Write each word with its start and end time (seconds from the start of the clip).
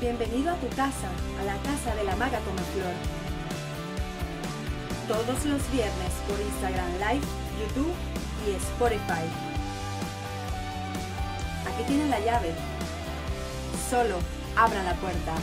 Bienvenido 0.00 0.50
a 0.50 0.54
tu 0.54 0.66
casa, 0.70 1.10
a 1.38 1.44
la 1.44 1.56
casa 1.58 1.94
de 1.94 2.04
la 2.04 2.16
maga 2.16 2.38
Flor. 2.38 2.94
Todos 5.06 5.44
los 5.44 5.70
viernes 5.70 6.12
por 6.26 6.40
Instagram 6.40 6.92
Live, 6.94 7.26
YouTube 7.60 7.92
y 8.46 8.52
Spotify. 8.52 9.28
Aquí 11.66 11.84
tienen 11.86 12.08
la 12.08 12.18
llave. 12.20 12.54
Solo 13.90 14.16
abran 14.56 14.86
la 14.86 14.94
puerta. 14.94 15.34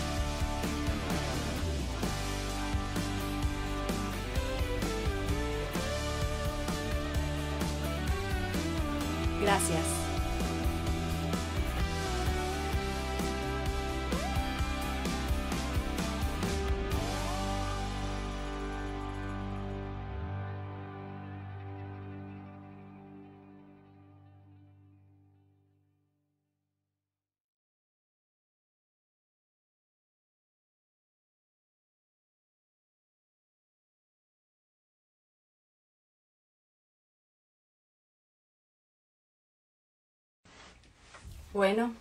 Bueno, 41.57 41.91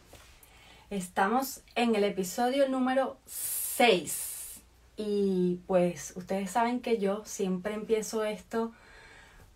estamos 0.90 1.62
en 1.76 1.94
el 1.94 2.04
episodio 2.04 2.68
número 2.68 3.16
6 3.24 4.60
y 4.98 5.60
pues 5.66 6.12
ustedes 6.14 6.50
saben 6.50 6.80
que 6.80 6.98
yo 6.98 7.22
siempre 7.24 7.72
empiezo 7.72 8.22
esto 8.22 8.72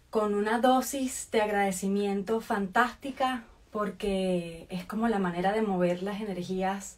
con 0.09 0.33
una 0.33 0.59
dosis 0.59 1.31
de 1.31 1.43
agradecimiento 1.43 2.41
fantástica 2.41 3.45
porque 3.71 4.67
es 4.71 4.87
como 4.87 5.07
la 5.07 5.19
manera 5.19 5.53
de 5.53 5.61
mover 5.61 6.03
las 6.03 6.23
energías 6.23 6.97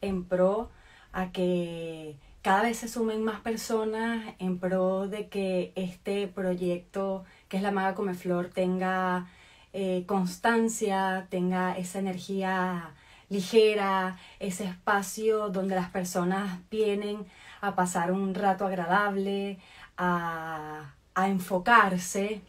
en 0.00 0.24
pro 0.24 0.70
a 1.12 1.30
que 1.30 2.16
cada 2.42 2.62
vez 2.62 2.78
se 2.78 2.88
sumen 2.88 3.22
más 3.22 3.42
personas 3.42 4.34
en 4.40 4.58
pro 4.58 5.06
de 5.06 5.28
que 5.28 5.72
este 5.76 6.26
proyecto 6.26 7.24
que 7.48 7.58
es 7.58 7.62
la 7.62 7.70
Maga 7.70 7.94
Come 7.94 8.14
Flor 8.14 8.48
tenga 8.48 9.28
eh, 9.72 10.04
constancia, 10.06 11.26
tenga 11.30 11.76
esa 11.78 12.00
energía 12.00 12.94
ligera, 13.28 14.18
ese 14.40 14.64
espacio 14.64 15.48
donde 15.50 15.76
las 15.76 15.90
personas 15.90 16.58
vienen 16.70 17.24
a 17.60 17.74
pasar 17.76 18.12
un 18.12 18.34
rato 18.34 18.66
agradable, 18.66 19.58
a, 19.96 20.94
enfocarse. 21.16 22.40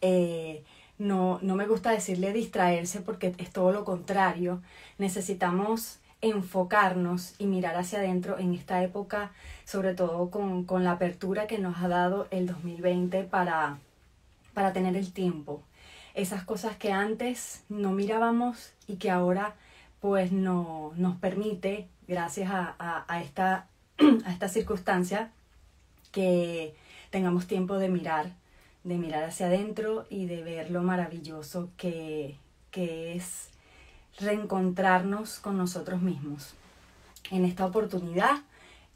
Eh, 0.00 0.64
no, 0.98 1.40
no 1.42 1.56
me 1.56 1.66
gusta 1.66 1.90
decirle 1.90 2.32
distraerse 2.32 3.00
porque 3.00 3.34
es 3.38 3.50
todo 3.50 3.72
lo 3.72 3.84
contrario. 3.84 4.62
Necesitamos 4.98 5.98
enfocarnos 6.22 7.34
y 7.38 7.46
mirar 7.46 7.76
hacia 7.76 7.98
adentro 7.98 8.38
en 8.38 8.54
esta 8.54 8.82
época, 8.82 9.32
sobre 9.64 9.94
todo 9.94 10.30
con, 10.30 10.64
con 10.64 10.84
la 10.84 10.92
apertura 10.92 11.46
que 11.46 11.58
nos 11.58 11.78
ha 11.82 11.88
dado 11.88 12.28
el 12.30 12.46
2020 12.46 13.24
para, 13.24 13.78
para 14.54 14.72
tener 14.72 14.96
el 14.96 15.12
tiempo 15.12 15.62
esas 16.20 16.44
cosas 16.44 16.76
que 16.76 16.92
antes 16.92 17.64
no 17.68 17.92
mirábamos 17.92 18.72
y 18.86 18.96
que 18.96 19.10
ahora 19.10 19.54
pues 20.00 20.32
no, 20.32 20.92
nos 20.96 21.16
permite, 21.16 21.88
gracias 22.08 22.50
a, 22.50 22.74
a, 23.06 23.22
esta, 23.22 23.68
a 24.24 24.32
esta 24.32 24.48
circunstancia, 24.48 25.30
que 26.12 26.74
tengamos 27.10 27.46
tiempo 27.46 27.76
de 27.76 27.88
mirar, 27.88 28.32
de 28.82 28.96
mirar 28.96 29.24
hacia 29.24 29.46
adentro 29.46 30.06
y 30.08 30.26
de 30.26 30.42
ver 30.42 30.70
lo 30.70 30.82
maravilloso 30.82 31.70
que, 31.76 32.36
que 32.70 33.14
es 33.14 33.50
reencontrarnos 34.18 35.38
con 35.38 35.56
nosotros 35.56 36.00
mismos. 36.00 36.54
En 37.30 37.44
esta 37.44 37.66
oportunidad 37.66 38.42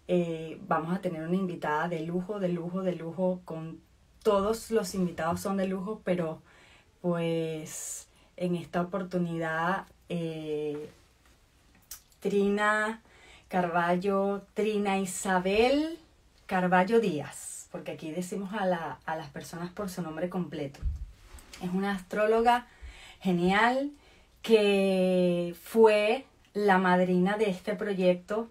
eh, 0.08 0.58
vamos 0.66 0.94
a 0.94 1.00
tener 1.00 1.22
una 1.22 1.36
invitada 1.36 1.88
de 1.88 2.00
lujo, 2.00 2.40
de 2.40 2.48
lujo, 2.48 2.82
de 2.82 2.94
lujo, 2.94 3.40
con 3.44 3.80
todos 4.22 4.70
los 4.70 4.94
invitados 4.94 5.40
son 5.40 5.58
de 5.58 5.68
lujo, 5.68 6.00
pero 6.02 6.40
pues 7.04 8.08
en 8.38 8.56
esta 8.56 8.80
oportunidad 8.80 9.84
eh, 10.08 10.88
Trina 12.20 13.02
Carballo, 13.48 14.46
Trina 14.54 14.98
Isabel 14.98 15.98
Carballo 16.46 17.00
Díaz, 17.00 17.68
porque 17.70 17.92
aquí 17.92 18.10
decimos 18.10 18.54
a, 18.54 18.64
la, 18.64 19.00
a 19.04 19.16
las 19.16 19.28
personas 19.28 19.70
por 19.70 19.90
su 19.90 20.00
nombre 20.00 20.30
completo. 20.30 20.80
Es 21.62 21.68
una 21.74 21.92
astróloga 21.92 22.68
genial 23.20 23.90
que 24.40 25.54
fue 25.62 26.24
la 26.54 26.78
madrina 26.78 27.36
de 27.36 27.50
este 27.50 27.74
proyecto 27.74 28.48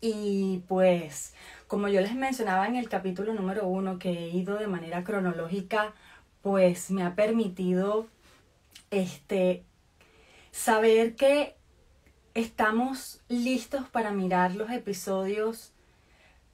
y 0.00 0.64
pues 0.66 1.32
como 1.68 1.86
yo 1.86 2.00
les 2.00 2.16
mencionaba 2.16 2.66
en 2.66 2.74
el 2.74 2.88
capítulo 2.88 3.32
número 3.34 3.68
uno 3.68 4.00
que 4.00 4.10
he 4.10 4.28
ido 4.30 4.56
de 4.56 4.66
manera 4.66 5.04
cronológica 5.04 5.94
pues 6.42 6.90
me 6.90 7.04
ha 7.04 7.14
permitido 7.14 8.06
este, 8.90 9.62
saber 10.50 11.14
que 11.14 11.54
estamos 12.34 13.20
listos 13.28 13.88
para 13.88 14.10
mirar 14.10 14.54
los 14.54 14.70
episodios, 14.70 15.72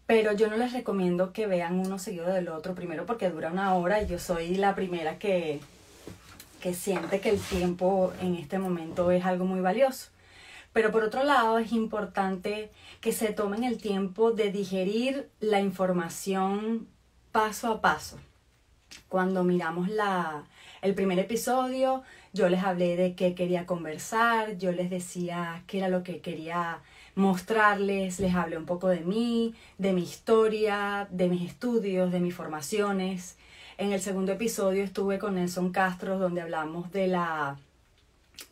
pero 0.06 0.32
yo 0.32 0.48
no 0.48 0.56
les 0.56 0.72
recomiendo 0.72 1.32
que 1.32 1.46
vean 1.46 1.78
uno 1.80 1.98
seguido 1.98 2.26
del 2.28 2.48
otro, 2.48 2.74
primero 2.74 3.06
porque 3.06 3.30
dura 3.30 3.50
una 3.50 3.74
hora 3.74 4.02
y 4.02 4.06
yo 4.06 4.18
soy 4.18 4.56
la 4.56 4.74
primera 4.74 5.18
que, 5.18 5.60
que 6.60 6.74
siente 6.74 7.20
que 7.20 7.30
el 7.30 7.40
tiempo 7.40 8.12
en 8.20 8.34
este 8.34 8.58
momento 8.58 9.10
es 9.10 9.24
algo 9.24 9.44
muy 9.44 9.60
valioso. 9.60 10.10
Pero 10.72 10.92
por 10.92 11.02
otro 11.02 11.24
lado 11.24 11.58
es 11.58 11.72
importante 11.72 12.70
que 13.00 13.12
se 13.12 13.32
tomen 13.32 13.64
el 13.64 13.78
tiempo 13.78 14.32
de 14.32 14.52
digerir 14.52 15.28
la 15.40 15.60
información 15.60 16.86
paso 17.32 17.68
a 17.68 17.80
paso 17.80 18.18
cuando 19.08 19.44
miramos 19.44 19.88
la, 19.88 20.44
el 20.82 20.94
primer 20.94 21.18
episodio, 21.18 22.02
yo 22.32 22.48
les 22.48 22.62
hablé 22.62 22.96
de 22.96 23.14
qué 23.14 23.34
quería 23.34 23.66
conversar, 23.66 24.58
yo 24.58 24.72
les 24.72 24.90
decía 24.90 25.62
qué 25.66 25.78
era 25.78 25.88
lo 25.88 26.02
que 26.02 26.20
quería 26.20 26.80
mostrarles, 27.14 28.20
les 28.20 28.34
hablé 28.34 28.56
un 28.56 28.66
poco 28.66 28.88
de 28.88 29.00
mí, 29.00 29.54
de 29.78 29.92
mi 29.92 30.02
historia, 30.02 31.08
de 31.10 31.28
mis 31.28 31.48
estudios, 31.48 32.12
de 32.12 32.20
mis 32.20 32.34
formaciones. 32.34 33.36
En 33.76 33.92
el 33.92 34.00
segundo 34.00 34.32
episodio 34.32 34.84
estuve 34.84 35.18
con 35.18 35.34
Nelson 35.34 35.72
Castro 35.72 36.18
donde 36.18 36.42
hablamos 36.42 36.92
de 36.92 37.08
la, 37.08 37.58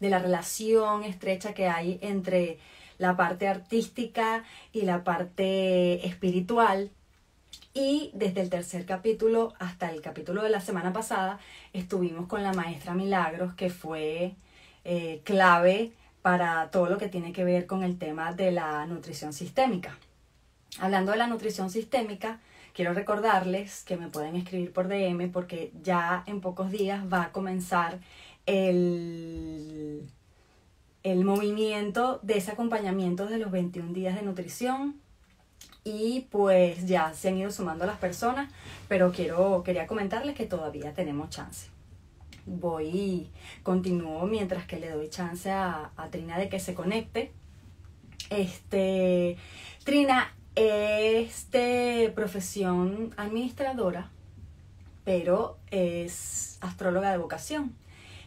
de 0.00 0.10
la 0.10 0.18
relación 0.18 1.04
estrecha 1.04 1.54
que 1.54 1.68
hay 1.68 1.98
entre 2.00 2.58
la 2.98 3.16
parte 3.16 3.46
artística 3.46 4.44
y 4.72 4.82
la 4.82 5.04
parte 5.04 6.06
espiritual 6.06 6.90
y 7.74 8.10
desde 8.14 8.40
el 8.40 8.50
tercer 8.50 8.86
capítulo 8.86 9.52
hasta 9.58 9.90
el 9.90 10.00
capítulo 10.00 10.42
de 10.42 10.50
la 10.50 10.60
semana 10.60 10.92
pasada 10.92 11.38
estuvimos 11.72 12.26
con 12.26 12.42
la 12.42 12.52
maestra 12.52 12.94
Milagros, 12.94 13.54
que 13.54 13.70
fue 13.70 14.34
eh, 14.84 15.20
clave 15.24 15.92
para 16.22 16.70
todo 16.70 16.86
lo 16.86 16.98
que 16.98 17.08
tiene 17.08 17.32
que 17.32 17.44
ver 17.44 17.66
con 17.66 17.82
el 17.82 17.98
tema 17.98 18.32
de 18.32 18.50
la 18.50 18.86
nutrición 18.86 19.32
sistémica. 19.32 19.98
Hablando 20.78 21.12
de 21.12 21.18
la 21.18 21.26
nutrición 21.26 21.70
sistémica, 21.70 22.40
quiero 22.72 22.94
recordarles 22.94 23.84
que 23.84 23.96
me 23.96 24.08
pueden 24.08 24.36
escribir 24.36 24.72
por 24.72 24.88
DM 24.88 25.30
porque 25.30 25.72
ya 25.82 26.24
en 26.26 26.40
pocos 26.40 26.70
días 26.70 27.04
va 27.12 27.24
a 27.24 27.32
comenzar 27.32 28.00
el, 28.46 30.08
el 31.02 31.24
movimiento 31.24 32.20
de 32.22 32.38
ese 32.38 32.52
acompañamiento 32.52 33.26
de 33.26 33.38
los 33.38 33.50
21 33.50 33.92
días 33.92 34.14
de 34.14 34.22
nutrición 34.22 35.05
y 35.86 36.26
pues 36.32 36.84
ya 36.88 37.14
se 37.14 37.28
han 37.28 37.36
ido 37.38 37.52
sumando 37.52 37.86
las 37.86 37.96
personas, 37.98 38.52
pero 38.88 39.12
quiero, 39.12 39.62
quería 39.62 39.86
comentarles 39.86 40.34
que 40.34 40.44
todavía 40.44 40.92
tenemos 40.94 41.30
chance. 41.30 41.68
Voy, 42.44 43.30
continúo 43.62 44.26
mientras 44.26 44.66
que 44.66 44.80
le 44.80 44.90
doy 44.90 45.08
chance 45.08 45.48
a, 45.48 45.92
Trina 46.10 46.38
de 46.38 46.48
que 46.48 46.58
se 46.58 46.74
conecte. 46.74 47.30
Este, 48.30 49.36
Trina 49.84 50.34
es 50.56 51.52
de 51.52 52.10
profesión 52.16 53.14
administradora, 53.16 54.10
pero 55.04 55.56
es 55.70 56.58
astróloga 56.62 57.12
de 57.12 57.18
vocación. 57.18 57.76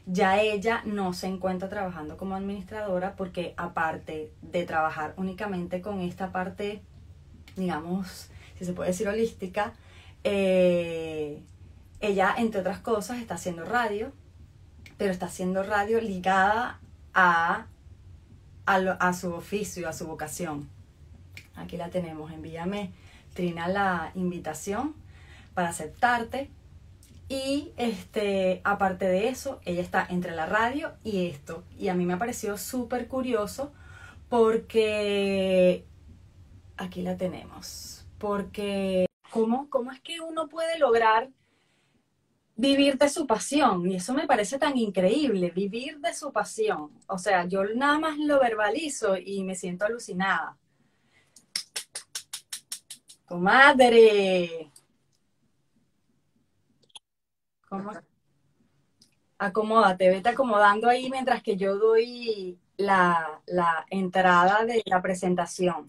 Ya 0.06 0.40
ella 0.40 0.82
no 0.86 1.12
se 1.12 1.28
encuentra 1.28 1.68
trabajando 1.68 2.16
como 2.16 2.36
administradora 2.36 3.18
porque 3.18 3.54
aparte 3.58 4.32
de 4.42 4.64
trabajar 4.64 5.14
únicamente 5.18 5.82
con 5.82 6.00
esta 6.00 6.32
parte 6.32 6.82
digamos, 7.60 8.30
si 8.58 8.66
se 8.66 8.74
puede 8.74 8.90
decir 8.90 9.08
holística, 9.08 9.74
eh, 10.24 11.42
ella, 12.02 12.34
entre 12.38 12.62
otras 12.62 12.80
cosas, 12.80 13.20
está 13.20 13.36
haciendo 13.36 13.66
radio, 13.66 14.12
pero 14.98 15.12
está 15.12 15.28
haciendo 15.28 15.64
radio 15.64 16.02
ligada 16.02 16.80
a, 17.14 17.68
a, 18.66 19.14
su 19.14 19.34
oficio, 19.34 19.88
a 19.88 19.94
su 19.94 20.08
vocación. 20.08 20.70
Aquí 21.56 21.78
la 21.78 21.90
tenemos, 21.90 22.32
envíame, 22.32 22.92
Trina, 23.34 23.68
la 23.68 24.12
invitación 24.16 24.96
para 25.54 25.70
aceptarte. 25.70 26.50
Y 27.28 27.72
este, 27.78 28.62
aparte 28.64 29.06
de 29.06 29.28
eso, 29.28 29.60
ella 29.64 29.82
está 29.82 30.06
entre 30.10 30.36
la 30.36 30.48
radio 30.48 30.94
y 31.04 31.28
esto. 31.28 31.64
Y 31.78 31.90
a 31.90 31.94
mí 31.94 32.06
me 32.06 32.14
ha 32.14 32.18
parecido 32.18 32.58
súper 32.58 33.08
curioso 33.08 33.72
porque 34.30 35.86
aquí 36.80 37.02
la 37.02 37.18
tenemos. 37.18 38.06
Porque, 38.18 39.06
¿cómo, 39.30 39.70
¿cómo 39.70 39.92
es 39.92 40.02
que 40.02 40.20
uno 40.22 40.48
puede 40.48 40.80
lograr 40.80 41.30
vivir 42.56 42.98
de 42.98 43.10
su 43.10 43.28
pasión? 43.28 43.90
Y 43.90 43.96
eso 43.96 44.14
me 44.14 44.28
parece 44.28 44.58
tan 44.58 44.78
increíble, 44.78 45.52
vivir 45.52 46.00
de 46.00 46.14
su 46.14 46.32
pasión. 46.32 46.92
O 47.08 47.18
sea, 47.18 47.46
yo 47.46 47.64
nada 47.76 48.00
más 48.00 48.18
lo 48.18 48.40
verbalizo 48.40 49.18
y 49.18 49.44
me 49.44 49.56
siento 49.56 49.86
alucinada. 49.86 50.58
Comadre. 53.26 54.72
¿Cómo? 57.70 57.92
Acomódate, 59.38 60.10
vete 60.10 60.30
acomodando 60.30 60.90
ahí 60.90 61.10
mientras 61.10 61.42
que 61.42 61.56
yo 61.56 61.78
doy 61.78 62.60
la, 62.76 63.42
la 63.46 63.86
entrada 63.90 64.66
de 64.66 64.82
la 64.86 65.02
presentación. 65.02 65.88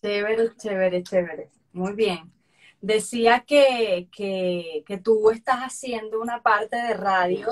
Chévere, 0.00 0.56
chévere, 0.56 1.02
chévere. 1.02 1.50
Muy 1.72 1.92
bien. 1.94 2.32
Decía 2.80 3.44
que, 3.46 4.08
que, 4.12 4.82
que, 4.86 4.98
tú 4.98 5.30
estás 5.30 5.60
haciendo 5.60 6.20
una 6.20 6.42
parte 6.42 6.76
de 6.76 6.94
radio, 6.94 7.48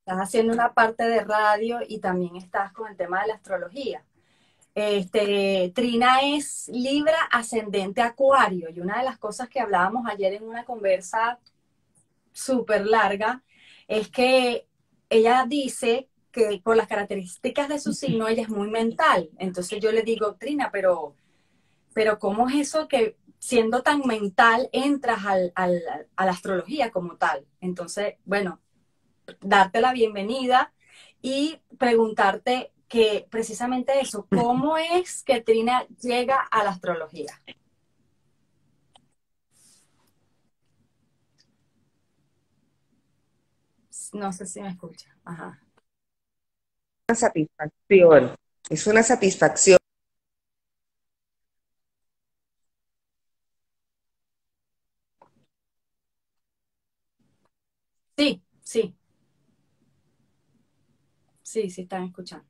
estás 0.00 0.18
haciendo 0.18 0.52
una 0.52 0.74
parte 0.74 1.04
de 1.04 1.20
radio 1.22 1.78
y 1.86 2.00
también 2.00 2.36
estás 2.36 2.72
con 2.72 2.88
el 2.88 2.96
tema 2.96 3.22
de 3.22 3.28
la 3.28 3.34
astrología. 3.34 4.04
Este, 4.74 5.70
Trina 5.74 6.20
es 6.22 6.68
Libra 6.68 7.16
ascendente 7.30 8.02
Acuario 8.02 8.68
y 8.70 8.80
una 8.80 8.98
de 8.98 9.04
las 9.04 9.18
cosas 9.18 9.48
que 9.48 9.60
hablábamos 9.60 10.08
ayer 10.08 10.34
en 10.34 10.44
una 10.44 10.64
conversa 10.64 11.38
súper 12.32 12.86
larga, 12.86 13.42
es 13.86 14.08
que 14.08 14.66
ella 15.08 15.46
dice 15.48 16.08
que 16.34 16.60
por 16.64 16.76
las 16.76 16.88
características 16.88 17.70
de 17.70 17.80
su 17.80 17.94
signo, 17.94 18.28
ella 18.28 18.42
es 18.42 18.50
muy 18.50 18.68
mental. 18.70 19.30
Entonces 19.38 19.80
yo 19.80 19.92
le 19.92 20.02
digo, 20.02 20.34
Trina, 20.36 20.70
pero, 20.72 21.16
pero 21.94 22.18
¿cómo 22.18 22.48
es 22.48 22.56
eso 22.56 22.88
que 22.88 23.16
siendo 23.38 23.82
tan 23.82 24.02
mental 24.06 24.68
entras 24.72 25.26
al, 25.26 25.52
al, 25.56 25.82
a 26.16 26.26
la 26.26 26.32
astrología 26.32 26.90
como 26.92 27.16
tal? 27.16 27.46
Entonces, 27.60 28.16
bueno, 28.24 28.60
darte 29.40 29.80
la 29.80 29.92
bienvenida 29.92 30.72
y 31.22 31.60
preguntarte 31.78 32.72
que 32.88 33.26
precisamente 33.30 34.00
eso, 34.00 34.28
¿cómo 34.30 34.78
es 34.78 35.24
que 35.24 35.40
Trina 35.42 35.86
llega 36.02 36.36
a 36.40 36.64
la 36.64 36.70
astrología? 36.70 37.40
No 44.12 44.30
sé 44.32 44.46
si 44.46 44.60
me 44.60 44.68
escucha. 44.68 45.16
Ajá. 45.24 45.58
Una 47.08 47.16
satisfacción. 47.16 48.34
Es 48.70 48.86
una 48.86 49.02
satisfacción. 49.02 49.78
Sí, 58.16 58.42
sí. 58.62 58.94
Sí, 61.42 61.70
sí 61.70 61.82
están 61.82 62.02
escuchando. 62.04 62.44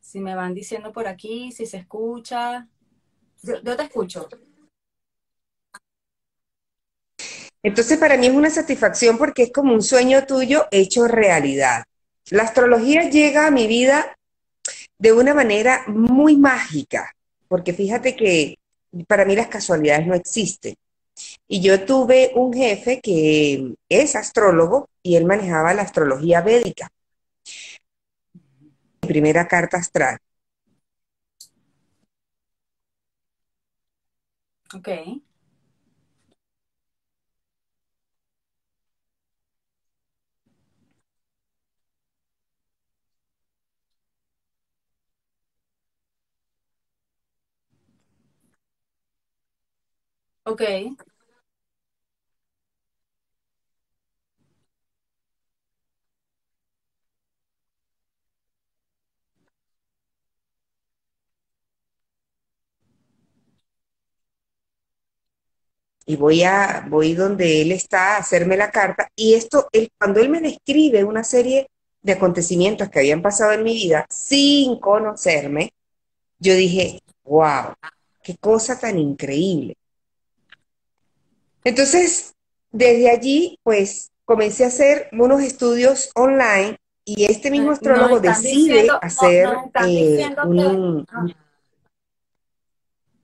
Si 0.00 0.20
me 0.20 0.34
van 0.34 0.52
diciendo 0.54 0.92
por 0.92 1.06
aquí, 1.06 1.52
si 1.52 1.64
se 1.66 1.78
escucha. 1.78 2.68
Yo, 3.42 3.62
yo 3.62 3.76
te 3.76 3.84
escucho. 3.84 4.28
Entonces 7.62 7.98
para 7.98 8.16
mí 8.16 8.26
es 8.26 8.32
una 8.34 8.50
satisfacción 8.50 9.18
porque 9.18 9.44
es 9.44 9.52
como 9.52 9.74
un 9.74 9.82
sueño 9.82 10.24
tuyo 10.26 10.66
hecho 10.70 11.06
realidad. 11.06 11.84
La 12.30 12.44
astrología 12.44 13.10
llega 13.10 13.46
a 13.46 13.50
mi 13.50 13.66
vida 13.66 14.16
de 14.98 15.12
una 15.12 15.34
manera 15.34 15.84
muy 15.88 16.36
mágica, 16.36 17.12
porque 17.48 17.72
fíjate 17.72 18.14
que 18.14 18.56
para 19.08 19.24
mí 19.24 19.34
las 19.34 19.48
casualidades 19.48 20.06
no 20.06 20.14
existen. 20.14 20.74
Y 21.48 21.60
yo 21.60 21.84
tuve 21.84 22.32
un 22.34 22.52
jefe 22.52 23.00
que 23.00 23.74
es 23.88 24.14
astrólogo 24.14 24.88
y 25.02 25.16
él 25.16 25.24
manejaba 25.24 25.74
la 25.74 25.82
astrología 25.82 26.40
védica. 26.40 26.88
Mi 29.02 29.08
primera 29.08 29.48
carta 29.48 29.78
astral. 29.78 30.18
Ok. 34.74 34.88
Ok. 50.50 50.62
y 66.06 66.16
voy 66.16 66.42
a 66.42 66.86
voy 66.88 67.14
donde 67.14 67.62
él 67.62 67.72
está 67.72 68.14
a 68.16 68.18
hacerme 68.18 68.56
la 68.56 68.70
carta 68.70 69.08
y 69.16 69.34
esto 69.34 69.68
él, 69.72 69.90
cuando 69.98 70.20
él 70.20 70.28
me 70.28 70.40
describe 70.40 71.04
una 71.04 71.24
serie 71.24 71.68
de 72.02 72.12
acontecimientos 72.12 72.88
que 72.88 73.00
habían 73.00 73.22
pasado 73.22 73.52
en 73.52 73.62
mi 73.62 73.74
vida 73.74 74.06
sin 74.08 74.80
conocerme, 74.80 75.72
yo 76.38 76.54
dije, 76.54 77.00
wow, 77.24 77.74
qué 78.22 78.36
cosa 78.38 78.78
tan 78.78 78.98
increíble. 78.98 79.76
Entonces, 81.64 82.34
desde 82.70 83.10
allí, 83.10 83.58
pues 83.62 84.12
comencé 84.24 84.64
a 84.64 84.68
hacer 84.68 85.08
unos 85.12 85.42
estudios 85.42 86.10
online 86.14 86.78
y 87.04 87.24
este 87.24 87.50
mismo 87.50 87.72
astrólogo 87.72 88.20
decide 88.20 88.88
hacer 89.00 89.48
eh, 89.84 90.36
un, 90.44 91.06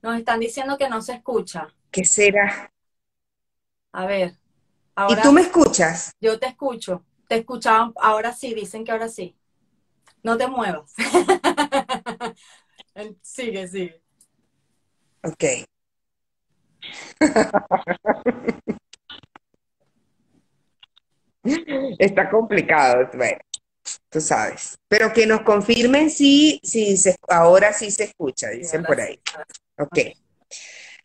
Nos 0.01 0.17
están 0.17 0.39
diciendo 0.39 0.77
que 0.77 0.89
no 0.89 1.01
se 1.01 1.13
escucha. 1.13 1.73
¿Qué 1.91 2.03
será? 2.03 2.71
A 3.93 4.05
ver. 4.05 4.35
¿Y 5.09 5.21
tú 5.21 5.31
me 5.31 5.41
escuchas? 5.41 6.11
Yo 6.19 6.39
te 6.39 6.47
escucho. 6.47 7.03
Te 7.27 7.37
escuchaban, 7.37 7.93
ahora 8.01 8.33
sí, 8.33 8.53
dicen 8.53 8.83
que 8.83 8.91
ahora 8.91 9.09
sí. 9.09 9.35
No 10.23 10.37
te 10.37 10.47
muevas. 10.47 10.93
sigue, 13.21 13.67
sigue. 13.67 14.01
Ok. 15.23 15.43
Está 21.97 22.29
complicado, 22.29 23.09
tú 24.09 24.21
sabes. 24.21 24.77
Pero 24.87 25.13
que 25.13 25.25
nos 25.25 25.41
confirmen 25.41 26.09
si, 26.09 26.59
si 26.63 26.95
ahora 27.29 27.73
sí 27.73 27.91
se 27.91 28.05
escucha, 28.05 28.49
dicen 28.49 28.83
por 28.83 28.99
ahí. 28.99 29.19
Ok. 29.77 29.99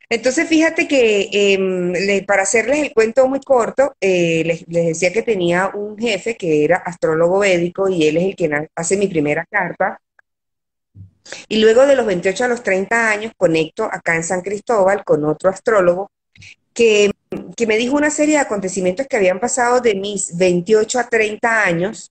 Entonces, 0.08 0.46
fíjate 0.46 0.86
que 0.86 1.30
em, 1.32 1.94
para 2.26 2.42
hacerles 2.42 2.80
el 2.80 2.92
cuento 2.92 3.26
muy 3.28 3.40
corto, 3.40 3.94
eh, 3.98 4.42
les, 4.44 4.68
les, 4.68 4.86
decía 4.88 5.10
que 5.12 5.22
tenía 5.22 5.68
un 5.68 5.96
jefe 5.96 6.36
que 6.36 6.64
era 6.64 6.76
astrólogo 6.76 7.38
védico 7.38 7.88
y 7.88 8.06
él 8.06 8.18
es 8.18 8.24
el 8.24 8.36
que 8.36 8.68
hace 8.76 8.96
mi 8.98 9.06
primera 9.06 9.46
carta. 9.50 9.98
Y 11.48 11.60
luego 11.60 11.86
de 11.86 11.96
los 11.96 12.06
28 12.06 12.44
a 12.44 12.48
los 12.48 12.62
30 12.62 13.10
años 13.10 13.32
conecto 13.36 13.84
acá 13.84 14.16
en 14.16 14.24
San 14.24 14.42
Cristóbal 14.42 15.04
con 15.04 15.24
otro 15.24 15.50
astrólogo 15.50 16.10
que, 16.74 17.10
que 17.56 17.66
me 17.66 17.76
dijo 17.76 17.96
una 17.96 18.10
serie 18.10 18.36
de 18.36 18.40
acontecimientos 18.40 19.06
que 19.06 19.16
habían 19.16 19.40
pasado 19.40 19.80
de 19.80 19.94
mis 19.94 20.36
28 20.36 20.98
a 20.98 21.08
30 21.08 21.64
años 21.64 22.10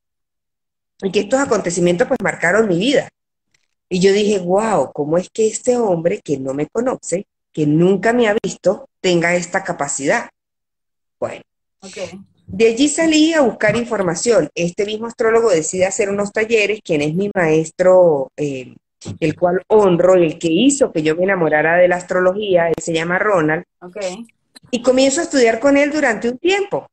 y 1.03 1.11
que 1.11 1.21
estos 1.21 1.39
acontecimientos 1.39 2.07
pues 2.07 2.19
marcaron 2.21 2.67
mi 2.67 2.77
vida. 2.77 3.09
Y 3.89 3.99
yo 3.99 4.13
dije, 4.13 4.39
wow, 4.39 4.91
¿cómo 4.93 5.17
es 5.17 5.29
que 5.29 5.47
este 5.47 5.75
hombre 5.77 6.21
que 6.23 6.37
no 6.37 6.53
me 6.53 6.67
conoce, 6.67 7.25
que 7.51 7.65
nunca 7.65 8.13
me 8.13 8.27
ha 8.27 8.37
visto, 8.41 8.87
tenga 9.01 9.35
esta 9.35 9.63
capacidad? 9.63 10.29
Bueno, 11.19 11.41
de 12.47 12.67
allí 12.67 12.87
salí 12.87 13.33
a 13.33 13.41
buscar 13.41 13.75
información. 13.75 14.49
Este 14.55 14.85
mismo 14.85 15.07
astrólogo 15.07 15.49
decide 15.49 15.85
hacer 15.85 16.09
unos 16.09 16.31
talleres, 16.31 16.79
quien 16.83 17.01
es 17.01 17.13
mi 17.15 17.29
maestro 17.35 18.31
eh, 18.37 18.75
el 19.19 19.35
cual 19.35 19.63
honro, 19.67 20.15
el 20.15 20.37
que 20.37 20.49
hizo 20.49 20.91
que 20.91 21.03
yo 21.03 21.15
me 21.15 21.23
enamorara 21.23 21.77
de 21.77 21.87
la 21.87 21.97
astrología, 21.97 22.67
él 22.67 22.75
se 22.81 22.93
llama 22.93 23.19
Ronald. 23.19 23.63
Okay. 23.79 24.27
Y 24.69 24.81
comienzo 24.81 25.21
a 25.21 25.23
estudiar 25.23 25.59
con 25.59 25.77
él 25.77 25.91
durante 25.91 26.29
un 26.29 26.37
tiempo. 26.37 26.87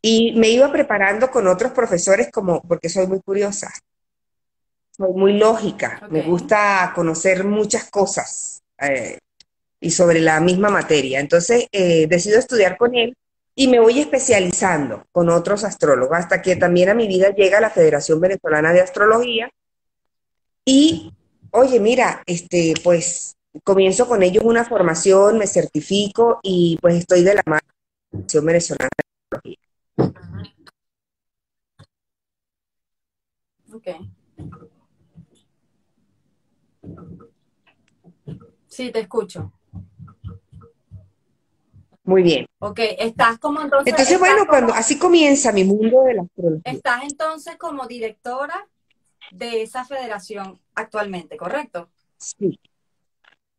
Y 0.00 0.32
me 0.36 0.48
iba 0.48 0.70
preparando 0.70 1.30
con 1.30 1.46
otros 1.46 1.72
profesores 1.72 2.30
como, 2.30 2.62
porque 2.62 2.88
soy 2.88 3.06
muy 3.06 3.20
curiosa, 3.20 3.72
soy 4.96 5.12
muy 5.12 5.34
lógica, 5.34 6.06
me 6.10 6.22
gusta 6.22 6.92
conocer 6.94 7.44
muchas 7.44 7.90
cosas 7.90 8.62
eh, 8.80 9.18
y 9.80 9.90
sobre 9.90 10.20
la 10.20 10.40
misma 10.40 10.70
materia. 10.70 11.20
Entonces 11.20 11.66
eh, 11.72 12.06
decido 12.06 12.38
estudiar 12.38 12.76
con 12.76 12.94
él 12.94 13.16
y 13.54 13.68
me 13.68 13.80
voy 13.80 13.98
especializando 13.98 15.04
con 15.12 15.28
otros 15.28 15.64
astrólogos 15.64 16.16
hasta 16.16 16.40
que 16.40 16.56
también 16.56 16.88
a 16.88 16.94
mi 16.94 17.08
vida 17.08 17.34
llega 17.34 17.60
la 17.60 17.70
Federación 17.70 18.20
Venezolana 18.20 18.72
de 18.72 18.82
Astrología 18.82 19.50
y, 20.66 21.12
oye, 21.52 21.80
mira, 21.80 22.22
este, 22.26 22.74
pues 22.82 23.36
comienzo 23.64 24.06
con 24.06 24.22
ellos 24.22 24.44
una 24.44 24.64
formación, 24.64 25.38
me 25.38 25.46
certifico 25.46 26.40
y 26.42 26.76
pues 26.82 26.96
estoy 26.96 27.22
de 27.22 27.34
la 27.36 27.42
mano 27.46 27.62
de 27.62 28.18
la 28.18 28.18
Federación 28.18 28.44
Venezolana 28.44 28.88
de 28.96 29.04
Astrología. 29.36 29.58
Ok. 33.72 33.88
Sí, 38.66 38.90
te 38.90 39.00
escucho. 39.00 39.52
Muy 42.02 42.22
bien. 42.22 42.46
Ok, 42.58 42.80
estás 42.98 43.38
como 43.38 43.60
entonces. 43.60 43.92
Entonces, 43.92 44.18
bueno, 44.18 44.46
cuando 44.48 44.74
así 44.74 44.98
comienza 44.98 45.52
mi 45.52 45.64
mundo 45.64 46.02
de 46.02 46.14
la 46.14 46.22
astrología. 46.22 46.72
Estás 46.72 47.02
entonces 47.04 47.56
como 47.56 47.86
directora 47.86 48.68
de 49.32 49.62
esa 49.62 49.84
federación 49.84 50.60
actualmente, 50.74 51.36
¿correcto? 51.36 51.88
Sí. 52.18 52.58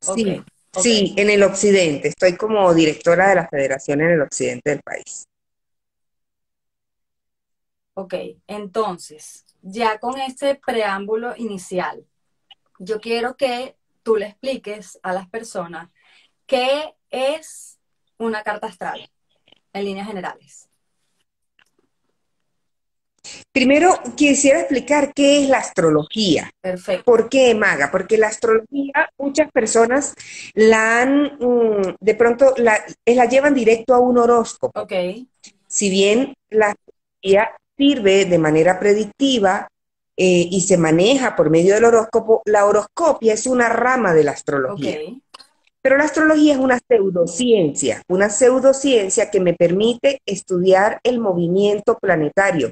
Sí, 0.01 0.43
sí, 0.79 1.13
en 1.17 1.29
el 1.29 1.43
occidente. 1.43 2.09
Estoy 2.09 2.36
como 2.38 2.74
directora 2.74 3.29
de 3.29 3.36
la 3.36 3.47
federación 3.47 4.01
en 4.01 4.12
el 4.12 4.21
occidente 4.21 4.69
del 4.69 4.81
país. 4.81 5.27
Ok, 7.95 8.13
entonces, 8.45 9.45
ya 9.63 10.00
con 10.00 10.19
este 10.19 10.55
preámbulo 10.55 11.33
inicial, 11.36 12.05
yo 12.77 13.01
quiero 13.01 13.36
que 13.36 13.75
tú 14.03 14.17
le 14.17 14.27
expliques 14.27 15.00
a 15.01 15.13
las 15.13 15.27
personas 15.27 15.89
qué 16.45 16.93
es 17.09 17.79
una 18.19 18.43
carta 18.43 18.67
astral 18.67 19.09
en 19.74 19.86
líneas 19.86 20.07
generales. 20.07 20.69
Primero, 23.51 23.93
quisiera 24.15 24.60
explicar 24.60 25.13
qué 25.13 25.43
es 25.43 25.50
la 25.50 25.57
astrología. 25.57 26.50
Perfecto. 26.62 27.03
¿Por 27.03 27.29
qué, 27.29 27.55
Maga? 27.55 27.89
Porque 27.91 28.17
la 28.17 28.27
astrología, 28.27 29.10
muchas 29.17 29.51
personas 29.51 30.13
la 30.53 31.01
han, 31.01 31.38
mm, 31.39 31.96
de 32.00 32.15
pronto, 32.15 32.53
la, 32.57 32.84
la 33.05 33.25
llevan 33.25 33.53
directo 33.53 33.93
a 33.93 34.00
un 34.00 34.17
horóscopo. 34.17 34.79
Ok. 34.79 34.93
Si 35.67 35.89
bien 35.89 36.34
la 36.50 36.67
astrología 36.67 37.51
sirve 37.77 38.25
de 38.25 38.38
manera 38.38 38.79
predictiva 38.79 39.67
eh, 40.15 40.48
y 40.50 40.62
se 40.62 40.77
maneja 40.77 41.36
por 41.36 41.50
medio 41.50 41.75
del 41.75 41.86
horóscopo, 41.86 42.41
la 42.46 42.65
horoscopia 42.65 43.34
es 43.34 43.46
una 43.46 43.69
rama 43.69 44.13
de 44.13 44.24
la 44.24 44.31
astrología. 44.31 44.98
Pero 45.81 45.98
la 45.98 46.05
astrología 46.05 46.53
es 46.53 46.60
una 46.60 46.79
pseudociencia, 46.86 48.01
una 48.10 48.29
pseudociencia 48.29 49.29
que 49.29 49.39
me 49.39 49.53
permite 49.53 50.19
estudiar 50.25 51.00
el 51.03 51.19
movimiento 51.19 51.98
planetario. 51.98 52.72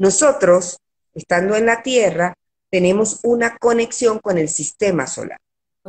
Nosotros, 0.00 0.78
estando 1.12 1.54
en 1.56 1.66
la 1.66 1.82
Tierra, 1.82 2.32
tenemos 2.70 3.20
una 3.22 3.58
conexión 3.58 4.18
con 4.18 4.38
el 4.38 4.48
sistema 4.48 5.06
solar. 5.06 5.38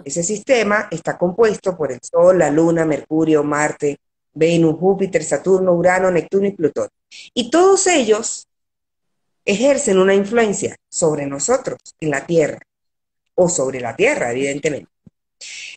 Ese 0.04 0.22
sistema 0.22 0.90
está 0.92 1.18
compuesto 1.18 1.78
por 1.78 1.94
el 1.94 2.00
Sol, 2.02 2.40
la 2.40 2.52
Luna, 2.52 2.84
Mercurio, 2.84 3.42
Marte, 3.42 4.00
Venus, 4.34 4.78
Júpiter, 4.78 5.24
Saturno, 5.24 5.72
Urano, 5.72 6.12
Neptuno 6.12 6.46
y 6.46 6.52
Plutón. 6.52 6.90
Y 7.34 7.50
todos 7.50 7.88
ellos 7.88 8.50
ejercen 9.46 9.98
una 9.98 10.14
influencia 10.14 10.76
sobre 10.90 11.26
nosotros 11.26 11.80
en 12.02 12.10
la 12.10 12.26
Tierra, 12.26 12.60
o 13.36 13.48
sobre 13.48 13.80
la 13.80 13.96
Tierra, 13.96 14.34
evidentemente. 14.34 14.92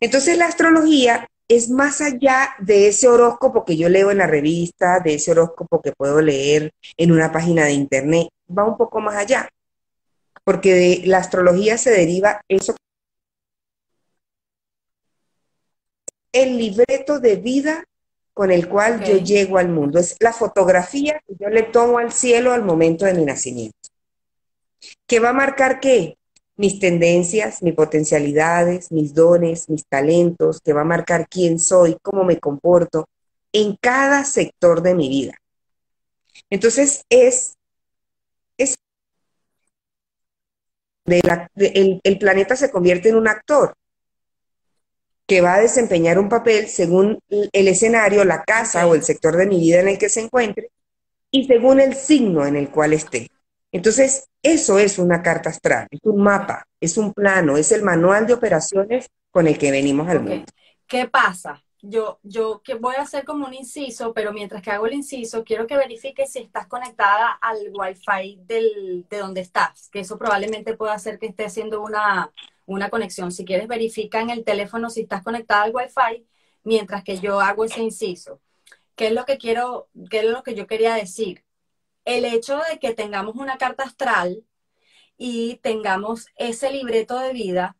Entonces 0.00 0.37
la 0.37 0.47
astrología 0.47 1.29
es 1.49 1.71
más 1.71 2.01
allá 2.01 2.55
de 2.59 2.89
ese 2.89 3.09
horóscopo 3.09 3.65
que 3.65 3.77
yo 3.77 3.89
leo 3.89 4.11
en 4.11 4.19
la 4.19 4.27
revista, 4.27 5.01
de 5.01 5.15
ese 5.15 5.33
horóscopo 5.33 5.81
que 5.83 5.93
puedo 5.93 6.21
leer 6.21 6.73
en 6.97 7.13
una 7.13 7.33
página 7.33 7.65
de 7.65 7.73
internet, 7.73 8.29
va 8.57 8.65
un 8.65 8.77
poco 8.77 9.01
más 9.01 9.17
allá, 9.17 9.49
porque 10.45 10.75
de 10.75 11.03
la 11.07 11.19
astrología 11.19 11.79
se 11.79 11.91
deriva 11.91 12.41
eso. 12.49 12.75
El 16.33 16.59
libreto 16.59 17.21
de 17.21 17.37
vida 17.37 17.85
con 18.35 18.51
el 18.51 18.69
cual 18.69 19.03
yo 19.05 19.17
llego 19.19 19.59
al 19.59 19.69
mundo. 19.69 20.01
Es 20.01 20.17
la 20.19 20.33
fotografía 20.33 21.23
que 21.27 21.37
yo 21.39 21.49
le 21.49 21.63
tomo 21.63 21.99
al 21.99 22.13
cielo 22.13 22.53
al 22.53 22.65
momento 22.65 23.05
de 23.05 23.15
mi 23.15 23.25
nacimiento. 23.25 23.79
¿Qué 25.07 25.21
va 25.21 25.31
a 25.31 25.33
marcar 25.33 25.79
qué? 25.81 26.19
Mis 26.57 26.79
tendencias, 26.79 27.63
mis 27.63 27.75
potencialidades, 27.75 28.93
mis 28.93 29.15
dones, 29.15 29.69
mis 29.69 29.85
talentos, 29.87 30.61
que 30.61 30.73
va 30.73 30.83
a 30.83 30.85
marcar 30.85 31.29
quién 31.29 31.59
soy, 31.59 31.97
cómo 32.03 32.25
me 32.25 32.39
comporto 32.39 33.09
en 33.53 33.77
cada 33.81 34.25
sector 34.25 34.83
de 34.83 34.95
mi 34.95 35.09
vida. 35.09 35.35
Entonces 36.51 37.05
es, 37.09 37.57
es 38.59 38.77
el 41.07 42.19
planeta 42.19 42.57
se 42.57 42.71
convierte 42.71 43.11
en 43.11 43.17
un 43.17 43.29
actor 43.29 43.75
que 45.27 45.41
va 45.41 45.55
a 45.55 45.61
desempeñar 45.61 46.19
un 46.19 46.29
papel 46.29 46.69
según 46.69 47.19
el 47.29 47.69
escenario, 47.69 48.25
la 48.25 48.43
casa 48.45 48.87
o 48.87 48.95
el 48.95 49.03
sector 49.03 49.37
de 49.37 49.47
mi 49.47 49.59
vida 49.59 49.81
en 49.81 49.89
el 49.89 49.99
que 49.99 50.09
se 50.09 50.21
encuentre 50.21 50.71
y 51.31 51.47
según 51.47 51.81
el 51.81 51.95
signo 51.95 52.47
en 52.47 52.57
el 52.57 52.71
cual 52.71 52.93
esté. 52.93 53.29
Entonces, 53.75 54.28
eso 54.40 54.78
es 54.78 55.00
una 55.00 55.21
carta 55.21 55.50
astral, 55.50 55.88
es 55.90 55.99
un 56.04 56.23
mapa, 56.23 56.64
es 56.81 56.97
un 56.97 57.12
plano, 57.12 57.57
es 57.57 57.73
el 57.73 57.83
manual 57.83 58.25
de 58.25 58.35
operaciones 58.35 59.09
con 59.33 59.49
el 59.49 59.59
que 59.59 59.73
venimos 59.73 60.09
al 60.09 60.23
mundo. 60.23 60.47
¿Qué 60.87 61.09
pasa? 61.09 61.61
Yo, 61.83 62.21
yo 62.23 62.62
que 62.62 62.75
voy 62.75 62.95
a 62.97 63.02
hacer 63.02 63.25
como 63.25 63.47
un 63.47 63.52
inciso, 63.52 64.14
pero 64.14 64.33
mientras 64.33 64.62
que 64.62 64.71
hago 64.71 64.87
el 64.87 64.95
inciso, 64.95 65.43
quiero 65.43 65.66
que 65.66 65.76
verifiques 65.76 66.31
si 66.31 66.38
estás 66.38 66.69
conectada 66.69 67.33
al 67.33 67.73
Wi-Fi 67.75 68.43
del, 68.47 69.07
de 69.11 69.19
donde 69.19 69.40
estás, 69.40 69.88
que 69.90 70.00
eso 70.00 70.16
probablemente 70.19 70.76
pueda 70.76 70.95
hacer 70.95 71.19
que 71.19 71.26
esté 71.26 71.45
haciendo 71.45 71.83
una, 71.83 72.31
una 72.66 72.90
conexión. 72.90 73.33
Si 73.33 73.45
quieres, 73.45 73.66
verifica 73.66 74.21
en 74.21 74.31
el 74.31 74.45
teléfono 74.45 74.88
si 74.88 75.00
estás 75.00 75.25
conectada 75.25 75.64
al 75.64 75.75
Wi-Fi 75.75 76.25
mientras 76.62 77.02
que 77.02 77.19
yo 77.19 77.40
hago 77.40 77.64
ese 77.64 77.83
inciso. 77.83 78.40
¿Qué 78.95 79.09
es 79.09 79.12
lo 79.12 79.25
que 79.25 79.37
quiero, 79.37 79.88
qué 80.11 80.21
es 80.21 80.26
lo 80.26 80.45
que 80.45 80.54
yo 80.54 80.69
quería 80.69 80.95
decir? 80.95 81.44
El 82.05 82.25
hecho 82.25 82.61
de 82.71 82.79
que 82.79 82.95
tengamos 82.95 83.37
una 83.37 83.59
carta 83.59 83.85
astral 83.85 84.45
y 85.17 85.57
tengamos 85.57 86.27
ese 86.37 86.71
libreto 86.71 87.19
de 87.19 87.33
vida 87.33 87.77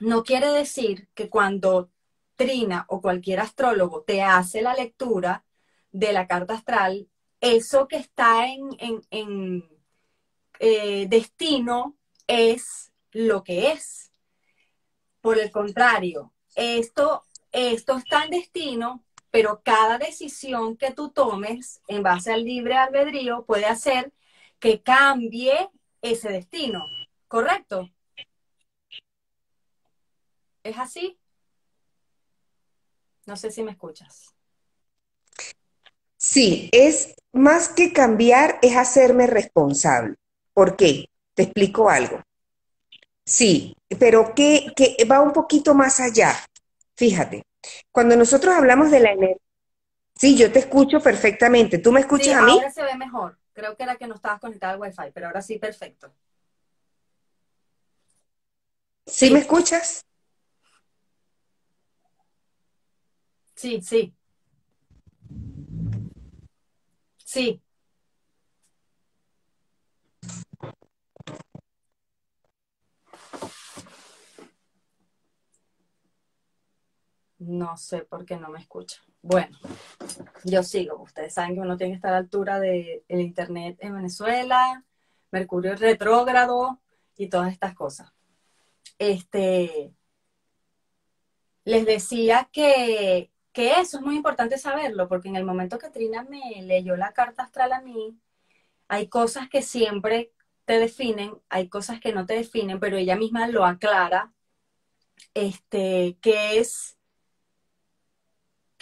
no 0.00 0.24
quiere 0.24 0.48
decir 0.48 1.08
que 1.14 1.30
cuando 1.30 1.90
Trina 2.36 2.84
o 2.88 3.00
cualquier 3.00 3.40
astrólogo 3.40 4.02
te 4.02 4.22
hace 4.22 4.60
la 4.60 4.74
lectura 4.74 5.44
de 5.92 6.12
la 6.12 6.26
carta 6.26 6.54
astral, 6.54 7.08
eso 7.40 7.86
que 7.86 7.96
está 7.96 8.48
en, 8.48 8.70
en, 9.10 9.68
eh, 10.58 11.06
destino 11.08 11.96
es 12.26 12.92
lo 13.12 13.44
que 13.44 13.70
es. 13.72 14.10
Por 15.20 15.38
el 15.38 15.50
contrario, 15.50 16.32
esto, 16.56 17.22
esto 17.52 17.96
está 17.96 18.24
en 18.24 18.30
destino, 18.30 19.03
pero 19.34 19.62
cada 19.64 19.98
decisión 19.98 20.76
que 20.76 20.92
tú 20.92 21.10
tomes 21.10 21.80
en 21.88 22.04
base 22.04 22.32
al 22.32 22.44
libre 22.44 22.76
albedrío 22.76 23.44
puede 23.44 23.64
hacer 23.64 24.12
que 24.60 24.80
cambie 24.80 25.70
ese 26.00 26.28
destino, 26.28 26.86
¿correcto? 27.26 27.90
¿Es 30.62 30.78
así? 30.78 31.18
No 33.26 33.36
sé 33.36 33.50
si 33.50 33.64
me 33.64 33.72
escuchas. 33.72 34.32
Sí, 36.16 36.68
es 36.70 37.16
más 37.32 37.68
que 37.68 37.92
cambiar, 37.92 38.60
es 38.62 38.76
hacerme 38.76 39.26
responsable. 39.26 40.14
¿Por 40.52 40.76
qué? 40.76 41.06
Te 41.34 41.42
explico 41.42 41.90
algo. 41.90 42.22
Sí, 43.26 43.74
pero 43.98 44.32
que, 44.32 44.72
va 45.10 45.20
un 45.20 45.32
poquito 45.32 45.74
más 45.74 45.98
allá. 45.98 46.36
Fíjate, 46.96 47.42
cuando 47.90 48.16
nosotros 48.16 48.54
hablamos 48.54 48.90
de 48.90 49.00
la 49.00 49.12
energía, 49.12 49.36
sí, 50.16 50.36
yo 50.36 50.52
te 50.52 50.60
escucho 50.60 51.00
perfectamente. 51.00 51.78
¿Tú 51.78 51.92
me 51.92 52.00
escuchas 52.00 52.36
a 52.36 52.42
mí? 52.42 52.52
Ahora 52.52 52.70
se 52.70 52.82
ve 52.82 52.96
mejor. 52.96 53.38
Creo 53.52 53.76
que 53.76 53.82
era 53.82 53.96
que 53.96 54.06
no 54.06 54.14
estabas 54.14 54.40
conectada 54.40 54.72
al 54.74 54.80
Wi-Fi, 54.80 55.10
pero 55.12 55.26
ahora 55.26 55.42
sí, 55.42 55.58
perfecto. 55.58 56.12
¿Sí, 59.06 59.30
me 59.30 59.40
escuchas? 59.40 60.04
Sí, 63.54 63.80
sí. 63.80 64.14
Sí. 67.24 67.60
No 77.46 77.76
sé 77.76 78.02
por 78.02 78.24
qué 78.24 78.36
no 78.36 78.48
me 78.48 78.58
escucha. 78.58 79.02
Bueno, 79.20 79.56
yo 80.44 80.62
sigo. 80.62 81.02
Ustedes 81.02 81.34
saben 81.34 81.54
que 81.54 81.60
uno 81.60 81.76
tiene 81.76 81.92
que 81.92 81.96
estar 81.96 82.10
a 82.10 82.14
la 82.14 82.18
altura 82.20 82.58
del 82.58 83.02
Internet 83.08 83.76
en 83.80 83.94
Venezuela, 83.94 84.84
Mercurio 85.30 85.76
retrógrado 85.76 86.80
y 87.16 87.28
todas 87.28 87.52
estas 87.52 87.74
cosas. 87.74 88.12
Este, 88.98 89.92
les 91.64 91.84
decía 91.84 92.48
que, 92.52 93.30
que 93.52 93.72
eso 93.80 93.98
es 93.98 94.02
muy 94.02 94.16
importante 94.16 94.58
saberlo, 94.58 95.08
porque 95.08 95.28
en 95.28 95.36
el 95.36 95.44
momento 95.44 95.78
que 95.78 95.90
Trina 95.90 96.22
me 96.22 96.62
leyó 96.62 96.96
la 96.96 97.12
carta 97.12 97.42
astral 97.42 97.72
a 97.72 97.82
mí, 97.82 98.18
hay 98.88 99.08
cosas 99.08 99.48
que 99.50 99.62
siempre 99.62 100.32
te 100.64 100.78
definen, 100.78 101.34
hay 101.48 101.68
cosas 101.68 102.00
que 102.00 102.12
no 102.12 102.24
te 102.26 102.34
definen, 102.34 102.80
pero 102.80 102.96
ella 102.96 103.16
misma 103.16 103.48
lo 103.48 103.64
aclara, 103.64 104.32
este, 105.34 106.16
que 106.20 106.58
es 106.58 106.96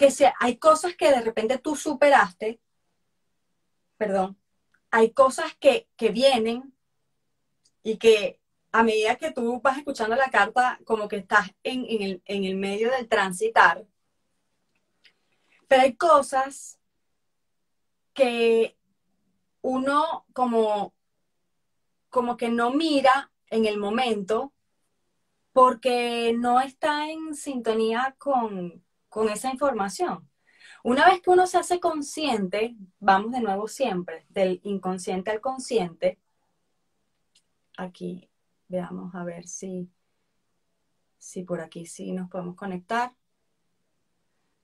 que 0.03 0.33
hay 0.41 0.57
cosas 0.57 0.97
que 0.97 1.11
de 1.11 1.21
repente 1.21 1.59
tú 1.59 1.77
superaste, 1.77 2.61
perdón, 3.97 4.37
hay 4.91 5.13
cosas 5.13 5.55
que, 5.61 5.87
vienen 6.13 6.75
y 7.85 7.99
que 7.99 8.41
a 8.73 8.83
medida 8.83 9.17
que 9.17 9.31
tú 9.31 9.61
vas 9.61 9.79
escuchando 9.79 10.17
la 10.17 10.31
carta, 10.31 10.81
como 10.85 11.07
que 11.07 11.19
estás 11.19 11.53
en, 11.63 11.87
el, 11.89 12.23
en 12.25 12.45
el 12.45 12.57
medio 12.57 12.91
del 12.91 13.09
transitar, 13.09 13.87
pero 15.69 15.83
hay 15.83 15.95
cosas 15.95 16.81
que 18.13 18.77
uno 19.61 20.27
como, 20.33 20.95
como 22.11 22.37
que 22.37 22.49
no 22.49 22.73
mira 22.73 23.31
en 23.51 23.67
el 23.67 23.79
momento 23.79 24.53
porque 25.53 26.35
no 26.37 26.61
está 26.61 27.09
en 27.09 27.37
sintonía 27.37 28.17
con, 28.19 28.85
con 29.13 29.29
esa 29.29 29.51
información. 29.51 30.27
Una 30.83 31.05
vez 31.05 31.21
que 31.21 31.29
uno 31.29 31.47
se 31.47 31.59
hace 31.59 31.79
consciente, 31.79 32.75
vamos 32.99 33.33
de 33.33 33.43
nuevo 33.43 33.69
siempre, 33.69 34.25
del 34.31 34.59
inconsciente 34.65 35.31
al 35.31 35.43
consciente, 35.43 36.19
aquí 37.77 38.31
veamos 38.69 39.15
a 39.15 39.23
ver 39.23 39.47
si, 39.47 39.91
si 41.19 41.43
por 41.43 41.61
aquí 41.61 41.85
sí 41.85 42.13
nos 42.13 42.31
podemos 42.31 42.57
conectar. 42.57 43.15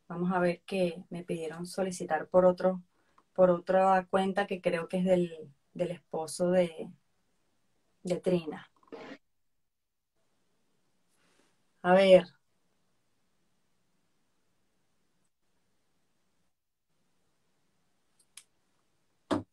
Vamos 0.09 0.33
a 0.33 0.38
ver 0.38 0.62
que 0.62 1.05
me 1.11 1.25
pidieron 1.25 1.67
solicitar 1.67 2.26
por 2.28 2.47
otro, 2.47 2.83
por 3.35 3.50
otra 3.50 4.07
cuenta 4.09 4.47
que 4.47 4.62
creo 4.62 4.88
que 4.88 5.00
es 5.00 5.05
del, 5.05 5.52
del 5.75 5.90
esposo 5.90 6.50
de, 6.52 6.90
de 8.02 8.17
Trina. 8.19 8.67
A 11.83 11.93
ver. 11.93 12.38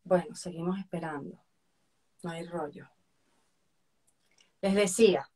Bueno, 0.05 0.35
seguimos 0.35 0.77
esperando. 0.77 1.43
No 2.21 2.29
hay 2.29 2.43
rollo. 2.43 2.87
Les 4.61 4.75
decía 4.75 5.31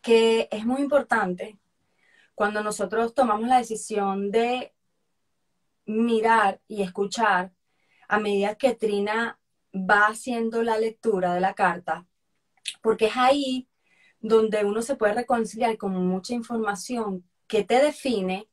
que 0.00 0.48
es 0.52 0.64
muy 0.64 0.80
importante 0.80 1.58
cuando 2.36 2.62
nosotros 2.62 3.12
tomamos 3.12 3.48
la 3.48 3.58
decisión 3.58 4.30
de 4.30 4.72
mirar 5.84 6.60
y 6.68 6.82
escuchar 6.82 7.52
a 8.06 8.20
medida 8.20 8.54
que 8.54 8.76
Trina 8.76 9.40
va 9.74 10.06
haciendo 10.06 10.62
la 10.62 10.78
lectura 10.78 11.34
de 11.34 11.40
la 11.40 11.54
carta, 11.54 12.06
porque 12.82 13.06
es 13.06 13.16
ahí 13.16 13.68
donde 14.20 14.64
uno 14.64 14.82
se 14.82 14.94
puede 14.94 15.14
reconciliar 15.14 15.76
con 15.76 15.92
mucha 16.06 16.34
información 16.34 17.28
que 17.48 17.64
te 17.64 17.82
define 17.82 18.48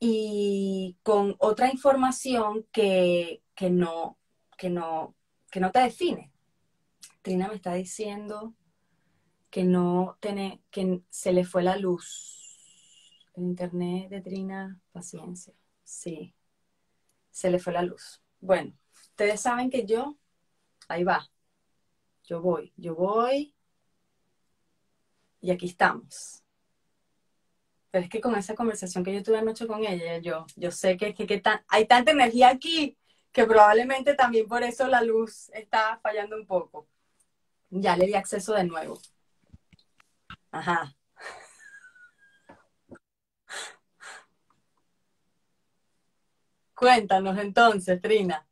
y 0.00 0.96
con 1.02 1.34
otra 1.38 1.70
información 1.70 2.66
que, 2.72 3.42
que 3.54 3.70
no, 3.70 4.18
que 4.56 4.70
no, 4.70 5.16
que 5.50 5.60
no 5.60 5.70
te 5.72 5.80
define. 5.80 6.32
Trina 7.22 7.48
me 7.48 7.56
está 7.56 7.74
diciendo 7.74 8.54
que 9.50 9.64
no 9.64 10.16
tiene, 10.20 10.62
que 10.70 11.02
se 11.10 11.32
le 11.32 11.44
fue 11.44 11.62
la 11.62 11.76
luz. 11.76 12.34
El 13.34 13.44
internet 13.44 14.10
de 14.10 14.20
Trina, 14.20 14.80
paciencia. 14.92 15.54
Sí, 15.84 16.34
se 17.30 17.50
le 17.50 17.58
fue 17.58 17.72
la 17.72 17.82
luz. 17.82 18.22
Bueno, 18.40 18.74
ustedes 18.92 19.40
saben 19.40 19.70
que 19.70 19.84
yo, 19.86 20.16
ahí 20.88 21.04
va. 21.04 21.28
Yo 22.24 22.40
voy, 22.42 22.72
yo 22.76 22.94
voy. 22.94 23.54
Y 25.40 25.50
aquí 25.50 25.66
estamos. 25.66 26.44
Pero 27.90 28.04
es 28.04 28.10
que 28.10 28.20
con 28.20 28.34
esa 28.36 28.54
conversación 28.54 29.04
que 29.04 29.14
yo 29.14 29.22
tuve 29.22 29.38
anoche 29.38 29.66
con 29.66 29.84
ella, 29.84 30.18
yo, 30.18 30.46
yo 30.56 30.70
sé 30.70 30.96
que, 30.96 31.14
que, 31.14 31.26
que 31.26 31.42
hay 31.68 31.86
tanta 31.86 32.10
energía 32.12 32.48
aquí 32.50 32.96
que 33.32 33.46
probablemente 33.46 34.14
también 34.14 34.46
por 34.48 34.62
eso 34.62 34.88
la 34.88 35.02
luz 35.02 35.50
está 35.54 35.98
fallando 36.02 36.36
un 36.36 36.46
poco. 36.46 36.88
Ya 37.70 37.96
le 37.96 38.06
di 38.06 38.14
acceso 38.14 38.54
de 38.54 38.64
nuevo. 38.64 39.00
Ajá. 40.52 40.94
Cuéntanos 46.74 47.36
entonces, 47.38 48.00
Trina. 48.00 48.46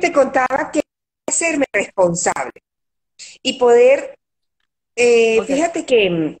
Te 0.00 0.12
contaba 0.12 0.70
que 0.72 0.80
serme 1.30 1.66
responsable 1.72 2.52
y 3.42 3.58
poder, 3.58 4.17
eh, 5.00 5.40
fíjate 5.44 5.86
que 5.86 6.10
mm, 6.10 6.36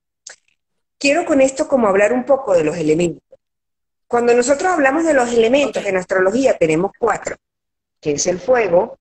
quiero 0.98 1.24
con 1.24 1.40
esto 1.40 1.68
como 1.68 1.86
hablar 1.86 2.12
un 2.12 2.24
poco 2.24 2.54
de 2.54 2.64
los 2.64 2.76
elementos. 2.76 3.22
Cuando 4.08 4.34
nosotros 4.34 4.72
hablamos 4.72 5.04
de 5.04 5.14
los 5.14 5.32
elementos 5.32 5.86
en 5.86 5.96
astrología 5.96 6.58
tenemos 6.58 6.90
cuatro, 6.98 7.36
que 8.00 8.12
es 8.12 8.26
el 8.26 8.40
fuego, 8.40 8.98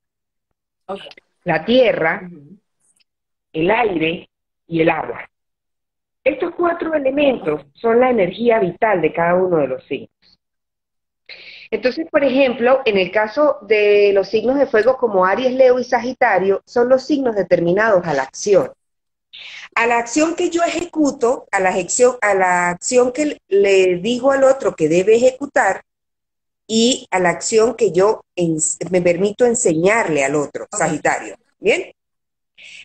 la 1.44 1.66
tierra, 1.66 2.30
el 3.52 3.72
aire 3.72 4.30
y 4.68 4.82
el 4.82 4.90
agua. 4.90 5.28
Estos 6.24 6.54
cuatro 6.56 6.94
elementos 6.94 7.66
son 7.74 8.00
la 8.00 8.12
energía 8.12 8.60
vital 8.60 9.02
de 9.02 9.12
cada 9.12 9.34
uno 9.34 9.58
de 9.58 9.68
los 9.70 9.84
signos. 9.86 10.12
Entonces, 11.72 12.06
por 12.12 12.24
ejemplo, 12.24 12.82
en 12.86 12.98
el 12.98 13.12
caso 13.12 13.58
de 13.62 14.12
los 14.14 14.30
signos 14.30 14.60
de 14.60 14.68
fuego 14.68 14.98
como 14.98 15.26
Aries, 15.26 15.54
Leo 15.54 15.80
y 15.80 15.84
Sagitario, 15.84 16.62
son 16.66 16.90
los 16.90 17.08
signos 17.08 17.36
determinados 17.36 18.06
a 18.06 18.14
la 18.14 18.24
acción 18.24 18.72
a 19.78 19.86
la 19.86 20.00
acción 20.00 20.34
que 20.34 20.50
yo 20.50 20.64
ejecuto, 20.64 21.48
a 21.52 21.60
la 21.60 21.70
acción, 21.70 22.18
a 22.22 22.34
la 22.34 22.70
acción 22.72 23.12
que 23.12 23.38
le 23.48 23.98
digo 23.98 24.32
al 24.32 24.44
otro 24.44 24.76
que 24.76 24.90
debe 24.90 25.16
ejecutar 25.16 25.84
y 26.66 27.08
a 27.12 27.20
la 27.20 27.30
acción 27.30 27.76
que 27.76 27.92
yo 27.92 28.22
me 28.90 29.04
permito 29.04 29.46
enseñarle 29.46 30.26
al 30.26 30.34
otro, 30.34 30.66
Sagitario. 30.76 31.36
¿Bien? 31.60 31.92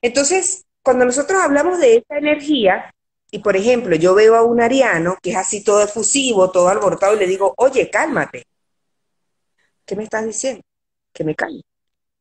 Entonces, 0.02 0.66
cuando 0.82 1.06
nosotros 1.06 1.40
hablamos 1.40 1.80
de 1.80 1.96
esta 1.96 2.18
energía, 2.18 2.92
y 3.30 3.38
por 3.38 3.56
ejemplo, 3.56 3.96
yo 3.96 4.14
veo 4.14 4.36
a 4.36 4.42
un 4.42 4.60
ariano 4.60 5.16
que 5.22 5.30
es 5.30 5.36
así 5.36 5.64
todo 5.64 5.82
efusivo, 5.82 6.50
todo 6.50 6.68
alborotado, 6.68 7.16
y 7.16 7.20
le 7.20 7.26
digo, 7.26 7.54
oye, 7.56 7.88
cálmate. 7.88 8.44
¿Qué 9.86 9.96
me 9.96 10.04
estás 10.04 10.26
diciendo? 10.26 10.62
Que 11.10 11.24
me 11.24 11.34
calme. 11.34 11.62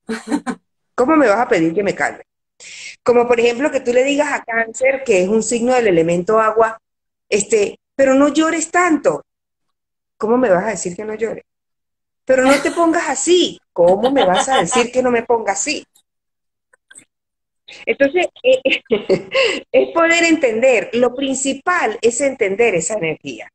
¿Cómo 0.95 1.17
me 1.17 1.27
vas 1.27 1.39
a 1.39 1.49
pedir 1.49 1.73
que 1.73 1.83
me 1.83 1.93
calme? 1.93 2.23
Como 3.03 3.27
por 3.27 3.39
ejemplo 3.39 3.71
que 3.71 3.79
tú 3.79 3.93
le 3.93 4.03
digas 4.03 4.31
a 4.31 4.43
cáncer, 4.43 5.03
que 5.03 5.23
es 5.23 5.29
un 5.29 5.41
signo 5.43 5.73
del 5.73 5.87
elemento 5.87 6.39
agua, 6.39 6.77
este, 7.29 7.79
pero 7.95 8.13
no 8.13 8.29
llores 8.29 8.69
tanto. 8.69 9.23
¿Cómo 10.17 10.37
me 10.37 10.49
vas 10.49 10.65
a 10.65 10.69
decir 10.69 10.95
que 10.95 11.05
no 11.05 11.15
llore? 11.15 11.43
Pero 12.25 12.43
no 12.43 12.61
te 12.61 12.71
pongas 12.71 13.09
así. 13.09 13.59
¿Cómo 13.73 14.11
me 14.11 14.25
vas 14.25 14.47
a 14.49 14.59
decir 14.59 14.91
que 14.91 15.01
no 15.01 15.09
me 15.09 15.23
ponga 15.23 15.53
así? 15.53 15.83
Entonces, 17.85 18.27
eh, 18.43 18.61
es 19.71 19.89
poder 19.93 20.23
entender. 20.25 20.89
Lo 20.93 21.15
principal 21.15 21.97
es 22.01 22.21
entender 22.21 22.75
esa 22.75 22.95
energía. 22.95 23.51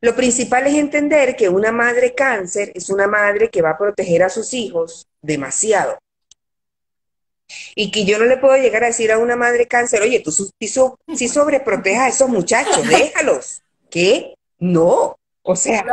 Lo 0.00 0.14
principal 0.14 0.66
es 0.66 0.74
entender 0.74 1.34
que 1.34 1.48
una 1.48 1.72
madre 1.72 2.14
cáncer 2.14 2.70
es 2.74 2.88
una 2.88 3.08
madre 3.08 3.50
que 3.50 3.62
va 3.62 3.70
a 3.70 3.78
proteger 3.78 4.22
a 4.22 4.28
sus 4.28 4.54
hijos 4.54 5.08
demasiado. 5.20 5.98
Y 7.74 7.90
que 7.90 8.04
yo 8.04 8.18
no 8.18 8.24
le 8.24 8.36
puedo 8.36 8.56
llegar 8.56 8.84
a 8.84 8.88
decir 8.88 9.10
a 9.10 9.18
una 9.18 9.36
madre 9.36 9.66
cáncer, 9.66 10.02
oye, 10.02 10.20
tú 10.20 10.32
sí, 10.32 11.28
sobreproteja 11.28 12.06
a 12.06 12.08
esos 12.08 12.28
muchachos, 12.28 12.82
déjalos. 12.88 13.62
¿Qué? 13.90 14.34
No. 14.58 15.16
O 15.42 15.56
sea, 15.56 15.84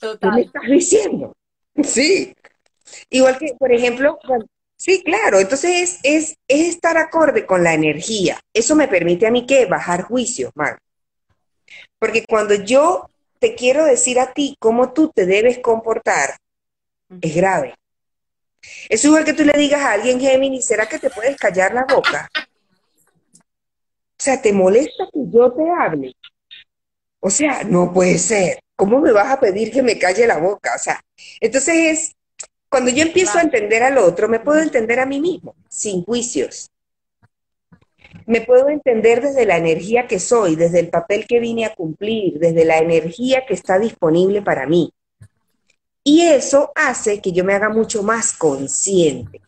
¿qué 0.00 0.30
me 0.30 0.42
estás 0.42 0.62
diciendo? 0.68 1.34
Sí. 1.82 2.34
Igual 3.10 3.38
que, 3.38 3.54
por 3.58 3.72
ejemplo, 3.72 4.18
sí, 4.76 5.02
claro, 5.02 5.40
entonces 5.40 5.98
es, 6.02 6.36
es, 6.48 6.68
estar 6.70 6.96
acorde 6.96 7.46
con 7.46 7.64
la 7.64 7.74
energía. 7.74 8.38
Eso 8.52 8.76
me 8.76 8.88
permite 8.88 9.26
a 9.26 9.30
mí 9.30 9.46
que 9.46 9.66
bajar 9.66 10.02
juicio, 10.02 10.50
Mar. 10.54 10.78
Porque 11.98 12.24
cuando 12.26 12.54
yo 12.54 13.08
te 13.38 13.54
quiero 13.54 13.84
decir 13.84 14.20
a 14.20 14.32
ti 14.32 14.56
cómo 14.60 14.92
tú 14.92 15.10
te 15.12 15.26
debes 15.26 15.58
comportar, 15.58 16.36
es 17.20 17.34
grave. 17.34 17.74
Es 18.88 19.04
igual 19.04 19.24
que 19.24 19.32
tú 19.32 19.44
le 19.44 19.52
digas 19.58 19.80
a 19.82 19.92
alguien, 19.92 20.20
Géminis, 20.20 20.66
¿será 20.66 20.86
que 20.86 20.98
te 20.98 21.10
puedes 21.10 21.36
callar 21.36 21.74
la 21.74 21.84
boca? 21.84 22.28
sea, 24.22 24.40
¿te 24.40 24.52
molesta 24.52 25.04
que 25.12 25.20
yo 25.30 25.52
te 25.52 25.62
hable? 25.68 26.14
O 27.20 27.28
sea, 27.28 27.64
no 27.64 27.92
puede 27.92 28.18
ser. 28.18 28.60
¿Cómo 28.76 29.00
me 29.00 29.12
vas 29.12 29.30
a 29.30 29.40
pedir 29.40 29.72
que 29.72 29.82
me 29.82 29.98
calle 29.98 30.26
la 30.26 30.38
boca? 30.38 30.72
O 30.74 30.78
sea, 30.78 31.00
entonces 31.40 31.74
es, 31.76 32.12
cuando 32.68 32.90
yo 32.90 33.02
empiezo 33.02 33.38
a 33.38 33.42
entender 33.42 33.82
al 33.82 33.98
otro, 33.98 34.28
me 34.28 34.40
puedo 34.40 34.60
entender 34.60 35.00
a 35.00 35.06
mí 35.06 35.20
mismo, 35.20 35.54
sin 35.68 36.04
juicios. 36.04 36.70
Me 38.26 38.40
puedo 38.40 38.68
entender 38.68 39.22
desde 39.22 39.46
la 39.46 39.56
energía 39.56 40.06
que 40.06 40.18
soy, 40.18 40.56
desde 40.56 40.80
el 40.80 40.88
papel 40.88 41.26
que 41.26 41.40
vine 41.40 41.64
a 41.64 41.74
cumplir, 41.74 42.38
desde 42.38 42.64
la 42.64 42.78
energía 42.78 43.44
que 43.46 43.54
está 43.54 43.78
disponible 43.78 44.42
para 44.42 44.66
mí. 44.66 44.92
Y 46.04 46.22
eso 46.22 46.72
hace 46.74 47.20
que 47.20 47.32
yo 47.32 47.44
me 47.44 47.54
haga 47.54 47.68
mucho 47.68 48.02
más 48.02 48.32
consciente. 48.32 49.40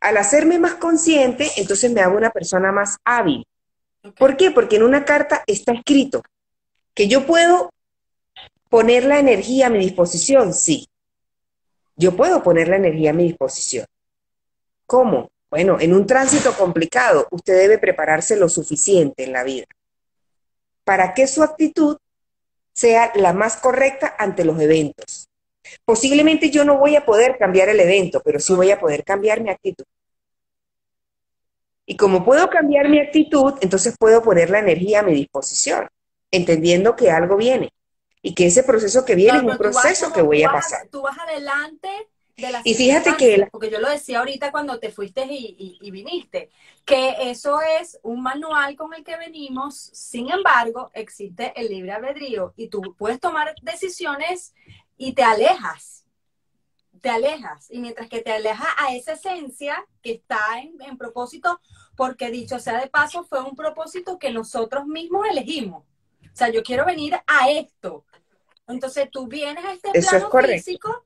Al 0.00 0.16
hacerme 0.16 0.58
más 0.58 0.74
consciente, 0.74 1.50
entonces 1.56 1.90
me 1.90 2.00
hago 2.00 2.16
una 2.16 2.30
persona 2.30 2.70
más 2.72 2.96
hábil. 3.04 3.46
¿Por 4.18 4.36
qué? 4.36 4.50
Porque 4.50 4.76
en 4.76 4.82
una 4.82 5.04
carta 5.04 5.42
está 5.46 5.72
escrito 5.72 6.22
que 6.94 7.08
yo 7.08 7.26
puedo 7.26 7.70
poner 8.68 9.04
la 9.04 9.18
energía 9.18 9.66
a 9.66 9.70
mi 9.70 9.78
disposición, 9.78 10.52
sí. 10.52 10.88
Yo 11.96 12.16
puedo 12.16 12.42
poner 12.42 12.68
la 12.68 12.76
energía 12.76 13.10
a 13.10 13.14
mi 13.14 13.24
disposición. 13.24 13.86
¿Cómo? 14.86 15.30
Bueno, 15.50 15.78
en 15.80 15.94
un 15.94 16.06
tránsito 16.06 16.52
complicado, 16.54 17.26
usted 17.30 17.56
debe 17.56 17.78
prepararse 17.78 18.36
lo 18.36 18.48
suficiente 18.48 19.24
en 19.24 19.32
la 19.32 19.44
vida 19.44 19.66
para 20.84 21.14
que 21.14 21.26
su 21.26 21.42
actitud 21.42 21.96
sea 22.72 23.12
la 23.14 23.32
más 23.32 23.56
correcta 23.56 24.14
ante 24.18 24.44
los 24.44 24.60
eventos. 24.60 25.28
Posiblemente 25.84 26.50
yo 26.50 26.64
no 26.64 26.78
voy 26.78 26.96
a 26.96 27.04
poder 27.04 27.36
cambiar 27.38 27.68
el 27.68 27.80
evento, 27.80 28.20
pero 28.24 28.38
sí 28.40 28.54
voy 28.54 28.70
a 28.70 28.80
poder 28.80 29.04
cambiar 29.04 29.40
mi 29.40 29.50
actitud. 29.50 29.84
Y 31.86 31.96
como 31.96 32.24
puedo 32.24 32.48
cambiar 32.48 32.88
mi 32.88 32.98
actitud, 32.98 33.54
entonces 33.60 33.96
puedo 33.98 34.22
poner 34.22 34.50
la 34.50 34.60
energía 34.60 35.00
a 35.00 35.02
mi 35.02 35.12
disposición, 35.12 35.88
entendiendo 36.30 36.96
que 36.96 37.10
algo 37.10 37.36
viene 37.36 37.72
y 38.22 38.34
que 38.34 38.46
ese 38.46 38.62
proceso 38.62 39.04
que 39.04 39.14
viene 39.14 39.38
es 39.38 39.44
un 39.44 39.58
proceso 39.58 40.12
que 40.12 40.22
voy 40.22 40.42
a 40.42 40.50
pasar. 40.50 40.88
Tú 40.90 41.02
vas 41.02 41.18
adelante 41.18 41.88
de 42.36 42.48
Y 42.64 42.74
fíjate 42.74 43.16
que... 43.16 43.46
Porque 43.52 43.70
yo 43.70 43.78
lo 43.80 43.90
decía 43.90 44.20
ahorita 44.20 44.50
cuando 44.50 44.80
te 44.80 44.90
fuiste 44.90 45.26
y, 45.28 45.78
y, 45.80 45.90
viniste, 45.90 46.48
que 46.86 47.30
eso 47.30 47.60
es 47.78 48.00
un 48.02 48.22
manual 48.22 48.76
con 48.76 48.94
el 48.94 49.04
que 49.04 49.18
venimos, 49.18 49.76
sin 49.76 50.30
embargo, 50.30 50.90
existe 50.94 51.52
el 51.54 51.68
libre 51.68 51.92
albedrío 51.92 52.54
y 52.56 52.68
tú 52.68 52.80
puedes 52.96 53.20
tomar 53.20 53.54
decisiones 53.60 54.54
y 54.96 55.12
te 55.12 55.22
alejas, 55.22 56.06
te 57.00 57.10
alejas. 57.10 57.70
Y 57.70 57.80
mientras 57.80 58.08
que 58.08 58.22
te 58.22 58.32
alejas 58.32 58.68
a 58.78 58.94
esa 58.94 59.12
esencia 59.12 59.84
que 60.02 60.12
está 60.12 60.38
en, 60.58 60.96
propósito, 60.96 61.60
porque 61.96 62.30
dicho 62.30 62.58
sea 62.58 62.80
de 62.80 62.88
paso, 62.88 63.24
fue 63.24 63.42
un 63.42 63.56
propósito 63.56 64.18
que 64.18 64.32
nosotros 64.32 64.86
mismos 64.86 65.26
elegimos. 65.28 65.84
O 66.22 66.36
sea, 66.36 66.48
yo 66.48 66.62
quiero 66.62 66.84
venir 66.84 67.14
a 67.26 67.50
esto. 67.50 68.04
Entonces 68.66 69.10
tú 69.10 69.26
vienes 69.26 69.64
a 69.64 69.72
este 69.72 69.90
plano 70.00 70.30
físico, 70.30 71.02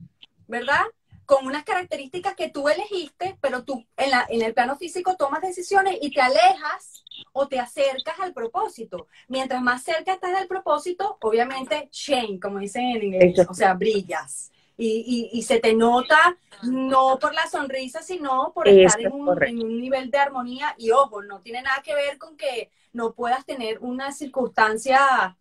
¿verdad? 0.47 0.85
Con 1.29 1.47
unas 1.47 1.63
características 1.63 2.35
que 2.35 2.49
tú 2.49 2.71
elegiste, 2.71 3.37
pero 3.43 3.63
tú 3.63 3.85
en, 3.99 4.11
la, 4.11 4.27
en 4.31 4.41
el 4.41 4.55
plano 4.55 4.77
físico 4.77 5.15
tomas 5.15 5.43
decisiones 5.43 5.99
y 6.01 6.11
te 6.11 6.23
alejas 6.23 7.05
o 7.33 7.47
te 7.49 7.61
acercas 7.61 8.19
al 8.19 8.33
propósito. 8.33 9.09
Mientras 9.29 9.61
más 9.61 9.83
cerca 9.83 10.15
estás 10.15 10.33
del 10.39 10.49
propósito, 10.49 11.19
obviamente, 11.21 11.91
shine, 11.93 12.41
como 12.41 12.59
dicen 12.61 12.97
en 12.97 13.03
inglés, 13.05 13.47
o 13.47 13.53
sea, 13.53 13.75
brillas. 13.75 14.51
Y, 14.81 15.29
y, 15.33 15.43
se 15.43 15.59
te 15.59 15.75
nota 15.75 16.39
no 16.63 17.19
por 17.19 17.35
la 17.35 17.47
sonrisa, 17.47 18.01
sino 18.01 18.53
por 18.55 18.69
estar 18.69 18.99
en 19.01 19.13
un, 19.13 19.43
en 19.43 19.61
un, 19.61 19.81
nivel 19.81 20.09
de 20.09 20.19
armonía. 20.19 20.75
Y 20.79 20.93
ojo, 20.93 21.21
no 21.21 21.41
tiene 21.41 21.61
nada 21.61 21.83
que 21.83 21.95
ver 21.95 22.17
con 22.17 22.39
que 22.39 22.71
no 22.95 23.13
puedas 23.13 23.45
tener 23.45 23.81
una 23.81 24.13
circunstancia 24.13 25.37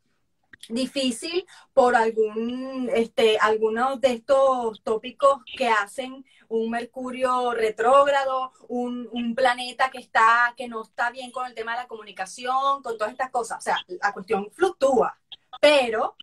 difícil 0.70 1.46
por 1.74 1.96
algún, 1.96 2.90
este, 2.94 3.38
algunos 3.40 4.02
de 4.02 4.14
estos 4.14 4.82
tópicos 4.84 5.42
que 5.58 5.70
hacen 5.70 6.26
un 6.50 6.70
Mercurio 6.70 7.52
retrógrado, 7.54 8.52
un, 8.68 9.08
un, 9.12 9.36
planeta 9.36 9.90
que 9.92 10.00
está, 10.00 10.54
que 10.56 10.68
no 10.68 10.84
está 10.84 11.12
bien 11.12 11.32
con 11.32 11.46
el 11.46 11.54
tema 11.54 11.74
de 11.74 11.80
la 11.84 11.88
comunicación, 11.88 12.82
con 12.82 12.98
todas 12.98 13.12
estas 13.12 13.32
cosas. 13.32 13.60
O 13.60 13.62
sea, 13.62 13.78
la 14.02 14.14
cuestión 14.14 14.50
fluctúa, 14.52 15.18
pero 15.60 16.16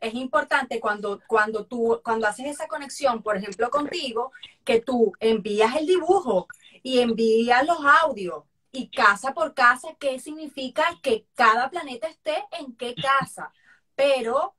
es 0.00 0.14
importante 0.14 0.80
cuando, 0.80 1.20
cuando 1.26 1.64
tú, 1.66 2.00
cuando 2.04 2.26
haces 2.26 2.46
esa 2.46 2.66
conexión, 2.66 3.22
por 3.22 3.36
ejemplo, 3.36 3.70
contigo, 3.70 4.32
que 4.64 4.80
tú 4.80 5.12
envías 5.20 5.76
el 5.76 5.86
dibujo 5.86 6.48
y 6.82 6.98
envías 6.98 7.64
los 7.64 7.78
audios 8.02 8.42
y 8.72 8.88
casa 8.88 9.32
por 9.32 9.54
casa, 9.54 9.94
¿qué 10.00 10.18
significa 10.18 10.84
que 11.02 11.26
cada 11.34 11.70
planeta 11.70 12.08
esté 12.08 12.44
en 12.58 12.74
qué 12.74 12.94
casa? 12.94 13.52
Pero 14.02 14.56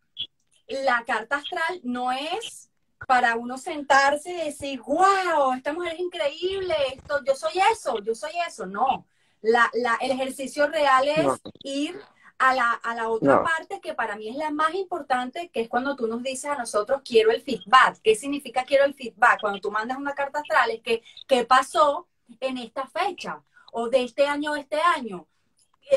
la 0.68 1.04
carta 1.04 1.36
astral 1.36 1.82
no 1.84 2.14
es 2.14 2.72
para 3.06 3.36
uno 3.36 3.58
sentarse 3.58 4.32
y 4.32 4.46
decir, 4.46 4.80
wow, 4.82 5.52
esta 5.54 5.74
mujer 5.74 5.96
es 5.96 6.00
increíble, 6.00 6.74
esto, 6.94 7.22
yo 7.26 7.36
soy 7.36 7.52
eso, 7.70 8.00
yo 8.00 8.16
soy 8.16 8.32
eso. 8.48 8.66
No, 8.66 9.06
la, 9.42 9.70
la, 9.74 9.98
el 10.00 10.12
ejercicio 10.12 10.68
real 10.68 11.10
es 11.10 11.28
ir 11.62 12.00
a 12.38 12.56
la, 12.56 12.72
a 12.72 12.96
la 12.96 13.10
otra 13.10 13.44
parte 13.44 13.82
que 13.82 13.94
para 13.94 14.16
mí 14.16 14.30
es 14.30 14.38
la 14.38 14.50
más 14.50 14.74
importante, 14.76 15.50
que 15.50 15.60
es 15.60 15.68
cuando 15.68 15.98
tú 15.98 16.08
nos 16.08 16.24
dices 16.24 16.50
a 16.50 16.56
nosotros, 16.56 17.02
quiero 17.04 17.30
el 17.30 17.42
feedback. 17.42 18.00
¿Qué 18.02 18.16
significa 18.16 18.64
quiero 18.64 18.86
el 18.86 18.94
feedback? 18.94 19.42
Cuando 19.42 19.60
tú 19.60 19.72
mandas 19.72 19.98
una 19.98 20.16
carta 20.16 20.40
astral 20.40 20.72
es 20.72 20.82
que, 20.82 21.04
¿qué 21.28 21.44
pasó 21.44 22.08
en 22.40 22.60
esta 22.60 22.88
fecha? 22.88 23.44
O 23.74 23.90
de 23.90 24.04
este 24.04 24.26
año 24.26 24.54
o 24.54 24.56
este 24.56 24.80
año 24.80 25.28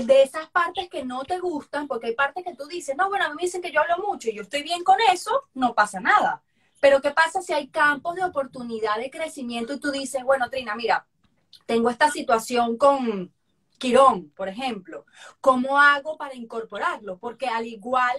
de 0.04 0.22
esas 0.22 0.48
partes 0.50 0.88
que 0.88 1.04
no 1.04 1.24
te 1.24 1.38
gustan, 1.38 1.86
porque 1.86 2.08
hay 2.08 2.14
partes 2.14 2.44
que 2.44 2.54
tú 2.54 2.66
dices, 2.66 2.96
no, 2.96 3.08
bueno, 3.08 3.24
a 3.24 3.28
mí 3.30 3.36
me 3.36 3.42
dicen 3.42 3.62
que 3.62 3.72
yo 3.72 3.80
hablo 3.80 4.04
mucho 4.06 4.28
y 4.28 4.34
yo 4.34 4.42
estoy 4.42 4.62
bien 4.62 4.84
con 4.84 4.96
eso, 5.12 5.44
no 5.54 5.74
pasa 5.74 6.00
nada. 6.00 6.42
Pero 6.80 7.00
¿qué 7.00 7.10
pasa 7.10 7.40
si 7.40 7.52
hay 7.52 7.68
campos 7.68 8.14
de 8.16 8.24
oportunidad 8.24 8.96
de 8.98 9.10
crecimiento 9.10 9.72
y 9.72 9.80
tú 9.80 9.90
dices, 9.90 10.22
bueno, 10.24 10.50
Trina, 10.50 10.74
mira, 10.74 11.06
tengo 11.64 11.90
esta 11.90 12.10
situación 12.10 12.76
con 12.76 13.32
Quirón, 13.78 14.30
por 14.30 14.48
ejemplo, 14.48 15.04
¿cómo 15.40 15.78
hago 15.78 16.16
para 16.16 16.34
incorporarlo? 16.34 17.18
Porque 17.18 17.46
al 17.46 17.66
igual 17.66 18.16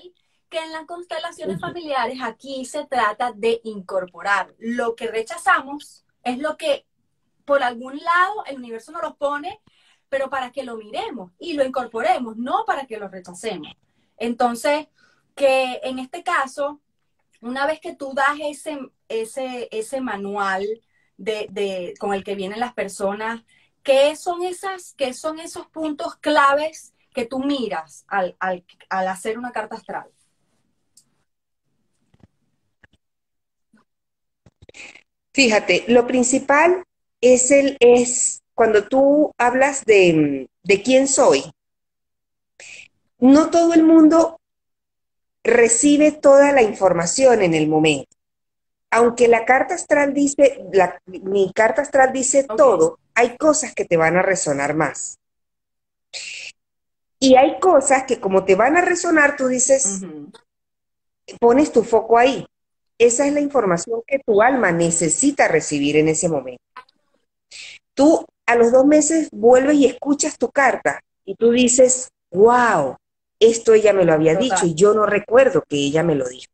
que 0.49 0.59
en 0.59 0.71
las 0.71 0.85
constelaciones 0.85 1.59
familiares, 1.59 2.19
aquí 2.21 2.63
se 2.65 2.85
trata 2.85 3.33
de 3.33 3.59
incorporar. 3.63 4.53
Lo 4.59 4.95
que 4.95 5.07
rechazamos 5.07 6.05
es 6.23 6.39
lo 6.39 6.57
que 6.57 6.85
por 7.45 7.63
algún 7.63 7.97
lado 7.97 8.45
el 8.45 8.57
universo 8.57 8.91
nos 8.91 9.01
lo 9.01 9.15
pone 9.15 9.61
pero 10.09 10.29
para 10.29 10.51
que 10.51 10.63
lo 10.63 10.77
miremos 10.77 11.31
y 11.39 11.53
lo 11.53 11.65
incorporemos, 11.65 12.37
no 12.37 12.63
para 12.65 12.85
que 12.85 12.97
lo 12.97 13.07
rechacemos. 13.07 13.67
Entonces, 14.17 14.87
que 15.35 15.79
en 15.83 15.99
este 15.99 16.23
caso, 16.23 16.81
una 17.41 17.67
vez 17.67 17.79
que 17.79 17.95
tú 17.95 18.13
das 18.13 18.37
ese, 18.41 18.79
ese, 19.07 19.67
ese 19.71 20.01
manual 20.01 20.65
de, 21.17 21.93
con 21.99 22.13
el 22.13 22.23
que 22.23 22.35
vienen 22.35 22.59
las 22.59 22.73
personas, 22.73 23.43
¿qué 23.83 24.15
son, 24.15 24.43
esas, 24.43 24.93
qué 24.95 25.13
son 25.13 25.39
esos 25.39 25.67
puntos 25.67 26.15
claves 26.15 26.93
que 27.13 27.25
tú 27.25 27.39
miras 27.39 28.05
al, 28.07 28.35
al 28.39 29.07
hacer 29.07 29.37
una 29.37 29.51
carta 29.51 29.75
astral? 29.75 30.09
Fíjate, 35.33 35.85
lo 35.87 36.07
principal 36.07 36.83
es 37.21 37.51
el, 37.51 37.77
es 37.79 38.41
cuando 38.57 38.87
tú 38.87 39.35
hablas 39.37 39.85
de, 39.85 40.49
quién 40.83 41.07
soy, 41.07 41.43
no 43.19 43.51
todo 43.51 43.75
el 43.75 43.83
mundo 43.83 44.41
recibe 45.43 46.11
toda 46.11 46.51
la 46.53 46.63
información 46.63 47.43
en 47.43 47.53
el 47.53 47.67
momento. 47.67 48.17
Aunque 48.89 49.27
la 49.27 49.45
carta 49.45 49.75
astral 49.75 50.11
dice, 50.15 50.65
mi 51.05 51.53
carta 51.53 51.83
astral 51.83 52.11
dice 52.11 52.47
todo, 52.57 52.97
hay 53.13 53.37
cosas 53.37 53.75
que 53.75 53.85
te 53.85 53.95
van 53.95 54.17
a 54.17 54.23
resonar 54.23 54.73
más. 54.73 55.19
Y 57.19 57.35
hay 57.35 57.59
cosas 57.59 58.05
que 58.05 58.19
como 58.19 58.43
te 58.43 58.55
van 58.55 58.75
a 58.75 58.81
resonar, 58.81 59.37
tú 59.37 59.49
dices, 59.49 60.01
pones 61.39 61.71
tu 61.71 61.83
foco 61.83 62.17
ahí. 62.17 62.43
Esa 62.97 63.27
es 63.27 63.33
la 63.33 63.39
información 63.39 64.01
que 64.07 64.17
tu 64.17 64.41
alma 64.41 64.71
necesita 64.71 65.47
recibir 65.47 65.95
en 65.97 66.07
ese 66.07 66.27
momento. 66.27 66.63
Tú 67.93 68.25
a 68.47 68.55
los 68.55 68.71
dos 68.71 68.85
meses 68.85 69.29
vuelves 69.31 69.75
y 69.75 69.85
escuchas 69.85 70.37
tu 70.37 70.49
carta 70.49 71.01
y 71.25 71.35
tú 71.35 71.51
dices, 71.51 72.09
wow, 72.31 72.95
esto 73.39 73.73
ella 73.73 73.93
me 73.93 74.05
lo 74.05 74.13
había 74.13 74.35
dicho 74.35 74.65
y 74.65 74.73
yo 74.73 74.93
no 74.93 75.05
recuerdo 75.05 75.63
que 75.67 75.75
ella 75.75 76.01
me 76.01 76.15
lo 76.15 76.27
dijo. 76.27 76.51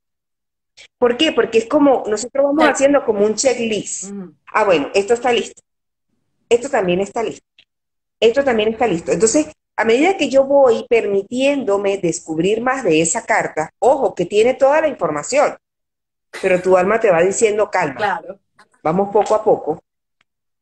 ¿Por 0.97 1.17
qué? 1.17 1.31
Porque 1.31 1.59
es 1.59 1.65
como, 1.65 2.03
nosotros 2.07 2.45
vamos 2.45 2.65
haciendo 2.65 3.05
como 3.05 3.23
un 3.25 3.35
checklist. 3.35 4.11
Ah, 4.47 4.65
bueno, 4.65 4.89
esto 4.93 5.13
está 5.13 5.31
listo. 5.31 5.61
Esto 6.49 6.69
también 6.69 6.99
está 6.99 7.21
listo. 7.23 7.45
Esto 8.19 8.43
también 8.43 8.69
está 8.69 8.87
listo. 8.87 9.11
Entonces, 9.11 9.47
a 9.75 9.85
medida 9.85 10.17
que 10.17 10.29
yo 10.29 10.45
voy 10.45 10.85
permitiéndome 10.89 11.99
descubrir 11.99 12.61
más 12.61 12.83
de 12.83 13.01
esa 13.01 13.23
carta, 13.23 13.69
ojo, 13.79 14.15
que 14.15 14.25
tiene 14.25 14.55
toda 14.55 14.81
la 14.81 14.87
información, 14.87 15.55
pero 16.41 16.59
tu 16.59 16.75
alma 16.75 16.99
te 16.99 17.11
va 17.11 17.21
diciendo 17.21 17.69
calma. 17.69 17.95
Claro. 17.95 18.39
Vamos 18.81 19.09
poco 19.13 19.35
a 19.35 19.43
poco. 19.43 19.83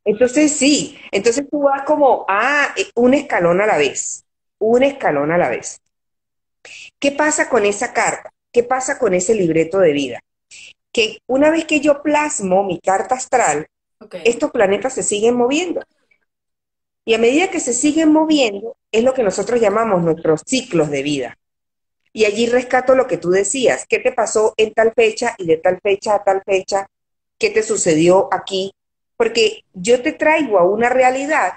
Entonces 0.05 0.51
sí, 0.51 0.97
entonces 1.11 1.45
tú 1.49 1.61
vas 1.61 1.83
como, 1.83 2.25
ah, 2.27 2.73
eh, 2.77 2.89
un 2.95 3.13
escalón 3.13 3.61
a 3.61 3.65
la 3.67 3.77
vez. 3.77 4.23
un 4.59 4.83
escalón 4.83 5.31
a 5.31 5.37
la 5.37 5.49
vez. 5.49 5.81
¿Qué 6.99 7.11
pasa 7.11 7.49
con 7.49 7.65
esa 7.65 7.93
carta? 7.93 8.31
¿Qué 8.51 8.63
pasa 8.63 8.99
con 8.99 9.13
ese 9.13 9.33
libreto 9.35 9.79
de 9.79 9.93
vida? 9.93 10.19
Que 10.91 11.19
una 11.27 11.49
vez 11.51 11.65
que 11.65 11.79
yo 11.79 12.01
plasmo 12.03 12.63
mi 12.63 12.79
carta 12.79 13.15
astral, 13.15 13.67
estos 14.23 14.51
planetas 14.51 14.93
se 14.93 15.03
siguen 15.03 15.35
moviendo. 15.35 15.81
Y 17.05 17.13
a 17.13 17.17
medida 17.17 17.49
que 17.49 17.59
se 17.59 17.73
siguen 17.73 18.11
moviendo, 18.11 18.77
es 18.91 19.03
lo 19.03 19.13
que 19.13 19.23
nosotros 19.23 19.59
llamamos 19.59 20.03
nuestros 20.03 20.41
ciclos 20.45 20.89
de 20.89 21.03
vida. 21.03 21.37
Y 22.13 22.25
allí 22.25 22.47
rescato 22.47 22.95
lo 22.95 23.07
que 23.07 23.17
tú 23.17 23.29
decías, 23.31 23.85
qué 23.87 23.99
te 23.99 24.11
pasó 24.11 24.53
en 24.57 24.73
tal 24.73 24.93
fecha 24.93 25.35
y 25.37 25.47
de 25.47 25.57
tal 25.57 25.79
fecha 25.81 26.15
a 26.15 26.23
tal 26.23 26.41
fecha, 26.45 26.87
qué 27.39 27.49
te 27.49 27.63
sucedió 27.63 28.27
aquí, 28.31 28.73
porque 29.21 29.65
yo 29.75 30.01
te 30.01 30.13
traigo 30.13 30.57
a 30.57 30.63
una 30.63 30.89
realidad 30.89 31.53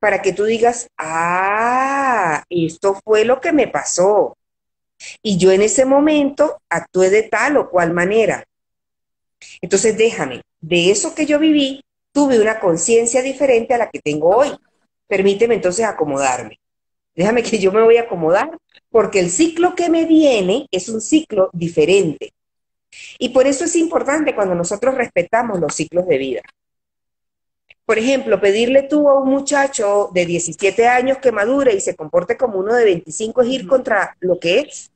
para 0.00 0.20
que 0.20 0.32
tú 0.32 0.42
digas, 0.42 0.88
ah, 0.98 2.42
esto 2.50 3.00
fue 3.04 3.24
lo 3.24 3.40
que 3.40 3.52
me 3.52 3.68
pasó. 3.68 4.36
Y 5.22 5.38
yo 5.38 5.52
en 5.52 5.62
ese 5.62 5.84
momento 5.84 6.58
actué 6.68 7.10
de 7.10 7.22
tal 7.22 7.58
o 7.58 7.70
cual 7.70 7.92
manera. 7.92 8.42
Entonces 9.60 9.96
déjame, 9.96 10.42
de 10.60 10.90
eso 10.90 11.14
que 11.14 11.26
yo 11.26 11.38
viví, 11.38 11.84
tuve 12.10 12.40
una 12.40 12.58
conciencia 12.58 13.22
diferente 13.22 13.74
a 13.74 13.78
la 13.78 13.88
que 13.88 14.00
tengo 14.00 14.36
hoy. 14.36 14.48
Permíteme 15.06 15.54
entonces 15.54 15.84
acomodarme. 15.84 16.58
Déjame 17.14 17.44
que 17.44 17.60
yo 17.60 17.70
me 17.70 17.84
voy 17.84 17.98
a 17.98 18.02
acomodar 18.02 18.50
porque 18.90 19.20
el 19.20 19.30
ciclo 19.30 19.76
que 19.76 19.88
me 19.90 20.06
viene 20.06 20.66
es 20.72 20.88
un 20.88 21.00
ciclo 21.00 21.50
diferente. 21.52 22.32
Y 23.18 23.30
por 23.30 23.46
eso 23.46 23.64
es 23.64 23.76
importante 23.76 24.34
cuando 24.34 24.54
nosotros 24.54 24.94
respetamos 24.94 25.60
los 25.60 25.74
ciclos 25.74 26.06
de 26.06 26.18
vida. 26.18 26.42
Por 27.86 27.98
ejemplo, 27.98 28.40
pedirle 28.40 28.82
tú 28.82 29.08
a 29.08 29.20
un 29.20 29.28
muchacho 29.30 30.10
de 30.12 30.26
17 30.26 30.88
años 30.88 31.18
que 31.18 31.30
madure 31.30 31.72
y 31.72 31.80
se 31.80 31.94
comporte 31.94 32.36
como 32.36 32.58
uno 32.58 32.74
de 32.74 32.84
25 32.84 33.42
es 33.42 33.48
ir 33.48 33.68
contra 33.68 34.16
lo 34.18 34.40
que 34.40 34.60
es. 34.60 34.90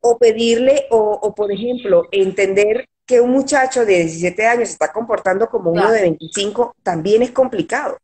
O 0.00 0.18
pedirle, 0.18 0.86
o, 0.90 1.34
por 1.34 1.52
ejemplo, 1.52 2.08
entender 2.10 2.88
que 3.04 3.20
un 3.20 3.32
muchacho 3.32 3.84
de 3.84 3.98
17 3.98 4.46
años 4.46 4.68
se 4.68 4.74
está 4.74 4.92
comportando 4.92 5.46
como 5.48 5.70
uno 5.70 5.90
de 5.92 6.00
25 6.00 6.74
también 6.82 7.22
es 7.22 7.30
complicado. 7.30 7.98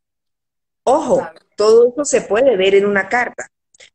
Ojo, 0.84 1.26
todo 1.56 1.88
eso 1.88 2.04
se 2.04 2.20
puede 2.20 2.54
ver 2.56 2.74
en 2.74 2.84
una 2.84 3.08
carta, 3.08 3.48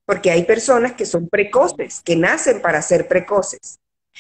porque 0.06 0.32
hay 0.32 0.44
personas 0.44 0.94
que 0.94 1.06
son 1.06 1.28
precoces, 1.28 2.02
que 2.02 2.15
nacen 2.15 2.62
para 2.62 2.82
ser 2.82 3.08
precoces. 3.08 3.80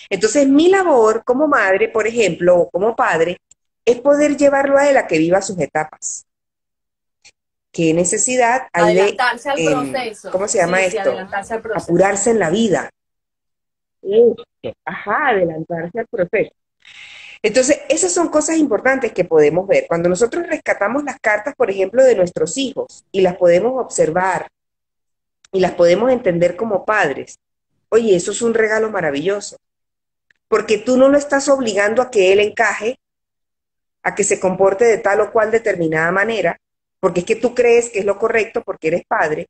Entonces, 0.09 0.47
mi 0.47 0.67
labor 0.69 1.23
como 1.23 1.47
madre, 1.47 1.89
por 1.89 2.07
ejemplo, 2.07 2.57
o 2.57 2.69
como 2.69 2.95
padre, 2.95 3.37
es 3.85 3.99
poder 4.01 4.35
llevarlo 4.35 4.77
a 4.77 4.89
él 4.89 4.97
a 4.97 5.07
que 5.07 5.17
viva 5.17 5.41
sus 5.41 5.59
etapas. 5.59 6.25
¿Qué 7.71 7.93
necesidad 7.93 8.67
hay 8.73 8.95
de, 8.95 9.17
em, 9.57 10.13
¿cómo 10.31 10.47
se 10.47 10.57
llama 10.57 10.81
esto? 10.81 11.13
Apurarse 11.75 12.31
en 12.31 12.39
la 12.39 12.49
vida. 12.49 12.89
Ajá, 14.85 15.29
adelantarse 15.29 15.99
al 15.99 16.07
proceso. 16.07 16.51
Entonces, 17.43 17.81
esas 17.89 18.11
son 18.11 18.29
cosas 18.29 18.57
importantes 18.57 19.11
que 19.11 19.25
podemos 19.25 19.67
ver. 19.67 19.85
Cuando 19.87 20.09
nosotros 20.09 20.47
rescatamos 20.47 21.03
las 21.03 21.19
cartas, 21.19 21.53
por 21.55 21.69
ejemplo, 21.69 22.03
de 22.03 22.15
nuestros 22.15 22.57
hijos 22.57 23.05
y 23.11 23.21
las 23.21 23.35
podemos 23.35 23.73
observar 23.79 24.47
y 25.55 25.61
las 25.61 25.71
podemos 25.71 26.11
entender 26.11 26.57
como 26.57 26.83
padres, 26.83 27.39
oye, 27.87 28.13
eso 28.13 28.31
es 28.31 28.41
un 28.41 28.53
regalo 28.53 28.91
maravilloso, 28.91 29.55
porque 30.49 30.77
tú 30.77 30.97
no 30.97 31.07
lo 31.07 31.17
estás 31.17 31.47
obligando 31.47 32.01
a 32.01 32.11
que 32.11 32.33
él 32.33 32.41
encaje 32.41 32.99
a 34.03 34.13
que 34.13 34.25
se 34.25 34.37
comporte 34.37 34.83
de 34.83 34.97
tal 34.97 35.21
o 35.21 35.31
cual 35.31 35.51
determinada 35.51 36.11
manera, 36.11 36.59
porque 36.99 37.21
es 37.21 37.25
que 37.25 37.37
tú 37.37 37.55
crees 37.55 37.89
que 37.89 37.99
es 37.99 38.05
lo 38.05 38.19
correcto 38.19 38.63
porque 38.65 38.89
eres 38.89 39.03
padre, 39.07 39.47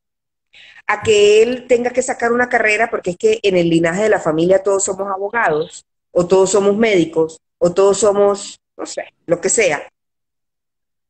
a 0.85 1.01
que 1.01 1.41
él 1.41 1.65
tenga 1.67 1.89
que 1.89 2.03
sacar 2.03 2.31
una 2.31 2.49
carrera 2.49 2.87
porque 2.91 3.09
es 3.11 3.17
que 3.17 3.39
en 3.41 3.57
el 3.57 3.67
linaje 3.67 4.03
de 4.03 4.09
la 4.09 4.19
familia 4.19 4.61
todos 4.61 4.83
somos 4.83 5.07
abogados, 5.11 5.85
o 6.11 6.27
todos 6.27 6.51
somos 6.51 6.77
médicos, 6.77 7.41
o 7.57 7.73
todos 7.73 7.97
somos, 7.97 8.59
no 8.77 8.85
sé, 8.85 9.05
lo 9.25 9.41
que 9.41 9.49
sea. 9.49 9.91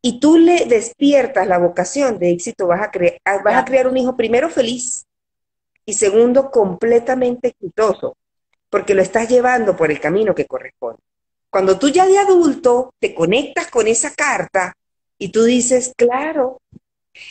Y 0.08 0.20
tú 0.20 0.38
le 0.38 0.68
despiertas 0.68 1.48
la 1.48 1.58
vocación 1.58 2.20
de 2.20 2.30
éxito, 2.30 2.68
vas 2.68 2.80
a, 2.80 2.92
vas 3.44 3.56
a 3.56 3.66
crear 3.66 3.88
un 3.88 3.98
hijo 3.98 4.16
primero 4.16 4.52
feliz 4.52 5.08
y 5.84 5.94
segundo 5.96 6.52
completamente 6.52 7.48
exitoso, 7.48 8.16
porque 8.70 8.94
lo 8.94 9.02
estás 9.02 9.28
llevando 9.28 9.76
por 9.76 9.90
el 9.90 10.00
camino 10.00 10.36
que 10.36 10.46
corresponde. 10.46 11.02
Cuando 11.50 11.80
tú 11.80 11.90
ya 11.90 12.06
de 12.06 12.20
adulto 12.20 12.94
te 13.00 13.16
conectas 13.16 13.72
con 13.72 13.88
esa 13.88 14.14
carta 14.14 14.76
y 15.18 15.30
tú 15.30 15.44
dices, 15.44 15.92
claro, 15.98 16.62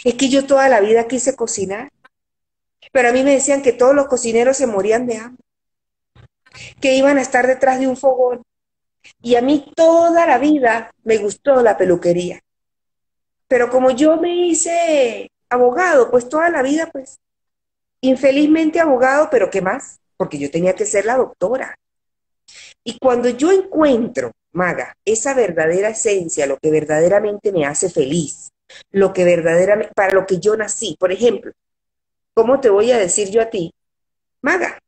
es 0.03 0.15
que 0.15 0.29
yo 0.29 0.45
toda 0.45 0.69
la 0.69 0.81
vida 0.81 1.07
quise 1.07 1.37
cocinar, 1.37 1.93
pero 2.91 3.11
a 3.11 3.13
mí 3.13 3.23
me 3.23 3.35
decían 3.35 3.63
que 3.63 3.73
todos 3.73 3.95
los 3.95 4.09
cocineros 4.09 4.57
se 4.57 4.67
morían 4.67 5.07
de 5.07 5.19
hambre, 5.19 5.45
que 6.81 6.97
iban 6.97 7.19
a 7.19 7.23
estar 7.23 7.47
detrás 7.47 7.79
de 7.79 7.87
un 7.87 7.97
fogón. 7.97 8.43
Y 9.23 9.37
a 9.37 9.43
mí 9.43 9.71
toda 9.77 10.27
la 10.27 10.39
vida 10.39 10.93
me 11.05 11.19
gustó 11.19 11.63
la 11.63 11.79
peluquería. 11.79 12.44
Pero 13.49 13.71
como 13.71 13.91
yo 13.91 14.17
me 14.17 14.35
hice 14.47 15.31
abogado, 15.49 16.11
pues 16.11 16.29
toda 16.29 16.51
la 16.51 16.63
vida, 16.63 16.89
pues, 16.93 17.19
infelizmente 18.01 18.81
abogado, 18.81 19.29
pero 19.31 19.51
¿qué 19.51 19.61
más? 19.61 19.99
Porque 20.17 20.39
yo 20.39 20.51
tenía 20.51 20.75
que 20.75 20.87
ser 20.87 21.05
la 21.05 21.17
doctora. 21.17 21.77
Y 22.83 22.99
cuando 22.99 23.29
yo 23.29 23.51
encuentro, 23.53 24.33
Maga, 24.53 24.95
esa 25.05 25.35
verdadera 25.35 25.89
esencia, 25.89 26.47
lo 26.47 26.59
que 26.59 26.71
verdaderamente 26.71 27.51
me 27.51 27.67
hace 27.67 27.91
feliz, 27.91 28.51
lo 28.91 29.13
que 29.13 29.25
verdaderamente, 29.25 29.93
para 29.95 30.13
lo 30.13 30.27
que 30.27 30.39
yo 30.39 30.57
nací, 30.57 30.97
por 30.99 31.11
ejemplo, 31.11 31.53
¿cómo 32.35 32.61
te 32.61 32.71
voy 32.71 32.93
a 32.93 32.99
decir 32.99 33.31
yo 33.31 33.43
a 33.43 33.51
ti? 33.51 33.73
Maga, 34.43 34.79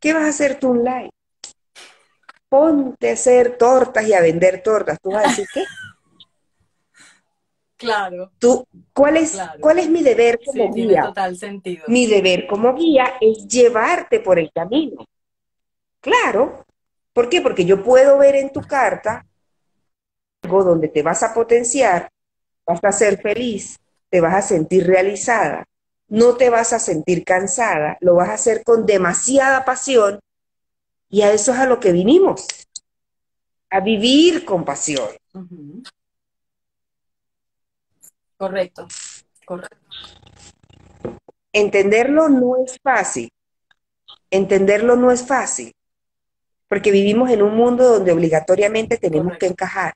¿qué 0.00 0.12
vas 0.12 0.24
a 0.24 0.28
hacer 0.28 0.58
tú 0.58 0.70
un 0.70 0.84
live? 0.84 1.10
Ponte 2.48 3.10
a 3.10 3.12
hacer 3.12 3.56
tortas 3.56 4.06
y 4.06 4.12
a 4.14 4.20
vender 4.20 4.62
tortas. 4.62 4.98
¿Tú 5.00 5.10
vas 5.10 5.24
a 5.24 5.28
decir 5.28 5.46
qué? 5.52 5.64
Claro. 7.78 8.32
Tú, 8.38 8.66
¿cuál 8.92 9.16
es, 9.16 9.40
¿cuál 9.60 9.78
es 9.78 9.88
mi 9.88 10.02
deber 10.02 10.38
como 10.44 10.72
sí, 10.72 10.80
guía? 10.80 10.88
Tiene 10.88 11.02
total 11.02 11.36
sentido. 11.36 11.84
Mi 11.88 12.06
deber 12.06 12.46
como 12.46 12.74
guía 12.74 13.14
es 13.20 13.46
llevarte 13.46 14.20
por 14.20 14.38
el 14.38 14.50
camino. 14.52 15.06
Claro, 16.00 16.66
¿Por 17.18 17.28
qué? 17.28 17.40
Porque 17.40 17.64
yo 17.64 17.82
puedo 17.82 18.16
ver 18.16 18.36
en 18.36 18.52
tu 18.52 18.60
carta 18.60 19.26
algo 20.42 20.62
donde 20.62 20.86
te 20.86 21.02
vas 21.02 21.24
a 21.24 21.34
potenciar, 21.34 22.08
vas 22.64 22.78
a 22.84 22.92
ser 22.92 23.20
feliz, 23.20 23.76
te 24.08 24.20
vas 24.20 24.36
a 24.36 24.40
sentir 24.40 24.86
realizada, 24.86 25.64
no 26.06 26.36
te 26.36 26.48
vas 26.48 26.72
a 26.72 26.78
sentir 26.78 27.24
cansada, 27.24 27.98
lo 28.02 28.14
vas 28.14 28.28
a 28.28 28.34
hacer 28.34 28.62
con 28.62 28.86
demasiada 28.86 29.64
pasión 29.64 30.20
y 31.08 31.22
a 31.22 31.32
eso 31.32 31.52
es 31.52 31.58
a 31.58 31.66
lo 31.66 31.80
que 31.80 31.90
vinimos, 31.90 32.46
a 33.68 33.80
vivir 33.80 34.44
con 34.44 34.64
pasión. 34.64 35.08
Correcto, 38.38 38.86
correcto. 39.44 39.76
Entenderlo 41.52 42.28
no 42.28 42.56
es 42.64 42.78
fácil, 42.80 43.30
entenderlo 44.30 44.94
no 44.94 45.10
es 45.10 45.26
fácil, 45.26 45.72
porque 46.68 46.92
vivimos 46.92 47.30
en 47.30 47.42
un 47.42 47.56
mundo 47.56 47.88
donde 47.88 48.12
obligatoriamente 48.12 48.96
tenemos 48.96 49.36
que 49.38 49.46
encajar. 49.46 49.94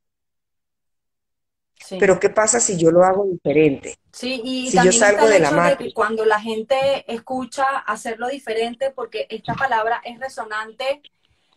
Pero 1.98 2.18
¿qué 2.18 2.30
pasa 2.30 2.58
si 2.58 2.76
yo 2.76 2.90
lo 2.90 3.04
hago 3.04 3.26
diferente? 3.26 3.96
Sí, 4.12 4.40
y 4.44 4.70
si 4.70 4.82
yo 4.84 4.92
salgo 4.92 5.28
de 5.28 5.38
la 5.38 5.78
cuando 5.94 6.24
la 6.24 6.40
gente 6.40 6.76
escucha 7.12 7.64
hacerlo 7.78 8.28
diferente, 8.28 8.90
porque 8.90 9.26
esta 9.30 9.54
palabra 9.54 10.00
es 10.04 10.18
resonante 10.18 11.02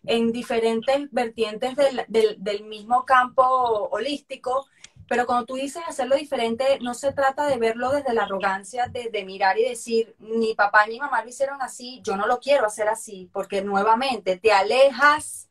en 0.04 0.32
diferentes 0.32 1.12
vertientes 1.12 1.76
del, 1.76 2.06
del, 2.08 2.36
del 2.38 2.64
mismo 2.66 3.06
campo 3.06 3.44
holístico, 3.92 4.68
pero 5.08 5.26
cuando 5.26 5.46
tú 5.46 5.56
dices 5.56 5.84
hacerlo 5.88 6.16
diferente, 6.16 6.80
no 6.82 6.94
se 6.94 7.14
trata 7.14 7.48
de 7.48 7.58
verlo 7.58 7.92
desde 7.92 8.14
la 8.14 8.24
arrogancia 8.24 8.88
de, 8.88 9.26
mirar 9.26 9.58
y 9.58 9.64
decir, 9.64 10.16
ni 10.20 10.56
papá 10.56 10.86
ni 10.88 11.00
mamá 11.00 11.24
lo 11.24 11.30
hicieron 11.30 11.62
así, 11.62 12.02
yo 12.04 12.16
no 12.16 12.28
lo 12.28 12.40
quiero 12.40 12.66
hacer 12.66 12.88
así, 12.88 13.30
porque 13.32 13.62
nuevamente 13.62 14.38
te 14.38 14.52
alejas 14.52 15.50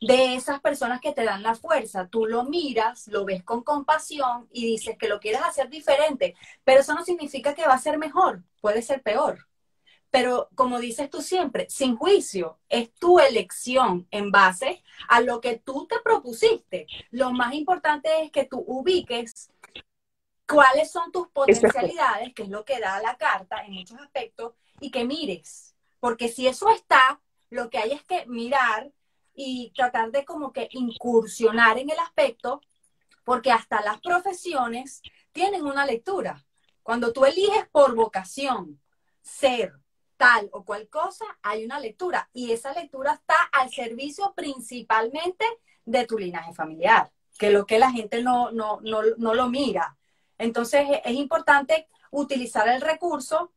de 0.00 0.34
esas 0.34 0.60
personas 0.60 1.00
que 1.00 1.12
te 1.12 1.24
dan 1.24 1.42
la 1.42 1.54
fuerza. 1.54 2.08
Tú 2.08 2.26
lo 2.26 2.44
miras, 2.44 3.08
lo 3.08 3.24
ves 3.24 3.42
con 3.42 3.62
compasión 3.62 4.48
y 4.52 4.66
dices 4.66 4.96
que 4.98 5.08
lo 5.08 5.20
quieres 5.20 5.42
hacer 5.42 5.68
diferente, 5.68 6.34
pero 6.64 6.80
eso 6.80 6.94
no 6.94 7.04
significa 7.04 7.54
que 7.54 7.66
va 7.66 7.74
a 7.74 7.78
ser 7.78 7.98
mejor, 7.98 8.42
puede 8.60 8.82
ser 8.82 9.02
peor. 9.02 9.46
Pero 10.14 10.48
como 10.54 10.78
dices 10.78 11.10
tú 11.10 11.20
siempre, 11.20 11.66
sin 11.68 11.96
juicio, 11.96 12.60
es 12.68 12.94
tu 12.94 13.18
elección 13.18 14.06
en 14.12 14.30
base 14.30 14.84
a 15.08 15.20
lo 15.20 15.40
que 15.40 15.58
tú 15.58 15.88
te 15.88 15.98
propusiste. 16.04 16.86
Lo 17.10 17.32
más 17.32 17.52
importante 17.52 18.22
es 18.22 18.30
que 18.30 18.44
tú 18.44 18.62
ubiques 18.64 19.50
cuáles 20.46 20.92
son 20.92 21.10
tus 21.10 21.26
potencialidades, 21.30 22.32
que 22.32 22.44
es 22.44 22.48
lo 22.48 22.64
que 22.64 22.78
da 22.78 23.02
la 23.02 23.16
carta 23.16 23.64
en 23.64 23.72
muchos 23.72 23.98
aspectos, 23.98 24.52
y 24.78 24.92
que 24.92 25.04
mires. 25.04 25.74
Porque 25.98 26.28
si 26.28 26.46
eso 26.46 26.70
está, 26.70 27.20
lo 27.50 27.68
que 27.68 27.78
hay 27.78 27.90
es 27.90 28.04
que 28.04 28.24
mirar 28.26 28.92
y 29.34 29.72
tratar 29.74 30.12
de 30.12 30.24
como 30.24 30.52
que 30.52 30.68
incursionar 30.70 31.76
en 31.76 31.90
el 31.90 31.98
aspecto, 31.98 32.60
porque 33.24 33.50
hasta 33.50 33.82
las 33.82 34.00
profesiones 34.00 35.02
tienen 35.32 35.66
una 35.66 35.84
lectura. 35.84 36.46
Cuando 36.84 37.12
tú 37.12 37.24
eliges 37.24 37.66
por 37.72 37.96
vocación 37.96 38.80
ser 39.20 39.72
tal 40.16 40.48
o 40.52 40.64
cual 40.64 40.88
cosa, 40.88 41.24
hay 41.42 41.64
una 41.64 41.80
lectura 41.80 42.28
y 42.32 42.52
esa 42.52 42.72
lectura 42.72 43.12
está 43.14 43.36
al 43.52 43.70
servicio 43.70 44.32
principalmente 44.34 45.44
de 45.84 46.06
tu 46.06 46.18
linaje 46.18 46.52
familiar, 46.52 47.10
que 47.38 47.50
lo 47.50 47.66
que 47.66 47.78
la 47.78 47.90
gente 47.90 48.22
no, 48.22 48.50
no, 48.50 48.80
no, 48.82 49.02
no 49.16 49.34
lo 49.34 49.48
mira. 49.48 49.96
Entonces 50.38 50.86
es 51.04 51.14
importante 51.14 51.88
utilizar 52.10 52.68
el 52.68 52.80
recurso 52.80 53.52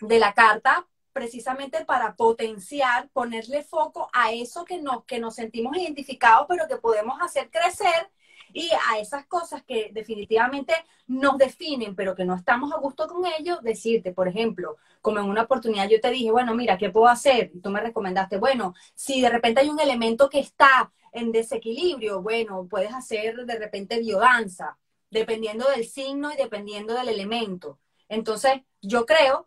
de 0.00 0.18
la 0.18 0.34
carta 0.34 0.86
precisamente 1.12 1.84
para 1.84 2.16
potenciar, 2.16 3.08
ponerle 3.10 3.62
foco 3.62 4.10
a 4.12 4.32
eso 4.32 4.64
que 4.64 4.82
nos, 4.82 5.04
que 5.04 5.20
nos 5.20 5.36
sentimos 5.36 5.76
identificados, 5.76 6.46
pero 6.48 6.66
que 6.66 6.76
podemos 6.76 7.20
hacer 7.22 7.50
crecer 7.50 8.10
y 8.52 8.70
a 8.90 8.98
esas 8.98 9.26
cosas 9.26 9.62
que 9.62 9.90
definitivamente 9.92 10.74
nos 11.06 11.38
definen, 11.38 11.94
pero 11.94 12.14
que 12.14 12.24
no 12.24 12.34
estamos 12.34 12.72
a 12.72 12.78
gusto 12.78 13.06
con 13.06 13.24
ellos, 13.38 13.62
decirte, 13.62 14.12
por 14.12 14.28
ejemplo, 14.28 14.76
como 15.00 15.20
en 15.20 15.26
una 15.26 15.42
oportunidad 15.42 15.88
yo 15.88 16.00
te 16.00 16.10
dije, 16.10 16.30
bueno, 16.30 16.54
mira, 16.54 16.78
¿qué 16.78 16.90
puedo 16.90 17.08
hacer? 17.08 17.50
Y 17.54 17.60
tú 17.60 17.70
me 17.70 17.80
recomendaste, 17.80 18.38
bueno, 18.38 18.74
si 18.94 19.20
de 19.20 19.28
repente 19.28 19.60
hay 19.60 19.68
un 19.68 19.80
elemento 19.80 20.28
que 20.28 20.40
está 20.40 20.92
en 21.12 21.30
desequilibrio, 21.32 22.22
bueno, 22.22 22.66
puedes 22.68 22.92
hacer 22.92 23.44
de 23.46 23.58
repente 23.58 24.00
biodanza, 24.00 24.78
dependiendo 25.10 25.68
del 25.70 25.86
signo 25.86 26.32
y 26.32 26.36
dependiendo 26.36 26.94
del 26.94 27.08
elemento. 27.08 27.78
Entonces, 28.08 28.62
yo 28.82 29.06
creo 29.06 29.46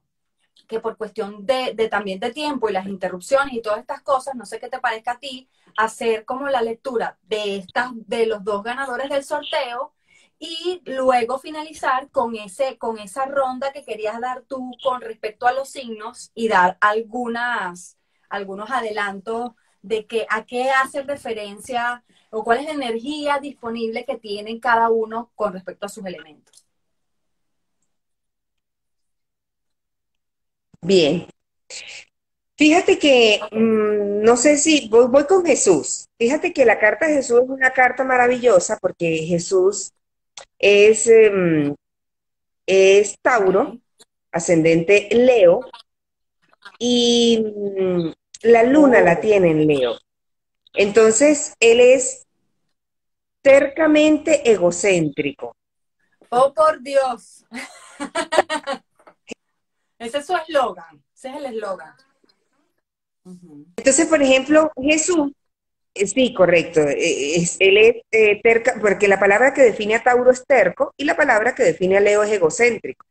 que 0.67 0.79
por 0.79 0.97
cuestión 0.97 1.45
de, 1.45 1.73
también 1.89 2.19
de 2.19 2.31
tiempo 2.31 2.69
y 2.69 2.73
las 2.73 2.87
interrupciones 2.87 3.53
y 3.53 3.61
todas 3.61 3.79
estas 3.79 4.01
cosas, 4.01 4.35
no 4.35 4.45
sé 4.45 4.59
qué 4.59 4.69
te 4.69 4.79
parezca 4.79 5.11
a 5.11 5.19
ti, 5.19 5.49
hacer 5.77 6.25
como 6.25 6.47
la 6.49 6.61
lectura 6.61 7.17
de 7.23 7.57
estas, 7.57 7.91
de 7.93 8.25
los 8.25 8.43
dos 8.43 8.63
ganadores 8.63 9.09
del 9.09 9.23
sorteo 9.23 9.93
y 10.39 10.81
luego 10.85 11.39
finalizar 11.39 12.09
con 12.11 12.35
ese, 12.35 12.77
con 12.77 12.99
esa 12.99 13.25
ronda 13.25 13.71
que 13.71 13.83
querías 13.83 14.19
dar 14.19 14.43
tú 14.43 14.71
con 14.83 15.01
respecto 15.01 15.47
a 15.47 15.53
los 15.53 15.69
signos 15.69 16.31
y 16.35 16.47
dar 16.47 16.77
algunas, 16.81 17.97
algunos 18.29 18.69
adelantos 18.69 19.51
de 19.81 20.05
que 20.05 20.27
a 20.29 20.45
qué 20.45 20.69
hace 20.69 21.03
referencia 21.03 22.03
o 22.29 22.43
cuál 22.43 22.59
es 22.59 22.65
la 22.65 22.73
energía 22.73 23.39
disponible 23.39 24.05
que 24.05 24.17
tienen 24.17 24.59
cada 24.59 24.89
uno 24.89 25.31
con 25.35 25.53
respecto 25.53 25.85
a 25.85 25.89
sus 25.89 26.05
elementos. 26.05 26.66
Bien. 30.87 31.27
Fíjate 32.55 32.97
que, 32.97 33.41
mm, 33.51 34.23
no 34.23 34.37
sé 34.37 34.57
si, 34.57 34.87
voy, 34.87 35.25
con 35.25 35.45
Jesús. 35.45 36.07
Fíjate 36.17 36.53
que 36.53 36.63
la 36.63 36.79
carta 36.79 37.07
de 37.07 37.15
Jesús 37.15 37.41
es 37.43 37.49
una 37.49 37.71
carta 37.71 38.05
maravillosa 38.05 38.77
porque 38.81 39.17
Jesús 39.27 39.91
es, 40.57 41.07
em, 41.07 41.75
Tauro, 43.21 43.79
ascendente 44.31 45.09
Leo, 45.11 45.59
y 46.79 47.43
mm, 47.53 48.11
la 48.43 48.63
luna 48.63 49.01
la 49.01 49.19
tiene 49.19 49.51
en 49.51 49.67
Leo. 49.67 49.99
Entonces, 50.73 51.53
él 51.59 51.81
es 51.81 52.25
tercamente 53.41 54.49
egocéntrico. 54.49 55.53
Oh, 56.29 56.53
por 56.53 56.81
Dios. 56.81 57.43
Ese 59.99 60.19
es 60.19 60.25
su 60.25 60.35
eslogan, 60.35 61.03
ese 61.13 61.29
es 61.29 61.35
el 61.35 61.45
eslogan. 61.45 61.93
Entonces, 63.77 64.05
por 64.07 64.21
ejemplo, 64.21 64.71
Jesús, 64.81 65.31
eh, 65.93 66.07
sí, 66.07 66.33
correcto, 66.33 66.81
eh, 66.81 67.43
él 67.59 67.77
es 67.77 67.95
eh, 68.11 68.41
terca, 68.41 68.75
porque 68.79 69.07
la 69.07 69.19
palabra 69.19 69.53
que 69.53 69.63
define 69.63 69.95
a 69.95 70.03
Tauro 70.03 70.31
es 70.31 70.45
terco 70.45 70.93
y 70.97 71.03
la 71.03 71.17
palabra 71.17 71.55
que 71.55 71.63
define 71.63 71.97
a 71.97 72.01
Leo 72.01 72.23
es 72.23 72.31
egocéntrico. 72.31 73.05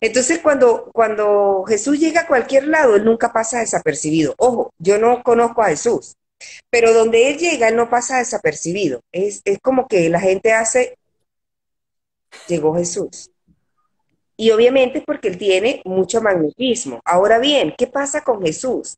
Entonces, 0.00 0.40
cuando, 0.40 0.90
cuando 0.92 1.64
Jesús 1.68 1.98
llega 2.00 2.22
a 2.22 2.26
cualquier 2.26 2.66
lado, 2.66 2.96
él 2.96 3.04
nunca 3.04 3.32
pasa 3.32 3.60
desapercibido. 3.60 4.34
Ojo, 4.38 4.72
yo 4.78 4.98
no 4.98 5.22
conozco 5.22 5.62
a 5.62 5.68
Jesús, 5.68 6.16
pero 6.70 6.92
donde 6.92 7.30
él 7.30 7.38
llega, 7.38 7.68
él 7.68 7.76
no 7.76 7.88
pasa 7.90 8.18
desapercibido. 8.18 9.00
Es, 9.12 9.42
es 9.44 9.58
como 9.60 9.86
que 9.86 10.08
la 10.08 10.20
gente 10.20 10.52
hace, 10.52 10.98
llegó 12.48 12.74
Jesús. 12.76 13.30
Y 14.36 14.50
obviamente 14.50 15.02
porque 15.06 15.28
él 15.28 15.38
tiene 15.38 15.82
mucho 15.84 16.20
magnetismo. 16.20 17.00
Ahora 17.04 17.38
bien, 17.38 17.74
¿qué 17.76 17.86
pasa 17.86 18.22
con 18.22 18.42
Jesús? 18.42 18.96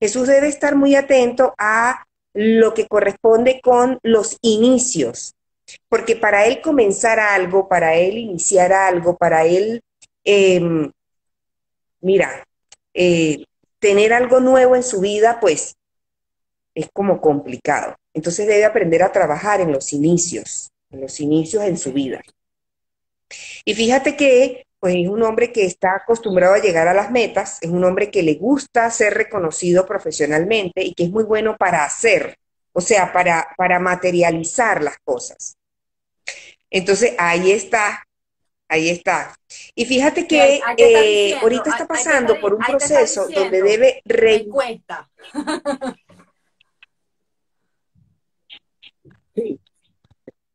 Jesús 0.00 0.28
debe 0.28 0.48
estar 0.48 0.74
muy 0.74 0.94
atento 0.94 1.54
a 1.58 2.04
lo 2.32 2.74
que 2.74 2.86
corresponde 2.86 3.60
con 3.60 3.98
los 4.02 4.38
inicios, 4.40 5.34
porque 5.88 6.16
para 6.16 6.46
él 6.46 6.60
comenzar 6.60 7.18
algo, 7.18 7.68
para 7.68 7.96
él 7.96 8.18
iniciar 8.18 8.72
algo, 8.72 9.16
para 9.16 9.44
él, 9.44 9.82
em, 10.24 10.90
mira, 12.00 12.44
eh, 12.94 13.44
tener 13.78 14.12
algo 14.12 14.40
nuevo 14.40 14.76
en 14.76 14.82
su 14.82 15.00
vida, 15.00 15.38
pues 15.40 15.76
es 16.74 16.88
como 16.92 17.20
complicado. 17.20 17.96
Entonces 18.14 18.46
debe 18.46 18.64
aprender 18.64 19.02
a 19.02 19.12
trabajar 19.12 19.60
en 19.60 19.72
los 19.72 19.92
inicios, 19.92 20.70
en 20.90 21.00
los 21.00 21.20
inicios 21.20 21.64
en 21.64 21.78
su 21.78 21.92
vida. 21.92 22.20
Y 23.64 23.74
fíjate 23.74 24.16
que 24.16 24.66
pues 24.80 24.96
es 24.96 25.08
un 25.08 25.22
hombre 25.22 25.52
que 25.52 25.66
está 25.66 25.96
acostumbrado 25.96 26.54
a 26.54 26.58
llegar 26.58 26.88
a 26.88 26.94
las 26.94 27.10
metas, 27.10 27.58
es 27.60 27.70
un 27.70 27.84
hombre 27.84 28.10
que 28.10 28.22
le 28.22 28.34
gusta 28.34 28.90
ser 28.90 29.14
reconocido 29.14 29.86
profesionalmente 29.86 30.82
y 30.82 30.94
que 30.94 31.04
es 31.04 31.10
muy 31.10 31.24
bueno 31.24 31.56
para 31.58 31.84
hacer, 31.84 32.38
o 32.72 32.80
sea, 32.80 33.12
para, 33.12 33.48
para 33.58 33.78
materializar 33.78 34.82
las 34.82 34.96
cosas. 35.04 35.58
Entonces, 36.70 37.14
ahí 37.18 37.52
está, 37.52 38.06
ahí 38.68 38.88
está. 38.88 39.36
Y 39.74 39.84
fíjate 39.84 40.26
que 40.26 40.62
eh, 40.78 41.34
ahorita 41.42 41.70
está 41.70 41.86
pasando 41.86 42.40
por 42.40 42.54
un 42.54 42.60
proceso 42.60 43.28
donde 43.28 43.62
debe... 43.62 44.00
Re 44.06 44.46
sí. 49.34 49.60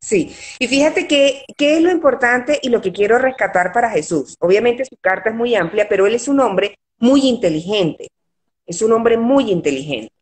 Sí, 0.05 0.35
y 0.59 0.67
fíjate 0.67 1.07
que, 1.07 1.45
qué 1.57 1.77
es 1.77 1.81
lo 1.81 1.89
importante 1.89 2.59
y 2.61 2.69
lo 2.69 2.79
que 2.79 2.93
quiero 2.93 3.17
rescatar 3.17 3.73
para 3.73 3.89
Jesús. 3.89 4.35
Obviamente 4.39 4.85
su 4.85 4.97
carta 4.97 5.31
es 5.31 5.35
muy 5.35 5.55
amplia, 5.55 5.89
pero 5.89 6.05
él 6.05 6.13
es 6.13 6.27
un 6.27 6.39
hombre 6.41 6.77
muy 6.99 7.27
inteligente, 7.27 8.09
es 8.67 8.83
un 8.83 8.91
hombre 8.91 9.17
muy 9.17 9.49
inteligente. 9.49 10.13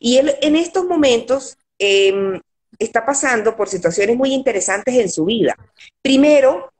Y 0.00 0.16
él 0.16 0.34
en 0.40 0.56
estos 0.56 0.84
momentos 0.84 1.56
em, 1.78 2.40
está 2.76 3.06
pasando 3.06 3.54
por 3.54 3.68
situaciones 3.68 4.16
muy 4.16 4.34
interesantes 4.34 4.96
en 4.96 5.08
su 5.08 5.26
vida. 5.26 5.54
Primero, 6.02 6.72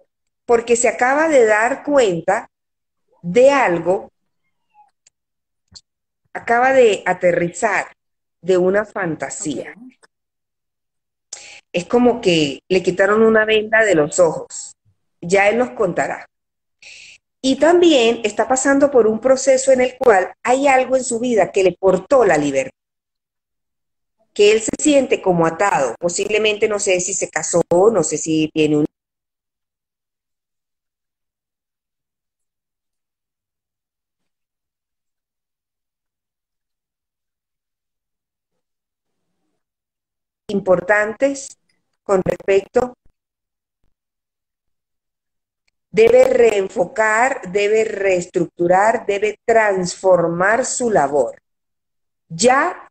porque 0.44 0.74
se 0.74 0.88
acaba 0.88 1.28
de 1.28 1.44
dar 1.46 1.84
cuenta 1.84 2.50
de 3.22 3.50
algo, 3.52 4.10
acaba 6.32 6.72
de 6.72 7.04
aterrizar 7.06 7.92
de 8.40 8.56
una 8.56 8.84
fantasía 8.84 9.72
es 11.72 11.87
como 11.87 12.20
que 12.20 12.61
le 12.68 12.83
quitaron 12.83 13.22
una 13.22 13.44
venda 13.44 13.85
de 13.85 13.94
los 13.94 14.18
ojos. 14.18 14.72
Ya 15.20 15.48
él 15.48 15.59
nos 15.59 15.70
contará. 15.70 16.26
Y 17.42 17.56
también 17.56 18.20
está 18.24 18.46
pasando 18.48 18.90
por 18.90 19.06
un 19.06 19.20
proceso 19.20 19.72
en 19.72 19.80
el 19.80 19.96
cual 19.96 20.33
hay 20.42 20.68
algo 20.68 20.96
en 20.96 21.04
su 21.04 21.18
vida 21.20 21.50
que 21.52 21.64
le 21.64 21.72
portó 21.72 22.24
la 22.24 22.37
libertad, 22.37 22.76
que 24.35 24.52
él 24.52 24.61
se 24.61 24.70
siente 24.78 25.22
como 25.22 25.46
atado. 25.46 25.94
Posiblemente 25.98 26.68
no 26.68 26.78
sé 26.78 27.00
si 27.00 27.14
se 27.14 27.30
casó, 27.30 27.62
no 27.92 28.02
sé 28.02 28.18
si 28.18 28.50
tiene 28.52 28.78
un 28.78 28.87
importantes 40.49 41.59
con 42.03 42.22
respecto, 42.24 42.94
debe 45.90 46.24
reenfocar, 46.24 47.51
debe 47.51 47.84
reestructurar, 47.84 49.07
debe 49.07 49.38
transformar 49.44 50.64
su 50.64 50.90
labor. 50.90 51.40
Ya 52.28 52.88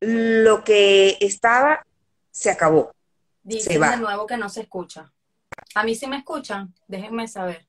lo 0.00 0.64
que 0.64 1.16
estaba 1.20 1.84
se 2.30 2.50
acabó. 2.50 2.92
Dice 3.42 3.78
de 3.78 3.96
nuevo 3.96 4.26
que 4.26 4.36
no 4.36 4.48
se 4.48 4.62
escucha. 4.62 5.12
A 5.74 5.84
mí 5.84 5.94
sí 5.94 6.06
me 6.06 6.18
escuchan, 6.18 6.74
déjenme 6.86 7.28
saber. 7.28 7.66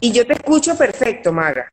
y 0.00 0.12
yo 0.12 0.26
te 0.26 0.34
escucho 0.34 0.76
perfecto, 0.76 1.32
Maga. 1.32 1.72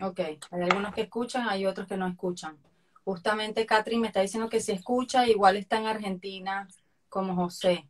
Ok, 0.00 0.20
hay 0.20 0.62
algunos 0.62 0.94
que 0.94 1.02
escuchan, 1.02 1.48
hay 1.48 1.66
otros 1.66 1.88
que 1.88 1.96
no 1.96 2.06
escuchan. 2.06 2.56
Justamente 3.04 3.66
Catherine 3.66 4.02
me 4.02 4.08
está 4.08 4.20
diciendo 4.20 4.48
que 4.48 4.60
se 4.60 4.72
escucha, 4.72 5.26
igual 5.26 5.56
está 5.56 5.78
en 5.78 5.86
Argentina 5.86 6.68
como 7.08 7.34
José. 7.34 7.88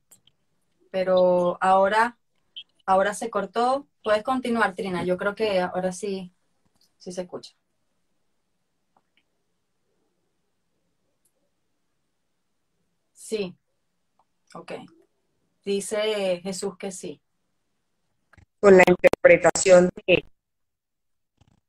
Pero 0.91 1.59
ahora, 1.61 2.17
ahora 2.87 3.13
se 3.15 3.29
cortó. 3.31 3.87
Puedes 4.03 4.23
continuar, 4.23 4.75
Trina. 4.75 5.05
Yo 5.05 5.19
creo 5.19 5.35
que 5.35 5.61
ahora 5.61 5.93
sí, 5.93 6.33
sí 6.97 7.13
se 7.13 7.23
escucha. 7.23 7.53
Sí. 13.13 13.55
Ok. 14.55 14.73
Dice 15.65 16.41
Jesús 16.43 16.79
que 16.79 16.91
sí. 16.91 17.21
Con 18.61 18.79
la 18.79 18.85
interpretación 18.87 19.91
de... 20.07 20.25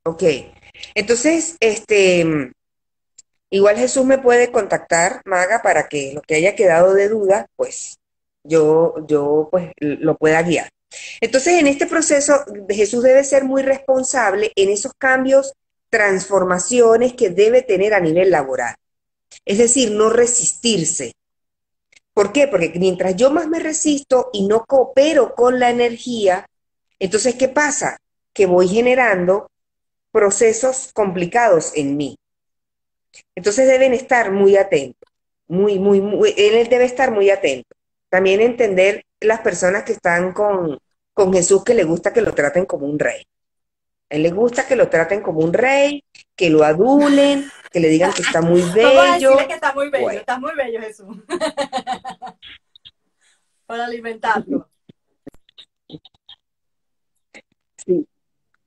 Ok. 0.09 0.23
Entonces, 0.95 1.55
este, 1.59 2.51
igual 3.51 3.77
Jesús 3.77 4.05
me 4.05 4.17
puede 4.17 4.51
contactar, 4.51 5.21
Maga, 5.23 5.61
para 5.61 5.87
que 5.87 6.13
lo 6.15 6.21
que 6.21 6.33
haya 6.33 6.55
quedado 6.55 6.95
de 6.95 7.09
duda, 7.09 7.45
pues 7.55 7.99
yo, 8.43 8.95
yo 9.07 9.49
pues 9.51 9.71
lo 9.77 10.17
pueda 10.17 10.41
guiar. 10.41 10.67
Entonces, 11.21 11.59
en 11.59 11.67
este 11.67 11.85
proceso, 11.85 12.43
Jesús 12.67 13.03
debe 13.03 13.23
ser 13.23 13.43
muy 13.43 13.61
responsable 13.61 14.51
en 14.55 14.69
esos 14.69 14.93
cambios, 14.97 15.53
transformaciones 15.91 17.13
que 17.13 17.29
debe 17.29 17.61
tener 17.61 17.93
a 17.93 17.99
nivel 17.99 18.31
laboral. 18.31 18.73
Es 19.45 19.59
decir, 19.59 19.91
no 19.91 20.09
resistirse. 20.09 21.13
¿Por 22.15 22.31
qué? 22.31 22.47
Porque 22.47 22.73
mientras 22.79 23.15
yo 23.15 23.29
más 23.29 23.47
me 23.47 23.59
resisto 23.59 24.31
y 24.33 24.47
no 24.47 24.65
coopero 24.65 25.35
con 25.35 25.59
la 25.59 25.69
energía, 25.69 26.47
entonces, 26.97 27.35
¿qué 27.35 27.47
pasa? 27.47 27.99
Que 28.33 28.47
voy 28.47 28.67
generando 28.67 29.49
procesos 30.11 30.91
complicados 30.93 31.71
en 31.75 31.97
mí. 31.97 32.17
Entonces 33.35 33.67
deben 33.67 33.93
estar 33.93 34.31
muy 34.31 34.55
atentos, 34.57 35.09
muy, 35.47 35.79
muy, 35.79 36.01
muy, 36.01 36.33
él 36.37 36.67
debe 36.69 36.85
estar 36.85 37.11
muy 37.11 37.29
atento. 37.29 37.75
También 38.09 38.41
entender 38.41 39.03
las 39.19 39.41
personas 39.41 39.83
que 39.83 39.93
están 39.93 40.33
con, 40.33 40.79
con 41.13 41.33
Jesús 41.33 41.63
que 41.63 41.73
le 41.73 41.83
gusta 41.83 42.13
que 42.13 42.21
lo 42.21 42.33
traten 42.33 42.65
como 42.65 42.85
un 42.87 42.97
rey. 42.97 43.23
A 44.09 44.15
él 44.15 44.23
le 44.23 44.31
gusta 44.31 44.67
que 44.67 44.75
lo 44.75 44.89
traten 44.89 45.21
como 45.21 45.39
un 45.39 45.53
rey, 45.53 46.03
que 46.35 46.49
lo 46.49 46.63
adulen, 46.63 47.49
que 47.71 47.79
le 47.79 47.89
digan 47.89 48.13
que 48.13 48.21
está 48.23 48.41
muy 48.41 48.61
bello. 48.73 49.37
que 49.47 49.53
está 49.53 49.73
muy 49.73 49.89
bello, 49.89 50.09
está 50.11 50.39
muy 50.39 50.55
bello 50.55 50.81
Jesús. 50.81 51.17
Para 53.65 53.85
alimentarlo. 53.85 54.68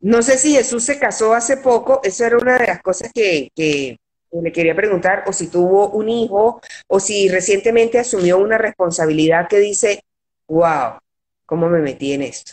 No 0.03 0.21
sé 0.21 0.37
si 0.37 0.55
Jesús 0.55 0.85
se 0.85 0.99
casó 0.99 1.33
hace 1.33 1.57
poco, 1.59 2.01
eso 2.03 2.27
era 2.27 2.37
una 2.37 2.59
de 2.59 2.67
las 2.67 2.83
cosas 2.83 3.11
que, 3.15 3.51
que 3.55 3.97
le 4.33 4.53
quería 4.53 4.75
preguntar, 4.75 5.23
o 5.29 5.33
si 5.33 5.49
tuvo 5.49 5.91
un 5.91 6.09
hijo, 6.09 6.61
o 6.89 6.99
si 7.01 7.29
recientemente 7.29 8.01
asumió 8.01 8.39
una 8.39 8.59
responsabilidad 8.59 9.47
que 9.49 9.59
dice, 9.59 10.05
wow, 10.49 10.99
¿cómo 11.47 11.69
me 11.69 11.79
metí 11.79 12.13
en 12.13 12.23
esto? 12.23 12.53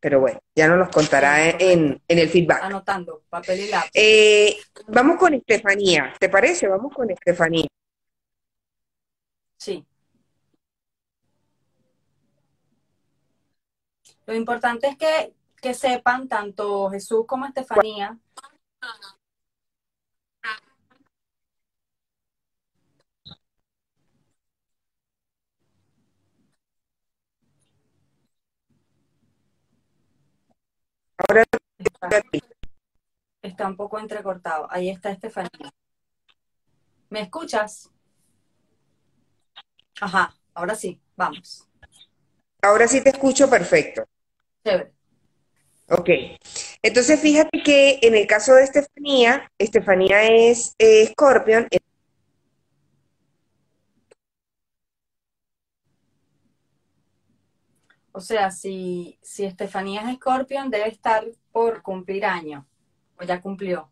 Pero 0.00 0.20
bueno, 0.20 0.38
ya 0.54 0.66
nos 0.68 0.78
los 0.78 0.88
contará 0.88 1.50
en, 1.50 2.00
el 2.08 2.28
feedback. 2.28 2.62
Anotando, 2.62 3.24
papel 3.28 3.60
y 3.60 3.68
lápiz. 3.68 3.90
Eh, 3.92 4.56
vamos 4.86 5.18
con 5.18 5.34
Estefanía, 5.34 6.14
¿te 6.18 6.30
parece? 6.30 6.68
Vamos 6.68 6.94
con 6.94 7.10
Estefanía. 7.10 7.66
Sí. 9.58 9.84
Lo 14.24 14.34
importante 14.34 14.86
es 14.88 14.96
que, 14.96 15.32
que 15.60 15.74
sepan 15.74 16.28
tanto 16.28 16.90
Jesús 16.90 17.24
como 17.26 17.46
Estefanía 17.46 18.18
Ahora 31.26 31.42
está, 33.42 33.66
un 33.66 33.76
poco 33.76 33.98
entrecortado. 33.98 34.68
Ahí 34.70 34.88
está 34.88 35.10
Estefanía. 35.10 35.72
¿Me 37.10 37.22
escuchas? 37.22 37.90
Ajá, 40.00 40.32
ahora 40.54 40.76
sí, 40.76 41.00
vamos. 41.16 41.66
Ahora 42.62 42.86
sí 42.86 43.02
te 43.02 43.10
escucho 43.10 43.50
perfecto. 43.50 44.04
Chévere. 44.64 44.97
Ok. 45.90 46.10
Entonces, 46.82 47.18
fíjate 47.20 47.62
que 47.62 47.98
en 48.02 48.14
el 48.14 48.26
caso 48.26 48.54
de 48.54 48.64
Estefanía, 48.64 49.50
Estefanía 49.58 50.22
es 50.24 50.74
eh, 50.78 51.06
Scorpion, 51.06 51.66
O 58.18 58.20
sea, 58.20 58.50
si, 58.50 59.16
si 59.22 59.44
Estefanía 59.44 60.10
es 60.10 60.16
Scorpion, 60.16 60.70
debe 60.70 60.88
estar 60.88 61.24
por 61.52 61.82
cumplir 61.82 62.24
año. 62.24 62.66
O 63.16 63.22
ya 63.22 63.40
cumplió. 63.40 63.88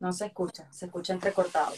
No 0.00 0.12
se 0.12 0.26
escucha, 0.26 0.70
se 0.72 0.86
escucha 0.86 1.12
entrecortado. 1.12 1.72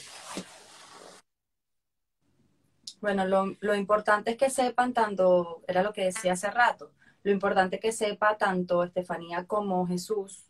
Bueno, 3.01 3.27
lo, 3.27 3.57
lo, 3.61 3.75
importante 3.75 4.33
es 4.33 4.37
que 4.37 4.51
sepan 4.51 4.93
tanto, 4.93 5.63
era 5.67 5.83
lo 5.83 5.93
que 5.93 6.05
decía 6.05 6.35
hace 6.35 6.51
rato, 6.51 6.93
lo 7.23 7.33
importante 7.33 7.77
es 7.77 7.83
que 7.83 7.93
sepa 7.93 8.37
tanto 8.37 8.83
Estefanía 8.85 9.47
como 9.47 9.87
Jesús 9.87 10.45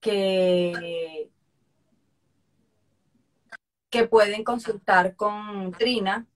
que, 0.00 1.30
que 3.90 4.06
pueden 4.06 4.44
consultar 4.44 5.16
con 5.16 5.72
Trina. 5.72 6.26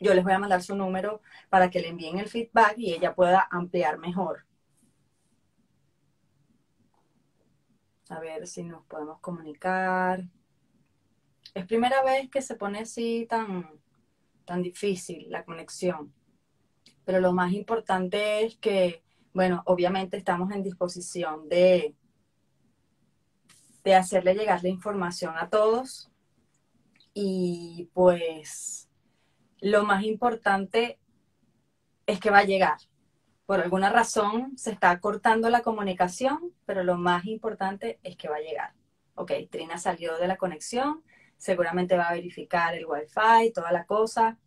Yo 0.00 0.14
les 0.14 0.24
voy 0.24 0.32
a 0.32 0.38
mandar 0.38 0.62
su 0.62 0.74
número 0.74 1.22
para 1.48 1.70
que 1.70 1.80
le 1.80 1.88
envíen 1.88 2.18
el 2.18 2.28
feedback 2.28 2.74
y 2.78 2.92
ella 2.92 3.14
pueda 3.14 3.46
ampliar 3.50 3.98
mejor. 3.98 4.44
A 8.14 8.20
ver 8.20 8.46
si 8.46 8.62
nos 8.62 8.84
podemos 8.86 9.18
comunicar. 9.18 10.24
Es 11.52 11.66
primera 11.66 12.00
vez 12.04 12.30
que 12.30 12.42
se 12.42 12.54
pone 12.54 12.80
así 12.80 13.26
tan, 13.28 13.68
tan 14.44 14.62
difícil 14.62 15.28
la 15.30 15.44
conexión. 15.44 16.14
Pero 17.04 17.20
lo 17.20 17.32
más 17.32 17.52
importante 17.52 18.44
es 18.44 18.56
que, 18.56 19.02
bueno, 19.32 19.62
obviamente 19.66 20.16
estamos 20.16 20.52
en 20.52 20.62
disposición 20.62 21.48
de, 21.48 21.96
de 23.82 23.94
hacerle 23.96 24.34
llegar 24.34 24.62
la 24.62 24.68
información 24.68 25.36
a 25.36 25.50
todos. 25.50 26.08
Y 27.14 27.90
pues 27.94 28.88
lo 29.60 29.84
más 29.84 30.04
importante 30.04 31.00
es 32.06 32.20
que 32.20 32.30
va 32.30 32.38
a 32.38 32.44
llegar. 32.44 32.78
Por 33.46 33.60
alguna 33.60 33.90
razón 33.90 34.56
se 34.56 34.70
está 34.70 34.98
cortando 35.00 35.50
la 35.50 35.62
comunicación, 35.62 36.52
pero 36.64 36.82
lo 36.82 36.96
más 36.96 37.26
importante 37.26 37.98
es 38.02 38.16
que 38.16 38.28
va 38.28 38.36
a 38.36 38.40
llegar. 38.40 38.72
Ok, 39.16 39.32
Trina 39.50 39.76
salió 39.76 40.16
de 40.16 40.26
la 40.26 40.36
conexión, 40.36 41.02
seguramente 41.36 41.96
va 41.96 42.08
a 42.08 42.14
verificar 42.14 42.74
el 42.74 42.86
wifi, 42.86 43.52
toda 43.52 43.70
la 43.70 43.84
cosa. 43.84 44.38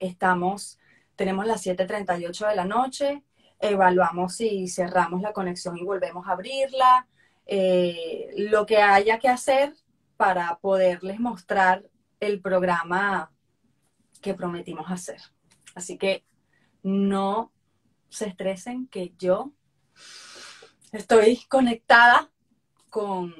Estamos, 0.00 0.80
tenemos 1.14 1.46
las 1.46 1.64
7.38 1.64 2.48
de 2.48 2.56
la 2.56 2.64
noche, 2.64 3.22
evaluamos 3.60 4.34
si 4.34 4.66
cerramos 4.66 5.22
la 5.22 5.32
conexión 5.32 5.76
y 5.78 5.84
volvemos 5.84 6.26
a 6.26 6.32
abrirla, 6.32 7.06
eh, 7.46 8.30
lo 8.36 8.66
que 8.66 8.78
haya 8.78 9.18
que 9.20 9.28
hacer 9.28 9.74
para 10.16 10.58
poderles 10.60 11.20
mostrar 11.20 11.84
el 12.18 12.40
programa 12.40 13.32
que 14.20 14.34
prometimos 14.34 14.90
hacer. 14.90 15.20
Así 15.74 15.98
que 15.98 16.24
no 16.82 17.52
se 18.12 18.26
estresen 18.28 18.86
que 18.88 19.14
yo 19.18 19.52
estoy 20.92 21.38
conectada 21.48 22.30
con, 22.90 23.34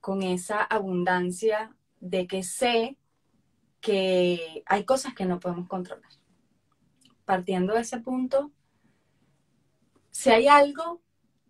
con 0.00 0.22
esa 0.22 0.62
abundancia 0.62 1.76
de 2.00 2.26
que 2.26 2.42
sé 2.42 2.96
que 3.80 4.62
hay 4.64 4.84
cosas 4.84 5.14
que 5.14 5.26
no 5.26 5.38
podemos 5.38 5.68
controlar. 5.68 6.10
Partiendo 7.26 7.74
de 7.74 7.82
ese 7.82 8.00
punto, 8.00 8.50
si 10.10 10.30
hay 10.30 10.48
algo 10.48 11.02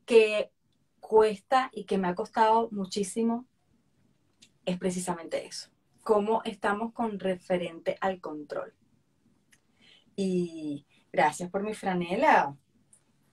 que 0.05 0.53
cuesta 0.99 1.71
y 1.73 1.85
que 1.85 1.97
me 1.97 2.09
ha 2.09 2.17
costado 2.17 2.69
muchísimo 2.73 3.47
es 4.65 4.79
precisamente 4.79 5.47
eso. 5.47 5.71
Cómo 6.03 6.43
estamos 6.45 6.93
con 6.93 7.21
referente 7.21 7.97
al 8.01 8.21
control. 8.21 8.75
Y 10.17 10.87
gracias 11.13 11.51
por 11.51 11.63
mi 11.63 11.75
franela. 11.75 12.57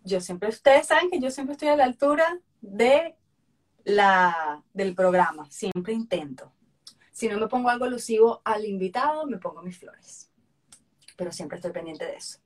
Yo 0.03 0.19
siempre, 0.19 0.49
ustedes 0.49 0.87
saben 0.87 1.09
que 1.09 1.19
yo 1.19 1.29
siempre 1.29 1.53
estoy 1.53 1.69
a 1.69 1.75
la 1.75 1.85
altura 1.85 2.39
de 2.61 3.15
la, 3.83 4.63
del 4.73 4.95
programa. 4.95 5.49
Siempre 5.49 5.93
intento. 5.93 6.51
Si 7.11 7.27
no 7.27 7.39
me 7.39 7.47
pongo 7.47 7.69
algo 7.69 7.85
alusivo 7.85 8.41
al 8.43 8.65
invitado, 8.65 9.25
me 9.27 9.37
pongo 9.37 9.61
mis 9.61 9.77
flores. 9.77 10.31
Pero 11.15 11.31
siempre 11.31 11.57
estoy 11.57 11.71
pendiente 11.71 12.05
de 12.05 12.15
eso. 12.15 12.39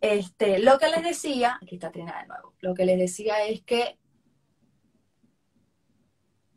Este, 0.00 0.58
lo 0.58 0.78
que 0.78 0.88
les 0.88 1.04
decía, 1.04 1.58
aquí 1.62 1.76
está 1.76 1.92
Trina 1.92 2.20
de 2.20 2.26
nuevo, 2.26 2.54
lo 2.60 2.74
que 2.74 2.84
les 2.84 2.98
decía 2.98 3.44
es 3.44 3.62
que 3.62 3.98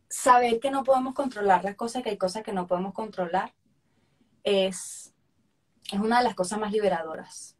saber 0.09 0.59
que 0.59 0.71
no 0.71 0.83
podemos 0.83 1.13
controlar 1.13 1.63
las 1.63 1.75
cosas, 1.75 2.01
que 2.01 2.09
hay 2.09 2.17
cosas 2.17 2.41
que 2.41 2.53
no 2.53 2.65
podemos 2.65 2.93
controlar, 2.93 3.53
es, 4.43 5.13
es 5.91 5.99
una 5.99 6.19
de 6.19 6.23
las 6.23 6.35
cosas 6.35 6.57
más 6.59 6.71
liberadoras. 6.71 7.54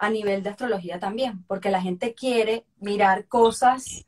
A 0.00 0.08
nivel 0.08 0.42
de 0.42 0.48
astrología 0.48 0.98
también, 0.98 1.44
porque 1.44 1.70
la 1.70 1.82
gente 1.82 2.14
quiere 2.14 2.64
mirar 2.78 3.26
cosas 3.26 4.06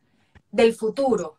del 0.51 0.72
futuro. 0.72 1.38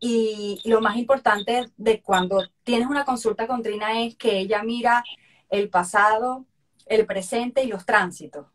Y 0.00 0.60
lo 0.64 0.80
más 0.80 0.96
importante 0.96 1.70
de 1.76 2.00
cuando 2.00 2.42
tienes 2.64 2.88
una 2.88 3.04
consulta 3.04 3.46
con 3.46 3.62
Trina 3.62 4.00
es 4.00 4.16
que 4.16 4.38
ella 4.38 4.62
mira 4.62 5.04
el 5.50 5.68
pasado, 5.68 6.46
el 6.86 7.04
presente 7.04 7.62
y 7.62 7.68
los 7.68 7.84
tránsitos. 7.84 8.46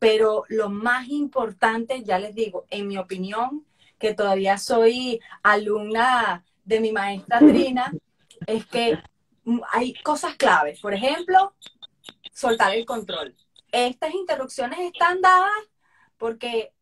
Pero 0.00 0.44
lo 0.48 0.68
más 0.68 1.08
importante, 1.08 2.02
ya 2.02 2.18
les 2.18 2.34
digo, 2.34 2.66
en 2.68 2.88
mi 2.88 2.98
opinión, 2.98 3.64
que 3.96 4.12
todavía 4.12 4.58
soy 4.58 5.20
alumna 5.44 6.44
de 6.64 6.80
mi 6.80 6.90
maestra 6.90 7.38
Trina, 7.38 7.92
es 8.46 8.66
que 8.66 8.98
hay 9.72 9.94
cosas 10.02 10.34
claves. 10.34 10.80
Por 10.80 10.94
ejemplo, 10.94 11.54
soltar 12.32 12.74
el 12.74 12.84
control. 12.84 13.36
Estas 13.72 14.14
interrupciones 14.14 14.78
están 14.80 15.20
dadas 15.20 15.50
porque 16.16 16.72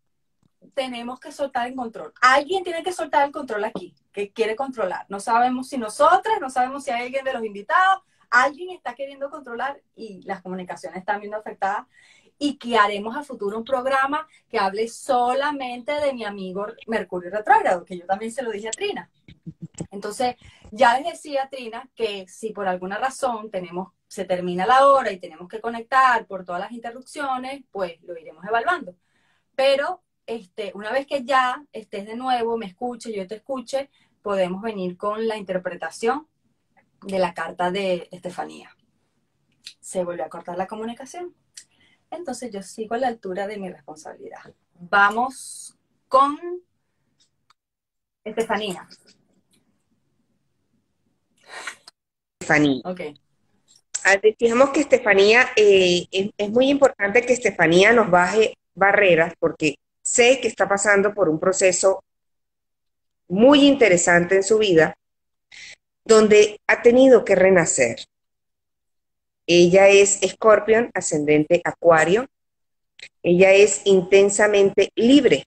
tenemos 0.74 1.20
que 1.20 1.32
soltar 1.32 1.68
el 1.68 1.74
control. 1.74 2.12
Alguien 2.20 2.64
tiene 2.64 2.82
que 2.82 2.92
soltar 2.92 3.26
el 3.26 3.32
control 3.32 3.64
aquí, 3.64 3.94
que 4.12 4.32
quiere 4.32 4.56
controlar. 4.56 5.06
No 5.08 5.20
sabemos 5.20 5.68
si 5.68 5.78
nosotras, 5.78 6.40
no 6.40 6.50
sabemos 6.50 6.84
si 6.84 6.90
hay 6.90 7.06
alguien 7.06 7.24
de 7.24 7.32
los 7.32 7.44
invitados, 7.44 8.02
alguien 8.30 8.70
está 8.70 8.94
queriendo 8.94 9.30
controlar 9.30 9.80
y 9.94 10.22
las 10.22 10.42
comunicaciones 10.42 10.98
están 10.98 11.20
viendo 11.20 11.36
afectadas 11.36 11.86
y 12.38 12.56
que 12.56 12.76
haremos 12.76 13.16
a 13.16 13.24
futuro 13.24 13.58
un 13.58 13.64
programa 13.64 14.26
que 14.48 14.58
hable 14.58 14.88
solamente 14.88 15.92
de 15.92 16.12
mi 16.12 16.24
amigo 16.24 16.66
Mercurio 16.86 17.30
retrógrado, 17.30 17.84
que 17.84 17.98
yo 17.98 18.06
también 18.06 18.30
se 18.30 18.42
lo 18.42 18.50
dije 18.50 18.68
a 18.68 18.72
Trina. 18.72 19.10
Entonces, 19.90 20.36
ya 20.70 20.98
les 20.98 21.12
decía 21.12 21.48
Trina 21.50 21.88
que 21.94 22.26
si 22.28 22.50
por 22.50 22.68
alguna 22.68 22.98
razón 22.98 23.50
tenemos, 23.50 23.92
se 24.08 24.24
termina 24.24 24.66
la 24.66 24.86
hora 24.86 25.12
y 25.12 25.18
tenemos 25.18 25.48
que 25.48 25.60
conectar 25.60 26.26
por 26.26 26.44
todas 26.44 26.62
las 26.62 26.72
interrupciones, 26.72 27.62
pues 27.70 28.02
lo 28.02 28.18
iremos 28.18 28.44
evaluando. 28.44 28.96
Pero 29.54 30.02
este, 30.26 30.72
una 30.74 30.90
vez 30.92 31.06
que 31.06 31.24
ya 31.24 31.64
estés 31.72 32.06
de 32.06 32.16
nuevo, 32.16 32.56
me 32.56 32.66
escuche, 32.66 33.12
yo 33.12 33.26
te 33.26 33.36
escuche, 33.36 33.90
podemos 34.22 34.62
venir 34.62 34.96
con 34.96 35.28
la 35.28 35.36
interpretación 35.36 36.26
de 37.02 37.18
la 37.18 37.34
carta 37.34 37.70
de 37.70 38.08
Estefanía. 38.10 38.74
Se 39.80 40.04
volvió 40.04 40.24
a 40.24 40.28
cortar 40.28 40.56
la 40.56 40.66
comunicación. 40.66 41.34
Entonces 42.10 42.50
yo 42.50 42.62
sigo 42.62 42.94
a 42.94 42.98
la 42.98 43.08
altura 43.08 43.46
de 43.46 43.58
mi 43.58 43.70
responsabilidad. 43.70 44.54
Vamos 44.74 45.76
con 46.08 46.38
Estefanía. 48.24 48.88
Estefanía. 52.40 52.80
Ok. 52.84 53.00
Ah, 54.10 54.16
decíamos 54.16 54.70
que 54.70 54.80
Estefanía, 54.80 55.50
eh, 55.54 56.06
es, 56.10 56.48
muy 56.48 56.70
importante 56.70 57.26
que 57.26 57.34
Estefanía 57.34 57.92
nos 57.92 58.10
baje 58.10 58.54
barreras 58.74 59.34
porque 59.38 59.74
sé 60.00 60.40
que 60.40 60.48
está 60.48 60.66
pasando 60.66 61.12
por 61.12 61.28
un 61.28 61.38
proceso 61.38 62.02
muy 63.28 63.66
interesante 63.66 64.36
en 64.36 64.42
su 64.42 64.56
vida 64.56 64.96
donde 66.06 66.58
ha 66.66 66.80
tenido 66.80 67.22
que 67.22 67.34
renacer. 67.34 67.98
Ella 69.46 69.90
es 69.90 70.22
escorpión, 70.22 70.90
ascendente 70.94 71.60
acuario. 71.62 72.24
Ella 73.22 73.52
es 73.52 73.82
intensamente 73.84 74.90
libre. 74.94 75.44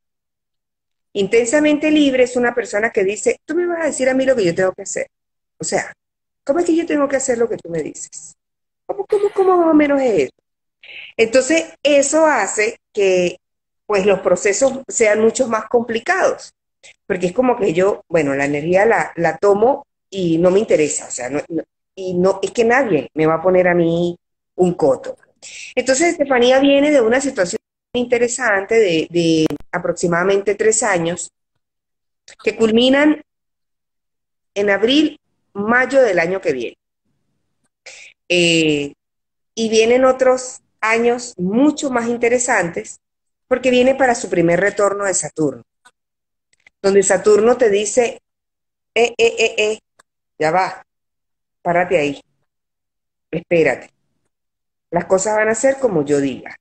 Intensamente 1.14 1.90
libre 1.90 2.26
es 2.26 2.36
una 2.36 2.54
persona 2.54 2.92
que 2.92 3.04
dice, 3.04 3.40
tú 3.44 3.56
me 3.56 3.66
vas 3.66 3.82
a 3.82 3.86
decir 3.88 4.08
a 4.08 4.14
mí 4.14 4.24
lo 4.24 4.36
que 4.36 4.46
yo 4.46 4.54
tengo 4.54 4.74
que 4.74 4.84
hacer. 4.84 5.08
O 5.58 5.64
sea, 5.64 5.92
¿cómo 6.44 6.60
es 6.60 6.66
que 6.66 6.76
yo 6.76 6.86
tengo 6.86 7.08
que 7.08 7.16
hacer 7.16 7.40
lo 7.40 7.50
que 7.50 7.58
tú 7.58 7.68
me 7.68 7.82
dices? 7.82 8.36
¿Cómo, 8.92 9.06
cómo, 9.06 9.30
cómo 9.34 9.58
más 9.58 9.72
o 9.72 9.74
menos 9.74 10.02
es 10.02 10.24
eso? 10.24 10.34
Entonces, 11.18 11.66
eso 11.84 12.26
hace 12.26 12.80
que 12.94 13.38
pues 13.86 14.06
los 14.06 14.20
procesos 14.20 14.80
sean 14.88 15.22
mucho 15.22 15.48
más 15.48 15.66
complicados, 15.66 16.54
porque 17.06 17.28
es 17.28 17.34
como 17.34 17.58
que 17.58 17.74
yo, 17.74 18.02
bueno, 18.08 18.34
la 18.36 18.46
energía 18.46 18.86
la, 18.86 19.12
la 19.16 19.38
tomo 19.38 19.86
y 20.10 20.38
no 20.38 20.50
me 20.50 20.60
interesa, 20.60 21.08
o 21.08 21.12
sea, 21.12 21.30
y 21.96 22.14
no, 22.14 22.40
es 22.42 22.52
que 22.52 22.64
nadie 22.64 23.10
me 23.14 23.26
va 23.26 23.36
a 23.36 23.42
poner 23.42 23.68
a 23.68 23.76
mí 23.76 24.18
un 24.56 24.74
coto. 24.76 25.18
Entonces, 25.76 26.10
Estefanía 26.10 26.60
viene 26.60 26.92
de 26.92 27.02
una 27.02 27.20
situación 27.20 27.60
interesante 27.94 28.76
de, 28.76 29.08
de 29.10 29.46
aproximadamente 29.72 30.56
tres 30.56 30.84
años, 30.84 31.32
que 32.44 32.56
culminan 32.56 33.22
en 34.54 34.70
abril, 34.70 35.20
mayo 35.54 36.02
del 36.02 36.20
año 36.20 36.40
que 36.40 36.54
viene. 36.54 36.81
Eh, 38.34 38.94
y 39.56 39.68
vienen 39.68 40.06
otros 40.06 40.62
años 40.80 41.34
mucho 41.38 41.92
más 41.92 42.08
interesantes, 42.08 43.02
porque 43.50 43.72
viene 43.72 43.94
para 43.94 44.16
su 44.16 44.30
primer 44.30 44.62
retorno 44.62 45.04
de 45.04 45.14
Saturno, 45.14 45.64
donde 46.82 47.04
Saturno 47.04 47.58
te 47.58 47.70
dice, 47.70 48.22
eh, 48.96 49.14
eh, 49.18 49.36
eh, 49.38 49.56
eh, 49.58 49.80
ya 50.40 50.52
va, 50.52 50.82
párate 51.62 51.98
ahí, 51.98 52.22
espérate. 53.30 53.90
Las 54.92 55.06
cosas 55.06 55.36
van 55.36 55.50
a 55.50 55.56
ser 55.56 55.78
como 55.78 56.06
yo 56.06 56.22
diga. 56.22 56.56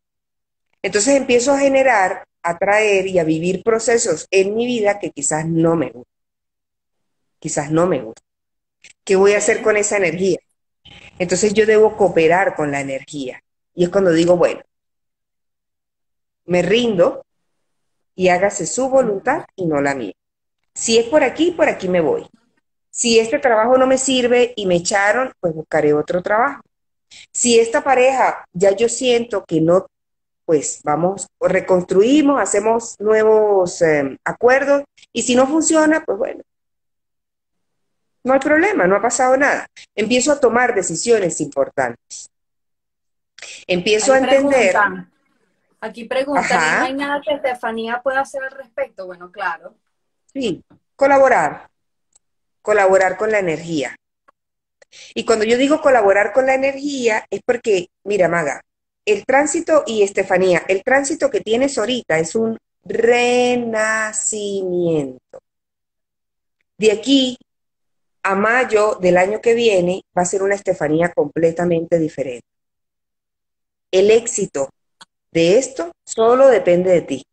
Entonces 0.82 1.14
empiezo 1.14 1.52
a 1.52 1.58
generar, 1.60 2.24
a 2.42 2.58
traer 2.58 3.06
y 3.06 3.20
a 3.20 3.24
vivir 3.24 3.62
procesos 3.62 4.26
en 4.32 4.56
mi 4.56 4.66
vida 4.66 4.98
que 4.98 5.12
quizás 5.12 5.46
no 5.46 5.76
me 5.76 5.90
gustan. 5.90 6.18
Quizás 7.38 7.70
no 7.70 7.86
me 7.86 8.00
gustan. 8.00 8.26
¿Qué 9.04 9.14
voy 9.14 9.34
a 9.34 9.38
hacer 9.38 9.62
con 9.62 9.76
esa 9.76 9.98
energía? 9.98 10.38
Entonces 11.20 11.52
yo 11.52 11.66
debo 11.66 11.98
cooperar 11.98 12.56
con 12.56 12.70
la 12.70 12.80
energía. 12.80 13.42
Y 13.74 13.84
es 13.84 13.90
cuando 13.90 14.10
digo, 14.10 14.38
bueno, 14.38 14.62
me 16.46 16.62
rindo 16.62 17.26
y 18.14 18.28
hágase 18.28 18.66
su 18.66 18.88
voluntad 18.88 19.44
y 19.54 19.66
no 19.66 19.82
la 19.82 19.94
mía. 19.94 20.14
Si 20.72 20.96
es 20.96 21.04
por 21.08 21.22
aquí, 21.22 21.50
por 21.50 21.68
aquí 21.68 21.88
me 21.88 22.00
voy. 22.00 22.26
Si 22.88 23.18
este 23.18 23.38
trabajo 23.38 23.76
no 23.76 23.86
me 23.86 23.98
sirve 23.98 24.54
y 24.56 24.64
me 24.64 24.76
echaron, 24.76 25.30
pues 25.40 25.54
buscaré 25.54 25.92
otro 25.92 26.22
trabajo. 26.22 26.62
Si 27.30 27.60
esta 27.60 27.84
pareja 27.84 28.46
ya 28.54 28.74
yo 28.74 28.88
siento 28.88 29.44
que 29.44 29.60
no, 29.60 29.88
pues 30.46 30.80
vamos, 30.84 31.26
reconstruimos, 31.38 32.40
hacemos 32.40 32.98
nuevos 32.98 33.82
em, 33.82 34.16
acuerdos 34.24 34.84
y 35.12 35.20
si 35.20 35.34
no 35.34 35.46
funciona, 35.46 36.02
pues 36.02 36.16
bueno, 36.16 36.42
no 38.24 38.34
hay 38.34 38.40
problema, 38.40 38.86
no 38.86 38.96
ha 38.96 39.02
pasado 39.02 39.36
nada. 39.36 39.66
Empiezo 39.94 40.32
a 40.32 40.40
tomar 40.40 40.74
decisiones 40.74 41.40
importantes. 41.40 42.30
Empiezo 43.66 44.12
a 44.12 44.18
entender. 44.18 44.74
aquí 45.80 46.04
preguntan, 46.04 46.78
¿no 46.78 46.84
hay 46.84 46.94
nada 46.94 47.20
que 47.20 47.34
Estefanía 47.34 48.00
pueda 48.02 48.20
hacer 48.20 48.42
al 48.42 48.52
respecto? 48.52 49.06
Bueno, 49.06 49.30
claro. 49.30 49.74
Sí, 50.32 50.62
colaborar 50.96 51.70
colaborar 52.62 53.16
con 53.16 53.30
la 53.30 53.38
energía. 53.38 53.96
Y 55.14 55.24
cuando 55.24 55.44
yo 55.44 55.56
digo 55.56 55.80
colaborar 55.80 56.32
con 56.32 56.46
la 56.46 56.54
energía 56.54 57.24
es 57.30 57.40
porque, 57.44 57.86
mira, 58.04 58.28
Maga, 58.28 58.60
el 59.04 59.24
tránsito 59.24 59.84
y 59.86 60.02
Estefanía, 60.02 60.64
el 60.68 60.82
tránsito 60.82 61.30
que 61.30 61.40
tienes 61.40 61.78
ahorita 61.78 62.18
es 62.18 62.34
un 62.34 62.58
renacimiento. 62.84 65.38
De 66.76 66.90
aquí 66.92 67.38
a 68.22 68.34
mayo 68.34 68.96
del 69.00 69.16
año 69.16 69.40
que 69.40 69.54
viene 69.54 70.02
va 70.16 70.22
a 70.22 70.26
ser 70.26 70.42
una 70.42 70.54
Estefanía 70.54 71.12
completamente 71.12 71.98
diferente. 71.98 72.46
El 73.90 74.10
éxito 74.10 74.68
de 75.32 75.58
esto 75.58 75.92
solo 76.04 76.48
depende 76.48 76.90
de 76.90 77.02
ti. 77.02 77.24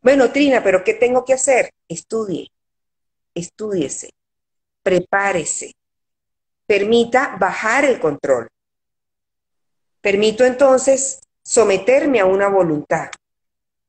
Bueno, 0.00 0.32
Trina, 0.32 0.62
pero 0.62 0.82
¿qué 0.82 0.94
tengo 0.94 1.24
que 1.24 1.34
hacer? 1.34 1.70
Estudie, 1.88 2.48
estúdiese, 3.34 4.10
prepárese, 4.82 5.72
permita 6.66 7.36
bajar 7.38 7.84
el 7.84 8.00
control. 8.00 8.48
Permito 10.00 10.44
entonces 10.44 11.20
someterme 11.44 12.18
a 12.18 12.26
una 12.26 12.48
voluntad. 12.48 13.10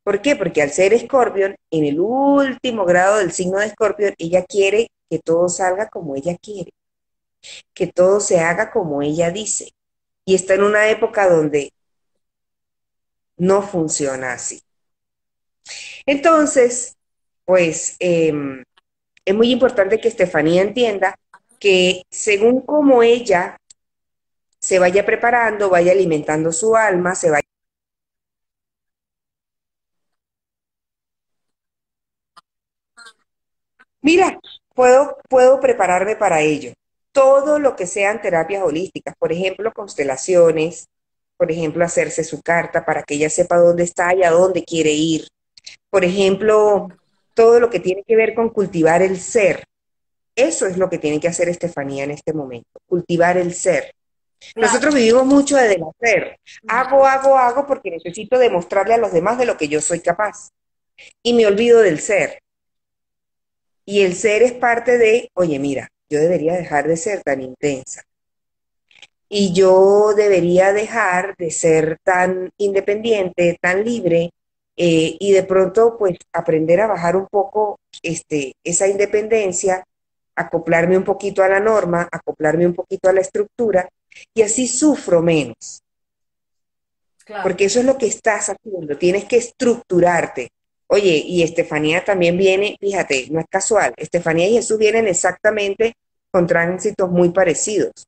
¿Por 0.03 0.21
qué? 0.21 0.35
Porque 0.35 0.61
al 0.61 0.69
ser 0.69 0.93
escorpión, 0.93 1.55
en 1.71 1.85
el 1.85 1.99
último 1.99 2.85
grado 2.85 3.17
del 3.17 3.31
signo 3.31 3.59
de 3.59 3.67
escorpión, 3.67 4.13
ella 4.17 4.43
quiere 4.45 4.89
que 5.13 5.19
todo 5.19 5.47
salga 5.47 5.89
como 5.89 6.15
ella 6.15 6.35
quiere, 6.41 6.71
que 7.73 7.87
todo 7.87 8.19
se 8.19 8.39
haga 8.39 8.71
como 8.71 9.01
ella 9.01 9.29
dice. 9.31 9.71
Y 10.25 10.35
está 10.35 10.55
en 10.55 10.63
una 10.63 10.89
época 10.89 11.29
donde 11.29 11.71
no 13.37 13.61
funciona 13.61 14.33
así. 14.33 14.59
Entonces, 16.05 16.95
pues 17.45 17.95
em, 17.99 18.63
es 19.25 19.35
muy 19.35 19.51
importante 19.51 19.99
que 19.99 20.09
Estefanía 20.09 20.61
entienda 20.63 21.15
que 21.59 22.03
según 22.11 22.61
como 22.61 23.03
ella 23.03 23.57
se 24.59 24.79
vaya 24.79 25.05
preparando, 25.05 25.69
vaya 25.69 25.91
alimentando 25.91 26.51
su 26.51 26.75
alma, 26.75 27.13
se 27.13 27.29
vaya... 27.29 27.43
Mira, 34.01 34.39
puedo, 34.73 35.17
puedo 35.29 35.59
prepararme 35.59 36.15
para 36.15 36.41
ello. 36.41 36.73
Todo 37.11 37.59
lo 37.59 37.75
que 37.75 37.85
sean 37.85 38.21
terapias 38.21 38.63
holísticas, 38.63 39.15
por 39.17 39.31
ejemplo, 39.31 39.71
constelaciones, 39.71 40.87
por 41.37 41.51
ejemplo, 41.51 41.83
hacerse 41.83 42.23
su 42.23 42.41
carta 42.41 42.85
para 42.85 43.03
que 43.03 43.15
ella 43.15 43.29
sepa 43.29 43.57
dónde 43.57 43.83
está 43.83 44.13
y 44.15 44.23
a 44.23 44.31
dónde 44.31 44.63
quiere 44.63 44.91
ir. 44.91 45.27
Por 45.89 46.03
ejemplo, 46.03 46.89
todo 47.33 47.59
lo 47.59 47.69
que 47.69 47.79
tiene 47.79 48.03
que 48.07 48.15
ver 48.15 48.33
con 48.33 48.49
cultivar 48.49 49.01
el 49.01 49.19
ser. 49.19 49.63
Eso 50.35 50.65
es 50.65 50.77
lo 50.77 50.89
que 50.89 50.97
tiene 50.97 51.19
que 51.19 51.27
hacer 51.27 51.49
Estefanía 51.49 52.03
en 52.03 52.11
este 52.11 52.33
momento, 52.33 52.79
cultivar 52.87 53.37
el 53.37 53.53
ser. 53.53 53.93
Nosotros 54.55 54.93
vivimos 54.93 55.25
mucho 55.25 55.55
del 55.55 55.83
hacer. 55.83 56.39
Hago, 56.67 57.05
hago, 57.05 57.37
hago 57.37 57.65
porque 57.65 57.91
necesito 57.91 58.37
demostrarle 58.37 58.95
a 58.95 58.97
los 58.97 59.13
demás 59.13 59.37
de 59.37 59.45
lo 59.45 59.57
que 59.57 59.67
yo 59.67 59.79
soy 59.81 59.99
capaz. 59.99 60.49
Y 61.21 61.33
me 61.33 61.45
olvido 61.45 61.81
del 61.81 61.99
ser. 61.99 62.39
Y 63.85 64.01
el 64.01 64.15
ser 64.15 64.43
es 64.43 64.53
parte 64.53 64.97
de, 64.97 65.29
oye, 65.33 65.59
mira, 65.59 65.89
yo 66.09 66.19
debería 66.19 66.53
dejar 66.53 66.87
de 66.87 66.97
ser 66.97 67.21
tan 67.21 67.41
intensa. 67.41 68.03
Y 69.27 69.51
yo 69.53 70.13
debería 70.15 70.73
dejar 70.73 71.35
de 71.37 71.49
ser 71.51 71.97
tan 72.03 72.51
independiente, 72.57 73.57
tan 73.59 73.83
libre, 73.83 74.31
eh, 74.75 75.17
y 75.19 75.31
de 75.31 75.43
pronto, 75.43 75.97
pues, 75.97 76.17
aprender 76.31 76.81
a 76.81 76.87
bajar 76.87 77.15
un 77.15 77.27
poco 77.27 77.79
este, 78.01 78.55
esa 78.63 78.87
independencia, 78.87 79.83
acoplarme 80.35 80.97
un 80.97 81.03
poquito 81.03 81.43
a 81.43 81.49
la 81.49 81.59
norma, 81.59 82.07
acoplarme 82.11 82.65
un 82.65 82.73
poquito 82.73 83.09
a 83.09 83.13
la 83.13 83.21
estructura, 83.21 83.89
y 84.33 84.41
así 84.41 84.67
sufro 84.67 85.21
menos. 85.21 85.81
Porque 87.41 87.65
eso 87.65 87.79
es 87.79 87.85
lo 87.85 87.97
que 87.97 88.07
estás 88.07 88.49
haciendo, 88.49 88.97
tienes 88.97 89.25
que 89.25 89.37
estructurarte. 89.37 90.49
Oye, 90.93 91.23
y 91.25 91.41
Estefanía 91.41 92.05
también 92.05 92.37
viene, 92.37 92.77
fíjate, 92.79 93.25
no 93.31 93.39
es 93.39 93.47
casual, 93.49 93.95
Estefanía 93.97 94.47
y 94.47 94.53
Jesús 94.53 94.77
vienen 94.77 95.07
exactamente 95.07 95.95
con 96.29 96.45
tránsitos 96.45 97.09
muy 97.09 97.29
parecidos, 97.29 98.07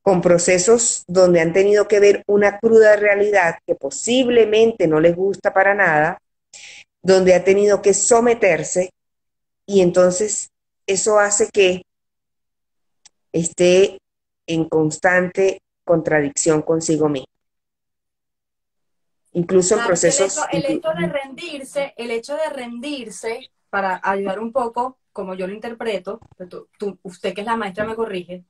con 0.00 0.20
procesos 0.20 1.02
donde 1.08 1.40
han 1.40 1.52
tenido 1.52 1.88
que 1.88 1.98
ver 1.98 2.22
una 2.28 2.60
cruda 2.60 2.94
realidad 2.94 3.56
que 3.66 3.74
posiblemente 3.74 4.86
no 4.86 5.00
les 5.00 5.16
gusta 5.16 5.52
para 5.52 5.74
nada, 5.74 6.22
donde 7.02 7.34
ha 7.34 7.42
tenido 7.42 7.82
que 7.82 7.92
someterse 7.92 8.90
y 9.66 9.80
entonces 9.80 10.50
eso 10.86 11.18
hace 11.18 11.48
que 11.48 11.82
esté 13.32 13.98
en 14.46 14.68
constante 14.68 15.62
contradicción 15.84 16.62
consigo 16.62 17.08
mismo. 17.08 17.37
Incluso 19.32 19.78
en 19.78 19.86
procesos... 19.86 20.38
El 20.50 20.64
hecho, 20.64 20.90
de 20.90 21.06
rendirse, 21.06 21.94
el 21.96 22.10
hecho 22.10 22.34
de 22.34 22.48
rendirse, 22.50 23.50
para 23.70 24.00
ayudar 24.02 24.40
un 24.40 24.52
poco, 24.52 24.98
como 25.12 25.34
yo 25.34 25.46
lo 25.46 25.52
interpreto, 25.52 26.20
usted 27.02 27.34
que 27.34 27.40
es 27.42 27.46
la 27.46 27.56
maestra 27.56 27.84
me 27.84 27.94
corrige, 27.94 28.44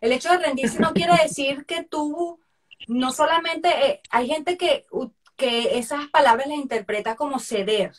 el 0.00 0.12
hecho 0.12 0.30
de 0.30 0.38
rendirse 0.38 0.80
no 0.80 0.92
quiere 0.92 1.12
decir 1.22 1.64
que 1.66 1.84
tú, 1.84 2.40
no 2.88 3.12
solamente, 3.12 3.68
eh, 3.86 4.00
hay 4.10 4.26
gente 4.26 4.56
que, 4.56 4.86
que 5.36 5.78
esas 5.78 6.08
palabras 6.08 6.48
las 6.48 6.58
interpreta 6.58 7.14
como 7.14 7.38
ceder, 7.38 7.92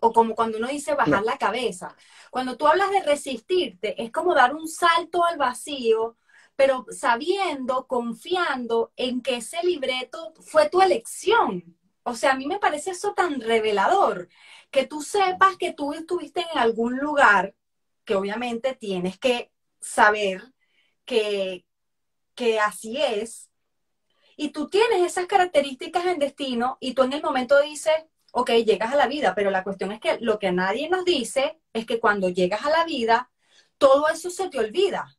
o 0.00 0.12
como 0.12 0.34
cuando 0.34 0.58
uno 0.58 0.68
dice 0.68 0.94
bajar 0.94 1.22
la 1.22 1.36
cabeza. 1.36 1.94
Cuando 2.30 2.56
tú 2.56 2.66
hablas 2.66 2.90
de 2.90 3.02
resistirte, 3.02 4.02
es 4.02 4.10
como 4.10 4.34
dar 4.34 4.54
un 4.54 4.66
salto 4.66 5.24
al 5.24 5.36
vacío 5.36 6.16
pero 6.60 6.84
sabiendo, 6.90 7.86
confiando 7.86 8.92
en 8.94 9.22
que 9.22 9.36
ese 9.36 9.64
libreto 9.64 10.34
fue 10.42 10.68
tu 10.68 10.82
elección. 10.82 11.74
O 12.02 12.14
sea, 12.14 12.32
a 12.32 12.36
mí 12.36 12.46
me 12.46 12.58
parece 12.58 12.90
eso 12.90 13.14
tan 13.14 13.40
revelador, 13.40 14.28
que 14.70 14.86
tú 14.86 15.00
sepas 15.00 15.56
que 15.56 15.72
tú 15.72 15.94
estuviste 15.94 16.42
en 16.52 16.58
algún 16.58 16.98
lugar, 16.98 17.54
que 18.04 18.14
obviamente 18.14 18.74
tienes 18.74 19.18
que 19.18 19.50
saber 19.80 20.52
que, 21.06 21.64
que 22.34 22.60
así 22.60 22.98
es, 23.00 23.50
y 24.36 24.50
tú 24.50 24.68
tienes 24.68 25.00
esas 25.00 25.24
características 25.24 26.04
en 26.04 26.18
destino 26.18 26.76
y 26.78 26.92
tú 26.92 27.04
en 27.04 27.14
el 27.14 27.22
momento 27.22 27.58
dices, 27.62 27.94
ok, 28.32 28.50
llegas 28.66 28.92
a 28.92 28.96
la 28.96 29.06
vida, 29.06 29.34
pero 29.34 29.50
la 29.50 29.64
cuestión 29.64 29.92
es 29.92 30.00
que 30.00 30.18
lo 30.20 30.38
que 30.38 30.52
nadie 30.52 30.90
nos 30.90 31.06
dice 31.06 31.58
es 31.72 31.86
que 31.86 32.00
cuando 32.00 32.28
llegas 32.28 32.66
a 32.66 32.70
la 32.70 32.84
vida, 32.84 33.30
todo 33.78 34.10
eso 34.10 34.28
se 34.28 34.50
te 34.50 34.58
olvida. 34.58 35.16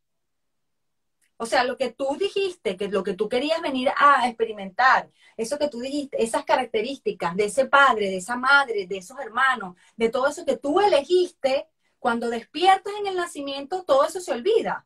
O 1.41 1.47
sea, 1.47 1.63
lo 1.63 1.75
que 1.75 1.89
tú 1.89 2.15
dijiste, 2.19 2.77
que 2.77 2.87
lo 2.87 3.03
que 3.03 3.15
tú 3.15 3.27
querías 3.27 3.59
venir 3.63 3.89
a 3.97 4.27
experimentar, 4.27 5.09
eso 5.35 5.57
que 5.57 5.69
tú 5.69 5.79
dijiste, 5.79 6.21
esas 6.23 6.45
características 6.45 7.35
de 7.35 7.45
ese 7.45 7.65
padre, 7.65 8.11
de 8.11 8.17
esa 8.17 8.35
madre, 8.35 8.85
de 8.85 8.97
esos 8.97 9.17
hermanos, 9.19 9.75
de 9.95 10.09
todo 10.09 10.27
eso 10.27 10.45
que 10.45 10.57
tú 10.57 10.79
elegiste, 10.79 11.67
cuando 11.97 12.29
despiertas 12.29 12.93
en 12.99 13.07
el 13.07 13.15
nacimiento, 13.15 13.83
todo 13.85 14.05
eso 14.05 14.21
se 14.21 14.31
olvida. 14.31 14.85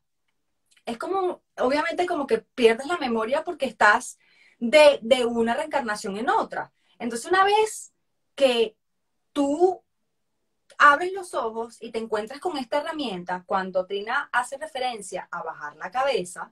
Es 0.86 0.98
como, 0.98 1.44
obviamente, 1.58 2.06
como 2.06 2.26
que 2.26 2.38
pierdes 2.38 2.88
la 2.88 3.00
memoria 3.00 3.44
porque 3.44 3.66
estás 3.66 4.18
de, 4.58 5.00
de 5.02 5.26
una 5.26 5.56
reencarnación 5.56 6.16
en 6.16 6.30
otra. 6.30 6.72
Entonces, 7.00 7.30
una 7.30 7.44
vez 7.44 7.92
que 8.34 8.78
tú 9.34 9.84
abres 10.78 11.14
los 11.14 11.34
ojos 11.34 11.78
y 11.82 11.92
te 11.92 12.00
encuentras 12.00 12.40
con 12.40 12.58
esta 12.58 12.80
herramienta, 12.80 13.44
cuando 13.46 13.86
Trina 13.86 14.30
hace 14.32 14.58
referencia 14.58 15.28
a 15.32 15.44
bajar 15.44 15.76
la 15.78 15.92
cabeza 15.92 16.52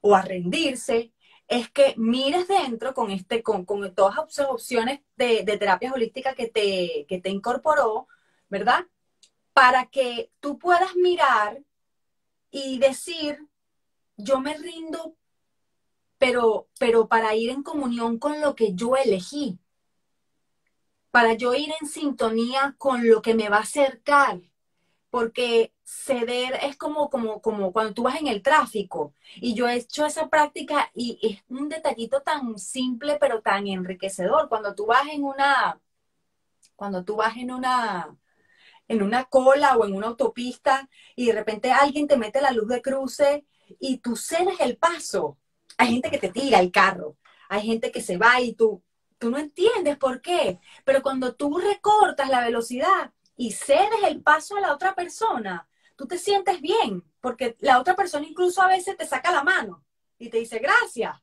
o 0.00 0.14
a 0.14 0.22
rendirse, 0.22 1.12
es 1.46 1.70
que 1.70 1.94
mires 1.96 2.48
dentro 2.48 2.94
con, 2.94 3.10
este, 3.10 3.42
con, 3.42 3.64
todas 3.94 4.16
las 4.16 4.48
opciones 4.48 5.00
de, 5.16 5.44
de 5.44 5.58
terapias 5.58 5.92
holísticas 5.92 6.34
que 6.34 6.48
te, 6.48 7.06
que 7.08 7.20
te 7.20 7.30
incorporó, 7.30 8.08
¿verdad? 8.48 8.86
Para 9.52 9.86
que 9.86 10.32
tú 10.40 10.58
puedas 10.58 10.96
mirar 10.96 11.62
y 12.50 12.78
decir, 12.78 13.38
yo 14.16 14.40
me 14.40 14.56
rindo, 14.56 15.16
pero, 16.18 16.68
pero 16.78 17.08
para 17.08 17.34
ir 17.36 17.50
en 17.50 17.62
comunión 17.62 18.18
con 18.18 18.40
lo 18.40 18.54
que 18.56 18.74
yo 18.74 18.96
elegí 18.96 19.59
para 21.10 21.34
yo 21.34 21.54
ir 21.54 21.72
en 21.80 21.88
sintonía 21.88 22.74
con 22.78 23.08
lo 23.08 23.22
que 23.22 23.34
me 23.34 23.48
va 23.48 23.58
a 23.58 23.60
acercar. 23.60 24.40
Porque 25.10 25.72
ceder 25.84 26.54
es 26.62 26.76
como, 26.76 27.10
como, 27.10 27.42
como 27.42 27.72
cuando 27.72 27.94
tú 27.94 28.04
vas 28.04 28.20
en 28.20 28.28
el 28.28 28.42
tráfico. 28.42 29.14
Y 29.36 29.54
yo 29.54 29.68
he 29.68 29.76
hecho 29.76 30.06
esa 30.06 30.28
práctica 30.28 30.90
y 30.94 31.18
es 31.22 31.42
un 31.48 31.68
detallito 31.68 32.22
tan 32.22 32.58
simple 32.58 33.18
pero 33.20 33.42
tan 33.42 33.66
enriquecedor. 33.66 34.48
Cuando 34.48 34.74
tú 34.74 34.86
vas 34.86 35.08
en 35.08 35.24
una, 35.24 35.80
cuando 36.76 37.04
tú 37.04 37.16
vas 37.16 37.36
en 37.36 37.50
una, 37.50 38.16
en 38.88 39.02
una 39.02 39.24
cola 39.24 39.76
o 39.76 39.86
en 39.86 39.94
una 39.94 40.08
autopista 40.08 40.88
y 41.16 41.26
de 41.26 41.32
repente 41.32 41.72
alguien 41.72 42.06
te 42.08 42.16
mete 42.16 42.40
la 42.40 42.52
luz 42.52 42.68
de 42.68 42.82
cruce 42.82 43.44
y 43.80 43.98
tú 43.98 44.16
cedes 44.16 44.60
el 44.60 44.76
paso. 44.76 45.38
Hay 45.78 45.88
gente 45.92 46.10
que 46.10 46.18
te 46.18 46.30
tira 46.30 46.60
el 46.60 46.70
carro, 46.72 47.16
hay 47.48 47.62
gente 47.62 47.90
que 47.92 48.00
se 48.00 48.16
va 48.18 48.40
y 48.40 48.54
tú 48.54 48.82
tú 49.20 49.30
no 49.30 49.38
entiendes 49.38 49.98
por 49.98 50.20
qué, 50.22 50.58
pero 50.84 51.02
cuando 51.02 51.34
tú 51.34 51.58
recortas 51.58 52.28
la 52.30 52.40
velocidad 52.40 53.12
y 53.36 53.52
cedes 53.52 54.02
el 54.06 54.22
paso 54.22 54.56
a 54.56 54.60
la 54.60 54.72
otra 54.72 54.94
persona, 54.94 55.68
tú 55.94 56.06
te 56.06 56.18
sientes 56.18 56.60
bien, 56.62 57.04
porque 57.20 57.56
la 57.60 57.78
otra 57.78 57.94
persona 57.94 58.26
incluso 58.26 58.62
a 58.62 58.68
veces 58.68 58.96
te 58.96 59.06
saca 59.06 59.30
la 59.30 59.44
mano 59.44 59.84
y 60.18 60.30
te 60.30 60.38
dice 60.38 60.58
gracias. 60.58 61.16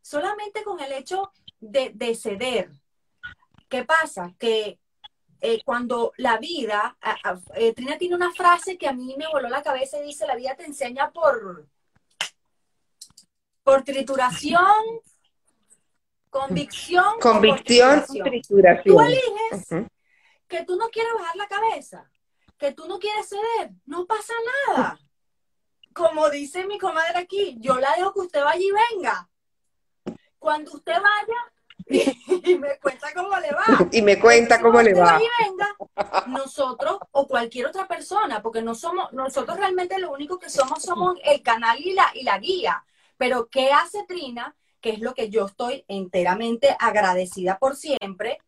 Solamente 0.00 0.62
con 0.62 0.80
el 0.80 0.92
hecho 0.92 1.32
de, 1.58 2.14
ceder. 2.14 2.70
¿Qué 3.68 3.84
pasa? 3.84 4.34
Que 4.38 4.78
eh, 5.40 5.60
cuando 5.64 6.12
la 6.18 6.38
vida, 6.38 6.96
eh, 7.56 7.74
Trina 7.74 7.98
tiene 7.98 8.14
una 8.14 8.32
frase 8.32 8.78
que 8.78 8.86
a 8.86 8.92
mí 8.92 9.16
me 9.18 9.26
voló 9.26 9.48
la 9.48 9.62
cabeza 9.62 9.98
y 9.98 10.06
dice, 10.06 10.26
la 10.26 10.36
vida 10.36 10.54
te 10.54 10.66
enseña 10.66 11.10
por, 11.10 11.66
por 13.64 13.82
trituración, 13.82 15.02
Convicción. 16.32 17.20
Convicción, 17.20 18.04
trituración. 18.24 18.96
Tú 18.96 19.00
eliges 19.02 19.68
que 20.48 20.64
tú 20.64 20.76
no 20.76 20.88
quieres 20.88 21.12
bajar 21.12 21.36
la 21.36 21.46
cabeza, 21.46 22.10
que 22.56 22.72
tú 22.72 22.88
no 22.88 22.98
quieres 22.98 23.28
ceder, 23.28 23.72
no 23.84 24.06
pasa 24.06 24.32
nada. 24.66 24.98
Como 25.92 26.30
dice 26.30 26.66
mi 26.66 26.78
comadre 26.78 27.18
aquí, 27.18 27.58
yo 27.60 27.76
la 27.76 27.94
dejo 27.96 28.14
que 28.14 28.20
usted 28.20 28.42
vaya 28.42 28.62
y 28.62 28.94
venga. 28.94 29.28
Cuando 30.38 30.72
usted 30.72 30.94
vaya 30.94 31.52
y, 32.48 32.54
me 32.54 32.78
cuenta 32.78 33.12
cómo 33.14 33.38
le 33.38 33.50
va. 33.50 33.64
Y 33.92 34.00
me 34.00 34.18
cuenta 34.18 34.58
cómo 34.58 34.80
le 34.80 34.94
va. 34.94 35.20
Y 35.20 35.44
venga, 35.44 35.76
nosotros 36.28 36.96
o 37.10 37.28
cualquier 37.28 37.66
otra 37.66 37.86
persona, 37.86 38.40
porque 38.40 38.62
no 38.62 38.74
somos, 38.74 39.12
nosotros 39.12 39.58
realmente 39.58 39.98
lo 39.98 40.10
único 40.10 40.38
que 40.38 40.48
somos 40.48 40.82
somos 40.82 41.18
el 41.24 41.42
canal 41.42 41.78
y 41.78 41.92
la, 41.92 42.10
y 42.14 42.22
la 42.22 42.38
guía. 42.38 42.82
Pero 43.18 43.50
¿qué 43.50 43.70
hace 43.70 44.06
Trina? 44.08 44.56
Que 44.82 44.90
es 44.90 44.98
lo 44.98 45.14
que 45.14 45.30
yo 45.30 45.46
estoy 45.46 45.84
enteramente 45.88 46.76
agradecida 46.78 47.58
por 47.58 47.76
siempre, 47.76 48.38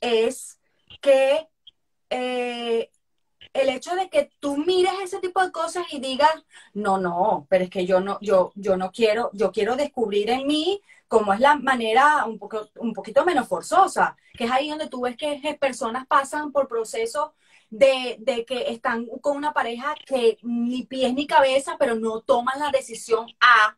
es 0.00 0.58
que 1.00 1.48
eh, 2.08 2.90
el 3.52 3.68
hecho 3.68 3.94
de 3.94 4.08
que 4.08 4.30
tú 4.40 4.56
mires 4.56 4.92
ese 5.02 5.18
tipo 5.18 5.42
de 5.44 5.52
cosas 5.52 5.84
y 5.90 6.00
digas, 6.00 6.32
no, 6.72 6.98
no, 6.98 7.46
pero 7.50 7.64
es 7.64 7.70
que 7.70 7.84
yo 7.84 8.00
no, 8.00 8.18
yo, 8.22 8.52
yo 8.54 8.76
no 8.76 8.90
quiero, 8.92 9.30
yo 9.34 9.52
quiero 9.52 9.76
descubrir 9.76 10.30
en 10.30 10.46
mí 10.46 10.80
cómo 11.08 11.32
es 11.34 11.40
la 11.40 11.56
manera 11.56 12.24
un, 12.24 12.38
poco, 12.38 12.68
un 12.76 12.94
poquito 12.94 13.24
menos 13.24 13.48
forzosa, 13.48 14.16
que 14.32 14.44
es 14.44 14.50
ahí 14.50 14.70
donde 14.70 14.88
tú 14.88 15.02
ves 15.02 15.16
que 15.16 15.58
personas 15.60 16.06
pasan 16.06 16.52
por 16.52 16.68
procesos 16.68 17.32
de, 17.68 18.16
de, 18.20 18.44
que 18.44 18.70
están 18.70 19.06
con 19.20 19.36
una 19.36 19.52
pareja 19.52 19.94
que 20.06 20.38
ni 20.42 20.84
pies 20.84 21.12
ni 21.14 21.26
cabeza, 21.26 21.76
pero 21.78 21.94
no 21.94 22.20
toman 22.20 22.58
la 22.58 22.70
decisión 22.70 23.26
A 23.40 23.76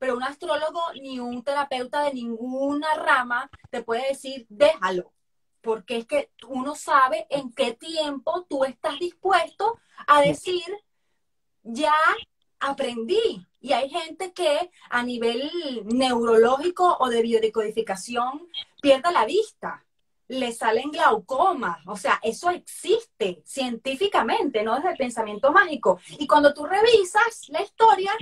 pero 0.00 0.16
un 0.16 0.22
astrólogo 0.22 0.80
ni 0.94 1.20
un 1.20 1.44
terapeuta 1.44 2.04
de 2.04 2.14
ninguna 2.14 2.94
rama 2.94 3.50
te 3.70 3.82
puede 3.82 4.08
decir, 4.08 4.46
déjalo, 4.48 5.12
porque 5.60 5.98
es 5.98 6.06
que 6.06 6.30
uno 6.48 6.74
sabe 6.74 7.26
en 7.28 7.52
qué 7.52 7.74
tiempo 7.74 8.46
tú 8.48 8.64
estás 8.64 8.98
dispuesto 8.98 9.78
a 10.06 10.22
decir, 10.22 10.64
ya 11.62 11.94
aprendí. 12.60 13.46
Y 13.60 13.74
hay 13.74 13.90
gente 13.90 14.32
que 14.32 14.70
a 14.88 15.02
nivel 15.02 15.50
neurológico 15.84 16.96
o 16.98 17.10
de 17.10 17.20
biodecodificación 17.20 18.48
pierde 18.80 19.12
la 19.12 19.26
vista, 19.26 19.84
le 20.28 20.52
salen 20.52 20.92
glaucomas, 20.92 21.86
o 21.86 21.96
sea, 21.96 22.18
eso 22.22 22.48
existe 22.48 23.42
científicamente, 23.44 24.62
no 24.62 24.76
desde 24.76 24.92
el 24.92 24.96
pensamiento 24.96 25.52
mágico. 25.52 26.00
Y 26.18 26.26
cuando 26.26 26.54
tú 26.54 26.64
revisas 26.64 27.48
la 27.48 27.60
historia, 27.60 28.12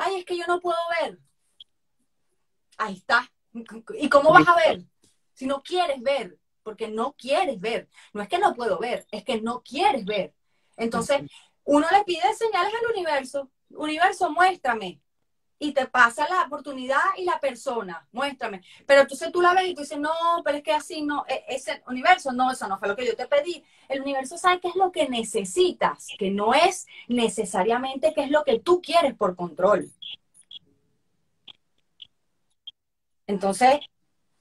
ay, 0.00 0.16
es 0.16 0.24
que 0.24 0.36
yo 0.36 0.44
no 0.46 0.60
puedo 0.60 0.78
ver. 1.00 1.18
Ahí 2.78 2.94
está. 2.94 3.30
¿Y 3.94 4.08
cómo 4.08 4.32
vas 4.32 4.48
a 4.48 4.56
ver? 4.56 4.84
Si 5.34 5.46
no 5.46 5.62
quieres 5.62 6.00
ver, 6.02 6.38
porque 6.62 6.88
no 6.88 7.12
quieres 7.12 7.60
ver. 7.60 7.88
No 8.12 8.22
es 8.22 8.28
que 8.28 8.38
no 8.38 8.54
puedo 8.54 8.78
ver, 8.78 9.06
es 9.10 9.24
que 9.24 9.40
no 9.40 9.62
quieres 9.62 10.04
ver. 10.04 10.34
Entonces, 10.76 11.22
uno 11.64 11.86
le 11.90 12.04
pide 12.04 12.32
señales 12.34 12.72
al 12.72 12.96
universo. 12.96 13.50
Universo, 13.70 14.30
muéstrame. 14.30 15.00
Y 15.62 15.72
te 15.72 15.86
pasa 15.86 16.26
la 16.26 16.44
oportunidad 16.44 17.02
y 17.18 17.24
la 17.24 17.38
persona, 17.38 18.06
muéstrame. 18.12 18.62
Pero 18.86 19.02
entonces 19.02 19.30
tú 19.30 19.42
la 19.42 19.52
ves 19.52 19.68
y 19.68 19.74
tú 19.74 19.82
dices, 19.82 19.98
no, 19.98 20.10
pero 20.42 20.56
es 20.56 20.62
que 20.62 20.72
así 20.72 21.02
no, 21.02 21.26
e, 21.28 21.44
ese 21.48 21.82
universo, 21.86 22.32
no, 22.32 22.50
eso 22.50 22.66
no 22.66 22.78
fue 22.78 22.88
lo 22.88 22.96
que 22.96 23.06
yo 23.06 23.14
te 23.14 23.26
pedí. 23.28 23.62
El 23.86 24.00
universo 24.00 24.38
sabe 24.38 24.58
qué 24.58 24.68
es 24.68 24.74
lo 24.76 24.90
que 24.90 25.06
necesitas, 25.10 26.08
que 26.18 26.30
no 26.30 26.54
es 26.54 26.86
necesariamente 27.08 28.14
qué 28.14 28.22
es 28.22 28.30
lo 28.30 28.42
que 28.42 28.58
tú 28.58 28.80
quieres 28.80 29.14
por 29.14 29.36
control. 29.36 29.90
Entonces, 33.26 33.80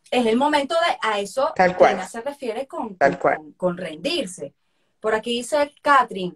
es 0.10 0.26
el 0.26 0.38
momento 0.38 0.74
de 0.76 0.98
a 1.02 1.20
eso 1.20 1.52
Tal 1.54 1.76
cual. 1.76 2.02
se 2.08 2.22
refiere 2.22 2.66
con, 2.66 2.96
Tal 2.98 3.20
cual. 3.20 3.36
con, 3.36 3.52
con 3.54 3.78
rendirse. 3.78 4.54
Por 5.02 5.14
aquí 5.14 5.32
dice 5.32 5.74
Catherine, 5.82 6.36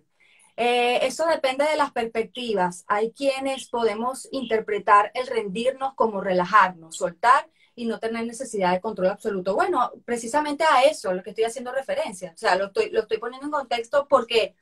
eh, 0.55 0.99
eso 1.05 1.25
depende 1.25 1.65
de 1.65 1.77
las 1.77 1.91
perspectivas. 1.91 2.85
Hay 2.87 3.11
quienes 3.11 3.67
podemos 3.69 4.27
interpretar 4.31 5.11
el 5.15 5.27
rendirnos 5.27 5.95
como 5.95 6.21
relajarnos, 6.21 6.95
soltar 6.97 7.49
y 7.75 7.85
no 7.85 7.99
tener 7.99 8.25
necesidad 8.25 8.71
de 8.71 8.81
control 8.81 9.09
absoluto. 9.09 9.55
Bueno, 9.55 9.91
precisamente 10.05 10.63
a 10.63 10.83
eso 10.83 11.09
es 11.09 11.17
lo 11.17 11.23
que 11.23 11.31
estoy 11.31 11.45
haciendo 11.45 11.71
referencia. 11.71 12.31
O 12.33 12.37
sea, 12.37 12.55
lo 12.55 12.65
estoy, 12.67 12.91
lo 12.91 13.01
estoy 13.01 13.17
poniendo 13.17 13.47
en 13.47 13.51
contexto 13.51 14.07
porque, 14.07 14.55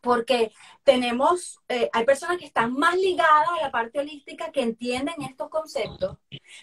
porque 0.00 0.52
tenemos, 0.84 1.58
eh, 1.68 1.90
hay 1.92 2.04
personas 2.04 2.38
que 2.38 2.46
están 2.46 2.74
más 2.74 2.94
ligadas 2.94 3.48
a 3.58 3.62
la 3.62 3.72
parte 3.72 3.98
holística 3.98 4.52
que 4.52 4.62
entienden 4.62 5.20
estos 5.22 5.48
conceptos, 5.48 6.16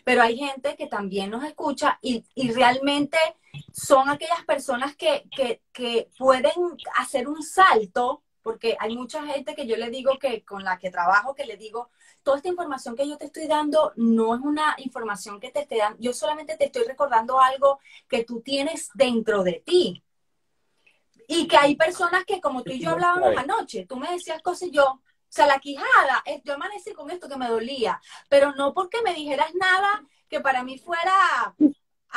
pero 0.05 0.21
hay 0.21 0.37
gente 0.37 0.77
que 0.77 0.87
también 0.87 1.29
nos 1.29 1.43
escucha 1.43 1.99
y, 2.01 2.23
y 2.35 2.51
realmente 2.53 3.17
son 3.73 4.07
aquellas 4.07 4.45
personas 4.45 4.95
que, 4.95 5.27
que 5.73 6.09
pueden 6.17 6.77
hacer 6.97 7.27
un 7.27 7.43
salto 7.43 8.23
porque 8.45 8.77
hay 8.79 8.95
mucha 8.95 9.25
gente 9.25 9.55
que 9.55 9.65
yo 9.65 9.75
le 9.75 9.89
digo 9.89 10.19
que 10.19 10.45
con 10.45 10.63
la 10.63 10.77
que 10.77 10.91
trabajo, 10.91 11.33
que 11.33 11.47
le 11.47 11.57
digo, 11.57 11.89
toda 12.21 12.37
esta 12.37 12.49
información 12.49 12.95
que 12.95 13.09
yo 13.09 13.17
te 13.17 13.25
estoy 13.25 13.47
dando 13.47 13.91
no 13.95 14.35
es 14.35 14.41
una 14.41 14.75
información 14.77 15.39
que 15.39 15.49
te 15.49 15.61
esté 15.61 15.77
dando, 15.77 15.97
yo 15.99 16.13
solamente 16.13 16.55
te 16.55 16.65
estoy 16.65 16.83
recordando 16.83 17.41
algo 17.41 17.79
que 18.07 18.23
tú 18.23 18.41
tienes 18.41 18.91
dentro 18.93 19.41
de 19.41 19.63
ti. 19.65 20.03
Y 21.27 21.47
que 21.47 21.57
hay 21.57 21.75
personas 21.75 22.23
que, 22.23 22.39
como 22.39 22.61
tú 22.61 22.69
y 22.71 22.79
yo 22.79 22.91
hablábamos 22.91 23.35
anoche, 23.35 23.87
tú 23.87 23.95
me 23.97 24.11
decías 24.11 24.43
cosas 24.43 24.67
y 24.67 24.71
yo, 24.71 24.85
o 24.91 25.01
sea, 25.27 25.47
la 25.47 25.57
quijada, 25.57 26.23
yo 26.43 26.53
amanecí 26.53 26.93
con 26.93 27.09
esto 27.09 27.27
que 27.27 27.37
me 27.37 27.47
dolía, 27.47 27.99
pero 28.29 28.53
no 28.53 28.75
porque 28.75 29.01
me 29.01 29.15
dijeras 29.15 29.55
nada 29.55 30.03
que 30.29 30.39
para 30.39 30.63
mí 30.63 30.77
fuera 30.77 31.55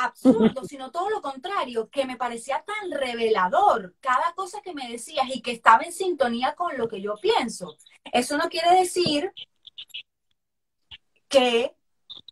absurdo, 0.03 0.63
sino 0.65 0.91
todo 0.91 1.09
lo 1.09 1.21
contrario, 1.21 1.89
que 1.89 2.05
me 2.05 2.17
parecía 2.17 2.63
tan 2.65 2.91
revelador 2.91 3.95
cada 3.99 4.33
cosa 4.33 4.61
que 4.61 4.73
me 4.73 4.89
decías 4.89 5.27
y 5.33 5.41
que 5.41 5.51
estaba 5.51 5.83
en 5.83 5.91
sintonía 5.93 6.55
con 6.55 6.77
lo 6.77 6.87
que 6.87 7.01
yo 7.01 7.15
pienso. 7.21 7.75
Eso 8.11 8.37
no 8.37 8.49
quiere 8.49 8.75
decir 8.75 9.31
que 11.27 11.75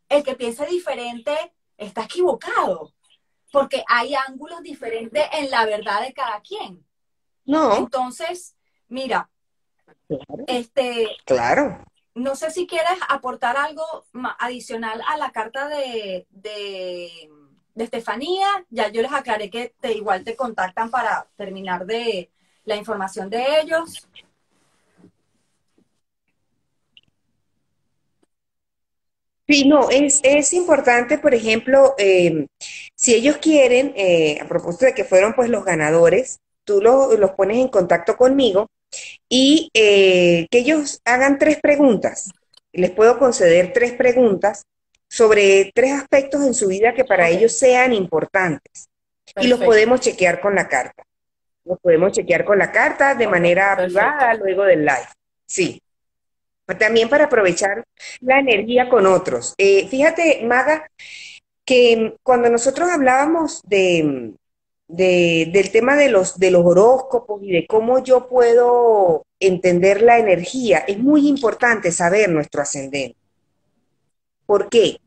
el 0.10 0.24
que 0.24 0.36
piense 0.36 0.66
diferente 0.66 1.54
está 1.78 2.04
equivocado, 2.04 2.94
porque 3.52 3.84
hay 3.88 4.16
ángulos 4.16 4.62
diferentes 4.62 5.24
en 5.34 5.50
la 5.52 5.66
verdad 5.66 6.02
de 6.02 6.14
cada 6.14 6.42
quien. 6.42 6.86
No, 7.46 7.78
Entonces, 7.78 8.56
mira, 8.88 9.30
claro. 10.08 10.44
este, 10.48 11.16
Claro. 11.26 11.84
no 12.16 12.36
sé 12.36 12.52
si 12.52 12.68
quieres 12.68 12.98
aportar 13.08 13.56
algo 13.58 13.84
adicional 14.40 15.02
a 15.08 15.18
la 15.18 15.32
carta 15.32 15.68
de, 15.70 16.28
de, 16.30 17.30
de 17.78 17.84
Estefanía. 17.86 18.48
Ya 18.70 18.90
yo 18.90 19.02
les 19.02 19.12
aclaré 19.14 19.50
que 19.50 19.74
te, 19.80 19.94
igual 19.94 20.24
te 20.24 20.36
contactan 20.36 20.90
para 20.92 21.28
terminar 21.38 21.86
de 21.86 22.30
la 22.66 22.76
información 22.76 23.30
de 23.30 23.62
ellos. 23.62 24.08
Sí, 29.48 29.66
no, 29.68 29.90
es, 29.90 30.20
es 30.24 30.52
importante, 30.54 31.18
por 31.20 31.34
ejemplo, 31.34 31.96
eh, 31.98 32.48
si 32.96 33.16
ellos 33.16 33.38
quieren, 33.38 33.94
eh, 33.96 34.40
a 34.42 34.48
propósito 34.48 34.86
de 34.86 34.94
que 34.94 35.06
fueron 35.06 35.34
pues 35.36 35.50
los 35.50 35.64
ganadores, 35.64 36.40
tú 36.66 36.82
lo- 36.82 37.16
los 37.16 37.32
pones 37.32 37.58
en 37.58 37.70
contacto 37.70 38.18
conmigo 38.18 38.68
y 39.30 39.70
eh, 39.74 40.48
que 40.52 40.60
ellos 40.60 41.02
hagan 41.06 41.38
tres 41.40 41.60
preguntas. 41.62 42.32
Les 42.74 42.92
puedo 42.92 43.20
conceder 43.20 43.74
tres 43.74 43.94
preguntas 43.94 44.64
sobre 45.10 45.72
tres 45.74 45.94
aspectos 45.94 46.44
en 46.46 46.54
su 46.54 46.68
vida 46.68 46.94
que 46.94 47.06
para 47.06 47.30
ellos 47.30 47.58
sean 47.58 47.94
importantes. 47.94 48.90
Y 49.40 49.48
los 49.48 49.60
podemos 49.60 50.00
chequear 50.02 50.40
con 50.40 50.56
la 50.56 50.68
carta. 50.68 51.04
Los 51.66 51.80
podemos 51.80 52.12
chequear 52.14 52.46
con 52.46 52.58
la 52.58 52.72
carta 52.72 53.14
de 53.14 53.28
manera 53.28 53.76
perfecto. 53.76 54.00
privada 54.00 54.34
luego 54.36 54.64
del 54.64 54.80
live. 54.86 55.08
Sí. 55.46 55.82
También 56.80 57.08
para 57.10 57.26
aprovechar 57.26 57.84
la 58.22 58.40
energía 58.40 58.90
con 58.90 59.06
otros. 59.06 59.54
Eh, 59.58 59.88
fíjate, 59.88 60.42
Maga, 60.46 60.90
que 61.64 62.16
cuando 62.24 62.50
nosotros 62.50 62.90
hablábamos 62.90 63.62
de, 63.66 64.34
de- 64.88 65.50
del 65.54 65.72
tema 65.72 65.96
de 65.96 66.10
los, 66.10 66.38
de 66.40 66.52
los 66.52 66.66
horóscopos 66.66 67.42
y 67.44 67.52
de 67.52 67.68
cómo 67.68 68.04
yo 68.04 68.28
puedo 68.28 69.26
entender 69.40 70.02
la 70.02 70.18
energía, 70.20 70.80
es 70.80 70.98
muy 70.98 71.28
importante 71.28 71.92
saber 71.92 72.30
nuestro 72.30 72.62
ascendente. 72.62 73.18
¿Por 74.48 74.70
qué? 74.70 74.98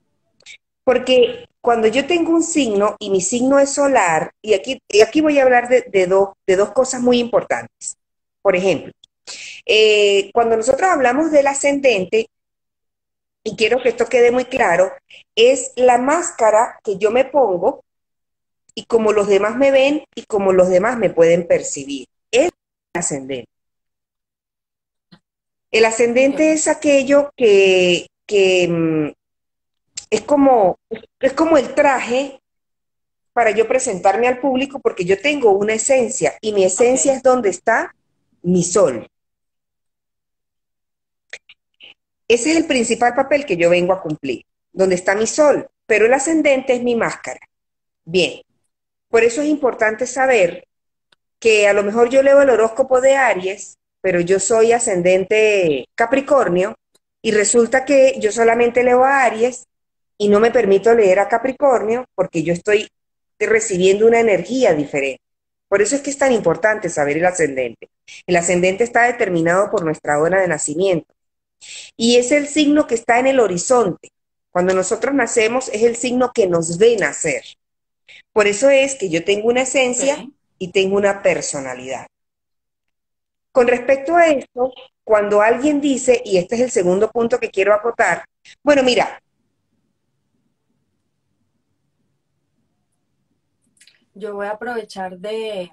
Porque 0.85 1.49
cuando 1.61 1.89
yo 1.89 2.07
tengo 2.07 2.33
un 2.33 2.45
signo 2.45 2.95
y 3.01 3.11
mi 3.11 3.21
signo 3.21 3.59
es 3.59 3.71
solar, 3.71 4.31
y 4.41 4.55
aquí, 4.55 4.81
y 4.89 5.01
aquí 5.01 5.21
voy 5.21 5.41
a 5.41 5.43
hablar 5.43 5.69
de, 5.69 5.83
de 5.83 6.07
dos, 6.07 6.29
de 6.47 6.55
dos 6.55 6.71
cosas 6.71 7.01
muy 7.01 7.19
importantes. 7.19 7.97
Por 8.43 8.55
ejemplo, 8.55 8.93
eh, 9.67 10.31
cuando 10.33 10.57
nosotros 10.57 10.89
hablamos 10.89 11.33
del 11.33 11.49
ascendente, 11.49 12.29
y 13.43 13.57
quiero 13.57 13.83
que 13.83 13.89
esto 13.89 14.07
quede 14.07 14.31
muy 14.31 14.45
claro, 14.45 14.93
es 15.35 15.73
la 15.77 15.99
máscara 15.99 16.79
que 16.85 16.99
yo 16.99 17.11
me 17.11 17.25
pongo 17.25 17.83
y 18.75 18.85
como 18.85 19.13
los 19.13 19.29
demás 19.29 19.57
me 19.57 19.71
ven 19.71 20.05
y 20.15 20.25
como 20.25 20.53
los 20.53 20.69
demás 20.69 20.99
me 20.99 21.11
pueden 21.11 21.47
percibir. 21.47 22.07
Es 22.31 22.51
el 22.95 22.99
ascendente. 22.99 23.49
El 25.71 25.85
ascendente 25.85 26.53
es 26.53 26.69
aquello 26.69 27.31
que, 27.37 28.09
que 28.27 28.69
mm, 28.69 29.20
es 30.11 30.23
como, 30.23 30.79
es 31.21 31.33
como 31.33 31.57
el 31.57 31.73
traje 31.75 32.41
para 33.33 33.53
yo 33.53 33.69
presentarme 33.69 34.27
al 34.27 34.41
público 34.41 34.81
porque 34.81 35.05
yo 35.05 35.21
tengo 35.21 35.53
una 35.53 35.75
esencia 35.75 36.35
y 36.41 36.53
mi 36.53 36.65
esencia 36.65 37.15
es 37.15 37.23
donde 37.23 37.49
está 37.49 37.95
mi 38.43 38.65
sol. 38.65 39.07
Ese 42.27 42.51
es 42.51 42.57
el 42.57 42.67
principal 42.67 43.15
papel 43.15 43.47
que 43.47 43.57
yo 43.57 43.71
vengo 43.71 43.93
a 43.93 44.03
cumplir, 44.03 44.45
donde 44.73 44.95
está 44.97 45.15
mi 45.15 45.27
sol, 45.27 45.69
pero 45.87 46.07
el 46.07 46.15
ascendente 46.15 46.75
es 46.75 46.83
mi 46.83 46.95
máscara. 46.95 47.41
Bien, 48.05 48.43
por 49.09 49.25
eso 49.25 49.43
es 49.43 49.49
importante 49.49 50.07
saber 50.07 50.67
que 51.39 51.67
a 51.67 51.73
lo 51.73 51.83
mejor 51.83 52.11
yo 52.11 52.23
leo 52.23 52.43
el 52.43 52.51
horóscopo 52.51 53.01
de 53.01 53.17
Aries, 53.17 53.79
pero 54.01 54.21
yo 54.21 54.39
soy 54.39 54.73
ascendente 54.73 55.87
Capricornio 55.95 56.77
y 57.23 57.33
resulta 57.33 57.85
que 57.85 58.17
yo 58.21 58.31
solamente 58.33 58.83
leo 58.83 59.05
a 59.05 59.25
Aries 59.25 59.67
y 60.21 60.29
no 60.29 60.39
me 60.39 60.51
permito 60.51 60.93
leer 60.95 61.19
a 61.19 61.29
Capricornio 61.29 62.05
porque 62.15 62.43
yo 62.43 62.53
estoy 62.53 62.87
recibiendo 63.39 64.07
una 64.07 64.21
energía 64.21 64.75
diferente. 64.75 65.23
Por 65.67 65.81
eso 65.81 65.97
es 65.97 66.03
que 66.03 66.11
es 66.11 66.19
tan 66.19 66.31
importante 66.31 66.91
saber 66.91 67.17
el 67.17 67.25
ascendente. 67.25 67.89
El 68.27 68.37
ascendente 68.37 68.85
está 68.85 69.05
determinado 69.05 69.71
por 69.71 69.83
nuestra 69.83 70.21
hora 70.21 70.43
de 70.43 70.47
nacimiento 70.47 71.15
y 71.97 72.17
es 72.17 72.33
el 72.33 72.49
signo 72.49 72.87
que 72.87 72.97
está 72.97 73.19
en 73.19 73.29
el 73.29 73.41
horizonte. 73.41 74.11
Cuando 74.51 74.75
nosotros 74.75 75.15
nacemos 75.15 75.71
es 75.71 75.83
el 75.85 75.97
signo 75.97 76.33
que 76.35 76.47
nos 76.47 76.77
ve 76.77 76.97
nacer. 76.99 77.43
Por 78.35 78.47
eso 78.47 78.69
es 78.69 78.97
que 78.97 79.09
yo 79.09 79.25
tengo 79.25 79.49
una 79.49 79.63
esencia 79.63 80.29
y 80.59 80.71
tengo 80.73 80.97
una 80.99 81.23
personalidad. 81.23 82.09
con 83.53 83.69
respecto 83.69 84.17
a 84.17 84.27
esto, 84.29 84.73
cuando 85.05 85.41
alguien 85.41 85.81
dice, 85.81 86.21
y 86.25 86.37
este 86.39 86.57
es 86.57 86.61
el 86.61 86.71
segundo 86.71 87.11
punto 87.11 87.39
que 87.41 87.51
quiero 87.51 87.73
acotar, 87.75 88.25
bueno, 88.63 88.83
mira. 88.83 89.21
Yo 94.21 94.35
voy 94.35 94.47
a 94.47 94.51
aprovechar 94.51 95.19
de... 95.19 95.73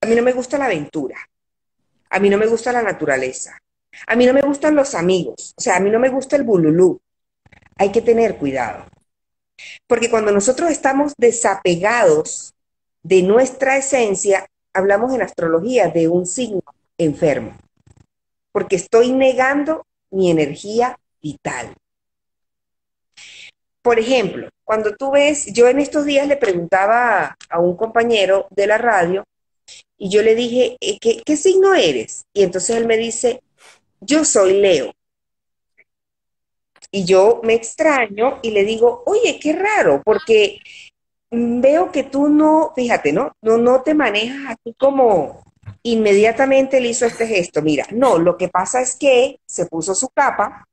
A 0.00 0.06
mí 0.06 0.16
no 0.16 0.22
me 0.22 0.32
gusta 0.32 0.58
la 0.58 0.64
aventura, 0.64 1.16
a 2.08 2.18
mí 2.18 2.28
no 2.28 2.38
me 2.38 2.46
gusta 2.46 2.72
la 2.72 2.82
naturaleza, 2.82 3.56
a 4.04 4.16
mí 4.16 4.26
no 4.26 4.32
me 4.32 4.40
gustan 4.40 4.74
los 4.74 4.96
amigos, 4.96 5.54
o 5.56 5.60
sea, 5.60 5.76
a 5.76 5.80
mí 5.80 5.90
no 5.90 6.00
me 6.00 6.08
gusta 6.08 6.34
el 6.34 6.42
bululú. 6.42 7.00
Hay 7.76 7.92
que 7.92 8.02
tener 8.02 8.36
cuidado. 8.36 8.86
Porque 9.86 10.10
cuando 10.10 10.32
nosotros 10.32 10.70
estamos 10.70 11.12
desapegados 11.16 12.52
de 13.04 13.22
nuestra 13.22 13.76
esencia, 13.76 14.44
hablamos 14.72 15.14
en 15.14 15.22
astrología 15.22 15.88
de 15.88 16.08
un 16.08 16.26
signo 16.26 16.62
enfermo, 16.98 17.56
porque 18.50 18.74
estoy 18.74 19.12
negando 19.12 19.86
mi 20.10 20.30
energía 20.30 20.98
vital. 21.22 21.74
Por 23.82 23.98
ejemplo, 23.98 24.48
cuando 24.64 24.94
tú 24.94 25.10
ves, 25.10 25.46
yo 25.52 25.68
en 25.68 25.80
estos 25.80 26.04
días 26.04 26.28
le 26.28 26.36
preguntaba 26.36 27.36
a 27.48 27.58
un 27.58 27.76
compañero 27.76 28.46
de 28.50 28.66
la 28.66 28.78
radio 28.78 29.24
y 29.96 30.10
yo 30.10 30.22
le 30.22 30.34
dije, 30.34 30.76
eh, 30.80 30.98
¿qué, 30.98 31.36
signo 31.36 31.74
eres? 31.74 32.24
Y 32.32 32.42
entonces 32.42 32.76
él 32.76 32.86
me 32.86 32.96
dice, 32.96 33.42
yo 34.00 34.24
soy 34.24 34.60
Leo. 34.60 34.92
Y 36.92 37.04
yo 37.04 37.40
me 37.44 37.54
extraño 37.54 38.40
y 38.42 38.50
le 38.50 38.64
digo, 38.64 39.02
oye, 39.06 39.38
qué 39.40 39.52
raro, 39.52 40.02
porque 40.04 40.58
veo 41.30 41.92
que 41.92 42.02
tú 42.02 42.28
no, 42.28 42.72
fíjate, 42.74 43.12
¿no? 43.12 43.32
No, 43.40 43.58
no 43.58 43.82
te 43.82 43.94
manejas 43.94 44.56
así 44.58 44.74
como 44.74 45.42
inmediatamente 45.82 46.80
le 46.80 46.88
hizo 46.88 47.06
este 47.06 47.26
gesto. 47.26 47.62
Mira, 47.62 47.86
no, 47.90 48.18
lo 48.18 48.36
que 48.36 48.48
pasa 48.48 48.80
es 48.80 48.96
que 48.96 49.40
se 49.46 49.66
puso 49.66 49.94
su 49.94 50.08
capa 50.10 50.66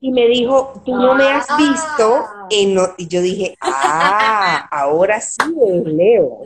y 0.00 0.12
me 0.12 0.28
dijo, 0.28 0.82
tú 0.84 0.94
no 0.94 1.14
me 1.14 1.24
has 1.24 1.46
visto. 1.56 2.26
En 2.50 2.78
y 2.98 3.08
yo 3.08 3.20
dije, 3.20 3.56
ah, 3.60 4.68
ahora 4.70 5.20
sí 5.20 5.42
es 5.42 5.84
Leo. 5.86 6.42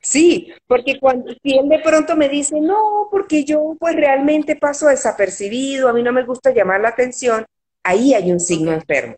Sí, 0.00 0.52
porque 0.66 0.98
cuando 0.98 1.32
si 1.42 1.58
él 1.58 1.68
de 1.68 1.78
pronto 1.80 2.16
me 2.16 2.28
dice, 2.28 2.60
no, 2.60 3.08
porque 3.10 3.44
yo 3.44 3.76
pues 3.78 3.94
realmente 3.94 4.56
paso 4.56 4.86
desapercibido, 4.88 5.88
a 5.88 5.92
mí 5.92 6.02
no 6.02 6.12
me 6.12 6.24
gusta 6.24 6.52
llamar 6.52 6.80
la 6.80 6.88
atención, 6.88 7.44
ahí 7.82 8.14
hay 8.14 8.32
un 8.32 8.40
signo 8.40 8.72
enfermo. 8.72 9.16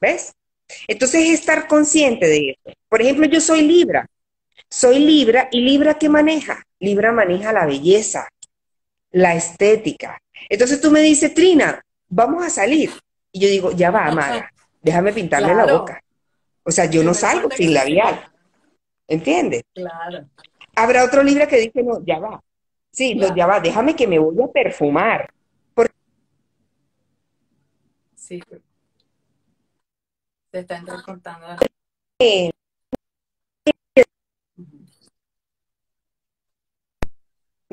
¿Ves? 0.00 0.34
Entonces 0.88 1.22
es 1.22 1.40
estar 1.40 1.66
consciente 1.66 2.26
de 2.26 2.50
eso. 2.50 2.76
Por 2.88 3.02
ejemplo, 3.02 3.26
yo 3.26 3.40
soy 3.40 3.62
Libra. 3.62 4.08
Soy 4.68 4.98
Libra 4.98 5.48
y 5.50 5.60
Libra 5.60 5.94
¿qué 5.94 6.08
maneja? 6.08 6.62
Libra 6.80 7.12
maneja 7.12 7.52
la 7.52 7.66
belleza, 7.66 8.28
la 9.10 9.34
estética. 9.34 10.20
Entonces 10.48 10.80
tú 10.80 10.90
me 10.90 11.00
dices, 11.00 11.32
Trina, 11.34 11.80
vamos 12.08 12.44
a 12.44 12.50
salir. 12.50 12.90
Y 13.32 13.40
yo 13.40 13.48
digo, 13.48 13.72
ya 13.72 13.90
va, 13.90 14.06
amada, 14.06 14.50
déjame 14.82 15.12
pintarle 15.12 15.54
la 15.54 15.66
boca. 15.66 16.00
O 16.62 16.70
sea, 16.70 16.86
yo 16.86 17.02
no 17.02 17.14
salgo 17.14 17.50
sin 17.50 17.74
labial. 17.74 18.24
¿Entiendes? 19.06 19.64
Claro. 19.74 20.28
Habrá 20.74 21.04
otro 21.04 21.22
Libra 21.22 21.46
que 21.46 21.58
dice, 21.58 21.82
no, 21.82 22.04
ya 22.04 22.18
va. 22.18 22.42
Sí, 22.90 23.14
no, 23.14 23.34
ya 23.34 23.46
va, 23.46 23.60
déjame 23.60 23.96
que 23.96 24.06
me 24.06 24.18
voy 24.18 24.36
a 24.42 24.48
perfumar. 24.48 25.28
Sí. 28.14 28.40
Se 30.50 30.58
está 30.60 30.78
entrecortando. 30.78 31.58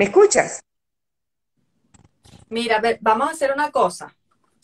¿Me 0.02 0.06
escuchas? 0.06 0.64
Mira, 2.49 2.82
vamos 3.02 3.28
a 3.28 3.34
hacer 3.34 3.54
una 3.54 3.70
cosa, 3.70 4.12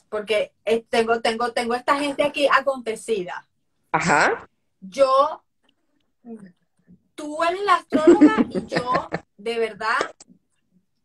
porque 0.09 0.51
tengo, 0.89 1.21
tengo, 1.21 1.53
tengo 1.53 1.75
esta 1.75 1.99
gente 1.99 2.23
aquí 2.23 2.47
acontecida. 2.51 3.47
Ajá. 3.91 4.49
Yo, 4.81 5.43
tú 7.13 7.43
eres 7.43 7.61
la 7.61 7.75
astróloga 7.75 8.47
y 8.49 8.65
yo, 8.65 9.09
de 9.37 9.59
verdad, 9.59 10.15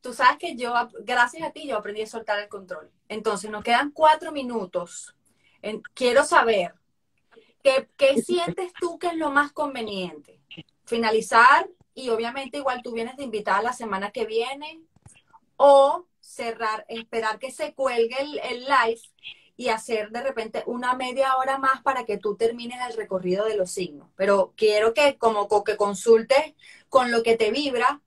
tú 0.00 0.14
sabes 0.14 0.38
que 0.38 0.56
yo, 0.56 0.72
gracias 1.00 1.46
a 1.46 1.52
ti, 1.52 1.68
yo 1.68 1.76
aprendí 1.76 2.00
a 2.00 2.06
soltar 2.06 2.40
el 2.40 2.48
control. 2.48 2.90
Entonces, 3.10 3.50
nos 3.50 3.62
quedan 3.62 3.90
cuatro 3.90 4.32
minutos. 4.32 5.14
quiero 5.92 6.24
saber, 6.24 6.72
¿qué, 7.62 7.90
¿qué 7.98 8.22
sientes 8.22 8.72
tú 8.80 8.98
que 8.98 9.08
es 9.08 9.16
lo 9.16 9.30
más 9.30 9.52
conveniente? 9.52 10.40
Finalizar 10.86 11.68
y 11.94 12.08
obviamente 12.10 12.58
igual 12.58 12.82
tú 12.82 12.92
vienes 12.92 13.16
de 13.16 13.24
invitada 13.24 13.62
la 13.62 13.72
semana 13.72 14.10
que 14.10 14.24
viene 14.26 14.80
o 15.56 16.06
cerrar, 16.20 16.84
esperar 16.88 17.38
que 17.38 17.50
se 17.50 17.74
cuelgue 17.74 18.16
el, 18.20 18.38
el, 18.38 18.64
live 18.64 19.00
y 19.56 19.68
hacer 19.68 20.10
de 20.10 20.22
repente 20.22 20.62
una 20.66 20.94
media 20.94 21.36
hora 21.36 21.58
más 21.58 21.82
para 21.82 22.04
que 22.04 22.18
tú 22.18 22.36
termines 22.36 22.78
el 22.88 22.96
recorrido 22.96 23.44
de 23.44 23.56
los 23.56 23.70
signos. 23.70 24.08
Pero 24.16 24.52
quiero 24.56 24.94
que 24.94 25.18
como 25.18 25.48
que 25.64 25.76
consultes 25.76 26.54
con 26.88 27.10
lo 27.10 27.22
que 27.22 27.36
te 27.36 27.50
vibra 27.50 28.00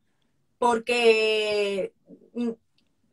porque 0.58 1.94
mm, 2.34 2.52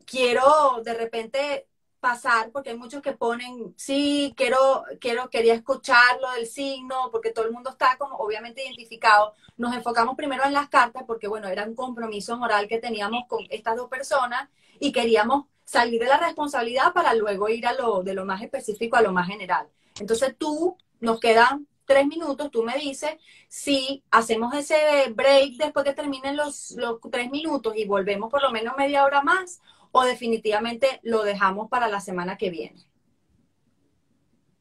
quiero 0.05 0.81
de 0.83 0.93
repente 0.93 1.67
pasar, 2.03 2.51
porque 2.51 2.71
hay 2.71 2.77
muchos 2.77 3.01
que 3.01 3.13
ponen, 3.13 3.73
sí, 3.77 4.33
quiero, 4.35 4.83
quiero, 4.99 5.29
quería 5.29 5.53
escuchar 5.53 6.19
lo 6.21 6.29
del 6.33 6.47
signo, 6.47 7.09
porque 7.13 7.31
todo 7.31 7.45
el 7.45 7.53
mundo 7.53 7.69
está 7.69 7.97
como 7.97 8.17
obviamente 8.17 8.61
identificado. 8.61 9.33
Nos 9.55 9.73
enfocamos 9.73 10.17
primero 10.17 10.43
en 10.43 10.51
las 10.51 10.67
cartas, 10.67 11.03
porque 11.07 11.29
bueno, 11.29 11.47
era 11.47 11.63
un 11.63 11.75
compromiso 11.75 12.37
moral 12.37 12.67
que 12.67 12.77
teníamos 12.77 13.23
con 13.29 13.45
estas 13.49 13.77
dos 13.77 13.89
personas 13.89 14.49
y 14.81 14.91
queríamos 14.91 15.45
salir 15.63 16.01
de 16.01 16.07
la 16.07 16.17
responsabilidad 16.17 16.91
para 16.91 17.13
luego 17.13 17.47
ir 17.47 17.65
a 17.65 17.73
lo 17.73 18.03
de 18.03 18.13
lo 18.13 18.25
más 18.25 18.41
específico 18.41 18.97
a 18.97 19.01
lo 19.01 19.13
más 19.13 19.29
general. 19.29 19.69
Entonces 19.97 20.35
tú, 20.37 20.75
nos 20.99 21.21
quedan 21.21 21.67
tres 21.85 22.05
minutos, 22.05 22.51
tú 22.51 22.63
me 22.63 22.77
dices 22.77 23.11
si 23.47 24.03
hacemos 24.11 24.53
ese 24.55 24.75
break 25.15 25.53
después 25.53 25.85
que 25.85 25.93
terminen 25.93 26.35
los, 26.35 26.71
los 26.71 26.99
tres 27.09 27.31
minutos 27.31 27.73
y 27.77 27.85
volvemos 27.85 28.29
por 28.29 28.41
lo 28.41 28.51
menos 28.51 28.75
media 28.77 29.05
hora 29.05 29.21
más 29.21 29.61
o 29.93 30.03
definitivamente 30.03 30.99
lo 31.03 31.23
dejamos 31.23 31.69
para 31.69 31.87
la 31.87 32.01
semana 32.01 32.35
que 32.35 32.49
viene. 32.49 32.83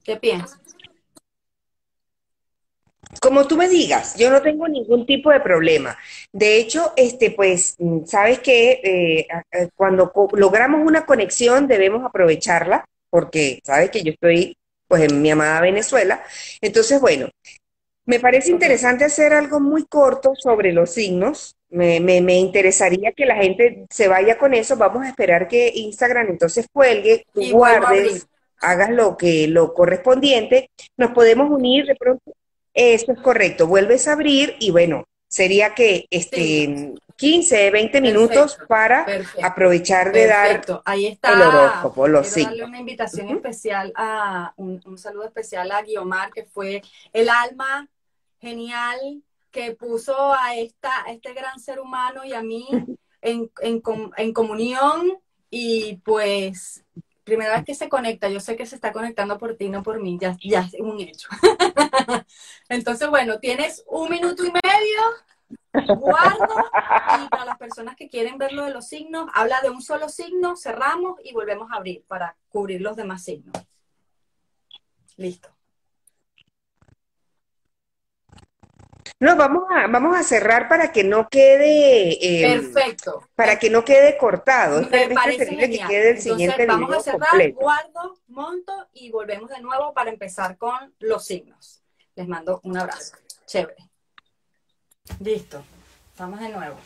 ¿Qué 0.05 0.17
piensas? 0.17 0.61
Como 3.21 3.47
tú 3.47 3.57
me 3.57 3.69
digas, 3.69 4.17
yo 4.17 4.31
no 4.31 4.43
tengo 4.43 4.69
ningún 4.69 5.07
tipo 5.07 5.31
de 5.31 5.41
problema. 5.41 5.97
De 6.33 6.57
hecho, 6.57 6.93
este, 6.97 7.31
pues, 7.31 7.77
sabes 8.07 8.41
que 8.41 8.81
eh, 8.85 9.69
cuando 9.75 10.13
logramos 10.33 10.87
una 10.87 11.05
conexión 11.05 11.67
debemos 11.67 12.05
aprovecharla, 12.05 12.85
porque 13.11 13.61
sabes 13.65 13.91
que 13.91 14.03
yo 14.03 14.13
estoy 14.13 14.57
pues 14.87 15.11
en 15.11 15.23
mi 15.23 15.31
amada 15.31 15.61
Venezuela. 15.63 16.23
Entonces, 16.61 17.01
bueno, 17.01 17.29
me 18.05 18.21
parece 18.21 18.51
interesante 18.51 19.05
hacer 19.05 19.33
algo 19.33 19.61
muy 19.61 19.87
corto 19.87 20.35
sobre 20.35 20.73
los 20.73 20.91
signos. 20.91 21.57
Me, 21.73 22.01
me, 22.01 22.37
interesaría 22.37 23.13
que 23.13 23.27
la 23.27 23.37
gente 23.37 23.87
se 23.91 24.07
vaya 24.07 24.39
con 24.39 24.55
eso. 24.55 24.77
Vamos 24.77 25.05
a 25.05 25.09
esperar 25.09 25.49
que 25.49 25.73
Instagram 25.75 26.29
entonces 26.29 26.67
cuelgue, 26.71 27.27
tú 27.33 27.41
guardes, 27.51 28.27
hagas 28.61 28.91
lo 28.91 29.17
que 29.17 29.49
lo 29.49 29.75
correspondiente. 29.75 30.71
Nos 30.97 31.13
podemos 31.13 31.51
unir 31.51 31.87
de 31.87 31.97
pronto. 31.97 32.33
Eso 32.75 33.13
es 33.13 33.21
correcto. 33.21 33.67
Vuelves 33.67 34.07
a 34.07 34.13
abrir 34.13 34.57
y 34.61 34.71
bueno, 34.71 35.05
sería 35.29 35.75
que 35.75 36.07
este 36.11 36.95
15, 37.17 37.71
20 37.71 38.01
minutos 38.01 38.59
para 38.69 39.07
aprovechar 39.43 40.13
de 40.13 40.27
dar 40.27 40.63
Ahí 40.85 41.07
está. 41.07 41.33
el 41.33 41.43
horóscopo, 41.43 42.09
los 42.09 42.33
Quiero 42.33 42.51
darle 42.51 42.65
una 42.65 42.81
invitación 42.81 43.29
especial 43.31 43.93
a 43.95 44.53
un, 44.57 44.99
saludo 44.99 45.25
especial 45.25 45.71
a 45.71 45.83
Guiomar, 45.83 46.33
que 46.33 46.45
fue 46.45 46.83
el 47.13 47.29
alma 47.29 47.89
genial 48.41 49.23
que 49.53 49.73
puso 49.77 50.35
a 50.35 50.57
esta 50.57 50.91
este 51.09 51.33
gran 51.35 51.61
ser 51.61 51.79
humano 51.79 52.25
y 52.25 52.33
a 52.33 52.43
mí 52.43 52.67
en, 53.21 53.51
en, 53.61 53.83
en 54.17 54.33
comunión 54.33 55.19
y 55.51 55.97
pues 55.99 56.85
primera 57.25 57.55
vez 57.55 57.65
que 57.65 57.75
se 57.75 57.89
conecta, 57.89 58.29
yo 58.29 58.41
sé 58.41 58.57
que 58.57 58.67
se 58.67 58.75
está 58.75 58.93
conectando 58.93 59.39
por 59.39 59.57
ti, 59.57 59.69
no 59.69 59.83
por 59.83 60.01
mí, 60.01 60.19
ya, 60.21 60.37
ya 60.43 60.61
es 60.61 60.81
un 60.81 61.01
hecho. 61.01 61.29
Entonces, 62.69 63.09
bueno, 63.09 63.39
tienes 63.39 63.85
un 63.87 64.11
minuto 64.11 64.45
y 64.45 64.51
medio, 64.51 65.97
guardo, 65.99 66.65
y 67.25 67.29
para 67.29 67.45
las 67.45 67.59
personas 67.59 67.97
que 67.97 68.09
quieren 68.09 68.39
ver 68.39 68.53
lo 68.53 68.65
de 68.65 68.73
los 68.73 68.89
signos, 68.89 69.31
habla 69.35 69.61
de 69.61 69.71
un 69.71 69.83
solo 69.83 70.09
signo, 70.09 70.57
cerramos 70.57 71.21
y 71.23 71.33
volvemos 71.33 71.71
a 71.71 71.77
abrir 71.77 72.05
para 72.07 72.37
cubrir 72.49 72.81
los 72.81 72.97
demás 72.97 73.23
signos. 73.25 73.55
Listo. 75.17 75.52
No, 79.21 79.37
vamos 79.37 79.65
a, 79.71 79.87
vamos 79.87 80.17
a 80.17 80.23
cerrar 80.23 80.69
para 80.69 80.93
que 80.93 81.05
no 81.05 81.29
quede. 81.29 82.19
Em, 82.21 82.73
Perfecto. 82.73 83.29
Para 83.35 83.59
que 83.59 83.71
no 83.71 83.85
quede 83.85 84.17
cortado. 84.17 84.83
Me 84.89 85.09
parece 85.11 85.47
que 85.47 85.79
quede 85.87 86.11
el 86.11 86.21
siguiente 86.21 86.67
vamos 86.67 86.97
a 86.97 87.01
cerrar, 87.01 87.53
guardo 87.53 88.19
monto 88.29 88.89
y 88.93 89.11
volvemos 89.11 89.51
de 89.51 89.61
nuevo 89.61 89.93
para 89.95 90.11
empezar 90.11 90.57
con 90.57 90.95
los 90.99 91.25
signos. 91.25 91.83
Les 92.15 92.27
mando 92.27 92.61
un 92.65 92.77
abrazo. 92.77 93.17
Chévere. 93.47 93.89
Listo. 95.21 95.63
Vamos 96.19 96.41
de 96.41 96.49
nuevo. 96.49 96.77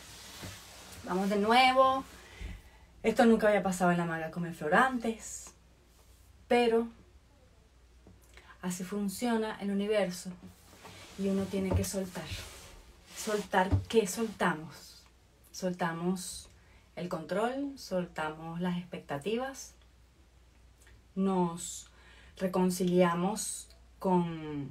Vamos 1.04 1.28
de 1.30 1.36
nuevo. 1.36 2.04
Esto 3.02 3.24
nunca 3.24 3.48
había 3.48 3.62
pasado 3.62 3.92
en 3.92 3.98
la 3.98 4.04
maga 4.04 4.30
Come 4.30 4.52
Florantes. 4.52 5.54
Pero 6.48 6.88
así 8.62 8.84
funciona 8.84 9.58
el 9.60 9.70
universo. 9.70 10.30
Y 11.18 11.28
uno 11.28 11.44
tiene 11.44 11.74
que 11.74 11.84
soltar. 11.84 12.26
Soltar, 13.16 13.70
¿qué 13.88 14.06
soltamos? 14.06 15.02
Soltamos 15.50 16.50
el 16.96 17.08
control, 17.08 17.78
soltamos 17.78 18.60
las 18.60 18.78
expectativas, 18.78 19.74
nos 21.14 21.90
reconciliamos 22.38 23.68
con, 23.98 24.70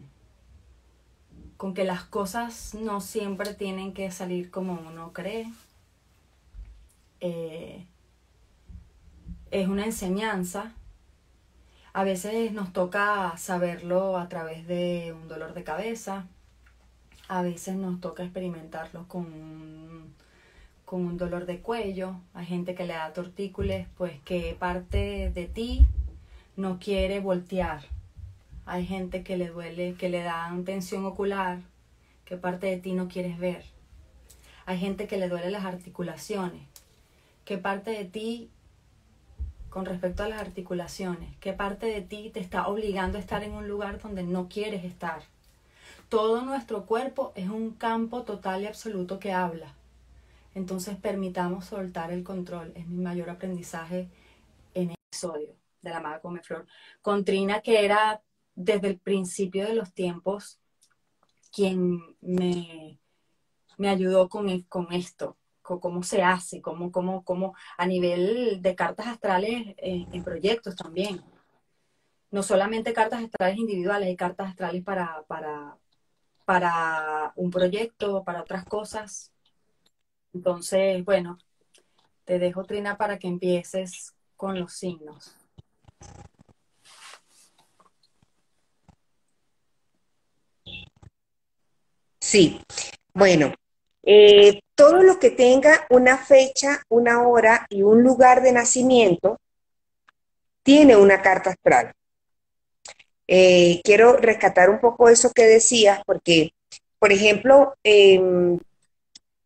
con 1.58 1.74
que 1.74 1.84
las 1.84 2.04
cosas 2.04 2.74
no 2.74 3.02
siempre 3.02 3.54
tienen 3.54 3.94
que 3.94 4.12
salir 4.12 4.52
como 4.52 4.74
uno 4.74 5.14
cree. 5.14 5.52
Eh, 7.20 7.86
es 9.52 9.68
una 9.68 9.86
enseñanza. 9.86 10.74
A 11.94 12.04
veces 12.04 12.52
nos 12.52 12.74
toca 12.74 13.38
saberlo 13.38 14.18
a 14.18 14.28
través 14.28 14.68
de 14.68 15.16
un 15.20 15.28
dolor 15.28 15.54
de 15.54 15.64
cabeza. 15.64 16.28
A 17.28 17.42
veces 17.42 17.76
nos 17.76 18.00
toca 18.02 18.24
experimentarlo 18.24 19.08
con 19.08 19.26
un, 19.26 20.14
con 20.86 21.06
un 21.06 21.18
dolor 21.18 21.46
de 21.46 21.60
cuello. 21.60 22.16
Hay 22.34 22.46
gente 22.46 22.76
que 22.76 22.86
le 22.86 22.94
da 22.94 23.14
tortícolis, 23.14 23.88
pues 23.98 24.20
que 24.22 24.56
parte 24.58 25.32
de 25.32 25.48
ti 25.48 25.88
no 26.56 26.78
quiere 26.80 27.20
voltear. 27.20 27.82
Hay 28.66 28.86
gente 28.86 29.24
que 29.24 29.38
le 29.38 29.50
duele, 29.50 29.96
que 29.96 30.10
le 30.10 30.24
dan 30.24 30.66
tensión 30.66 31.06
ocular, 31.06 31.60
que 32.26 32.38
parte 32.38 32.68
de 32.68 32.78
ti 32.78 32.94
no 32.94 33.08
quieres 33.08 33.38
ver. 33.38 33.64
Hay 34.66 34.80
gente 34.80 35.08
que 35.08 35.18
le 35.18 35.30
duele 35.30 35.52
las 35.52 35.66
articulaciones, 35.66 36.62
que 37.44 37.58
parte 37.58 37.92
de 37.92 38.06
ti, 38.06 38.50
con 39.70 39.86
respecto 39.86 40.24
a 40.24 40.30
las 40.30 40.42
articulaciones, 40.42 41.36
que 41.38 41.54
parte 41.54 41.86
de 41.86 42.02
ti 42.02 42.32
te 42.34 42.40
está 42.40 42.68
obligando 42.68 43.18
a 43.18 43.22
estar 43.22 43.44
en 43.44 43.54
un 43.54 43.68
lugar 43.68 44.00
donde 44.02 44.24
no 44.24 44.48
quieres 44.48 44.84
estar. 44.84 45.22
Todo 46.10 46.42
nuestro 46.42 46.86
cuerpo 46.86 47.32
es 47.36 47.50
un 47.50 47.72
campo 47.72 48.24
total 48.24 48.62
y 48.62 48.68
absoluto 48.68 49.20
que 49.20 49.32
habla. 49.34 49.76
Entonces 50.54 50.98
permitamos 50.98 51.66
soltar 51.66 52.12
el 52.12 52.24
control. 52.24 52.72
Es 52.76 52.88
mi 52.88 53.04
mayor 53.04 53.30
aprendizaje 53.30 54.10
en 54.74 54.92
el 54.92 54.96
episodio 55.10 55.56
de 55.82 55.90
la 55.90 56.00
Maga 56.00 56.22
Come 56.22 56.42
Flor, 56.42 56.66
con 57.02 57.24
Trina, 57.26 57.62
que 57.62 57.86
era 57.86 58.22
desde 58.56 58.88
el 58.88 59.00
principio 59.00 59.66
de 59.66 59.76
los 59.76 59.94
tiempos 59.94 60.60
quien 61.52 62.02
me, 62.22 63.00
me 63.78 63.90
ayudó 63.90 64.28
con, 64.30 64.62
con 64.64 64.92
esto, 64.92 65.38
con 65.62 65.80
cómo 65.80 66.04
se 66.04 66.22
hace, 66.22 66.62
cómo, 66.62 66.92
cómo, 66.92 67.24
cómo 67.24 67.56
a 67.78 67.86
nivel 67.86 68.62
de 68.62 68.76
cartas 68.76 69.08
astrales 69.08 69.76
eh, 69.78 70.06
en 70.12 70.24
proyectos 70.24 70.76
también. 70.76 71.24
No 72.32 72.44
solamente 72.44 72.94
cartas 72.94 73.24
astrales 73.24 73.58
individuales, 73.58 74.08
hay 74.08 74.16
cartas 74.18 74.50
astrales 74.50 74.84
para, 74.84 75.24
para, 75.28 75.78
para 76.46 77.34
un 77.36 77.52
proyecto, 77.52 78.24
para 78.24 78.42
otras 78.42 78.66
cosas. 78.66 79.32
Entonces, 80.34 81.04
bueno, 81.04 81.38
te 82.24 82.40
dejo, 82.40 82.64
Trina, 82.64 82.98
para 82.98 83.20
que 83.20 83.28
empieces 83.28 84.14
con 84.36 84.60
los 84.60 84.74
signos. 84.74 85.36
Sí, 92.20 92.60
bueno, 93.14 93.54
eh, 94.04 94.60
todo 94.76 95.04
lo 95.04 95.20
que 95.20 95.30
tenga 95.30 95.86
una 95.90 96.18
fecha, 96.18 96.82
una 96.90 97.28
hora 97.28 97.66
y 97.70 97.84
un 97.84 98.04
lugar 98.04 98.42
de 98.42 98.52
nacimiento 98.52 99.40
tiene 100.64 100.96
una 100.96 101.22
carta 101.22 101.52
astral. 101.52 101.94
Eh, 103.28 103.82
quiero 103.84 104.18
rescatar 104.18 104.70
un 104.70 104.80
poco 104.80 105.10
eso 105.10 105.32
que 105.32 105.44
decías, 105.44 106.02
porque, 106.06 106.52
por 107.00 107.12
ejemplo, 107.12 107.76
em, 107.84 108.60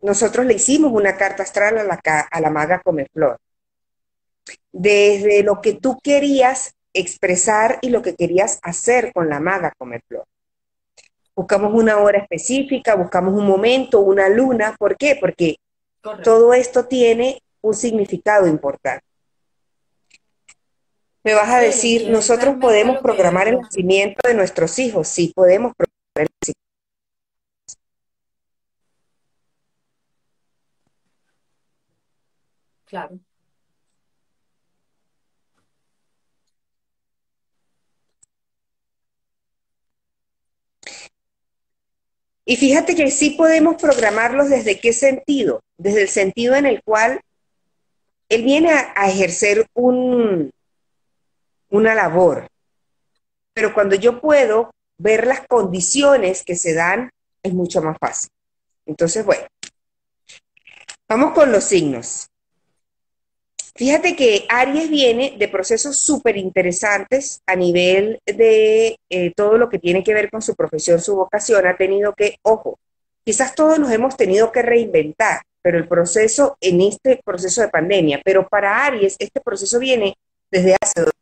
nosotros 0.01 0.45
le 0.45 0.55
hicimos 0.55 0.91
una 0.91 1.17
carta 1.17 1.43
astral 1.43 1.77
a 1.77 1.83
la, 1.83 1.99
a 2.31 2.41
la 2.41 2.49
maga 2.49 2.81
Comeflor. 2.81 3.37
Desde 4.71 5.43
lo 5.43 5.61
que 5.61 5.73
tú 5.73 5.99
querías 6.01 6.73
expresar 6.93 7.79
y 7.81 7.89
lo 7.89 8.01
que 8.01 8.15
querías 8.15 8.59
hacer 8.63 9.11
con 9.13 9.29
la 9.29 9.39
maga 9.39 9.73
Comeflor. 9.77 10.25
Buscamos 11.35 11.73
una 11.73 11.97
hora 11.99 12.19
específica, 12.19 12.95
buscamos 12.95 13.33
un 13.33 13.45
momento, 13.45 14.01
una 14.01 14.27
luna. 14.27 14.75
¿Por 14.77 14.97
qué? 14.97 15.17
Porque 15.19 15.57
todo 16.23 16.53
esto 16.53 16.85
tiene 16.85 17.41
un 17.61 17.73
significado 17.73 18.47
importante. 18.47 19.05
Me 21.23 21.33
vas 21.33 21.49
a 21.49 21.59
decir, 21.59 22.09
nosotros 22.09 22.55
podemos 22.61 22.99
programar 22.99 23.47
el 23.47 23.59
nacimiento 23.59 24.19
de 24.27 24.33
nuestros 24.35 24.79
hijos. 24.79 25.07
Sí, 25.07 25.31
podemos 25.35 25.73
programar 25.75 25.89
el 26.15 26.27
nacimiento. 26.41 26.59
Claro. 32.85 33.19
Y 42.49 42.55
fíjate 42.55 42.95
que 42.95 43.11
sí 43.11 43.31
podemos 43.37 43.79
programarlos 43.79 44.49
desde 44.49 44.79
qué 44.79 44.91
sentido, 44.91 45.61
desde 45.77 46.01
el 46.01 46.07
sentido 46.09 46.55
en 46.55 46.65
el 46.65 46.81
cual 46.83 47.21
él 48.27 48.43
viene 48.43 48.71
a, 48.71 49.07
ejercer 49.07 49.67
un, 49.75 50.51
una 51.69 51.95
labor. 51.95 52.47
Pero 53.53 53.73
cuando 53.73 53.95
yo 53.95 54.21
puedo 54.21 54.71
ver 54.97 55.27
las 55.27 55.47
condiciones 55.47 56.43
que 56.43 56.55
se 56.55 56.73
dan, 56.73 57.09
es 57.43 57.53
mucho 57.53 57.81
más 57.81 57.97
fácil. 57.99 58.29
Entonces, 58.85 59.25
bueno, 59.25 59.45
vamos 61.07 61.33
con 61.33 61.51
los 61.51 61.63
signos. 61.63 62.27
Fíjate 63.75 64.15
que 64.15 64.45
Aries 64.49 64.89
viene 64.89 65.35
de 65.37 65.47
procesos 65.47 65.97
súper 65.97 66.35
interesantes 66.35 67.41
a 67.45 67.55
nivel 67.55 68.19
de 68.25 68.97
eh, 69.09 69.31
todo 69.33 69.57
lo 69.57 69.69
que 69.69 69.79
tiene 69.79 70.03
que 70.03 70.13
ver 70.13 70.29
con 70.29 70.41
su 70.41 70.53
profesión, 70.53 70.99
su 70.99 71.15
vocación. 71.15 71.65
Ha 71.65 71.77
tenido 71.77 72.13
que, 72.13 72.37
ojo, 72.41 72.77
quizás 73.23 73.55
todos 73.55 73.79
nos 73.79 73.91
hemos 73.91 74.17
tenido 74.17 74.51
que 74.51 74.63
reinventar, 74.63 75.43
pero 75.61 75.77
el 75.77 75.87
proceso 75.87 76.57
en 76.59 76.81
este 76.81 77.21
proceso 77.23 77.61
de 77.61 77.69
pandemia, 77.69 78.21
pero 78.25 78.49
para 78.49 78.85
Aries 78.85 79.15
este 79.17 79.39
proceso 79.39 79.79
viene 79.79 80.15
desde 80.51 80.75
hace 80.81 81.01
dos 81.01 81.13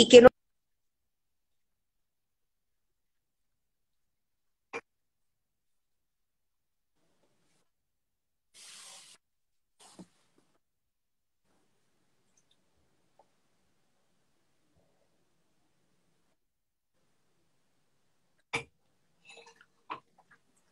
y 0.00 0.08
que 0.08 0.22
no 0.22 0.28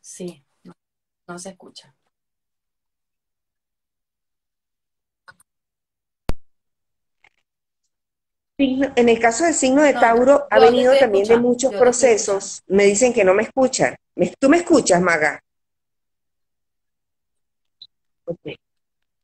Sí, 0.01 0.43
no, 1.27 1.39
se 1.39 1.49
escucha. 1.51 1.95
En 8.61 9.07
el 9.07 9.19
caso 9.19 9.45
del 9.45 9.53
signo 9.53 9.83
de 9.83 9.93
Tauro, 9.93 10.45
ha 10.49 10.59
venido 10.59 10.93
también 10.97 11.25
de 11.25 11.37
muchos 11.37 11.73
procesos. 11.73 12.61
Me 12.67 12.83
dicen 12.83 13.13
que 13.13 13.23
no 13.23 13.33
me 13.33 13.43
escuchan. 13.43 13.95
¿Tú 14.37 14.49
me 14.49 14.57
escuchas, 14.57 15.01
Maga? 15.01 15.41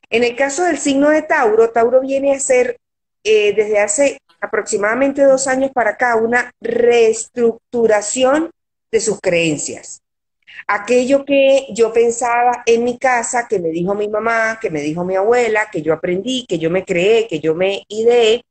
En 0.09 0.23
el 0.23 0.37
caso 0.37 0.63
del 0.63 0.77
signo 0.77 1.09
de 1.09 1.21
Tauro, 1.23 1.69
Tauro 1.69 1.99
viene 1.99 2.33
a 2.33 2.39
ser 2.39 2.77
eh, 3.25 3.53
desde 3.53 3.79
hace 3.79 4.19
aproximadamente 4.39 5.23
dos 5.23 5.47
años 5.47 5.71
para 5.73 5.91
acá 5.91 6.15
una 6.15 6.53
reestructuración 6.61 8.51
de 8.89 8.99
sus 9.01 9.19
creencias. 9.19 10.01
Aquello 10.65 11.25
que 11.25 11.67
yo 11.73 11.91
pensaba 11.91 12.63
en 12.65 12.85
mi 12.85 12.97
casa, 12.97 13.47
que 13.49 13.59
me 13.59 13.67
dijo 13.69 13.93
mi 13.95 14.07
mamá, 14.07 14.59
que 14.61 14.69
me 14.69 14.79
dijo 14.79 15.03
mi 15.03 15.17
abuela, 15.17 15.69
que 15.69 15.81
yo 15.81 15.91
aprendí, 15.91 16.45
que 16.47 16.57
yo 16.57 16.69
me 16.69 16.85
creé, 16.85 17.27
que 17.27 17.41
yo 17.41 17.53
me 17.53 17.83
ideé, 17.89 18.41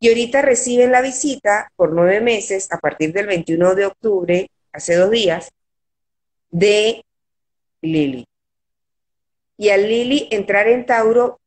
y 0.00 0.08
ahorita 0.08 0.42
reciben 0.42 0.92
la 0.92 1.02
visita 1.02 1.70
por 1.76 1.92
nueve 1.92 2.20
meses, 2.20 2.68
a 2.70 2.78
partir 2.78 3.12
del 3.12 3.26
21 3.26 3.74
de 3.74 3.86
octubre, 3.86 4.50
hace 4.72 4.94
dos 4.94 5.10
días, 5.10 5.50
de 6.50 7.04
Lili. 7.82 8.26
y 9.56 9.70
a 9.70 9.76
Lili 9.76 10.28
entrar 10.30 10.68
en 10.68 10.86
Tauro, 10.86 11.40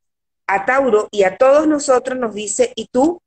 a 0.46 0.64
Tauro 0.64 1.08
y 1.10 1.24
a 1.24 1.36
todos 1.36 1.66
nosotros 1.66 2.18
nos 2.18 2.34
dice, 2.34 2.72
¿y 2.76 2.86
tú? 2.86 3.20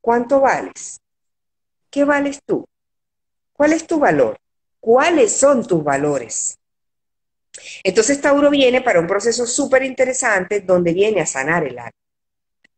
¿Cuánto 0.00 0.40
vales? 0.40 1.00
¿Qué 1.90 2.04
vales 2.04 2.40
tú? 2.44 2.66
¿Cuál 3.52 3.72
es 3.72 3.86
tu 3.86 3.98
valor? 3.98 4.38
¿Cuáles 4.80 5.32
son 5.32 5.66
tus 5.66 5.82
valores? 5.82 6.58
Entonces 7.82 8.20
Tauro 8.20 8.50
viene 8.50 8.82
para 8.82 9.00
un 9.00 9.06
proceso 9.06 9.46
súper 9.46 9.82
interesante 9.82 10.60
donde 10.60 10.92
viene 10.92 11.20
a 11.20 11.26
sanar 11.26 11.64
el 11.64 11.78
alma, 11.78 11.90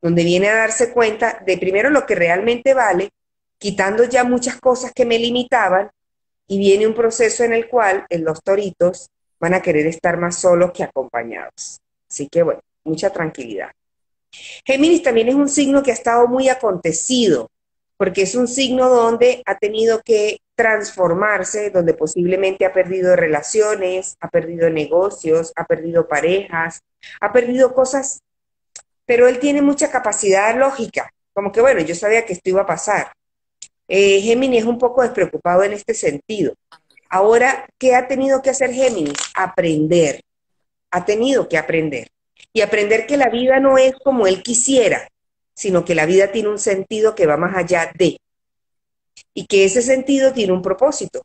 donde 0.00 0.24
viene 0.24 0.48
a 0.48 0.56
darse 0.56 0.92
cuenta 0.92 1.42
de 1.44 1.58
primero 1.58 1.90
lo 1.90 2.06
que 2.06 2.14
realmente 2.14 2.74
vale, 2.74 3.10
quitando 3.58 4.04
ya 4.04 4.24
muchas 4.24 4.60
cosas 4.60 4.92
que 4.92 5.04
me 5.04 5.18
limitaban, 5.18 5.90
y 6.46 6.58
viene 6.58 6.86
un 6.86 6.94
proceso 6.94 7.44
en 7.44 7.52
el 7.52 7.68
cual 7.68 8.06
los 8.10 8.42
toritos 8.42 9.08
van 9.38 9.54
a 9.54 9.62
querer 9.62 9.86
estar 9.86 10.18
más 10.18 10.36
solos 10.36 10.72
que 10.72 10.82
acompañados. 10.82 11.80
Así 12.08 12.28
que 12.28 12.42
bueno, 12.42 12.60
mucha 12.82 13.10
tranquilidad. 13.10 13.70
Géminis 14.64 15.02
también 15.02 15.28
es 15.28 15.36
un 15.36 15.48
signo 15.48 15.82
que 15.82 15.92
ha 15.92 15.94
estado 15.94 16.26
muy 16.26 16.48
acontecido, 16.48 17.48
porque 17.96 18.22
es 18.22 18.34
un 18.34 18.48
signo 18.48 18.88
donde 18.88 19.42
ha 19.46 19.58
tenido 19.58 20.00
que 20.04 20.40
transformarse, 20.56 21.70
donde 21.70 21.94
posiblemente 21.94 22.64
ha 22.64 22.72
perdido 22.72 23.14
relaciones, 23.14 24.16
ha 24.20 24.28
perdido 24.28 24.70
negocios, 24.70 25.52
ha 25.54 25.64
perdido 25.64 26.08
parejas, 26.08 26.82
ha 27.20 27.32
perdido 27.32 27.74
cosas, 27.74 28.22
pero 29.10 29.26
él 29.26 29.40
tiene 29.40 29.60
mucha 29.60 29.90
capacidad 29.90 30.56
lógica, 30.56 31.12
como 31.32 31.50
que 31.50 31.60
bueno, 31.60 31.80
yo 31.80 31.96
sabía 31.96 32.24
que 32.24 32.32
esto 32.32 32.50
iba 32.50 32.62
a 32.62 32.66
pasar. 32.66 33.10
Eh, 33.88 34.20
Géminis 34.20 34.60
es 34.60 34.66
un 34.66 34.78
poco 34.78 35.02
despreocupado 35.02 35.64
en 35.64 35.72
este 35.72 35.94
sentido. 35.94 36.54
Ahora, 37.08 37.68
¿qué 37.76 37.96
ha 37.96 38.06
tenido 38.06 38.40
que 38.40 38.50
hacer 38.50 38.72
Géminis? 38.72 39.18
Aprender. 39.34 40.20
Ha 40.92 41.04
tenido 41.04 41.48
que 41.48 41.58
aprender. 41.58 42.06
Y 42.52 42.60
aprender 42.60 43.04
que 43.04 43.16
la 43.16 43.28
vida 43.30 43.58
no 43.58 43.78
es 43.78 43.94
como 43.96 44.28
él 44.28 44.44
quisiera, 44.44 45.08
sino 45.54 45.84
que 45.84 45.96
la 45.96 46.06
vida 46.06 46.30
tiene 46.30 46.48
un 46.48 46.60
sentido 46.60 47.16
que 47.16 47.26
va 47.26 47.36
más 47.36 47.56
allá 47.56 47.90
de 47.98 48.20
y 49.34 49.46
que 49.46 49.64
ese 49.64 49.82
sentido 49.82 50.32
tiene 50.32 50.52
un 50.52 50.62
propósito. 50.62 51.22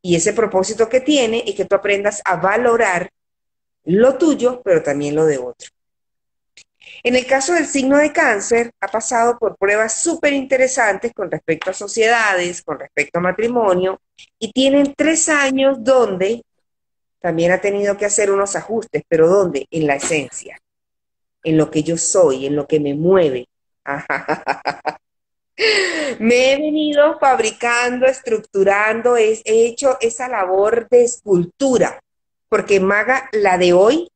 Y 0.00 0.14
ese 0.14 0.32
propósito 0.32 0.88
que 0.88 1.00
tiene 1.00 1.42
es 1.44 1.56
que 1.56 1.64
tú 1.64 1.74
aprendas 1.74 2.22
a 2.24 2.36
valorar 2.36 3.10
lo 3.82 4.16
tuyo, 4.16 4.62
pero 4.64 4.80
también 4.84 5.16
lo 5.16 5.26
de 5.26 5.38
otro. 5.38 5.75
En 7.06 7.14
el 7.14 7.24
caso 7.24 7.52
del 7.52 7.66
signo 7.66 7.98
de 7.98 8.12
cáncer, 8.12 8.72
ha 8.80 8.88
pasado 8.88 9.38
por 9.38 9.56
pruebas 9.56 10.02
súper 10.02 10.32
interesantes 10.32 11.12
con 11.14 11.30
respecto 11.30 11.70
a 11.70 11.72
sociedades, 11.72 12.62
con 12.62 12.80
respecto 12.80 13.20
a 13.20 13.22
matrimonio, 13.22 14.00
y 14.40 14.50
tienen 14.50 14.92
tres 14.92 15.28
años 15.28 15.76
donde 15.78 16.42
también 17.20 17.52
ha 17.52 17.60
tenido 17.60 17.96
que 17.96 18.06
hacer 18.06 18.32
unos 18.32 18.56
ajustes, 18.56 19.04
pero 19.06 19.28
¿dónde? 19.28 19.68
En 19.70 19.86
la 19.86 19.94
esencia, 19.94 20.58
en 21.44 21.56
lo 21.56 21.70
que 21.70 21.84
yo 21.84 21.96
soy, 21.96 22.44
en 22.46 22.56
lo 22.56 22.66
que 22.66 22.80
me 22.80 22.94
mueve. 22.94 23.46
Me 26.18 26.52
he 26.52 26.56
venido 26.56 27.20
fabricando, 27.20 28.06
estructurando, 28.06 29.16
he 29.16 29.40
hecho 29.44 29.96
esa 30.00 30.28
labor 30.28 30.88
de 30.88 31.04
escultura, 31.04 32.00
porque 32.48 32.80
maga, 32.80 33.30
la 33.30 33.58
de 33.58 33.72
hoy, 33.72 34.10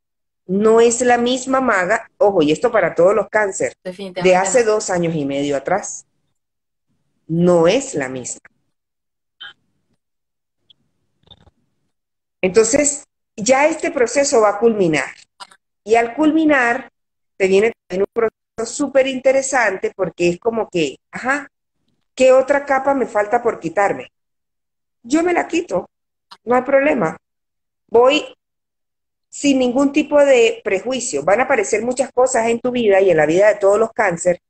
no 0.50 0.80
es 0.80 1.00
la 1.00 1.16
misma 1.16 1.60
maga, 1.60 2.10
ojo, 2.18 2.42
y 2.42 2.50
esto 2.50 2.72
para 2.72 2.92
todos 2.92 3.14
los 3.14 3.28
cánceres, 3.28 3.76
de 3.84 4.34
hace 4.34 4.64
dos 4.64 4.90
años 4.90 5.14
y 5.14 5.24
medio 5.24 5.56
atrás. 5.56 6.04
No 7.28 7.68
es 7.68 7.94
la 7.94 8.08
misma. 8.08 8.40
Entonces, 12.40 13.04
ya 13.36 13.68
este 13.68 13.92
proceso 13.92 14.40
va 14.40 14.48
a 14.48 14.58
culminar. 14.58 15.10
Y 15.84 15.94
al 15.94 16.16
culminar, 16.16 16.90
te 17.36 17.46
viene 17.46 17.72
un 17.88 18.06
proceso 18.12 18.74
súper 18.74 19.06
interesante 19.06 19.92
porque 19.94 20.30
es 20.30 20.40
como 20.40 20.68
que, 20.68 20.96
ajá, 21.12 21.48
¿qué 22.12 22.32
otra 22.32 22.66
capa 22.66 22.92
me 22.92 23.06
falta 23.06 23.40
por 23.40 23.60
quitarme? 23.60 24.10
Yo 25.04 25.22
me 25.22 25.32
la 25.32 25.46
quito, 25.46 25.88
no 26.42 26.56
hay 26.56 26.62
problema. 26.62 27.16
Voy 27.86 28.34
sin 29.30 29.58
ningún 29.58 29.92
tipo 29.92 30.22
de 30.22 30.60
prejuicio. 30.62 31.22
Van 31.22 31.40
a 31.40 31.44
aparecer 31.44 31.82
muchas 31.82 32.12
cosas 32.12 32.48
en 32.48 32.60
tu 32.60 32.70
vida 32.70 33.00
y 33.00 33.10
en 33.10 33.16
la 33.16 33.26
vida 33.26 33.48
de 33.48 33.54
todos 33.54 33.78
los 33.78 33.92
cánceres 33.92 34.40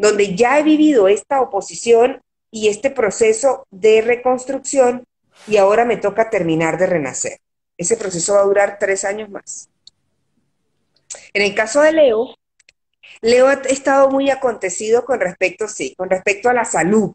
donde 0.00 0.34
ya 0.34 0.58
he 0.58 0.62
vivido 0.62 1.08
esta 1.08 1.42
oposición 1.42 2.22
y 2.50 2.68
este 2.68 2.90
proceso 2.90 3.66
de 3.70 4.00
reconstrucción 4.00 5.04
y 5.46 5.58
ahora 5.58 5.84
me 5.84 5.98
toca 5.98 6.30
terminar 6.30 6.78
de 6.78 6.86
renacer. 6.86 7.38
Ese 7.76 7.96
proceso 7.96 8.34
va 8.34 8.40
a 8.40 8.44
durar 8.44 8.78
tres 8.78 9.04
años 9.04 9.28
más. 9.28 9.68
En 11.32 11.42
el 11.42 11.54
caso 11.54 11.82
de 11.82 11.92
Leo, 11.92 12.34
Leo 13.20 13.48
ha 13.48 13.54
estado 13.54 14.10
muy 14.10 14.30
acontecido 14.30 15.04
con 15.04 15.20
respecto, 15.20 15.68
sí, 15.68 15.94
con 15.96 16.08
respecto 16.08 16.48
a 16.48 16.54
la 16.54 16.64
salud. 16.64 17.12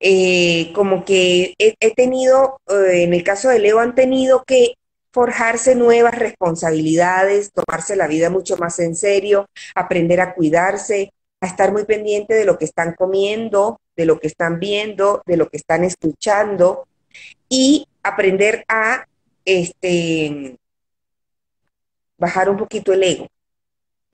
Eh, 0.00 0.72
como 0.74 1.04
que 1.04 1.54
he, 1.58 1.94
tenido, 1.94 2.60
eh, 2.68 3.04
en 3.04 3.14
el 3.14 3.22
caso 3.22 3.48
de 3.48 3.60
Leo, 3.60 3.78
han 3.78 3.94
tenido 3.94 4.44
que 4.44 4.74
forjarse 5.14 5.76
nuevas 5.76 6.18
responsabilidades, 6.18 7.52
tomarse 7.52 7.94
la 7.94 8.08
vida 8.08 8.30
mucho 8.30 8.56
más 8.56 8.80
en 8.80 8.96
serio, 8.96 9.46
aprender 9.76 10.20
a 10.20 10.34
cuidarse, 10.34 11.12
a 11.40 11.46
estar 11.46 11.70
muy 11.70 11.84
pendiente 11.84 12.34
de 12.34 12.44
lo 12.44 12.58
que 12.58 12.64
están 12.64 12.94
comiendo, 12.94 13.80
de 13.94 14.06
lo 14.06 14.18
que 14.18 14.26
están 14.26 14.58
viendo, 14.58 15.22
de 15.24 15.36
lo 15.36 15.48
que 15.48 15.56
están 15.56 15.84
escuchando 15.84 16.88
y 17.48 17.86
aprender 18.02 18.64
a 18.68 19.06
este, 19.44 20.58
bajar 22.18 22.50
un 22.50 22.56
poquito 22.56 22.92
el 22.92 23.04
ego 23.04 23.28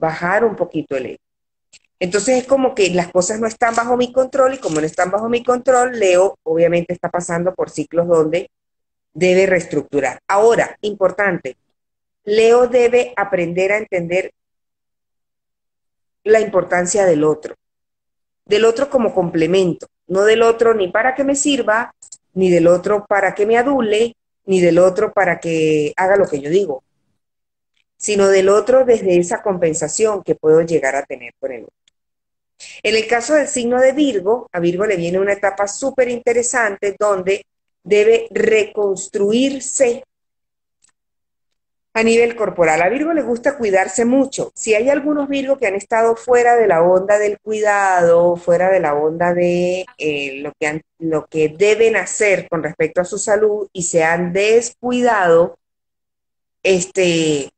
bajar 0.01 0.45
un 0.45 0.57
poquito 0.57 0.97
el 0.97 1.07
ego. 1.07 1.23
Entonces 2.01 2.39
es 2.39 2.47
como 2.47 2.75
que 2.75 2.91
las 2.91 3.13
cosas 3.13 3.39
no 3.41 3.47
están 3.47 3.75
bajo 3.75 3.97
mi 3.97 4.11
control 4.13 4.55
y 4.55 4.59
como 4.59 4.81
no 4.81 4.87
están 4.87 5.11
bajo 5.11 5.29
mi 5.29 5.45
control, 5.45 5.99
Leo 5.99 6.39
obviamente 6.43 6.95
está 6.95 7.11
pasando 7.11 7.55
por 7.55 7.71
ciclos 7.71 8.09
donde 8.09 8.51
debe 9.13 9.47
reestructurar. 9.47 10.21
Ahora, 10.29 10.77
importante, 10.83 11.57
Leo 12.25 12.67
debe 12.69 13.13
aprender 13.17 13.73
a 13.73 13.79
entender 13.79 14.33
la 16.25 16.41
importancia 16.41 17.07
del 17.07 17.25
otro, 17.25 17.55
del 18.45 18.65
otro 18.65 18.91
como 18.91 19.15
complemento, 19.15 19.87
no 20.07 20.25
del 20.25 20.43
otro 20.43 20.75
ni 20.75 20.89
para 20.89 21.15
que 21.15 21.25
me 21.25 21.35
sirva, 21.35 21.95
ni 22.35 22.51
del 22.51 22.67
otro 22.67 23.07
para 23.07 23.35
que 23.35 23.47
me 23.47 23.57
adule, 23.57 24.17
ni 24.45 24.61
del 24.61 24.79
otro 24.79 25.13
para 25.13 25.41
que 25.41 25.93
haga 25.97 26.17
lo 26.17 26.27
que 26.27 26.41
yo 26.41 26.51
digo 26.51 26.83
sino 28.01 28.29
del 28.29 28.49
otro 28.49 28.87
desde 28.87 29.19
esa 29.19 29.43
compensación 29.43 30.23
que 30.23 30.35
puedo 30.35 30.63
llegar 30.63 30.97
a 30.97 31.05
tener 31.05 31.35
con 31.39 31.53
el 31.53 31.65
otro. 31.65 31.75
En 32.83 32.97
el 32.97 33.07
caso 33.07 33.35
del 33.35 33.47
signo 33.47 33.79
de 33.79 33.93
Virgo, 33.93 34.49
a 34.53 34.59
Virgo 34.59 34.87
le 34.87 34.97
viene 34.97 35.19
una 35.19 35.35
etapa 35.35 35.69
súper 35.69 36.09
interesante 36.09 36.97
donde 36.99 37.45
debe 37.91 38.29
reconstruirse 38.31 40.05
a 41.93 42.03
nivel 42.05 42.37
corporal. 42.37 42.81
A 42.83 42.89
Virgo 42.89 43.13
le 43.13 43.23
gusta 43.23 43.59
cuidarse 43.59 44.05
mucho. 44.05 44.53
Si 44.55 44.75
hay 44.75 44.89
algunos 44.89 45.29
Virgo 45.29 45.59
que 45.59 45.67
han 45.67 45.75
estado 45.75 46.15
fuera 46.15 46.57
de 46.57 46.69
la 46.69 46.83
onda 46.83 47.19
del 47.19 47.39
cuidado, 47.41 48.37
fuera 48.37 48.71
de 48.71 48.81
la 48.81 48.95
onda 48.95 49.35
de 49.35 49.85
eh, 49.99 50.41
lo, 50.41 50.53
que 50.59 50.83
lo 51.01 51.27
que 51.27 51.49
deben 51.49 51.97
hacer 51.97 52.49
con 52.49 52.63
respecto 52.63 53.01
a 53.01 53.05
su 53.05 53.19
salud 53.19 53.69
y 53.73 53.83
se 53.83 54.05
han 54.05 54.33
descuidado, 54.33 55.59
este, 56.63 57.51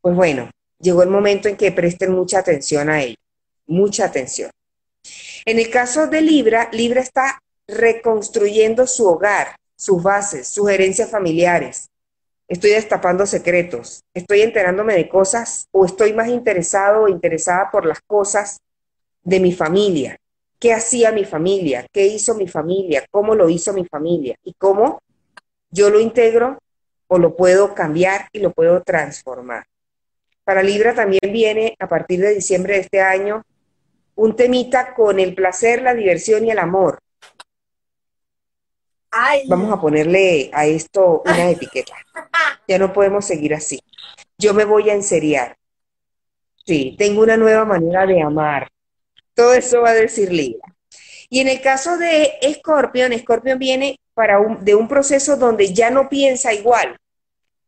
pues 0.00 0.16
bueno, 0.16 0.50
llegó 0.80 1.04
el 1.04 1.10
momento 1.10 1.48
en 1.48 1.56
que 1.56 1.70
presten 1.70 2.10
mucha 2.10 2.40
atención 2.40 2.90
a 2.90 3.02
ello, 3.02 3.16
mucha 3.66 4.06
atención. 4.06 4.50
En 5.44 5.60
el 5.60 5.70
caso 5.70 6.08
de 6.08 6.22
Libra, 6.22 6.68
Libra 6.72 7.00
está 7.00 7.40
reconstruyendo 7.68 8.86
su 8.88 9.06
hogar, 9.06 9.56
sus 9.76 10.02
bases, 10.02 10.48
sus 10.48 10.68
herencias 10.70 11.10
familiares. 11.10 11.90
Estoy 12.48 12.70
destapando 12.70 13.26
secretos, 13.26 14.04
estoy 14.14 14.42
enterándome 14.42 14.94
de 14.94 15.08
cosas 15.08 15.68
o 15.72 15.84
estoy 15.84 16.12
más 16.12 16.28
interesado 16.28 17.02
o 17.02 17.08
interesada 17.08 17.70
por 17.70 17.84
las 17.84 18.00
cosas 18.00 18.60
de 19.22 19.40
mi 19.40 19.52
familia. 19.52 20.16
¿Qué 20.58 20.72
hacía 20.72 21.12
mi 21.12 21.24
familia? 21.24 21.86
¿Qué 21.92 22.06
hizo 22.06 22.34
mi 22.34 22.48
familia? 22.48 23.04
¿Cómo 23.10 23.34
lo 23.34 23.48
hizo 23.48 23.72
mi 23.72 23.84
familia? 23.84 24.36
¿Y 24.42 24.54
cómo 24.54 25.02
yo 25.70 25.90
lo 25.90 26.00
integro 26.00 26.58
o 27.08 27.18
lo 27.18 27.36
puedo 27.36 27.74
cambiar 27.74 28.28
y 28.32 28.38
lo 28.38 28.52
puedo 28.52 28.82
transformar? 28.82 29.66
Para 30.44 30.62
Libra 30.62 30.94
también 30.94 31.32
viene 31.32 31.76
a 31.80 31.88
partir 31.88 32.20
de 32.20 32.34
diciembre 32.34 32.74
de 32.74 32.80
este 32.80 33.00
año 33.00 33.44
un 34.14 34.36
temita 34.36 34.94
con 34.94 35.18
el 35.18 35.34
placer, 35.34 35.82
la 35.82 35.92
diversión 35.92 36.44
y 36.46 36.52
el 36.52 36.58
amor. 36.58 37.00
Vamos 39.46 39.72
a 39.72 39.80
ponerle 39.80 40.50
a 40.52 40.66
esto 40.66 41.22
una 41.24 41.50
etiqueta. 41.50 41.94
Ya 42.68 42.78
no 42.78 42.92
podemos 42.92 43.24
seguir 43.24 43.54
así. 43.54 43.80
Yo 44.38 44.54
me 44.54 44.64
voy 44.64 44.90
a 44.90 44.94
enseriar. 44.94 45.56
Sí, 46.66 46.96
tengo 46.98 47.22
una 47.22 47.36
nueva 47.36 47.64
manera 47.64 48.06
de 48.06 48.20
amar. 48.20 48.68
Todo 49.34 49.54
eso 49.54 49.82
va 49.82 49.90
a 49.90 49.94
decir 49.94 50.32
Libra. 50.32 50.74
Y 51.28 51.40
en 51.40 51.48
el 51.48 51.60
caso 51.60 51.96
de 51.96 52.32
Scorpion, 52.54 53.16
Scorpion 53.18 53.58
viene 53.58 53.98
para 54.14 54.40
un, 54.40 54.64
de 54.64 54.74
un 54.74 54.88
proceso 54.88 55.36
donde 55.36 55.72
ya 55.72 55.90
no 55.90 56.08
piensa 56.08 56.52
igual, 56.52 56.96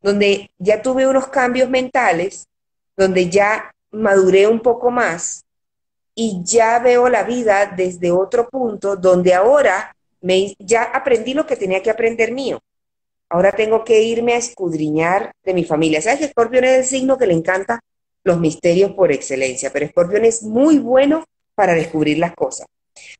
donde 0.01 0.49
ya 0.57 0.81
tuve 0.81 1.07
unos 1.07 1.27
cambios 1.27 1.69
mentales, 1.69 2.47
donde 2.95 3.29
ya 3.29 3.73
maduré 3.91 4.47
un 4.47 4.59
poco 4.59 4.91
más 4.91 5.43
y 6.15 6.41
ya 6.43 6.79
veo 6.79 7.07
la 7.09 7.23
vida 7.23 7.73
desde 7.75 8.11
otro 8.11 8.49
punto, 8.49 8.95
donde 8.95 9.33
ahora 9.33 9.95
me, 10.21 10.55
ya 10.59 10.83
aprendí 10.83 11.33
lo 11.33 11.45
que 11.45 11.55
tenía 11.55 11.81
que 11.81 11.89
aprender 11.89 12.31
mío. 12.31 12.61
Ahora 13.29 13.51
tengo 13.51 13.83
que 13.83 14.01
irme 14.01 14.33
a 14.33 14.37
escudriñar 14.37 15.33
de 15.43 15.53
mi 15.53 15.63
familia. 15.63 16.01
¿Sabes 16.01 16.19
que 16.19 16.25
Escorpión 16.25 16.63
es 16.63 16.77
el 16.77 16.85
signo 16.85 17.17
que 17.17 17.27
le 17.27 17.33
encanta 17.33 17.79
los 18.23 18.39
misterios 18.39 18.91
por 18.93 19.11
excelencia? 19.11 19.71
Pero 19.71 19.85
Escorpión 19.85 20.25
es 20.25 20.41
muy 20.41 20.79
bueno 20.79 21.25
para 21.53 21.73
descubrir 21.73 22.17
las 22.17 22.33
cosas. 22.33 22.67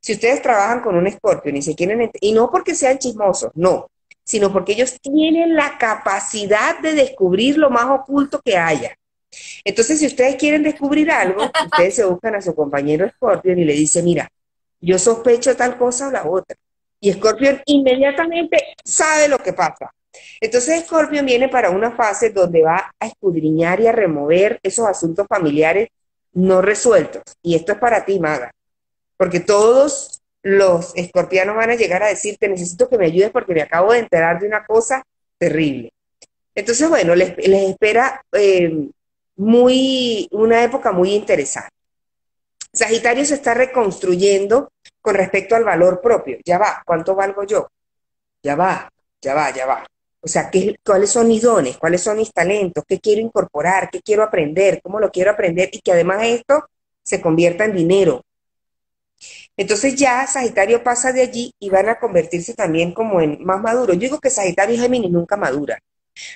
Si 0.01 0.13
ustedes 0.13 0.41
trabajan 0.41 0.81
con 0.81 0.95
un 0.95 1.07
Escorpión 1.07 1.57
y 1.57 1.61
se 1.61 1.75
quieren, 1.75 2.11
y 2.19 2.31
no 2.31 2.49
porque 2.49 2.73
sean 2.73 2.97
chismosos, 2.97 3.51
no, 3.53 3.89
sino 4.23 4.51
porque 4.51 4.73
ellos 4.73 4.99
tienen 5.01 5.55
la 5.55 5.77
capacidad 5.77 6.79
de 6.79 6.93
descubrir 6.93 7.57
lo 7.57 7.69
más 7.69 7.85
oculto 7.85 8.41
que 8.43 8.57
haya. 8.57 8.95
Entonces, 9.63 9.99
si 9.99 10.07
ustedes 10.07 10.35
quieren 10.35 10.63
descubrir 10.63 11.11
algo, 11.11 11.43
ustedes 11.65 11.95
se 11.95 12.05
buscan 12.05 12.35
a 12.35 12.41
su 12.41 12.55
compañero 12.55 13.09
Scorpion 13.09 13.59
y 13.59 13.65
le 13.65 13.73
dicen, 13.73 14.05
mira, 14.05 14.29
yo 14.81 14.97
sospecho 14.97 15.55
tal 15.55 15.77
cosa 15.77 16.07
o 16.07 16.11
la 16.11 16.25
otra. 16.27 16.55
Y 16.99 17.13
Scorpion 17.13 17.61
inmediatamente 17.65 18.75
sabe 18.83 19.27
lo 19.27 19.37
que 19.39 19.53
pasa. 19.53 19.91
Entonces 20.41 20.83
Scorpion 20.85 21.25
viene 21.25 21.49
para 21.49 21.69
una 21.69 21.91
fase 21.91 22.31
donde 22.31 22.63
va 22.63 22.91
a 22.99 23.07
escudriñar 23.07 23.79
y 23.79 23.87
a 23.87 23.91
remover 23.91 24.59
esos 24.63 24.87
asuntos 24.87 25.27
familiares 25.27 25.89
no 26.33 26.61
resueltos. 26.61 27.23
Y 27.41 27.55
esto 27.55 27.73
es 27.73 27.77
para 27.77 28.05
ti, 28.05 28.19
Maga. 28.19 28.51
Porque 29.17 29.39
todos 29.39 30.21
los 30.41 30.95
escorpianos 30.95 31.55
van 31.55 31.71
a 31.71 31.75
llegar 31.75 32.03
a 32.03 32.07
decirte, 32.07 32.47
necesito 32.47 32.87
que 32.87 32.97
me 32.97 33.05
ayudes 33.05 33.31
porque 33.31 33.53
me 33.53 33.61
acabo 33.61 33.93
de 33.93 33.99
enterar 33.99 34.39
de 34.39 34.47
una 34.47 34.65
cosa 34.65 35.03
terrible. 35.37 35.91
Entonces, 36.55 36.87
bueno, 36.89 37.15
les, 37.15 37.33
espera 37.37 38.23
eh, 38.33 38.89
muy, 39.35 40.27
una 40.31 40.63
época 40.63 40.91
muy 40.91 41.13
interesante. 41.13 41.69
Sagitario 42.71 43.25
se 43.25 43.35
está 43.35 43.53
reconstruyendo 43.53 44.71
con 45.01 45.15
respecto 45.15 45.55
al 45.55 45.63
valor 45.63 46.01
propio. 46.01 46.37
Ya 46.45 46.57
va, 46.57 46.83
¿cuánto 46.85 47.15
valgo 47.15 47.43
yo? 47.43 47.67
Ya 48.43 48.55
va, 48.55 48.89
ya 49.21 49.33
va, 49.33 49.51
ya 49.51 49.65
va. 49.65 49.85
O 50.21 50.27
sea, 50.27 50.49
¿qué, 50.49 50.75
¿cuáles 50.85 51.11
son 51.11 51.27
mis 51.27 51.41
dones? 51.41 51.77
¿Cuáles 51.77 52.01
son 52.01 52.17
mis 52.17 52.31
talentos? 52.31 52.83
¿Qué 52.87 52.99
quiero 52.99 53.21
incorporar? 53.21 53.89
¿Qué 53.89 54.01
quiero 54.01 54.23
aprender? 54.23 54.81
¿Cómo 54.81 54.99
lo 54.99 55.09
quiero 55.09 55.31
aprender? 55.31 55.69
Y 55.71 55.79
que 55.79 55.91
además 55.91 56.23
esto 56.23 56.65
se 57.01 57.21
convierta 57.21 57.65
en 57.65 57.75
dinero. 57.75 58.23
Entonces 59.57 59.95
ya 59.95 60.25
Sagitario 60.27 60.83
pasa 60.83 61.11
de 61.11 61.21
allí 61.21 61.53
y 61.59 61.69
van 61.69 61.89
a 61.89 61.99
convertirse 61.99 62.53
también 62.53 62.93
como 62.93 63.21
en 63.21 63.43
más 63.43 63.61
maduro. 63.61 63.93
Yo 63.93 63.99
digo 63.99 64.19
que 64.19 64.29
Sagitario 64.29 64.75
y 64.75 64.79
Géminis 64.79 65.11
nunca 65.11 65.35
madura, 65.35 65.79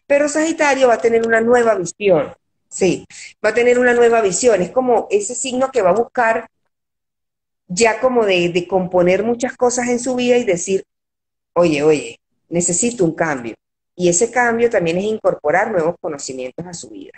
pero 0.08 0.28
Sagitario 0.28 0.88
va 0.88 0.96
a 0.96 1.02
tener 1.02 1.26
una 1.26 1.40
nueva 1.42 1.76
visión. 1.76 2.34
Sí, 2.74 3.06
va 3.46 3.50
a 3.50 3.54
tener 3.54 3.78
una 3.78 3.94
nueva 3.94 4.20
visión. 4.22 4.64
Es 4.64 4.72
como 4.72 5.08
ese 5.12 5.36
signo 5.36 5.70
que 5.72 5.84
va 5.84 5.92
a 5.92 5.94
buscar 5.94 6.50
ya 7.68 8.00
como 8.00 8.26
de, 8.26 8.50
de 8.50 8.68
componer 8.68 9.24
muchas 9.24 9.56
cosas 9.56 9.90
en 9.90 10.00
su 10.00 10.16
vida 10.16 10.38
y 10.38 10.44
decir, 10.44 10.84
oye, 11.54 11.84
oye, 11.84 12.20
necesito 12.50 13.06
un 13.06 13.14
cambio. 13.14 13.54
Y 13.96 14.10
ese 14.10 14.32
cambio 14.32 14.72
también 14.72 14.98
es 14.98 15.04
incorporar 15.04 15.72
nuevos 15.72 15.98
conocimientos 16.02 16.66
a 16.66 16.74
su 16.74 16.90
vida. 16.90 17.12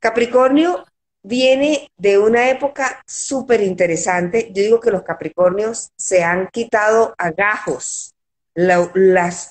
Capricornio 0.00 0.84
viene 1.22 1.92
de 1.96 2.18
una 2.18 2.50
época 2.50 3.00
súper 3.06 3.62
interesante. 3.62 4.50
Yo 4.52 4.64
digo 4.64 4.80
que 4.80 4.90
los 4.90 5.04
Capricornios 5.04 5.90
se 5.96 6.24
han 6.24 6.48
quitado 6.48 7.14
agajos, 7.16 8.12
las, 8.54 8.90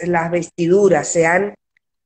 las, 0.01 0.31
vestiduras, 0.31 1.07
se 1.07 1.25
han, 1.25 1.55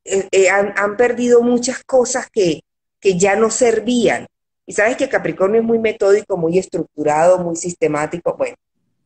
eh, 0.06 0.28
eh, 0.32 0.52
han, 0.52 0.76
han, 0.78 0.98
perdido 0.98 1.42
muchas 1.42 1.84
cosas 1.84 2.30
que, 2.32 2.62
que 3.02 3.18
ya 3.18 3.36
no 3.36 3.50
servían. 3.50 4.28
Y 4.66 4.74
sabes 4.74 4.96
que 4.96 5.10
Capricornio 5.10 5.60
es 5.60 5.68
muy 5.68 5.80
metódico, 5.80 6.38
muy 6.38 6.58
estructurado, 6.58 7.40
muy 7.40 7.56
sistemático. 7.56 8.38
Bueno, 8.38 8.56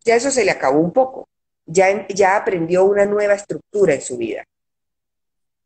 ya 0.03 0.15
eso 0.15 0.29
se 0.29 0.45
le 0.45 0.51
acabó 0.51 0.79
un 0.79 0.91
poco. 0.91 1.27
Ya, 1.65 2.05
ya 2.09 2.35
aprendió 2.35 2.83
una 2.85 3.05
nueva 3.05 3.33
estructura 3.33 3.95
en 3.95 4.01
su 4.01 4.17
vida. 4.17 4.43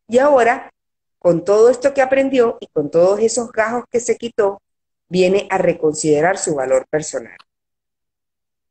Y 0.08 0.18
ahora, 0.18 0.72
con 1.18 1.44
todo 1.44 1.68
esto 1.68 1.92
que 1.92 2.00
aprendió 2.00 2.56
y 2.60 2.68
con 2.68 2.90
todos 2.90 3.20
esos 3.20 3.52
gajos 3.52 3.84
que 3.90 4.00
se 4.00 4.16
quitó, 4.16 4.62
viene 5.08 5.46
a 5.50 5.58
reconsiderar 5.58 6.38
su 6.38 6.54
valor 6.54 6.86
personal. 6.88 7.36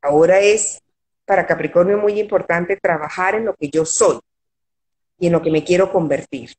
Ahora 0.02 0.40
es 0.40 0.82
para 1.26 1.46
Capricornio 1.46 1.98
muy 1.98 2.18
importante 2.18 2.76
trabajar 2.76 3.36
en 3.36 3.44
lo 3.44 3.54
que 3.54 3.68
yo 3.68 3.84
soy 3.84 4.18
y 5.18 5.26
en 5.26 5.32
lo 5.32 5.42
que 5.42 5.50
me 5.50 5.62
quiero 5.62 5.92
convertir. 5.92 6.54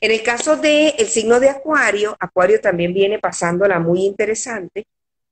En 0.00 0.10
el 0.10 0.22
caso 0.22 0.56
del 0.56 0.94
el 0.98 1.06
signo 1.08 1.40
de 1.40 1.48
Acuario, 1.48 2.16
Acuario 2.18 2.60
también 2.60 2.92
viene 2.92 3.18
pasándola 3.18 3.78
muy 3.78 4.04
interesante. 4.04 4.86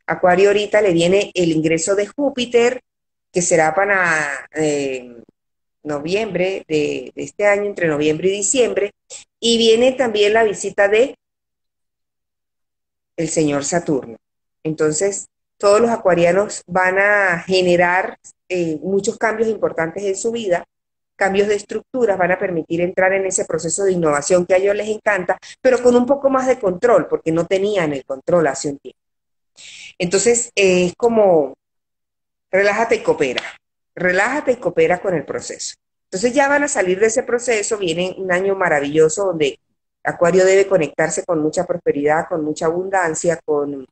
Acuario 0.07 0.49
ahorita 0.49 0.81
le 0.81 0.93
viene 0.93 1.31
el 1.35 1.53
ingreso 1.53 1.95
de 1.95 2.07
Júpiter, 2.07 2.81
que 3.33 3.43
será 3.43 3.75
para 3.75 4.49
eh, 4.55 5.17
noviembre 5.83 6.65
de, 6.69 7.12
de, 7.15 7.23
este 7.23 7.47
año, 7.47 7.65
entre 7.65 7.89
noviembre 7.89 8.29
y 8.29 8.33
diciembre, 8.33 8.93
y 9.39 9.57
viene 9.59 9.93
también 9.93 10.33
la 10.33 10.45
visita 10.45 10.89
de 10.89 11.17
el 13.17 13.29
señor 13.29 13.65
Saturno. 13.65 14.17
Entonces, 14.62 15.29
todos 15.59 15.81
los 15.81 15.91
acuarianos 15.91 16.62
van 16.67 16.99
a 16.99 17.41
generar 17.47 18.19
eh, 18.49 18.79
muchos 18.83 19.19
cambios 19.19 19.49
importantes 19.49 20.03
en 20.03 20.17
su 20.17 20.33
vida 20.33 20.65
cambios 21.21 21.49
de 21.49 21.57
estructuras 21.57 22.17
van 22.17 22.33
a 22.33 22.39
permitir 22.39 22.81
entrar 22.81 23.13
en 23.13 23.27
ese 23.27 23.45
proceso 23.45 23.85
de 23.85 23.93
innovación 23.93 24.47
que 24.47 24.55
a 24.55 24.57
ellos 24.57 24.75
les 24.75 24.89
encanta, 24.89 25.37
pero 25.61 25.83
con 25.83 25.95
un 25.95 26.07
poco 26.07 26.31
más 26.31 26.47
de 26.47 26.59
control, 26.59 27.09
porque 27.09 27.31
no 27.31 27.47
tenían 27.47 27.93
el 27.93 28.07
control 28.07 28.47
hace 28.47 28.71
un 28.71 28.79
tiempo. 28.79 28.99
Entonces, 29.99 30.51
es 30.55 30.95
como, 30.97 31.53
relájate 32.51 32.95
y 32.95 33.03
coopera, 33.03 33.43
relájate 33.95 34.53
y 34.53 34.57
coopera 34.57 35.03
con 35.03 35.13
el 35.13 35.27
proceso. 35.27 35.75
Entonces 36.05 36.33
ya 36.33 36.49
van 36.49 36.65
a 36.65 36.69
salir 36.69 36.99
de 36.99 37.09
ese 37.09 37.23
proceso, 37.23 37.77
viene 37.77 38.15
un 38.17 38.33
año 38.33 38.57
maravilloso 38.57 39.27
donde 39.27 39.61
Acuario 40.03 40.47
debe 40.47 40.67
conectarse 40.67 41.23
con 41.27 41.41
mucha 41.41 41.67
prosperidad, 41.67 42.29
con 42.31 42.43
mucha 42.43 42.65
abundancia, 42.65 43.39
con... 43.45 43.87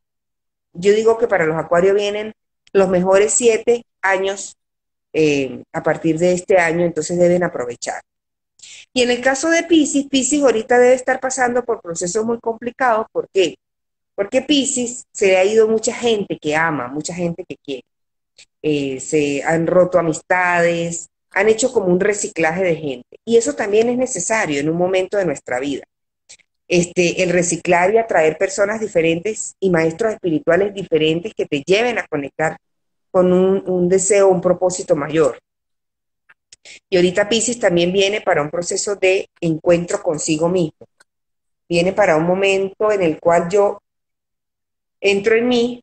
Yo 0.73 0.93
digo 0.95 1.19
que 1.19 1.29
para 1.29 1.45
los 1.45 1.59
Acuarios 1.59 1.95
vienen 1.95 2.33
los 2.73 2.89
mejores 2.89 3.35
siete 3.35 3.85
años 4.01 4.57
eh, 5.21 5.65
a 5.73 5.83
partir 5.83 6.17
de 6.17 6.33
este 6.33 6.59
año, 6.59 6.85
entonces 6.85 7.19
deben 7.19 7.43
aprovechar. 7.43 8.01
Y 8.93 9.03
en 9.03 9.11
el 9.11 9.21
caso 9.21 9.51
de 9.51 9.65
Pisces, 9.65 10.07
Pisces 10.09 10.45
ahorita 10.45 10.79
debe 10.79 10.95
estar 10.95 11.19
pasando 11.19 11.65
por 11.65 11.81
procesos 11.81 12.25
muy 12.25 12.39
complicados. 12.39 13.07
¿Por 13.11 13.29
qué? 13.35 13.57
Porque 14.15 14.43
Pisces 14.43 15.07
se 15.13 15.37
ha 15.37 15.45
ido 15.45 15.67
mucha 15.67 15.93
gente 15.93 16.39
que 16.39 16.55
ama, 16.55 16.87
mucha 16.87 17.13
gente 17.13 17.45
que 17.49 17.57
quiere. 17.57 17.85
Eh, 18.63 19.01
se 19.01 19.43
han 19.43 19.67
roto 19.67 19.99
amistades, 19.99 21.09
han 21.33 21.49
hecho 21.49 21.73
como 21.73 21.87
un 21.87 21.99
reciclaje 21.99 22.63
de 22.63 22.77
gente. 22.77 23.19
Y 23.25 23.39
eso 23.39 23.55
también 23.55 23.89
es 23.89 23.99
necesario 23.99 24.61
en 24.61 24.69
un 24.69 24.77
momento 24.77 25.17
de 25.17 25.25
nuestra 25.25 25.59
vida. 25.59 25.83
Este, 26.69 27.25
el 27.25 27.31
reciclar 27.31 27.93
y 27.93 27.99
atraer 27.99 28.39
personas 28.39 28.81
diferentes 28.81 29.57
y 29.59 29.71
maestros 29.71 30.15
espirituales 30.15 30.73
diferentes 30.73 31.33
que 31.35 31.47
te 31.47 31.65
lleven 31.67 31.99
a 31.99 32.07
conectar 32.07 32.57
con 33.19 33.33
un, 33.33 33.89
deseo, 33.89 34.29
un 34.29 34.41
propósito 34.41 34.95
mayor. 34.95 35.41
Y 36.89 36.95
ahorita 36.95 37.29
Pisces 37.29 37.59
también 37.59 37.93
viene 37.93 38.21
para 38.21 38.43
un 38.43 38.49
proceso 38.49 38.95
de 38.95 39.29
encuentro 39.41 40.01
consigo 40.01 40.49
mismo. 40.49 40.87
Viene 41.69 41.93
para 41.93 42.15
un 42.15 42.23
momento 42.23 42.93
en 42.93 43.03
el 43.03 43.19
cual 43.19 43.49
yo 43.51 43.83
entro 45.01 45.35
en 45.35 45.49
mí, 45.49 45.83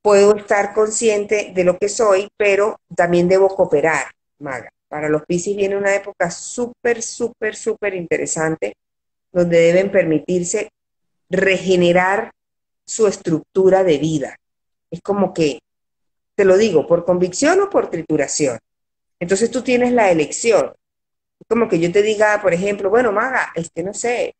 puedo 0.00 0.36
estar 0.36 0.72
consciente 0.72 1.50
de 1.52 1.64
lo 1.64 1.76
que 1.76 1.88
soy, 1.88 2.28
pero 2.36 2.78
también 2.94 3.26
debo 3.26 3.48
cooperar, 3.48 4.06
Maga. 4.38 4.70
Para 4.86 5.08
los 5.08 5.26
Pisces 5.26 5.56
viene 5.56 5.76
una 5.76 5.96
época 5.96 6.30
súper, 6.30 7.02
súper, 7.02 7.56
súper 7.56 7.94
interesante, 7.94 8.76
donde 9.32 9.58
deben 9.58 9.90
permitirse 9.90 10.70
regenerar 11.28 12.30
su 12.86 13.08
estructura 13.08 13.82
de 13.82 13.98
vida. 13.98 14.36
Es 14.92 15.02
como 15.02 15.34
que 15.34 15.58
te 16.38 16.44
lo 16.44 16.56
digo, 16.56 16.86
por 16.86 17.04
convicción 17.04 17.60
o 17.62 17.68
por 17.68 17.90
trituración. 17.90 18.60
Entonces 19.18 19.50
tú 19.50 19.62
tienes 19.62 19.92
la 19.92 20.12
elección. 20.12 20.72
Como 21.48 21.68
que 21.68 21.80
yo 21.80 21.90
te 21.90 22.00
diga, 22.00 22.40
por 22.40 22.54
ejemplo, 22.54 22.90
bueno, 22.90 23.10
Maga, 23.10 23.50
este, 23.56 23.82
no 23.82 23.92
sé, 23.92 24.36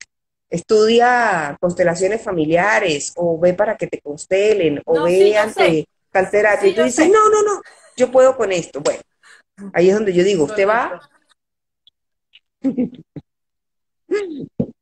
estudia 0.48 1.56
constelaciones 1.60 2.22
familiares 2.22 3.12
o 3.16 3.36
ve 3.40 3.52
para 3.52 3.76
que 3.76 3.88
te 3.88 4.00
constelen 4.00 4.80
o 4.86 5.02
ve 5.02 5.36
ante 5.36 5.88
y 6.62 6.74
tú 6.74 6.84
dices, 6.84 7.08
no, 7.08 7.28
no, 7.30 7.42
no, 7.42 7.60
yo 7.96 8.12
puedo 8.12 8.36
con 8.36 8.52
esto. 8.52 8.80
Bueno, 8.80 9.02
ahí 9.72 9.88
es 9.88 9.94
donde 9.94 10.12
yo 10.12 10.22
digo, 10.22 10.44
usted 10.44 10.68
va. 10.68 11.00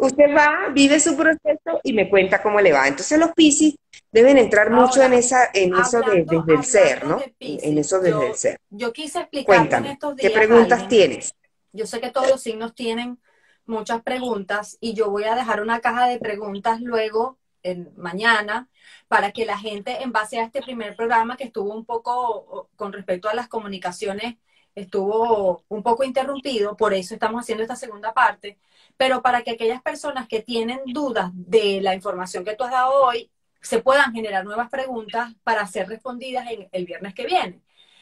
usted 0.00 0.34
va, 0.34 0.68
vive 0.72 0.98
su 0.98 1.16
proceso 1.16 1.80
y 1.82 1.92
me 1.92 2.08
cuenta 2.08 2.42
cómo 2.42 2.60
le 2.60 2.72
va. 2.72 2.88
Entonces 2.88 3.18
los 3.18 3.32
Piscis 3.32 3.76
deben 4.10 4.38
entrar 4.38 4.70
mucho 4.70 5.02
en 5.02 5.12
esa 5.12 5.50
en 5.52 5.74
eso 5.74 6.00
desde 6.00 6.54
el 6.54 6.64
ser, 6.64 7.06
¿no? 7.06 7.20
en 7.38 7.78
eso 7.78 8.00
desde 8.00 8.28
el 8.28 8.34
ser. 8.34 8.58
Yo 8.70 8.92
quise 8.92 9.20
explicar 9.20 9.56
Cuéntame, 9.56 9.98
¿qué 10.18 10.30
preguntas 10.30 10.88
tienes? 10.88 11.34
Yo 11.72 11.86
sé 11.86 12.00
que 12.00 12.10
todos 12.10 12.28
los 12.28 12.42
signos 12.42 12.74
tienen 12.74 13.18
muchas 13.66 14.02
preguntas 14.02 14.76
y 14.80 14.94
yo 14.94 15.10
voy 15.10 15.24
a 15.24 15.36
dejar 15.36 15.62
una 15.62 15.80
caja 15.80 16.08
de 16.08 16.18
preguntas 16.18 16.80
luego, 16.80 17.38
en, 17.62 17.92
mañana, 17.96 18.68
para 19.06 19.32
que 19.32 19.46
la 19.46 19.58
gente, 19.58 20.02
en 20.02 20.12
base 20.12 20.40
a 20.40 20.44
este 20.44 20.62
primer 20.62 20.96
programa 20.96 21.36
que 21.36 21.44
estuvo 21.44 21.72
un 21.74 21.84
poco 21.84 22.68
con 22.76 22.92
respecto 22.92 23.28
a 23.28 23.34
las 23.34 23.48
comunicaciones, 23.48 24.36
estuvo 24.74 25.64
un 25.68 25.82
poco 25.82 26.04
interrumpido, 26.04 26.76
por 26.76 26.94
eso 26.94 27.14
estamos 27.14 27.42
haciendo 27.42 27.62
esta 27.62 27.76
segunda 27.76 28.12
parte, 28.14 28.58
pero 28.96 29.22
para 29.22 29.42
que 29.42 29.52
aquellas 29.52 29.82
personas 29.82 30.28
que 30.28 30.42
tienen 30.42 30.80
dudas 30.86 31.30
de 31.34 31.80
la 31.80 31.94
información 31.94 32.44
que 32.44 32.54
tú 32.54 32.64
has 32.64 32.70
dado 32.70 32.92
hoy, 33.02 33.30
se 33.62 33.82
puedan 33.82 34.12
generar 34.12 34.44
nuevas 34.44 34.70
preguntas 34.70 35.32
para 35.44 35.66
ser 35.66 35.88
respondidas 35.88 36.50
en 36.50 36.68
el 36.72 36.86
viernes 36.86 37.14
que 37.14 37.26
viene. 37.26 37.60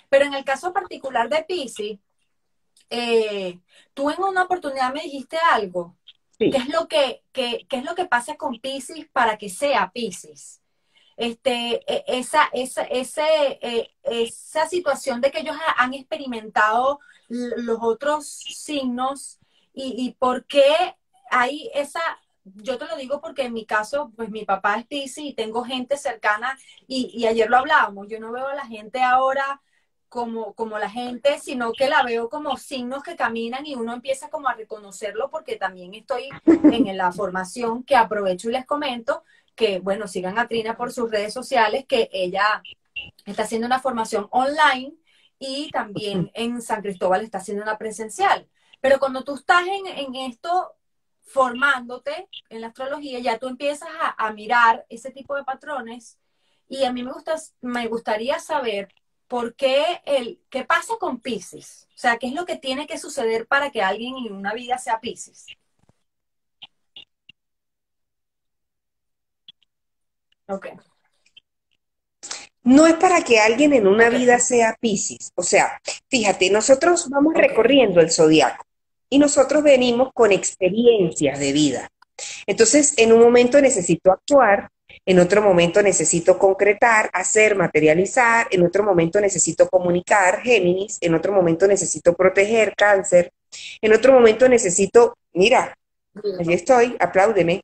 Pero 0.08 0.24
en 0.24 0.34
el 0.34 0.44
caso 0.44 0.72
particular 0.72 1.28
de 1.28 1.44
Pisi, 1.44 2.00
eh, 2.90 3.58
tú 3.94 4.10
en 4.10 4.22
una 4.22 4.44
oportunidad 4.44 4.92
me 4.92 5.02
dijiste 5.02 5.36
algo. 5.52 5.96
¿Qué, 6.38 6.56
es 6.56 6.68
lo 6.68 6.86
que, 6.86 7.24
qué, 7.32 7.66
es 7.68 7.84
lo 7.84 7.96
que 7.96 8.04
pasa 8.04 8.36
con 8.36 8.60
Pisces 8.60 9.06
para 9.12 9.36
que 9.36 9.48
sea 9.48 9.90
Pisces? 9.92 10.62
Este, 11.18 11.82
e, 11.92 12.04
esa, 12.06 12.48
esa, 12.52 12.84
ese, 12.84 13.58
eh, 13.60 13.90
esa 14.04 14.68
situación 14.68 15.20
de 15.20 15.32
que 15.32 15.40
ellos 15.40 15.56
han 15.76 15.92
experimentado 15.92 17.00
los 17.28 17.78
otros 17.82 18.26
signos 18.28 19.40
y, 19.74 19.94
y 19.98 20.12
por 20.12 20.46
qué 20.46 20.96
hay 21.30 21.70
esa, 21.74 22.00
yo 22.44 22.78
te 22.78 22.86
lo 22.86 22.96
digo 22.96 23.20
porque 23.20 23.42
en 23.42 23.52
mi 23.52 23.66
caso, 23.66 24.12
pues 24.14 24.30
mi 24.30 24.44
papá 24.44 24.76
es 24.76 24.86
Pisces 24.86 25.24
y 25.24 25.34
tengo 25.34 25.64
gente 25.64 25.96
cercana 25.96 26.56
y, 26.86 27.10
y 27.12 27.26
ayer 27.26 27.50
lo 27.50 27.58
hablábamos, 27.58 28.06
yo 28.08 28.20
no 28.20 28.30
veo 28.30 28.46
a 28.46 28.54
la 28.54 28.66
gente 28.66 29.02
ahora 29.02 29.60
como, 30.08 30.54
como 30.54 30.78
la 30.78 30.88
gente, 30.88 31.38
sino 31.38 31.72
que 31.72 31.88
la 31.88 32.04
veo 32.04 32.28
como 32.28 32.56
signos 32.56 33.02
que 33.02 33.16
caminan 33.16 33.66
y 33.66 33.74
uno 33.74 33.92
empieza 33.92 34.30
como 34.30 34.48
a 34.48 34.54
reconocerlo 34.54 35.30
porque 35.30 35.56
también 35.56 35.94
estoy 35.94 36.28
en 36.46 36.96
la 36.96 37.10
formación 37.10 37.82
que 37.82 37.96
aprovecho 37.96 38.48
y 38.48 38.52
les 38.52 38.66
comento 38.66 39.24
que, 39.58 39.80
bueno, 39.80 40.06
sigan 40.08 40.38
a 40.38 40.48
Trina 40.48 40.76
por 40.76 40.92
sus 40.92 41.10
redes 41.10 41.34
sociales, 41.34 41.84
que 41.86 42.08
ella 42.12 42.62
está 43.26 43.42
haciendo 43.42 43.66
una 43.66 43.80
formación 43.80 44.28
online 44.30 44.94
y 45.38 45.70
también 45.70 46.30
en 46.34 46.62
San 46.62 46.80
Cristóbal 46.80 47.22
está 47.22 47.38
haciendo 47.38 47.64
una 47.64 47.76
presencial. 47.76 48.48
Pero 48.80 49.00
cuando 49.00 49.24
tú 49.24 49.34
estás 49.34 49.66
en, 49.66 49.86
en 49.86 50.14
esto 50.14 50.74
formándote 51.22 52.28
en 52.48 52.60
la 52.60 52.68
astrología, 52.68 53.18
ya 53.18 53.38
tú 53.38 53.48
empiezas 53.48 53.88
a, 54.00 54.26
a, 54.26 54.32
mirar 54.32 54.86
ese 54.88 55.10
tipo 55.10 55.34
de 55.34 55.44
patrones 55.44 56.18
y 56.68 56.84
a 56.84 56.92
mí 56.92 57.02
me, 57.02 57.12
gusta, 57.12 57.34
me 57.60 57.88
gustaría 57.88 58.38
saber 58.38 58.88
¿por 59.26 59.54
qué, 59.54 60.00
el, 60.06 60.40
qué 60.50 60.64
pasa 60.64 60.94
con 60.98 61.20
Pisces? 61.20 61.86
O 61.90 61.98
sea, 61.98 62.16
¿qué 62.16 62.28
es 62.28 62.32
lo 62.32 62.46
que 62.46 62.56
tiene 62.56 62.86
que 62.86 62.98
suceder 62.98 63.46
para 63.46 63.70
que 63.70 63.82
alguien 63.82 64.16
en 64.16 64.32
una 64.32 64.54
vida 64.54 64.78
sea 64.78 65.00
Pisces? 65.00 65.46
No 72.62 72.86
es 72.86 72.94
para 72.94 73.22
que 73.22 73.38
alguien 73.38 73.72
en 73.72 73.86
una 73.86 74.08
vida 74.08 74.38
sea 74.38 74.76
Pisces. 74.80 75.32
O 75.34 75.42
sea, 75.42 75.80
fíjate, 76.08 76.50
nosotros 76.50 77.08
vamos 77.08 77.34
recorriendo 77.34 78.00
el 78.00 78.10
zodiaco 78.10 78.64
y 79.08 79.18
nosotros 79.18 79.62
venimos 79.62 80.10
con 80.12 80.32
experiencias 80.32 81.38
de 81.38 81.52
vida. 81.52 81.88
Entonces, 82.46 82.94
en 82.96 83.12
un 83.12 83.20
momento 83.20 83.60
necesito 83.60 84.10
actuar, 84.10 84.70
en 85.06 85.18
otro 85.18 85.40
momento 85.40 85.82
necesito 85.82 86.38
concretar, 86.38 87.08
hacer, 87.12 87.56
materializar, 87.56 88.48
en 88.50 88.66
otro 88.66 88.82
momento 88.82 89.20
necesito 89.20 89.68
comunicar, 89.68 90.40
Géminis, 90.42 90.98
en 91.00 91.14
otro 91.14 91.32
momento 91.32 91.66
necesito 91.66 92.14
proteger, 92.14 92.74
Cáncer, 92.76 93.32
en 93.80 93.92
otro 93.92 94.12
momento 94.12 94.48
necesito, 94.48 95.16
mira, 95.32 95.74
allí 96.38 96.52
estoy, 96.52 96.96
apláudeme, 96.98 97.62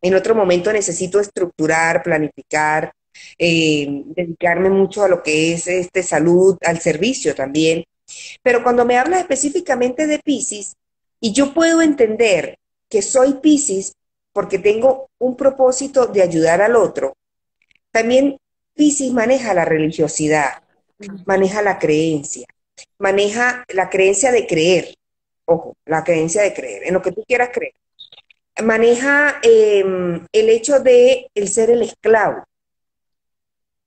en 0.00 0.14
otro 0.14 0.34
momento 0.34 0.72
necesito 0.72 1.20
estructurar, 1.20 2.02
planificar, 2.02 2.92
eh, 3.38 4.02
dedicarme 4.06 4.70
mucho 4.70 5.04
a 5.04 5.08
lo 5.08 5.22
que 5.22 5.52
es 5.52 5.66
este 5.66 6.02
salud, 6.02 6.56
al 6.64 6.80
servicio 6.80 7.34
también. 7.34 7.84
Pero 8.42 8.62
cuando 8.62 8.84
me 8.84 8.96
habla 8.96 9.20
específicamente 9.20 10.06
de 10.06 10.18
Pisces, 10.20 10.76
y 11.20 11.32
yo 11.32 11.52
puedo 11.52 11.82
entender 11.82 12.58
que 12.88 13.02
soy 13.02 13.34
Pisces 13.34 13.94
porque 14.32 14.58
tengo 14.58 15.10
un 15.18 15.36
propósito 15.36 16.06
de 16.06 16.22
ayudar 16.22 16.62
al 16.62 16.76
otro. 16.76 17.14
También 17.90 18.38
Pisces 18.74 19.12
maneja 19.12 19.52
la 19.54 19.64
religiosidad, 19.64 20.62
maneja 21.26 21.62
la 21.62 21.78
creencia, 21.78 22.46
maneja 22.98 23.64
la 23.68 23.90
creencia 23.90 24.30
de 24.30 24.46
creer, 24.46 24.94
ojo, 25.44 25.76
la 25.84 26.04
creencia 26.04 26.42
de 26.42 26.54
creer, 26.54 26.84
en 26.84 26.94
lo 26.94 27.02
que 27.02 27.12
tú 27.12 27.24
quieras 27.26 27.50
creer. 27.52 27.74
Maneja 28.62 29.38
em, 29.42 30.26
el 30.32 30.48
hecho 30.48 30.80
de 30.80 31.30
el 31.34 31.48
ser 31.48 31.70
el 31.70 31.82
esclavo. 31.82 32.44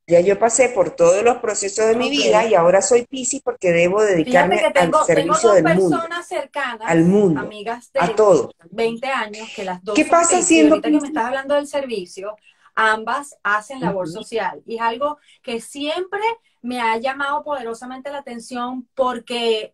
Ya 0.08 0.20
yo 0.20 0.38
pasé 0.38 0.70
por 0.70 0.92
todos 0.92 1.24
los 1.24 1.38
procesos 1.38 1.88
de 1.88 1.96
mi 1.96 2.10
vida 2.10 2.46
y 2.46 2.54
ahora 2.54 2.82
soy 2.82 3.06
Piscis 3.06 3.42
porque 3.42 3.72
debo 3.72 4.02
dedicarme 4.02 4.60
al 4.60 4.92
servicio 5.06 5.54
del 5.54 5.64
mundo. 5.64 6.02
cercanas, 6.28 6.82
al 6.90 7.06
mundo, 7.06 7.40
amigas 7.40 7.92
de 7.94 8.00
a 8.02 8.14
todos. 8.14 8.54
20 8.72 9.08
años, 9.08 9.50
que 9.56 9.64
las 9.64 9.82
dos 9.84 9.96
¿Qué 9.96 10.06
pasa 10.06 10.42
siendo 10.42 10.76
ahorita 10.76 10.90
que 10.90 11.00
me 11.00 11.08
estás 11.08 11.26
hablando 11.26 11.56
del 11.56 11.68
servicio, 11.68 12.36
ambas 12.76 13.38
hacen 13.44 13.80
labor 13.80 14.10
social 14.10 14.62
y 14.66 14.76
es 14.76 14.82
algo 14.82 15.18
que 15.42 15.62
siempre 15.62 16.22
me 16.62 16.82
ha 16.82 16.98
llamado 16.98 17.44
poderosamente 17.44 18.12
la 18.12 18.20
atención 18.20 18.88
porque 18.96 19.74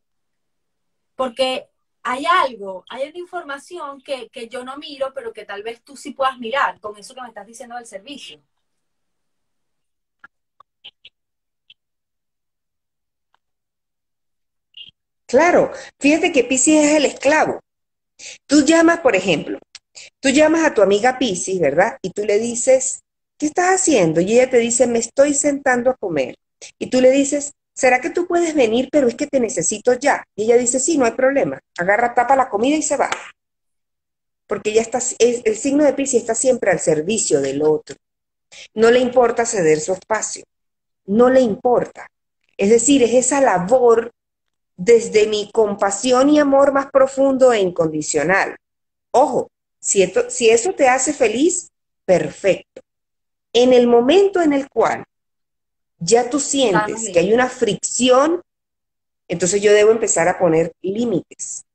porque 1.16 1.68
hay 2.10 2.26
algo, 2.26 2.86
hay 2.90 3.10
una 3.10 3.20
información 3.20 4.02
que, 4.02 4.30
que 4.30 4.48
yo 4.48 4.64
no 4.64 4.78
miro, 4.78 5.12
pero 5.14 5.34
que 5.34 5.44
tal 5.46 5.62
vez 5.62 5.82
tú 5.84 5.98
sí 5.98 6.12
puedas 6.12 6.38
mirar 6.40 6.80
con 6.80 6.98
eso 6.98 7.14
que 7.14 7.22
me 7.22 7.28
estás 7.28 7.46
diciendo 7.46 7.76
del 7.76 7.86
servicio. 7.86 8.42
Claro, 15.26 15.72
fíjate 16.00 16.32
que 16.32 16.46
Pisces 16.46 16.86
es 16.86 16.94
el 16.96 17.06
esclavo. 17.06 17.60
Tú 18.48 18.64
llamas, 18.66 19.02
por 19.02 19.16
ejemplo, 19.16 19.60
tú 20.22 20.30
llamas 20.30 20.66
a 20.66 20.74
tu 20.74 20.82
amiga 20.82 21.20
Pisces, 21.20 21.60
¿verdad? 21.60 21.98
Y 22.02 22.12
tú 22.12 22.24
le 22.26 22.40
dices, 22.40 23.02
¿qué 23.38 23.48
estás 23.48 23.82
haciendo? 23.82 24.22
Y 24.22 24.34
ella 24.34 24.50
te 24.50 24.60
dice, 24.60 24.88
me 24.88 25.00
estoy 25.00 25.34
sentando 25.34 25.92
a 25.92 25.98
comer. 25.98 26.36
Y 26.80 26.90
tú 26.90 27.02
le 27.02 27.12
dices, 27.12 27.54
¿será 27.78 28.02
que 28.02 28.10
tú 28.10 28.26
puedes 28.26 28.56
venir, 28.56 28.90
pero 28.92 29.08
es 29.08 29.14
que 29.14 29.28
te 29.28 29.40
necesito 29.40 29.94
ya? 29.94 30.24
Y 30.36 30.46
ella 30.46 30.58
dice, 30.58 30.80
sí, 30.80 30.98
no 30.98 31.06
hay 31.06 31.12
problema. 31.12 31.60
Agarra, 31.78 32.16
tapa 32.16 32.36
la 32.36 32.50
comida 32.50 32.76
y 32.76 32.82
se 32.82 32.98
va. 32.98 33.10
Porque 34.48 34.72
ella 34.72 34.82
está, 34.82 35.00
el 35.20 35.56
signo 35.56 35.84
de 35.84 35.94
Pisces 35.94 36.22
está 36.22 36.34
siempre 36.34 36.72
al 36.72 36.80
servicio 36.80 37.40
del 37.40 37.62
otro. 37.62 37.96
No 38.74 38.90
le 38.90 39.00
importa 39.00 39.46
ceder 39.46 39.80
su 39.80 39.94
espacio. 39.94 40.44
No 41.06 41.30
le 41.30 41.42
importa. 41.42 42.08
Es 42.58 42.72
decir, 42.72 43.04
es 43.04 43.14
esa 43.14 43.42
labor 43.42 44.12
desde 44.76 45.28
mi 45.28 45.52
compasión 45.52 46.30
y 46.30 46.40
amor 46.40 46.72
más 46.72 46.88
profundo 46.92 47.54
e 47.54 47.60
incondicional. 47.60 48.56
Ojo, 49.12 49.52
si, 49.80 50.12
si 50.30 50.50
eso 50.50 50.74
te 50.74 50.88
hace 50.88 51.14
feliz, 51.14 51.70
perfecto. 52.06 52.82
En 53.54 53.72
el 53.72 53.86
momento 53.86 54.42
en 54.42 54.54
el 54.54 54.68
cual 54.68 55.04
ya 56.00 56.30
tú 56.30 56.40
sientes 56.40 57.10
que 57.12 57.20
hay 57.20 57.34
una 57.34 57.50
fricción, 57.50 58.42
entonces 59.28 59.62
yo 59.62 59.74
debo 59.74 59.92
empezar 59.92 60.28
a 60.28 60.38
poner 60.38 60.72
límites. 60.82 61.66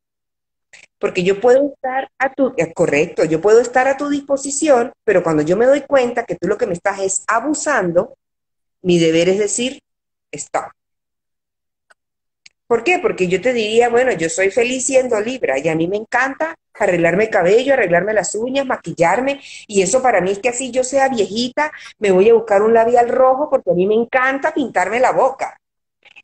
Porque 0.98 1.24
yo 1.24 1.40
puedo 1.40 1.72
estar 1.74 2.08
a 2.18 2.32
tu, 2.32 2.54
eh, 2.56 2.72
correcto, 2.72 3.24
yo 3.24 3.40
puedo 3.40 3.60
estar 3.60 3.88
a 3.88 3.96
tu 3.96 4.08
disposición, 4.08 4.92
pero 5.04 5.22
cuando 5.22 5.42
yo 5.42 5.56
me 5.56 5.66
doy 5.66 5.82
cuenta 5.82 6.24
que 6.24 6.36
tú 6.36 6.46
lo 6.46 6.56
que 6.56 6.66
me 6.66 6.74
estás 6.74 7.00
es 7.00 7.24
abusando, 7.26 8.16
mi 8.82 8.98
deber 8.98 9.28
es 9.28 9.38
decir, 9.38 9.80
stop. 10.30 10.70
¿Por 12.66 12.84
qué? 12.84 13.00
Porque 13.00 13.28
yo 13.28 13.40
te 13.40 13.52
diría, 13.52 13.88
bueno, 13.88 14.12
yo 14.12 14.30
soy 14.30 14.50
feliz 14.50 14.86
siendo 14.86 15.20
Libra 15.20 15.58
y 15.58 15.68
a 15.68 15.74
mí 15.74 15.88
me 15.88 15.96
encanta 15.96 16.54
arreglarme 16.78 17.24
el 17.24 17.30
cabello, 17.30 17.74
arreglarme 17.74 18.12
las 18.12 18.34
uñas, 18.34 18.66
maquillarme 18.66 19.40
y 19.66 19.82
eso 19.82 20.02
para 20.02 20.20
mí 20.20 20.30
es 20.30 20.38
que 20.38 20.48
así 20.48 20.70
yo 20.70 20.84
sea 20.84 21.08
viejita, 21.08 21.72
me 21.98 22.10
voy 22.10 22.28
a 22.30 22.34
buscar 22.34 22.62
un 22.62 22.74
labial 22.74 23.08
rojo 23.08 23.48
porque 23.50 23.70
a 23.70 23.74
mí 23.74 23.86
me 23.86 23.94
encanta 23.94 24.54
pintarme 24.54 25.00
la 25.00 25.12
boca. 25.12 25.58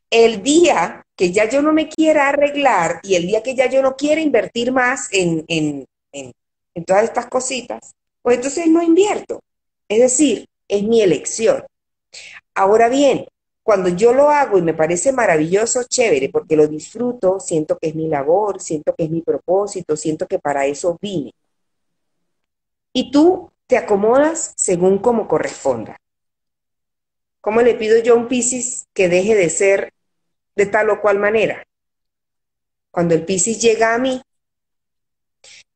El 0.09 0.41
día 0.41 1.05
que 1.15 1.31
ya 1.31 1.47
yo 1.47 1.61
no 1.61 1.73
me 1.73 1.87
quiera 1.87 2.29
arreglar 2.29 2.99
y 3.03 3.15
el 3.15 3.27
día 3.27 3.43
que 3.43 3.55
ya 3.55 3.67
yo 3.67 3.81
no 3.81 3.95
quiera 3.95 4.21
invertir 4.21 4.71
más 4.71 5.09
en, 5.11 5.43
en, 5.47 5.85
en, 6.13 6.33
todas 6.85 7.03
estas 7.03 7.25
cositas, 7.25 7.93
pues 8.21 8.37
entonces 8.37 8.67
no 8.67 8.81
invierto. 8.81 9.41
Es 9.89 9.99
decir, 9.99 10.47
es 10.67 10.83
mi 10.83 11.01
elección. 11.01 11.65
Ahora 12.55 12.87
bien, 12.87 13.27
cuando 13.69 13.89
yo 13.89 14.15
lo 14.15 14.31
hago 14.31 14.57
y 14.57 14.63
me 14.63 14.73
parece 14.73 15.11
maravilloso, 15.11 15.83
chévere, 15.83 16.29
porque 16.29 16.55
lo 16.55 16.67
disfruto, 16.67 17.39
siento 17.39 17.77
que 17.77 17.89
es 17.89 17.93
mi 17.93 18.07
labor, 18.07 18.59
siento 18.59 18.95
que 18.95 19.03
es 19.03 19.11
mi 19.11 19.21
propósito, 19.21 19.95
siento 19.95 20.25
que 20.25 20.39
para 20.39 20.65
eso 20.65 20.97
vine. 20.99 21.35
Y 22.93 23.11
tú 23.11 23.51
te 23.67 23.77
acomodas 23.77 24.53
según 24.57 24.97
como 24.97 25.27
corresponda. 25.27 25.97
¿Cómo 27.41 27.61
le 27.61 27.75
pido 27.75 27.99
yo 27.99 28.15
a 28.15 28.17
un 28.17 28.27
Piscis 28.27 28.87
que 28.91 29.07
deje 29.07 29.35
de 29.35 29.51
ser 29.51 29.93
de 30.55 30.65
tal 30.65 30.89
o 30.89 30.99
cual 30.99 31.19
manera? 31.19 31.63
cuando 32.89 33.13
el 33.13 33.23
Piscis 33.23 33.61
llega 33.61 33.93
a 33.93 33.99
mí 33.99 34.19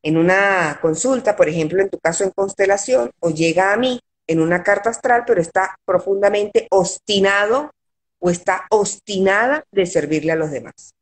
en 0.02 0.16
una 0.16 0.80
consulta, 0.82 1.36
por 1.36 1.48
ejemplo, 1.48 1.80
en 1.80 1.90
tu 1.90 2.00
caso 2.00 2.24
en 2.24 2.30
constelación, 2.30 3.12
o 3.20 3.30
llega 3.30 3.72
a 3.72 3.76
mí 3.76 4.00
en 4.26 4.40
una 4.40 4.64
carta 4.64 4.90
astral, 4.90 5.22
pero 5.24 5.40
está 5.40 5.76
profundamente 5.84 6.66
obstinado 6.72 7.70
o 8.24 8.30
está 8.30 8.66
obstinada 8.70 9.66
de 9.70 9.84
servirle 9.84 10.32
a 10.32 10.36
los 10.36 10.50
demás. 10.50 10.94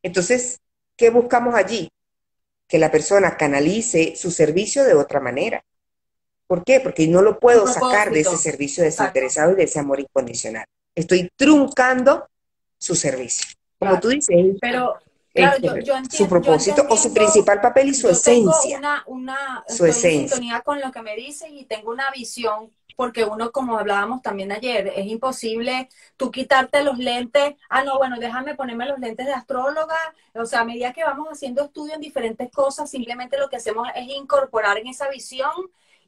Entonces, 0.00 0.60
¿qué 0.96 1.10
buscamos 1.10 1.56
allí? 1.56 1.90
Que 2.68 2.78
la 2.78 2.92
persona 2.92 3.36
canalice 3.36 4.14
su 4.14 4.30
servicio 4.30 4.84
de 4.84 4.94
otra 4.94 5.18
manera. 5.18 5.64
¿Por 6.46 6.62
qué? 6.62 6.78
Porque 6.78 7.08
no 7.08 7.20
lo 7.20 7.40
puedo 7.40 7.66
sacar 7.66 8.12
de 8.12 8.20
ese 8.20 8.36
servicio 8.36 8.84
desinteresado 8.84 9.52
y 9.52 9.56
de 9.56 9.64
ese 9.64 9.80
amor 9.80 9.98
incondicional. 9.98 10.66
Estoy 10.94 11.28
truncando 11.34 12.28
su 12.78 12.94
servicio. 12.94 13.48
Como 13.80 13.98
tú 13.98 14.10
dices, 14.10 14.36
pero 14.60 15.00
su 16.10 16.28
propósito 16.28 16.86
o 16.88 16.96
su 16.96 17.12
principal 17.12 17.60
papel 17.60 17.88
y 17.88 17.94
su 17.94 18.08
esencia. 18.08 18.78
Una, 18.78 19.02
una, 19.08 19.64
su 19.66 19.84
estoy 19.84 20.14
en 20.14 20.28
sintonía 20.28 20.60
con 20.60 20.80
lo 20.80 20.92
que 20.92 21.02
me 21.02 21.16
dices 21.16 21.48
y 21.50 21.64
tengo 21.64 21.90
una 21.90 22.08
visión 22.12 22.70
porque 22.98 23.24
uno, 23.24 23.52
como 23.52 23.78
hablábamos 23.78 24.22
también 24.22 24.50
ayer, 24.50 24.92
es 24.96 25.06
imposible 25.06 25.88
tú 26.16 26.32
quitarte 26.32 26.82
los 26.82 26.98
lentes, 26.98 27.54
ah, 27.68 27.84
no, 27.84 27.96
bueno, 27.96 28.16
déjame 28.18 28.56
ponerme 28.56 28.86
los 28.86 28.98
lentes 28.98 29.24
de 29.24 29.32
astróloga, 29.32 29.94
o 30.34 30.44
sea, 30.46 30.62
a 30.62 30.64
medida 30.64 30.92
que 30.92 31.04
vamos 31.04 31.28
haciendo 31.28 31.62
estudio 31.62 31.94
en 31.94 32.00
diferentes 32.00 32.50
cosas, 32.50 32.90
simplemente 32.90 33.38
lo 33.38 33.48
que 33.48 33.54
hacemos 33.54 33.86
es 33.94 34.08
incorporar 34.08 34.78
en 34.78 34.88
esa 34.88 35.08
visión 35.10 35.52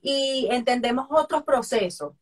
y 0.03 0.49
entendemos 0.51 1.07
otros 1.11 1.45
procesos. 1.45 2.15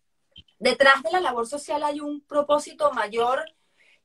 Detrás 0.59 1.03
de 1.03 1.13
la 1.13 1.21
labor 1.21 1.47
social 1.47 1.83
hay 1.83 2.01
un 2.01 2.21
propósito 2.21 2.93
mayor 2.93 3.47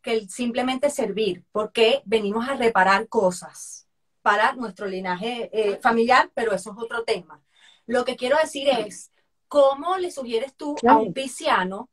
que 0.01 0.13
el 0.13 0.29
simplemente 0.29 0.89
servir, 0.89 1.43
porque 1.51 2.03
venimos 2.05 2.47
a 2.47 2.55
reparar 2.55 3.09
cosas 3.09 3.89
para 4.21 4.53
nuestro 4.53 4.87
linaje 4.87 5.49
eh, 5.51 5.77
familiar, 5.81 6.31
pero 6.33 6.53
eso 6.53 6.71
es 6.71 6.77
otro 6.77 7.03
tema. 7.03 7.41
Lo 7.85 8.05
que 8.05 8.15
quiero 8.15 8.37
decir 8.37 8.69
es, 8.69 9.11
¿cómo 9.53 9.97
le 9.97 10.09
sugieres 10.09 10.55
tú 10.55 10.75
a 10.87 10.97
un 10.97 11.13
pisciano 11.13 11.87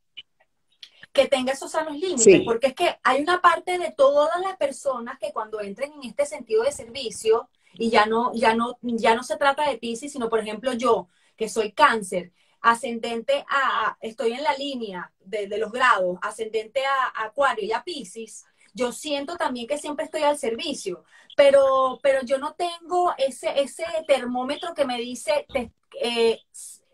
que 1.12 1.28
tenga 1.28 1.52
esos 1.52 1.70
sanos 1.70 1.94
límites? 1.94 2.40
Porque 2.42 2.68
es 2.68 2.74
que 2.74 2.96
hay 3.02 3.20
una 3.20 3.42
parte 3.42 3.78
de 3.78 3.92
todas 3.92 4.40
las 4.40 4.56
personas 4.56 5.18
que 5.18 5.30
cuando 5.30 5.60
entren 5.60 5.92
en 5.92 6.08
este 6.08 6.24
sentido 6.24 6.62
de 6.62 6.72
servicio, 6.72 7.50
y 7.74 7.90
ya 7.90 8.06
no, 8.06 8.32
ya 8.32 8.54
no, 8.54 8.78
ya 8.80 9.14
no 9.14 9.22
se 9.22 9.36
trata 9.36 9.68
de 9.68 9.76
Piscis, 9.76 10.10
sino 10.10 10.30
por 10.30 10.40
ejemplo 10.40 10.72
yo, 10.72 11.08
que 11.36 11.50
soy 11.50 11.72
cáncer, 11.72 12.32
ascendente 12.62 13.44
a, 13.46 13.98
estoy 14.00 14.32
en 14.32 14.42
la 14.42 14.54
línea 14.54 15.12
de, 15.22 15.46
los 15.58 15.70
grados, 15.70 16.18
ascendente 16.22 16.80
a, 16.86 17.26
Acuario 17.26 17.66
y 17.66 17.72
a 17.72 17.84
Pisces, 17.84 18.46
yo 18.72 18.90
siento 18.90 19.36
también 19.36 19.66
que 19.66 19.76
siempre 19.76 20.06
estoy 20.06 20.22
al 20.22 20.38
servicio, 20.38 21.04
pero, 21.36 21.98
pero 22.02 22.22
yo 22.22 22.38
no 22.38 22.54
tengo 22.54 23.12
ese, 23.18 23.60
ese 23.60 23.84
termómetro 24.08 24.72
que 24.72 24.86
me 24.86 24.96
dice, 24.96 25.46
te, 25.52 25.72
eh, 26.00 26.40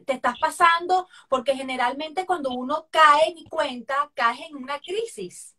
te 0.06 0.14
estás 0.14 0.38
pasando, 0.38 1.08
porque 1.28 1.54
generalmente 1.54 2.24
cuando 2.24 2.50
uno 2.50 2.88
cae 2.90 3.34
en 3.36 3.44
cuenta, 3.44 4.10
caes 4.14 4.40
en 4.48 4.56
una 4.56 4.78
crisis. 4.80 5.54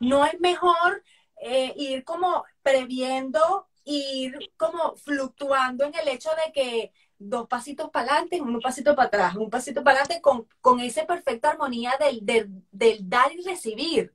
No 0.00 0.26
es 0.26 0.38
mejor 0.40 1.02
eh, 1.40 1.72
ir 1.76 2.04
como 2.04 2.44
previendo, 2.62 3.68
ir 3.84 4.36
como 4.56 4.96
fluctuando 4.96 5.84
en 5.84 5.94
el 5.94 6.08
hecho 6.08 6.30
de 6.44 6.52
que 6.52 6.92
dos 7.18 7.46
pasitos 7.48 7.90
para 7.90 8.12
adelante, 8.12 8.40
un 8.40 8.60
pasito 8.60 8.94
para 8.96 9.08
atrás, 9.08 9.36
un 9.36 9.50
pasito 9.50 9.84
para 9.84 10.00
adelante 10.00 10.20
con, 10.20 10.48
con 10.60 10.80
esa 10.80 11.06
perfecta 11.06 11.50
armonía 11.50 11.94
del, 11.98 12.20
del, 12.70 13.08
dar 13.08 13.32
y 13.32 13.42
recibir. 13.42 14.14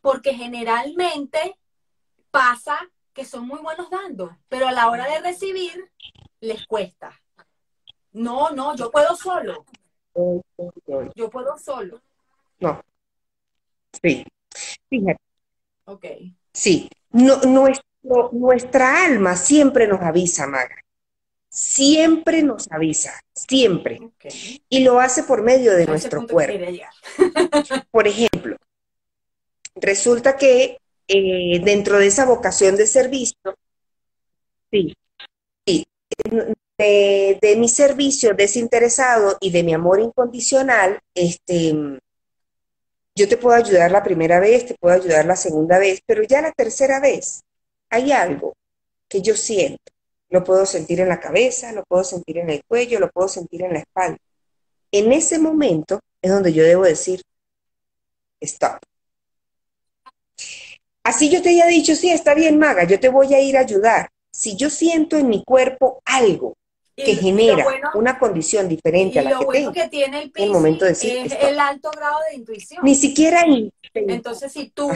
Porque 0.00 0.34
generalmente 0.34 1.56
pasa 2.30 2.78
que 3.12 3.24
son 3.24 3.46
muy 3.46 3.60
buenos 3.60 3.90
dando, 3.90 4.36
pero 4.48 4.68
a 4.68 4.72
la 4.72 4.88
hora 4.90 5.08
de 5.08 5.20
recibir 5.20 5.90
les 6.40 6.66
cuesta. 6.66 7.20
No, 8.18 8.50
no, 8.50 8.76
yo 8.76 8.90
puedo 8.90 9.16
solo. 9.16 9.64
Yo 11.14 11.30
puedo 11.30 11.56
solo. 11.58 12.00
No. 12.60 12.80
Sí. 14.02 14.24
Fíjate. 14.88 15.20
Ok. 15.84 16.04
Sí. 16.52 16.90
No, 17.10 17.40
nuestro, 17.42 18.30
nuestra 18.32 19.04
alma 19.04 19.36
siempre 19.36 19.86
nos 19.86 20.00
avisa, 20.00 20.46
Maga 20.46 20.76
siempre 21.48 22.42
nos 22.42 22.70
avisa, 22.70 23.20
siempre. 23.34 24.00
Y 24.68 24.84
lo 24.84 25.00
hace 25.00 25.22
por 25.24 25.42
medio 25.42 25.74
de 25.74 25.86
nuestro 25.86 26.26
cuerpo. 26.26 26.64
por 27.90 28.06
ejemplo, 28.06 28.56
resulta 29.74 30.36
que 30.36 30.78
eh, 31.08 31.60
dentro 31.64 31.98
de 31.98 32.06
esa 32.06 32.26
vocación 32.26 32.76
de 32.76 32.86
servicio, 32.86 33.56
sí, 34.70 34.94
de, 36.78 37.56
mi 37.58 37.68
servicio 37.68 38.34
desinteresado 38.34 39.36
y 39.40 39.50
de 39.50 39.62
mi 39.62 39.74
amor 39.74 40.00
incondicional, 40.00 41.00
este, 41.14 41.74
yo 43.14 43.28
te 43.28 43.36
puedo 43.36 43.56
ayudar 43.56 43.90
la 43.90 44.02
primera 44.02 44.40
vez, 44.40 44.66
te 44.66 44.74
puedo 44.74 44.94
ayudar 44.94 45.26
la 45.26 45.36
segunda 45.36 45.78
vez, 45.78 46.00
pero 46.06 46.22
ya 46.22 46.40
la 46.40 46.52
tercera 46.52 47.00
vez 47.00 47.42
hay 47.90 48.12
algo 48.12 48.54
que 49.08 49.22
yo 49.22 49.34
siento 49.34 49.92
lo 50.30 50.44
puedo 50.44 50.66
sentir 50.66 51.00
en 51.00 51.08
la 51.08 51.20
cabeza, 51.20 51.72
lo 51.72 51.84
puedo 51.84 52.04
sentir 52.04 52.38
en 52.38 52.50
el 52.50 52.62
cuello, 52.64 53.00
lo 53.00 53.10
puedo 53.10 53.28
sentir 53.28 53.62
en 53.62 53.72
la 53.72 53.78
espalda. 53.80 54.18
En 54.92 55.12
ese 55.12 55.38
momento 55.38 56.00
es 56.20 56.30
donde 56.30 56.52
yo 56.52 56.64
debo 56.64 56.84
decir, 56.84 57.22
stop. 58.40 58.78
Así 61.02 61.30
yo 61.30 61.40
te 61.42 61.50
haya 61.50 61.66
dicho, 61.66 61.94
sí, 61.94 62.10
está 62.10 62.34
bien, 62.34 62.58
maga, 62.58 62.84
yo 62.84 63.00
te 63.00 63.08
voy 63.08 63.32
a 63.34 63.40
ir 63.40 63.56
a 63.56 63.60
ayudar. 63.60 64.10
Si 64.30 64.56
yo 64.56 64.68
siento 64.68 65.16
en 65.16 65.28
mi 65.28 65.42
cuerpo 65.44 66.02
algo 66.04 66.57
que 67.04 67.16
genera 67.16 67.64
una 67.94 68.18
condición 68.18 68.68
diferente 68.68 69.18
a 69.18 69.22
la 69.22 69.38
que 69.38 69.46
tengo, 69.46 69.72
que 69.72 69.88
tiene 69.88 70.22
el, 70.22 70.32
el 70.34 70.50
momento 70.50 70.84
de 70.84 70.90
decir, 70.90 71.16
es 71.16 71.32
el 71.32 71.58
alto 71.60 71.90
grado 71.90 72.18
de 72.28 72.36
intuición. 72.36 72.84
Ni 72.84 72.94
siquiera. 72.94 73.44
Entonces, 73.94 74.52
si 74.52 74.70
tú 74.70 74.90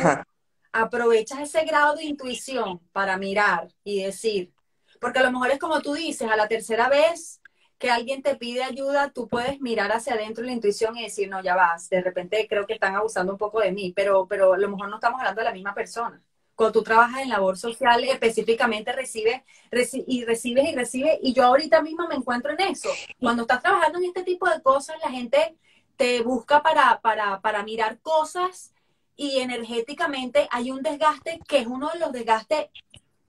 aprovechas 0.72 1.40
ese 1.40 1.64
grado 1.64 1.94
de 1.94 2.04
intuición 2.04 2.80
para 2.92 3.16
mirar 3.18 3.68
y 3.84 4.02
decir, 4.02 4.52
porque 5.00 5.18
a 5.18 5.22
lo 5.22 5.30
mejor 5.30 5.50
es 5.50 5.58
como 5.58 5.80
tú 5.80 5.94
dices, 5.94 6.28
a 6.30 6.36
la 6.36 6.48
tercera 6.48 6.88
vez 6.88 7.40
que 7.78 7.90
alguien 7.90 8.22
te 8.22 8.36
pide 8.36 8.62
ayuda, 8.62 9.10
tú 9.12 9.28
puedes 9.28 9.60
mirar 9.60 9.90
hacia 9.92 10.14
adentro 10.14 10.44
la 10.44 10.52
intuición 10.52 10.96
y 10.96 11.02
decir, 11.02 11.28
no, 11.28 11.42
ya 11.42 11.56
vas, 11.56 11.88
de 11.88 12.00
repente 12.00 12.46
creo 12.48 12.66
que 12.66 12.74
están 12.74 12.94
abusando 12.94 13.32
un 13.32 13.38
poco 13.38 13.60
de 13.60 13.72
mí, 13.72 13.92
pero, 13.94 14.26
pero 14.28 14.52
a 14.52 14.58
lo 14.58 14.68
mejor 14.68 14.88
no 14.88 14.96
estamos 14.96 15.18
hablando 15.18 15.40
de 15.40 15.44
la 15.44 15.52
misma 15.52 15.74
persona. 15.74 16.22
Cuando 16.54 16.72
tú 16.72 16.82
trabajas 16.82 17.22
en 17.22 17.28
labor 17.28 17.56
social, 17.56 18.04
específicamente 18.04 18.92
recibes 18.92 19.42
y 20.06 20.24
recibes 20.24 20.68
y 20.68 20.74
recibes, 20.74 21.18
y 21.22 21.32
yo 21.32 21.44
ahorita 21.44 21.82
mismo 21.82 22.06
me 22.08 22.14
encuentro 22.14 22.52
en 22.52 22.60
eso. 22.60 22.90
Cuando 23.18 23.42
estás 23.42 23.62
trabajando 23.62 23.98
en 23.98 24.04
este 24.06 24.22
tipo 24.22 24.48
de 24.48 24.62
cosas, 24.62 24.96
la 25.02 25.10
gente 25.10 25.56
te 25.96 26.22
busca 26.22 26.62
para, 26.62 27.00
para, 27.00 27.40
para 27.40 27.62
mirar 27.62 28.00
cosas 28.00 28.72
y 29.16 29.38
energéticamente 29.38 30.48
hay 30.50 30.70
un 30.70 30.82
desgaste 30.82 31.40
que 31.46 31.58
es 31.58 31.66
uno 31.66 31.90
de 31.90 31.98
los 31.98 32.12
desgastes 32.12 32.68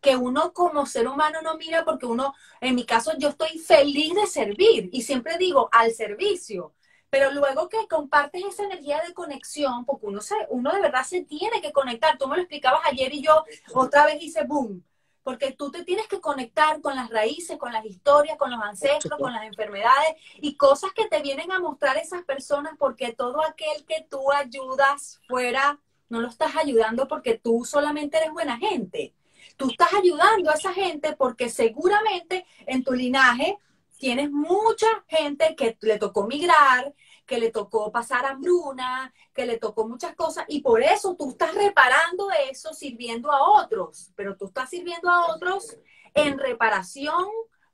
que 0.03 0.15
uno 0.17 0.51
como 0.53 0.85
ser 0.85 1.07
humano 1.07 1.41
no 1.41 1.55
mira 1.57 1.85
porque 1.85 2.05
uno, 2.05 2.35
en 2.59 2.75
mi 2.75 2.85
caso, 2.85 3.13
yo 3.17 3.29
estoy 3.29 3.57
feliz 3.57 4.13
de 4.13 4.27
servir 4.27 4.89
y 4.91 5.01
siempre 5.01 5.37
digo 5.37 5.69
al 5.71 5.91
servicio. 5.93 6.73
Pero 7.13 7.31
luego 7.31 7.69
que 7.69 7.87
compartes 7.87 8.43
esa 8.43 8.63
energía 8.63 8.99
de 9.07 9.13
conexión, 9.13 9.85
porque 9.85 10.07
uno, 10.07 10.19
se, 10.19 10.33
uno 10.49 10.71
de 10.71 10.81
verdad 10.81 11.03
se 11.03 11.21
tiene 11.21 11.61
que 11.61 11.71
conectar. 11.71 12.17
Tú 12.17 12.27
me 12.27 12.35
lo 12.35 12.41
explicabas 12.41 12.81
ayer 12.85 13.13
y 13.13 13.21
yo 13.21 13.43
otra 13.75 14.07
vez 14.07 14.19
hice 14.19 14.45
boom. 14.45 14.83
Porque 15.21 15.51
tú 15.51 15.69
te 15.69 15.83
tienes 15.83 16.07
que 16.07 16.19
conectar 16.19 16.81
con 16.81 16.95
las 16.95 17.11
raíces, 17.11 17.59
con 17.59 17.71
las 17.71 17.85
historias, 17.85 18.35
con 18.35 18.49
los 18.49 18.59
ancestros, 18.63 19.19
con 19.19 19.31
las 19.31 19.43
enfermedades 19.43 20.15
y 20.41 20.57
cosas 20.57 20.91
que 20.93 21.05
te 21.05 21.21
vienen 21.21 21.51
a 21.51 21.59
mostrar 21.59 21.97
esas 21.97 22.23
personas 22.23 22.73
porque 22.79 23.13
todo 23.13 23.45
aquel 23.45 23.85
que 23.85 24.07
tú 24.09 24.31
ayudas 24.31 25.21
fuera, 25.27 25.79
no 26.09 26.19
lo 26.19 26.29
estás 26.29 26.55
ayudando 26.55 27.07
porque 27.07 27.37
tú 27.37 27.63
solamente 27.63 28.17
eres 28.17 28.31
buena 28.31 28.57
gente 28.57 29.13
Tú 29.57 29.69
estás 29.69 29.93
ayudando 29.93 30.49
a 30.49 30.53
esa 30.53 30.73
gente 30.73 31.15
porque 31.15 31.49
seguramente 31.49 32.45
en 32.65 32.83
tu 32.83 32.93
linaje 32.93 33.57
tienes 34.03 34.31
mucha 34.31 35.05
gente 35.07 35.55
que 35.55 35.77
le 35.79 35.97
tocó 35.97 36.27
migrar, 36.27 36.93
que 37.25 37.37
le 37.37 37.51
tocó 37.51 37.89
pasar 37.89 38.25
hambruna, 38.25 39.13
que 39.33 39.45
le 39.45 39.57
tocó 39.57 39.87
muchas 39.87 40.13
cosas 40.13 40.43
y 40.49 40.59
por 40.59 40.83
eso 40.83 41.15
tú 41.15 41.29
estás 41.29 41.55
reparando 41.55 42.27
eso 42.49 42.73
sirviendo 42.73 43.31
a 43.31 43.41
otros, 43.61 44.11
pero 44.17 44.35
tú 44.35 44.47
estás 44.47 44.69
sirviendo 44.69 45.09
a 45.09 45.33
otros 45.33 45.77
en 46.13 46.37
reparación 46.37 47.25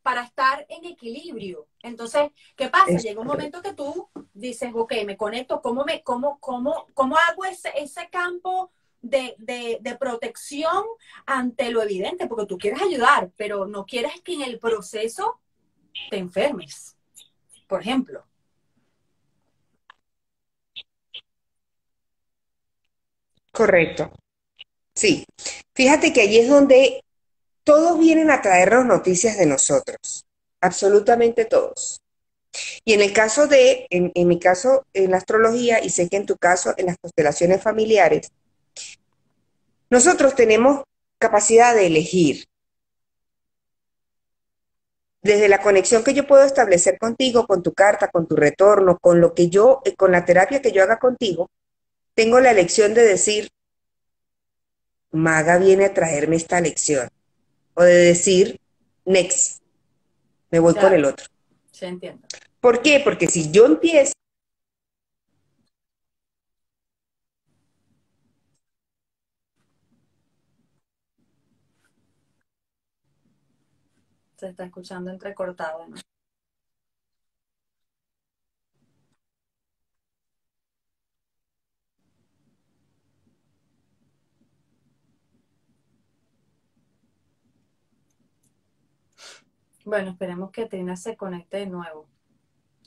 para 0.03 0.22
estar 0.22 0.68
en 0.69 0.85
equilibrio. 0.85 1.65
Entonces, 1.81 2.30
¿qué 2.56 2.69
pasa? 2.69 2.91
Llega 2.91 3.22
un 3.22 3.26
momento 3.26 3.64
que 3.64 3.73
tú 3.73 4.07
dices, 4.31 4.69
ok, 4.76 4.93
me 5.07 5.18
conecto, 5.18 5.64
¿cómo, 5.64 5.84
me, 5.84 6.03
cómo, 6.03 6.38
cómo, 6.39 6.85
cómo 6.93 7.18
hago 7.27 7.43
ese, 7.45 7.72
ese 7.76 8.07
campo 8.11 8.72
de, 9.01 9.97
protección 9.99 10.84
ante 11.26 11.72
lo 11.72 11.81
evidente, 11.81 12.27
porque 12.27 12.45
tú 12.45 12.60
quieres 12.60 12.84
ayudar, 12.84 13.31
pero 13.35 13.65
no 13.65 13.88
quieres 13.88 14.22
que 14.22 14.34
en 14.34 14.43
el 14.43 14.60
proceso 14.60 15.39
te 16.10 16.18
enfermes, 16.18 16.95
por 17.68 17.82
ejemplo. 17.82 18.24
Correcto. 23.52 24.11
Sí, 24.95 25.26
fíjate 25.74 26.14
que 26.14 26.22
allí 26.22 26.40
es 26.40 26.49
donde 26.49 27.02
todos 27.64 27.99
vienen 27.99 28.32
a 28.32 28.41
traernos 28.41 28.86
noticias 28.86 29.38
de 29.38 29.45
nosotros, 29.45 30.26
absolutamente 30.61 31.45
todos. 31.45 32.02
Y 32.84 32.94
en 32.94 33.02
el 33.02 33.14
caso 33.14 33.48
de, 33.48 33.86
en, 33.90 34.11
en, 34.16 34.28
mi 34.28 34.40
caso, 34.40 34.86
en 34.94 35.11
la 35.11 35.18
astrología, 35.18 35.84
y 35.84 35.90
sé 35.90 36.10
que 36.10 36.18
en 36.18 36.26
tu 36.26 36.36
caso, 36.38 36.74
en 36.78 36.88
las 36.88 36.98
constelaciones 36.99 37.61
familiares, 37.61 38.32
nosotros 39.90 40.36
tenemos 40.36 40.84
capacidad 41.20 41.76
de 41.76 41.88
elegir. 41.88 42.45
Desde 45.21 45.49
la 45.49 45.61
conexión 45.61 46.03
que 46.03 46.13
yo 46.13 46.25
puedo 46.25 46.43
establecer 46.43 46.97
contigo, 46.97 47.45
con 47.45 47.61
tu 47.61 47.73
carta, 47.73 48.07
con 48.07 48.27
tu 48.27 48.35
retorno, 48.35 48.97
con 48.99 49.19
lo 49.19 49.33
que 49.33 49.49
yo, 49.49 49.81
con 49.97 50.11
la 50.11 50.23
terapia 50.23 50.61
que 50.61 50.71
yo 50.71 50.81
haga 50.83 50.97
contigo, 50.97 51.49
tengo 52.13 52.39
la 52.39 52.51
elección 52.51 52.93
de 52.93 53.03
decir, 53.03 53.49
Maga 55.11 55.57
viene 55.57 55.85
a 55.85 55.93
traerme 55.93 56.35
esta 56.35 56.61
lección. 56.61 57.09
O 57.73 57.83
de 57.83 57.93
decir, 57.93 58.59
next, 59.05 59.61
me 60.51 60.59
voy 60.59 60.73
con 60.75 60.93
el 60.93 61.05
otro. 61.05 61.25
Se 61.71 61.87
entiende. 61.87 62.25
¿Por 62.59 62.81
qué? 62.81 63.01
Porque 63.03 63.27
si 63.27 63.51
yo 63.51 63.65
empiezo 63.65 64.13
Se 74.40 74.48
está 74.48 74.64
escuchando 74.64 75.11
entrecortado, 75.11 75.86
¿no? 75.90 75.98
Bueno, 89.84 90.11
esperemos 90.11 90.52
que 90.52 90.68
Trina 90.68 90.95
se 90.95 91.18
conecte 91.18 91.57
de 91.57 91.66
nuevo. 91.66 92.07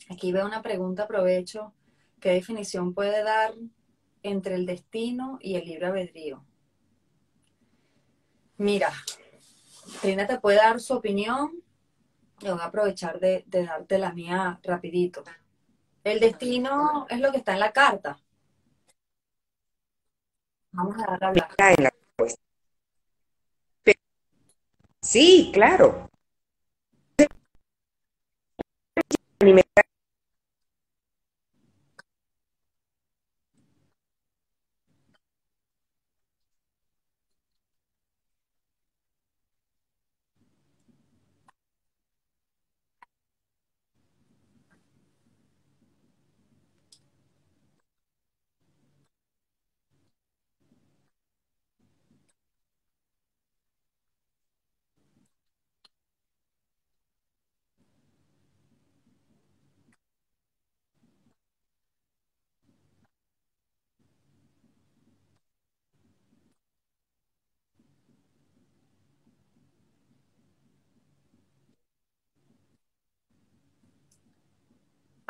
Aquí 0.09 0.33
veo 0.33 0.47
una 0.47 0.63
pregunta, 0.63 1.03
aprovecho. 1.03 1.75
¿Qué 2.19 2.31
definición 2.31 2.95
puede 2.95 3.23
dar 3.23 3.53
entre 4.23 4.55
el 4.55 4.65
destino 4.65 5.37
y 5.43 5.57
el 5.57 5.67
libre 5.67 5.87
albedrío? 5.87 6.47
Mira, 8.57 8.91
Trina 10.01 10.27
te 10.27 10.39
puede 10.41 10.57
dar 10.57 10.81
su 10.81 10.95
opinión. 10.95 11.63
Yo 12.41 12.55
voy 12.55 12.63
a 12.63 12.67
aprovechar 12.67 13.21
de, 13.21 13.45
darte 13.47 13.99
la 13.99 14.13
mía 14.13 14.59
rapidito. 14.63 15.23
El 16.03 16.19
destino 16.19 17.07
es 17.09 17.21
lo 17.21 17.31
que 17.31 17.39
está 17.39 17.53
en 17.53 17.61
la 17.61 17.73
carta. 17.73 18.19
Vamos 20.73 20.97
a 20.97 21.11
dar 21.13 21.25
a 21.25 21.29
hablar. 21.29 21.93
Sí, 25.01 25.51
claro. 25.53 26.09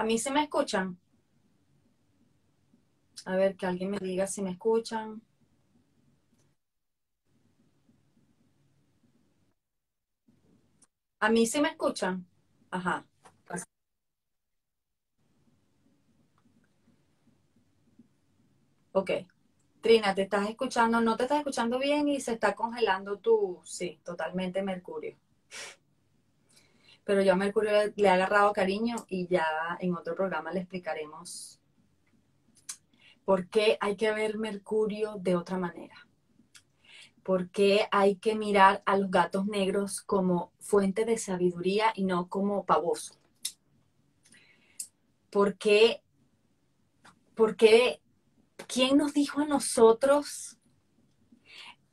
A 0.02 0.04
mí 0.04 0.18
se 0.18 0.32
me 0.32 0.42
escuchan. 0.42 0.98
A 3.24 3.36
ver, 3.36 3.54
que 3.54 3.66
alguien 3.66 3.90
me 3.92 3.98
diga 4.00 4.26
si 4.26 4.42
me 4.42 4.50
escuchan. 4.50 5.22
A 11.20 11.30
mí 11.30 11.46
sí 11.46 11.60
me 11.60 11.68
escuchan. 11.68 12.26
Ajá. 12.72 13.06
Ok. 18.92 19.10
Trina, 19.80 20.14
te 20.16 20.22
estás 20.22 20.48
escuchando, 20.48 21.00
no 21.00 21.16
te 21.16 21.22
estás 21.24 21.38
escuchando 21.38 21.78
bien 21.78 22.08
y 22.08 22.20
se 22.20 22.32
está 22.32 22.54
congelando 22.56 23.18
tu, 23.18 23.60
sí, 23.64 24.00
totalmente 24.04 24.62
Mercurio 24.62 25.16
pero 27.04 27.22
yo 27.22 27.32
a 27.32 27.36
Mercurio 27.36 27.72
le 27.96 28.06
he 28.06 28.08
agarrado 28.08 28.52
cariño 28.52 28.96
y 29.08 29.26
ya 29.26 29.46
en 29.80 29.94
otro 29.94 30.14
programa 30.14 30.52
le 30.52 30.60
explicaremos 30.60 31.60
por 33.24 33.48
qué 33.48 33.76
hay 33.80 33.96
que 33.96 34.12
ver 34.12 34.38
Mercurio 34.38 35.16
de 35.18 35.36
otra 35.36 35.58
manera. 35.58 35.96
¿Por 37.22 37.50
qué 37.50 37.86
hay 37.92 38.16
que 38.16 38.34
mirar 38.34 38.82
a 38.84 38.96
los 38.96 39.10
gatos 39.10 39.46
negros 39.46 40.00
como 40.00 40.52
fuente 40.58 41.04
de 41.04 41.18
sabiduría 41.18 41.92
y 41.94 42.04
no 42.04 42.28
como 42.28 42.64
pavoso? 42.64 43.14
¿Por 45.30 45.56
qué, 45.56 46.02
por 47.34 47.56
qué 47.56 48.00
quién 48.66 48.98
nos 48.98 49.14
dijo 49.14 49.40
a 49.40 49.46
nosotros 49.46 50.58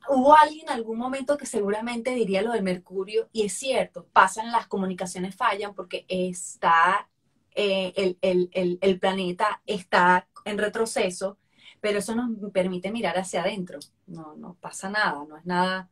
hubo 0.10 0.36
alguien 0.36 0.68
en 0.68 0.74
algún 0.74 0.98
momento 0.98 1.38
que 1.38 1.46
seguramente 1.46 2.16
diría 2.16 2.42
lo 2.42 2.52
del 2.52 2.64
mercurio, 2.64 3.30
y 3.32 3.44
es 3.46 3.54
cierto, 3.54 4.08
pasan 4.12 4.52
las 4.52 4.68
comunicaciones 4.68 5.36
fallan 5.36 5.76
porque 5.76 6.06
está, 6.08 7.08
eh, 7.56 8.16
el, 8.22 9.00
planeta 9.00 9.62
está 9.68 10.28
en 10.46 10.58
retroceso, 10.58 11.38
pero 11.80 12.00
eso 12.00 12.16
nos 12.16 12.52
permite 12.52 12.92
mirar 12.92 13.18
hacia 13.18 13.42
adentro. 13.42 13.80
No, 14.08 14.36
no 14.36 14.56
pasa 14.56 14.90
nada, 14.90 15.24
no 15.28 15.38
es 15.38 15.46
nada. 15.46 15.90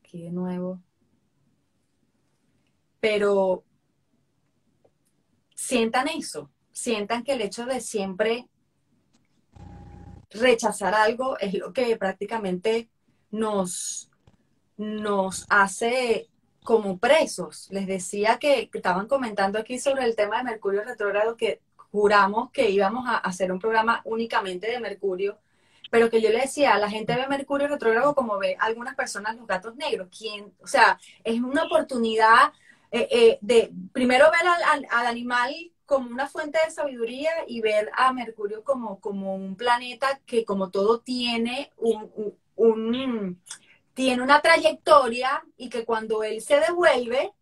Aquí 0.00 0.22
de 0.22 0.30
nuevo. 0.30 0.80
Pero 3.00 3.64
sientan 5.54 6.08
eso, 6.08 6.50
sientan 6.72 7.24
que 7.24 7.32
el 7.32 7.42
hecho 7.42 7.66
de 7.66 7.80
siempre 7.80 8.48
rechazar 10.30 10.94
algo 10.94 11.38
es 11.38 11.54
lo 11.54 11.72
que 11.72 11.96
prácticamente 11.96 12.88
nos, 13.30 14.10
nos 14.76 15.46
hace 15.48 16.28
como 16.66 16.98
presos. 16.98 17.68
Les 17.70 17.86
decía 17.86 18.38
que, 18.38 18.68
estaban 18.72 19.06
comentando 19.06 19.58
aquí 19.58 19.78
sobre 19.78 20.04
el 20.04 20.16
tema 20.16 20.38
de 20.38 20.44
Mercurio 20.44 20.82
retrógrado 20.84 21.36
que 21.36 21.60
juramos 21.90 22.50
que 22.50 22.68
íbamos 22.70 23.08
a 23.08 23.16
hacer 23.18 23.52
un 23.52 23.58
programa 23.58 24.02
únicamente 24.04 24.70
de 24.70 24.80
Mercurio, 24.80 25.38
pero 25.90 26.10
que 26.10 26.20
yo 26.20 26.28
le 26.30 26.40
decía, 26.40 26.76
la 26.76 26.90
gente 26.90 27.14
ve 27.14 27.28
Mercurio 27.28 27.68
retrógrado 27.68 28.14
como 28.14 28.36
ve 28.38 28.56
algunas 28.58 28.94
personas 28.96 29.36
los 29.36 29.46
gatos 29.46 29.76
negros. 29.76 30.08
¿Quién? 30.16 30.52
O 30.60 30.66
sea, 30.66 30.98
es 31.24 31.40
una 31.40 31.64
oportunidad 31.64 32.52
eh, 32.90 33.08
eh, 33.10 33.38
de 33.40 33.72
primero 33.92 34.26
ver 34.30 34.48
al, 34.72 34.86
al, 34.90 35.06
animal 35.06 35.54
como 35.86 36.10
una 36.10 36.28
fuente 36.28 36.58
de 36.64 36.72
sabiduría 36.72 37.30
y 37.46 37.60
ver 37.60 37.90
a 37.94 38.12
Mercurio 38.12 38.64
como, 38.64 39.00
como 39.00 39.36
un 39.36 39.56
planeta 39.56 40.20
que 40.26 40.44
como 40.44 40.70
todo 40.70 41.00
tiene 41.00 41.72
un, 41.76 42.10
un, 42.16 42.34
tiene 43.94 44.22
una 44.22 44.40
trayectoria 44.40 45.44
y 45.56 45.68
que 45.68 45.84
cuando 45.84 46.22
él 46.22 46.40
se 46.40 46.60
devuelve, 46.60 47.32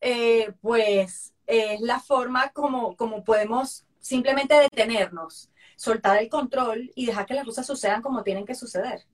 eh, 0.00 0.52
pues 0.60 1.34
es 1.46 1.80
la 1.80 2.00
forma 2.00 2.50
como, 2.50 2.96
como 2.96 3.24
podemos 3.24 3.84
simplemente 4.00 4.54
detenernos, 4.54 5.50
soltar 5.76 6.22
el 6.22 6.28
control 6.28 6.90
y 6.94 7.06
dejar 7.06 7.26
que 7.26 7.34
las 7.34 7.44
cosas 7.44 7.66
sucedan 7.66 8.02
como 8.02 8.22
tienen 8.22 8.44
que 8.44 8.54
suceder. 8.54 9.06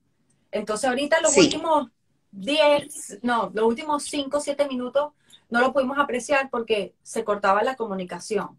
Entonces 0.51 0.89
ahorita 0.89 1.21
los 1.21 1.37
últimos 1.37 1.89
10, 2.33 3.21
no, 3.23 3.51
los 3.55 3.65
últimos 3.65 4.05
5 4.05 4.37
o 4.37 4.41
7 4.41 4.69
minutos 4.69 5.13
no 5.51 5.61
lo 5.61 5.73
pudimos 5.73 5.99
apreciar 5.99 6.51
porque 6.51 6.95
se 7.03 7.25
cortaba 7.25 7.63
la 7.63 7.77
comunicación. 7.77 8.59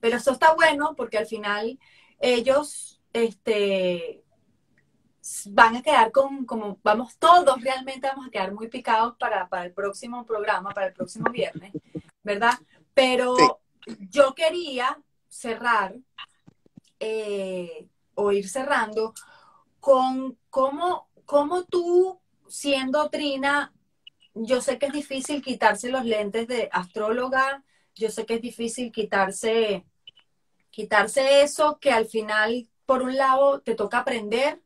Pero 0.00 0.16
eso 0.18 0.30
está 0.30 0.54
bueno 0.54 0.94
porque 0.96 1.18
al 1.18 1.26
final 1.26 1.78
ellos 2.20 3.00
este, 3.12 4.22
van 5.50 5.76
a 5.76 5.82
quedar 5.82 6.12
con, 6.12 6.44
como 6.44 6.78
vamos 6.82 7.16
todos 7.18 7.60
realmente 7.60 8.06
vamos 8.06 8.26
a 8.26 8.30
quedar 8.30 8.52
muy 8.52 8.68
picados 8.68 9.16
para, 9.18 9.48
el 9.64 9.72
próximo 9.72 10.24
programa, 10.24 10.70
para 10.70 10.88
el 10.88 10.92
próximo 10.92 11.30
viernes, 11.30 11.72
¿verdad? 12.22 12.54
Pero 12.94 13.60
yo 14.10 14.34
quería 14.34 14.98
cerrar 15.28 15.96
eh, 17.00 17.88
o 18.14 18.32
ir 18.32 18.48
cerrando 18.48 19.14
con, 19.80 20.38
¿cómo, 20.50 21.08
cómo 21.24 21.64
tú, 21.64 22.20
siendo 22.48 23.08
Trina, 23.10 23.72
yo 24.34 24.60
sé 24.60 24.78
que 24.78 24.86
es 24.86 24.92
difícil 24.92 25.42
quitarse 25.42 25.90
los 25.90 26.04
lentes 26.04 26.46
de 26.46 26.68
astróloga, 26.72 27.64
yo 27.94 28.10
sé 28.10 28.26
que 28.26 28.34
es 28.34 28.42
difícil 28.42 28.92
quitarse, 28.92 29.84
quitarse 30.70 31.42
eso 31.42 31.78
que 31.80 31.90
al 31.90 32.06
final, 32.06 32.68
por 32.84 33.02
un 33.02 33.16
lado, 33.16 33.60
te 33.60 33.74
toca 33.74 33.98
aprender 33.98 34.60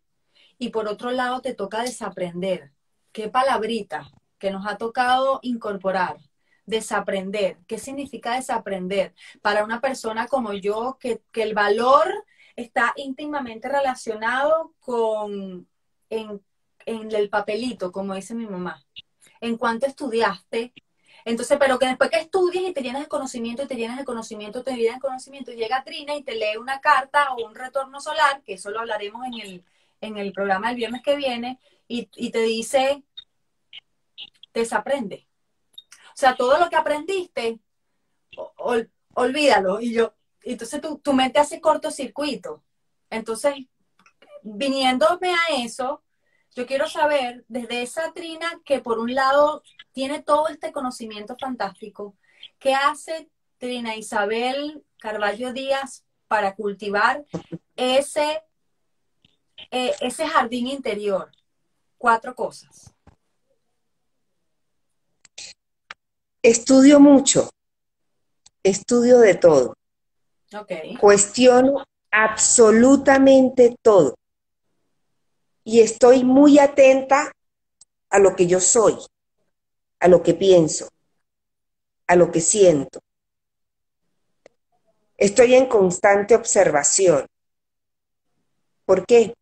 y 0.61 0.69
por 0.69 0.87
otro 0.89 1.11
lado, 1.11 1.41
te 1.41 1.55
toca 1.55 1.81
desaprender. 1.81 2.71
Qué 3.13 3.31
palabrita 3.31 4.11
que 4.39 4.51
nos 4.51 4.67
ha 4.67 4.77
tocado 4.77 5.41
incorporar. 5.43 6.19
Desaprender. 6.67 7.57
¿Qué 7.67 7.79
significa 7.79 8.35
desaprender? 8.35 9.15
Para 9.41 9.65
una 9.65 9.81
persona 9.81 10.29
como 10.29 10.53
yo, 10.53 10.99
que, 11.01 11.23
que 11.33 11.45
el 11.45 11.55
valor 11.55 12.27
está 12.57 12.93
íntimamente 12.97 13.71
relacionado 13.71 14.75
con 14.81 15.67
en, 16.11 16.45
en 16.85 17.11
el 17.11 17.31
papelito, 17.31 17.91
como 17.91 18.15
dice 18.15 18.35
mi 18.35 18.47
mamá. 18.47 18.85
En 19.41 19.57
cuanto 19.57 19.87
estudiaste, 19.87 20.75
entonces, 21.25 21.57
pero 21.59 21.79
que 21.79 21.87
después 21.87 22.11
que 22.11 22.19
estudies 22.19 22.69
y 22.69 22.75
te 22.75 22.83
llenas 22.83 23.01
de 23.01 23.09
conocimiento 23.09 23.63
y 23.63 23.67
te 23.67 23.77
llenas 23.77 23.97
de 23.97 24.05
conocimiento, 24.05 24.63
te 24.63 24.77
llenas 24.77 24.97
de 24.97 25.01
conocimiento, 25.01 25.53
y 25.53 25.57
llega 25.57 25.85
Trina 25.85 26.15
y 26.17 26.23
te 26.23 26.35
lee 26.35 26.59
una 26.59 26.83
carta 26.83 27.33
o 27.33 27.47
un 27.47 27.55
retorno 27.55 27.99
solar, 28.01 28.43
que 28.43 28.55
eso 28.55 28.71
lo 28.71 28.81
hablaremos 28.81 29.27
en 29.27 29.35
el, 29.41 29.65
en 30.01 30.17
el 30.17 30.33
programa 30.33 30.69
del 30.69 30.77
viernes 30.77 31.03
que 31.03 31.17
viene, 31.17 31.59
y, 31.89 32.09
y 32.17 32.31
te 32.31 32.43
dice, 32.43 33.03
desaprende. 34.55 35.27
O 36.09 36.17
sea, 36.21 36.37
todo 36.37 36.59
lo 36.59 36.69
que 36.69 36.77
aprendiste, 36.77 37.61
olvídalo. 39.15 39.81
Y 39.81 39.93
yo, 39.95 40.15
entonces 40.43 40.81
tu, 40.81 40.99
tu 40.99 41.13
mente 41.13 41.39
hace 41.39 41.61
cortocircuito. 41.61 42.63
Entonces, 43.11 43.55
viniéndome 44.43 45.33
a 45.33 45.63
eso, 45.63 46.03
yo 46.55 46.67
quiero 46.67 46.89
saber 46.89 47.45
desde 47.49 47.83
esa 47.83 48.13
Trina 48.13 48.61
que 48.65 48.81
por 48.81 48.99
un 48.99 49.15
lado 49.15 49.63
tiene 49.93 50.23
todo 50.23 50.49
este 50.49 50.73
conocimiento 50.73 51.37
fantástico, 51.39 52.17
¿qué 52.59 52.75
hace 52.75 53.29
Trina 53.59 53.97
Isabel 53.97 54.85
Carballo 54.99 55.53
Díaz 55.53 56.05
para 56.29 56.55
cultivar 56.55 57.25
ese, 57.77 58.43
eh, 59.71 59.95
ese 60.01 60.27
jardín 60.27 60.67
interior? 60.67 61.31
Cuatro 61.99 62.35
cosas. 62.35 62.93
Estudio 66.43 67.01
mucho, 67.01 67.51
estudio 68.63 69.19
de 69.19 69.35
todo. 69.35 69.75
Okay. 70.53 70.97
Cuestiono 70.97 71.85
absolutamente 72.11 73.77
todo. 73.83 74.17
Y 75.63 75.81
estoy 75.81 76.25
muy 76.25 76.59
atenta 76.59 77.31
a 78.09 78.19
lo 78.19 78.35
que 78.35 78.47
yo 78.47 78.61
soy, 78.61 78.97
a 80.01 80.09
lo 80.09 80.23
que 80.23 80.35
pienso, 80.35 80.89
a 82.07 82.17
lo 82.17 82.33
que 82.33 82.41
siento. 82.41 83.01
Estoy 85.17 85.55
en 85.55 85.67
constante 85.67 86.35
observación. 86.35 87.27
¿Por 88.87 89.05
qué? 89.07 89.35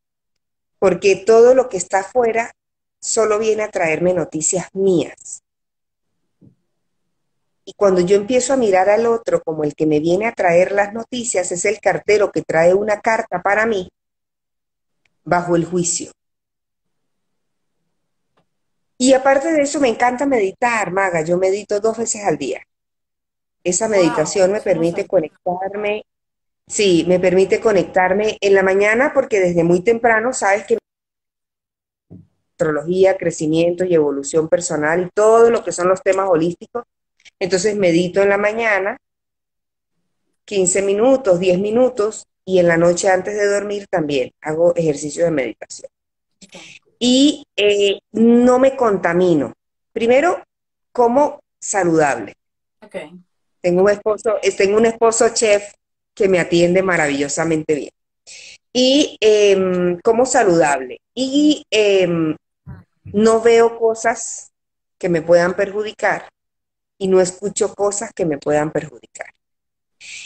Porque 0.79 1.17
todo 1.17 1.55
lo 1.55 1.69
que 1.69 1.77
está 1.77 2.01
afuera 2.01 2.53
solo 3.01 3.39
viene 3.39 3.63
a 3.63 3.71
traerme 3.71 4.15
noticias 4.15 4.69
mías. 4.73 5.43
Y 7.65 7.75
cuando 7.75 8.01
yo 8.01 8.17
empiezo 8.17 8.55
a 8.55 8.57
mirar 8.57 8.89
al 8.89 9.07
otro 9.07 9.43
como 9.43 9.63
el 9.63 9.75
que 9.75 9.87
me 9.87 10.01
viene 10.01 10.27
a 10.27 10.33
traer 10.33 10.73
las 10.73 10.95
noticias, 10.95 11.53
es 11.53 11.65
el 11.67 11.81
cartero 11.81 12.33
que 12.33 12.43
trae 12.43 12.73
una 12.73 13.01
carta 13.01 13.43
para 13.43 13.67
mí 13.67 13.91
bajo 15.23 15.55
el 15.55 15.67
juicio. 15.67 16.11
Y 18.97 19.13
aparte 19.13 19.53
de 19.53 19.63
eso, 19.63 19.79
me 19.81 19.89
encanta 19.89 20.27
meditar, 20.27 20.91
Maga. 20.91 21.23
Yo 21.23 21.37
medito 21.37 21.79
dos 21.79 21.99
veces 21.99 22.25
al 22.25 22.37
día. 22.37 22.63
Esa 23.63 23.87
meditación 23.87 24.51
me 24.51 24.61
permite 24.61 25.07
conectarme, 25.07 26.05
sí, 26.69 27.05
me 27.09 27.19
permite 27.19 27.61
conectarme 27.61 28.39
en 28.40 28.55
la 28.55 28.62
mañana 28.62 29.12
porque 29.12 29.40
desde 29.40 29.65
muy 29.65 29.81
temprano 29.81 30.32
sabes 30.32 30.65
que 30.65 30.78
astrología, 32.53 33.16
crecimiento 33.16 33.85
y 33.85 33.95
evolución 33.95 34.49
personal 34.49 35.03
y 35.03 35.11
todo 35.15 35.51
lo 35.51 35.65
que 35.65 35.73
son 35.73 35.89
los 35.89 36.03
temas 36.03 36.28
holísticos 36.28 36.85
entonces 37.39 37.77
medito 37.77 38.23
en 38.23 38.28
la 38.28 38.39
mañana 38.39 38.99
15 40.45 40.82
minutos, 40.82 41.39
10 41.39 41.59
minutos 41.59 42.27
y 42.45 42.59
en 42.59 42.69
la 42.69 42.77
noche 42.77 43.09
antes 43.09 43.36
de 43.36 43.47
dormir 43.47 43.86
también 43.90 44.32
hago 44.40 44.74
ejercicio 44.74 45.24
de 45.24 45.31
meditación. 45.31 45.90
Y 46.99 47.45
eh, 47.55 47.99
no 48.12 48.59
me 48.59 48.74
contamino. 48.74 49.53
Primero, 49.93 50.43
como 50.90 51.40
saludable. 51.61 52.35
Tengo 53.61 53.82
un 53.82 53.90
esposo, 53.90 54.36
eh, 54.43 54.57
tengo 54.57 54.78
un 54.78 54.86
esposo 54.86 55.28
chef 55.35 55.74
que 56.19 56.28
me 56.28 56.40
atiende 56.40 56.82
maravillosamente 56.82 57.74
bien. 57.77 57.90
Y 58.73 59.16
em, 59.20 59.99
como 60.01 60.27
saludable. 60.27 61.01
Y 61.15 61.65
em, 61.70 62.36
no 63.05 63.40
veo 63.40 63.78
cosas 63.78 64.51
que 64.99 65.09
me 65.09 65.23
puedan 65.23 65.55
perjudicar 65.55 66.28
y 66.99 67.07
no 67.07 67.20
escucho 67.20 67.73
cosas 67.73 68.11
que 68.12 68.27
me 68.27 68.39
puedan 68.39 68.73
perjudicar. 68.73 69.28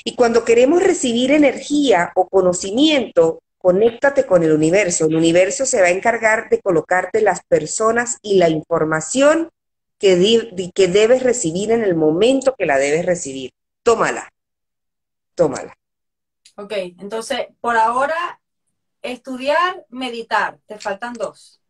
Y 0.05 0.15
cuando 0.15 0.45
queremos 0.45 0.83
recibir 0.83 1.31
energía 1.31 2.13
o 2.15 2.27
conocimiento, 2.27 3.43
conéctate 3.59 4.25
con 4.25 4.43
el 4.43 4.53
universo. 4.53 5.07
El 5.07 5.17
universo 5.17 5.67
se 5.67 5.83
va 5.83 5.89
a 5.89 5.91
encargar 5.91 6.49
de 6.49 6.61
colocarte 6.61 7.21
las 7.21 7.43
personas 7.45 8.19
y 8.23 8.39
la 8.39 8.49
información 8.49 9.51
que, 9.99 10.73
que 10.75 10.89
debes 10.89 11.23
recibir 11.23 11.71
en 11.71 11.85
el 11.85 11.95
momento 11.95 12.55
que 12.59 12.67
la 12.67 12.79
debes 12.79 13.05
recibir. 13.05 13.53
Tómala, 13.83 14.33
tómala. 15.35 15.77
Ok, 16.57 16.73
entonces, 16.99 17.49
por 17.61 17.77
ahora, 17.77 18.41
estudiar, 19.03 19.87
meditar, 19.91 20.61
te 20.67 20.79
faltan 20.79 21.15
dos. 21.15 21.61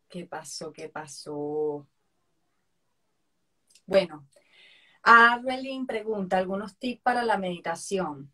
¿Qué 0.09 0.25
pasó? 0.25 0.71
¿Qué 0.73 0.89
pasó? 0.89 1.87
Bueno, 3.85 4.27
Arlene 5.03 5.85
pregunta, 5.87 6.37
algunos 6.37 6.77
tips 6.77 7.01
para 7.01 7.23
la 7.23 7.37
meditación. 7.37 8.31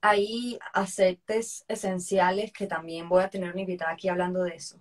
Hay 0.00 0.58
aceites 0.72 1.64
esenciales 1.68 2.52
que 2.52 2.66
también 2.66 3.08
voy 3.08 3.22
a 3.22 3.30
tener 3.30 3.52
una 3.52 3.60
invitada 3.60 3.92
aquí 3.92 4.08
hablando 4.08 4.42
de 4.42 4.56
eso. 4.56 4.80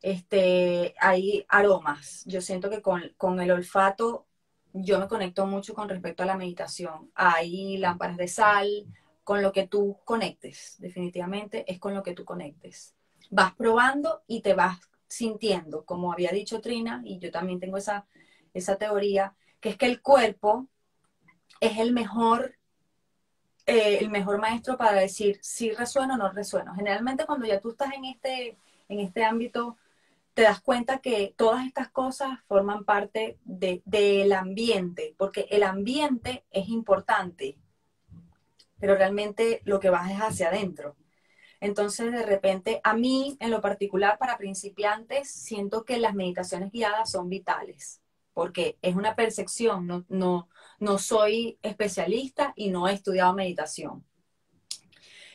Este, 0.00 0.94
hay 0.98 1.44
aromas. 1.48 2.24
Yo 2.26 2.40
siento 2.40 2.70
que 2.70 2.82
con, 2.82 3.02
con 3.16 3.40
el 3.40 3.50
olfato 3.50 4.26
yo 4.72 4.98
me 4.98 5.08
conecto 5.08 5.46
mucho 5.46 5.74
con 5.74 5.88
respecto 5.88 6.22
a 6.22 6.26
la 6.26 6.36
meditación. 6.36 7.10
Hay 7.14 7.76
lámparas 7.76 8.16
de 8.16 8.28
sal, 8.28 8.86
con 9.24 9.42
lo 9.42 9.52
que 9.52 9.66
tú 9.66 9.98
conectes, 10.04 10.76
definitivamente 10.78 11.64
es 11.70 11.78
con 11.78 11.94
lo 11.94 12.02
que 12.02 12.14
tú 12.14 12.24
conectes. 12.24 12.94
Vas 13.30 13.54
probando 13.54 14.22
y 14.26 14.42
te 14.42 14.54
vas 14.54 14.80
sintiendo, 15.06 15.84
como 15.84 16.12
había 16.12 16.32
dicho 16.32 16.60
Trina, 16.60 17.02
y 17.04 17.18
yo 17.18 17.30
también 17.30 17.60
tengo 17.60 17.76
esa, 17.76 18.06
esa 18.54 18.76
teoría, 18.76 19.36
que 19.60 19.70
es 19.70 19.76
que 19.76 19.86
el 19.86 20.00
cuerpo 20.00 20.68
es 21.60 21.78
el 21.78 21.92
mejor, 21.92 22.56
eh, 23.66 23.98
el 24.00 24.10
mejor 24.10 24.38
maestro 24.38 24.76
para 24.76 25.00
decir 25.00 25.38
si 25.42 25.70
resueno 25.70 26.14
o 26.14 26.16
no 26.16 26.30
resueno. 26.30 26.74
Generalmente 26.74 27.26
cuando 27.26 27.46
ya 27.46 27.60
tú 27.60 27.70
estás 27.70 27.92
en 27.94 28.04
este, 28.04 28.56
en 28.88 29.00
este 29.00 29.24
ámbito, 29.24 29.76
te 30.34 30.42
das 30.42 30.60
cuenta 30.60 30.98
que 30.98 31.34
todas 31.36 31.66
estas 31.66 31.88
cosas 31.90 32.38
forman 32.48 32.84
parte 32.84 33.38
del 33.44 34.32
ambiente, 34.32 35.14
porque 35.18 35.46
el 35.50 35.62
ambiente 35.62 36.44
es 36.50 36.68
importante, 36.68 37.58
pero 38.78 38.94
realmente 38.96 39.60
lo 39.64 39.78
que 39.78 39.90
vas 39.90 40.10
es 40.10 40.18
hacia 40.18 40.48
adentro. 40.48 40.96
Entonces, 41.60 42.10
de 42.10 42.24
repente, 42.24 42.80
a 42.82 42.94
mí, 42.94 43.36
en 43.38 43.52
lo 43.52 43.60
particular, 43.60 44.18
para 44.18 44.38
principiantes, 44.38 45.30
siento 45.30 45.84
que 45.84 45.98
las 45.98 46.14
meditaciones 46.14 46.72
guiadas 46.72 47.12
son 47.12 47.28
vitales, 47.28 48.00
porque 48.32 48.78
es 48.82 48.96
una 48.96 49.14
percepción, 49.14 49.86
no, 49.86 50.04
no, 50.08 50.48
no 50.82 50.98
soy 50.98 51.58
especialista 51.62 52.52
y 52.56 52.68
no 52.68 52.88
he 52.88 52.92
estudiado 52.92 53.32
meditación. 53.34 54.04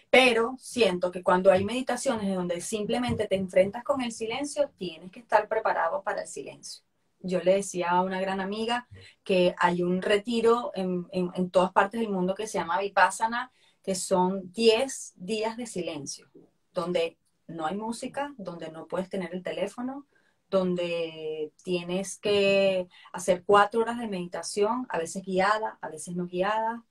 Pero 0.10 0.56
siento 0.60 1.10
que 1.10 1.24
cuando 1.24 1.54
hay 1.54 1.64
meditaciones 1.64 2.36
donde 2.36 2.60
simplemente 2.60 3.28
te 3.28 3.38
enfrentas 3.38 3.86
con 3.86 4.02
el 4.02 4.12
silencio, 4.12 4.70
tienes 4.78 5.10
que 5.10 5.22
estar 5.22 5.48
preparado 5.48 6.04
para 6.04 6.24
el 6.24 6.28
silencio. 6.28 6.84
Yo 7.22 7.40
le 7.40 7.56
decía 7.56 7.92
a 7.92 8.02
una 8.02 8.20
gran 8.20 8.42
amiga 8.42 8.90
que 9.24 9.56
hay 9.58 9.84
un 9.84 10.02
retiro 10.02 10.72
en, 10.76 11.08
en, 11.14 11.50
todas 11.50 11.72
partes 11.72 12.02
del 12.02 12.10
mundo 12.10 12.36
que 12.36 12.46
se 12.46 12.58
llama 12.58 12.82
Vipassana, 12.82 13.50
que 13.82 13.96
son 13.96 14.52
10 14.52 15.14
días 15.16 15.56
de 15.56 15.66
silencio, 15.66 16.30
donde 16.74 17.18
no 17.48 17.66
hay 17.66 17.78
música, 17.78 18.34
donde 18.38 18.70
no 18.70 18.86
puedes 18.86 19.10
tener 19.10 19.34
el 19.34 19.44
teléfono, 19.44 20.08
donde 20.50 21.52
tienes 21.64 22.18
que 22.20 22.88
hacer 23.12 23.44
cuatro 23.46 23.82
horas 23.82 24.00
de 24.00 24.08
meditación, 24.08 24.86
a 24.90 24.98
veces 24.98 25.24
guiada, 25.24 25.78
a 25.82 25.90
veces 25.90 26.16
no 26.16 26.26
guiada, 26.26 26.84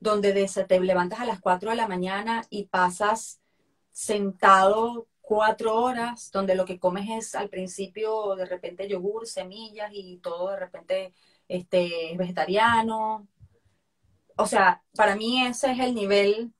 donde 0.00 0.32
te 0.32 0.80
levantas 0.80 1.20
a 1.20 1.26
las 1.26 1.40
cuatro 1.40 1.70
de 1.70 1.76
la 1.76 1.88
mañana 1.88 2.44
y 2.50 2.66
pasas 2.66 3.40
sentado 3.92 5.06
cuatro 5.20 5.76
horas, 5.76 6.30
donde 6.32 6.54
lo 6.54 6.64
que 6.64 6.80
comes 6.80 7.08
es 7.08 7.34
al 7.34 7.48
principio 7.48 8.34
de 8.34 8.46
repente 8.46 8.88
yogur, 8.88 9.26
semillas 9.26 9.90
y 9.92 10.18
todo 10.18 10.50
de 10.50 10.56
repente 10.56 11.14
este, 11.46 12.14
vegetariano. 12.16 13.28
O 14.36 14.46
sea, 14.46 14.82
para 14.96 15.14
mí 15.14 15.46
ese 15.46 15.72
es 15.72 15.78
el 15.78 15.94
nivel 15.94 16.52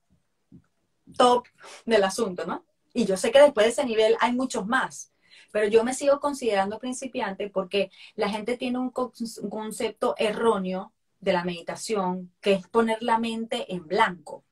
top 1.16 1.46
del 1.84 2.04
asunto, 2.04 2.46
¿no? 2.46 2.64
Y 2.92 3.04
yo 3.06 3.16
sé 3.16 3.30
que 3.30 3.40
después 3.40 3.66
de 3.66 3.70
ese 3.72 3.84
nivel 3.84 4.16
hay 4.20 4.32
muchos 4.32 4.66
más, 4.66 5.12
pero 5.52 5.68
yo 5.68 5.84
me 5.84 5.94
sigo 5.94 6.20
considerando 6.20 6.78
principiante 6.78 7.50
porque 7.50 7.90
la 8.14 8.28
gente 8.28 8.56
tiene 8.56 8.78
un, 8.78 8.90
concepto 8.90 10.14
erróneo 10.18 10.92
de 11.20 11.32
la 11.32 11.44
meditación, 11.44 12.32
que 12.40 12.52
es 12.54 12.68
poner 12.68 13.02
la 13.02 13.18
mente 13.18 13.72
en 13.74 13.86
blanco. 13.86 14.44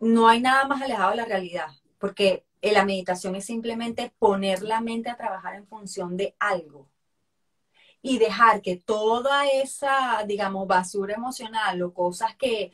No 0.00 0.28
hay 0.28 0.40
nada 0.40 0.66
más 0.66 0.82
alejado 0.82 1.10
de 1.10 1.16
la 1.16 1.24
realidad, 1.24 1.68
porque 1.98 2.44
la 2.62 2.84
meditación 2.84 3.34
es 3.36 3.44
simplemente 3.44 4.12
poner 4.18 4.62
la 4.62 4.80
mente 4.80 5.10
a 5.10 5.16
trabajar 5.16 5.54
en 5.54 5.66
función 5.66 6.16
de 6.16 6.34
algo 6.38 6.88
y 8.00 8.18
dejar 8.18 8.62
que 8.62 8.76
toda 8.76 9.46
esa, 9.48 10.24
digamos, 10.26 10.66
basura 10.66 11.14
emocional 11.14 11.82
o 11.82 11.92
cosas 11.92 12.36
que, 12.36 12.72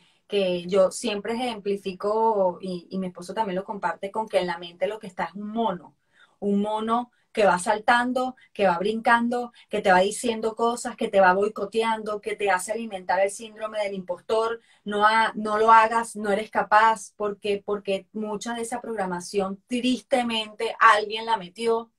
yo 0.67 0.91
siempre 0.91 1.33
ejemplifico 1.33 2.57
y, 2.59 2.87
y 2.89 2.97
mi 2.97 3.07
esposo 3.07 3.33
también 3.33 3.55
lo 3.55 3.63
comparte 3.63 4.11
con 4.11 4.27
que 4.27 4.39
en 4.39 4.47
la 4.47 4.57
mente 4.57 4.87
lo 4.87 4.99
que 4.99 5.07
está 5.07 5.25
es 5.25 5.33
un 5.35 5.47
mono, 5.47 5.95
un 6.45 6.61
mono 6.61 7.11
que 7.35 7.45
va 7.45 7.59
saltando, 7.59 8.37
que 8.53 8.65
va 8.65 8.79
brincando, 8.79 9.51
que 9.69 9.81
te 9.81 9.91
va 9.91 9.99
diciendo 9.99 10.55
cosas, 10.55 10.95
que 10.95 11.09
te 11.09 11.19
va 11.19 11.33
boicoteando, 11.33 12.21
que 12.21 12.37
te 12.37 12.49
hace 12.49 12.71
alimentar 12.71 13.19
el 13.19 13.29
síndrome 13.29 13.79
del 13.83 13.93
impostor, 13.93 14.61
no, 14.85 15.05
lo 15.35 15.71
hagas, 15.71 16.15
no 16.15 16.31
eres 16.31 16.49
capaz, 16.49 17.13
porque, 17.17 17.61
porque 17.65 18.07
mucha 18.13 18.53
de 18.55 18.61
esa 18.61 18.79
programación 18.79 19.61
tristemente 19.67 20.75
alguien 20.79 21.25
la 21.25 21.35
metió, 21.35 21.91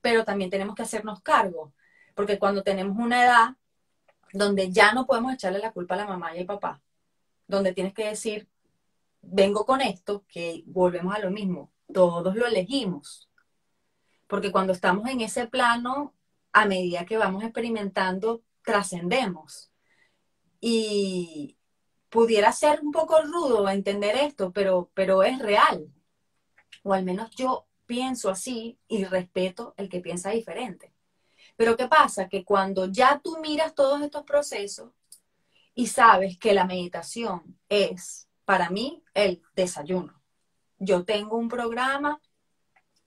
pero 0.00 0.24
también 0.24 0.50
tenemos 0.50 0.74
que 0.74 0.82
hacernos 0.82 1.20
cargo, 1.22 1.72
porque 2.16 2.38
cuando 2.40 2.64
tenemos 2.64 2.98
una 2.98 3.24
edad 3.24 3.56
donde 4.32 4.72
ya 4.72 4.92
no 4.92 5.06
podemos 5.06 5.34
echarle 5.34 5.60
la 5.60 5.72
culpa 5.72 5.94
a 5.94 5.98
la 5.98 6.06
mamá 6.06 6.34
y 6.34 6.40
al 6.40 6.46
papá, 6.46 6.82
donde 7.46 7.72
tienes 7.74 7.94
que 7.94 8.06
decir, 8.08 8.48
vengo 9.22 9.64
con 9.66 9.80
esto, 9.80 10.24
que 10.28 10.64
volvemos 10.66 11.14
a 11.14 11.20
lo 11.20 11.30
mismo, 11.30 11.72
todos 11.92 12.34
lo 12.34 12.46
elegimos, 12.46 13.29
porque 14.30 14.52
cuando 14.52 14.72
estamos 14.72 15.08
en 15.08 15.20
ese 15.20 15.48
plano, 15.48 16.14
a 16.52 16.64
medida 16.64 17.04
que 17.04 17.18
vamos 17.18 17.42
experimentando, 17.42 18.42
trascendemos. 18.62 19.72
Y 20.60 21.58
pudiera 22.08 22.52
ser 22.52 22.80
un 22.80 22.92
poco 22.92 23.20
rudo 23.22 23.68
entender 23.68 24.14
esto, 24.14 24.52
pero, 24.52 24.88
pero 24.94 25.24
es 25.24 25.40
real. 25.40 25.92
O 26.84 26.94
al 26.94 27.04
menos 27.04 27.32
yo 27.32 27.66
pienso 27.86 28.30
así 28.30 28.78
y 28.86 29.04
respeto 29.04 29.74
el 29.76 29.88
que 29.88 29.98
piensa 29.98 30.30
diferente. 30.30 30.92
Pero 31.56 31.76
¿qué 31.76 31.88
pasa? 31.88 32.28
Que 32.28 32.44
cuando 32.44 32.86
ya 32.86 33.20
tú 33.22 33.38
miras 33.40 33.74
todos 33.74 34.00
estos 34.00 34.22
procesos 34.22 34.92
y 35.74 35.88
sabes 35.88 36.38
que 36.38 36.54
la 36.54 36.66
meditación 36.66 37.58
es 37.68 38.28
para 38.44 38.70
mí 38.70 39.02
el 39.12 39.42
desayuno. 39.56 40.22
Yo 40.78 41.04
tengo 41.04 41.36
un 41.36 41.48
programa 41.48 42.20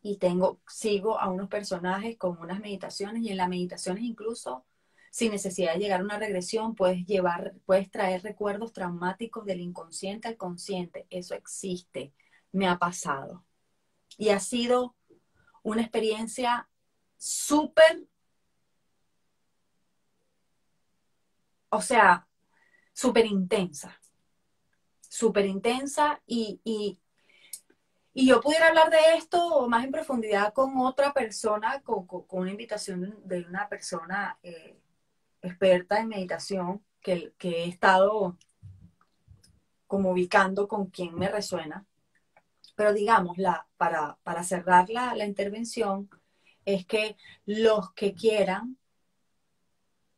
y 0.04 0.18
tengo, 0.18 0.60
sigo 0.68 1.18
a 1.20 1.30
unos 1.30 1.48
personajes 1.48 2.18
con 2.18 2.38
unas 2.38 2.60
meditaciones 2.60 3.24
y 3.24 3.30
en 3.30 3.38
las 3.38 3.48
meditaciones 3.48 4.04
incluso 4.04 4.66
sin 5.10 5.32
necesidad 5.32 5.74
de 5.74 5.80
llegar 5.80 6.02
a 6.02 6.04
una 6.04 6.20
regresión 6.20 6.76
puedes 6.76 7.06
llevar, 7.06 7.54
puedes 7.66 7.90
traer 7.90 8.22
recuerdos 8.22 8.74
traumáticos 8.74 9.46
del 9.46 9.62
inconsciente 9.62 10.28
al 10.28 10.38
consciente. 10.38 11.08
Eso 11.10 11.36
existe, 11.36 12.14
me 12.52 12.68
ha 12.68 12.78
pasado. 12.78 13.46
Y 14.18 14.30
ha 14.30 14.40
sido 14.40 14.96
una 15.62 15.84
experiencia 15.84 16.68
súper, 17.16 18.06
o 21.70 21.82
sea, 21.82 22.28
súper 22.92 23.26
intensa, 23.26 24.02
súper 25.08 25.46
intensa 25.46 26.22
y, 26.26 26.60
y 26.66 27.00
y 28.14 28.28
yo 28.28 28.42
pudiera 28.42 28.68
hablar 28.68 28.92
de 28.92 29.18
esto 29.18 29.68
más 29.68 29.84
en 29.84 29.92
profundidad 29.92 30.54
con 30.54 30.78
otra 30.78 31.14
persona, 31.14 31.82
con, 31.82 32.08
una 32.30 32.52
invitación 32.52 33.20
de 33.26 33.42
una 33.42 33.68
persona 33.68 34.38
eh, 34.44 34.80
experta 35.42 36.00
en 36.00 36.10
meditación 36.10 36.84
que, 37.02 37.34
he 37.40 37.68
estado 37.68 38.38
como 39.88 40.12
ubicando 40.12 40.68
con 40.68 40.88
quien 40.88 41.16
me 41.16 41.28
resuena. 41.28 41.86
Pero 42.76 42.94
digamos, 42.94 43.38
la, 43.38 43.68
para, 43.78 44.18
para 44.24 44.44
cerrar 44.44 44.90
la, 44.90 45.16
la 45.16 45.26
intervención, 45.26 46.10
es 46.66 46.86
que 46.86 47.18
los 47.46 47.94
que 47.94 48.14
quieran 48.14 48.78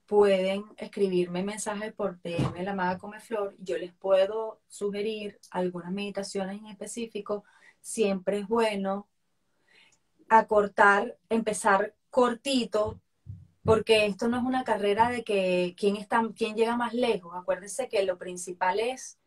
pueden 0.05 0.65
escribirme 0.77 1.43
mensajes 1.43 1.93
por 1.93 2.21
DM 2.21 2.63
La 2.63 2.75
Maga 2.75 2.97
Come 2.99 3.19
Flor. 3.19 3.55
Yo 3.59 3.77
les 3.77 3.93
puedo 3.93 4.61
sugerir 4.67 5.39
algunas 5.49 5.91
meditaciones 5.91 6.59
en 6.59 6.67
específico 6.67 7.43
siempre 7.85 8.39
es 8.39 8.47
bueno 8.47 9.07
acortar, 10.27 11.19
empezar 11.29 11.95
cortito, 12.09 12.99
porque 13.63 14.07
esto 14.07 14.27
no 14.27 14.37
es 14.37 14.43
una 14.43 14.63
carrera 14.63 15.11
de 15.11 15.23
que 15.23 15.75
quién, 15.77 15.95
está, 15.95 16.23
quién 16.35 16.55
llega 16.55 16.75
más 16.75 16.95
lejos. 16.95 17.33
Acuérdense 17.35 17.87
que 17.87 18.03
lo 18.03 18.17
principal 18.17 18.79
es 18.79 19.19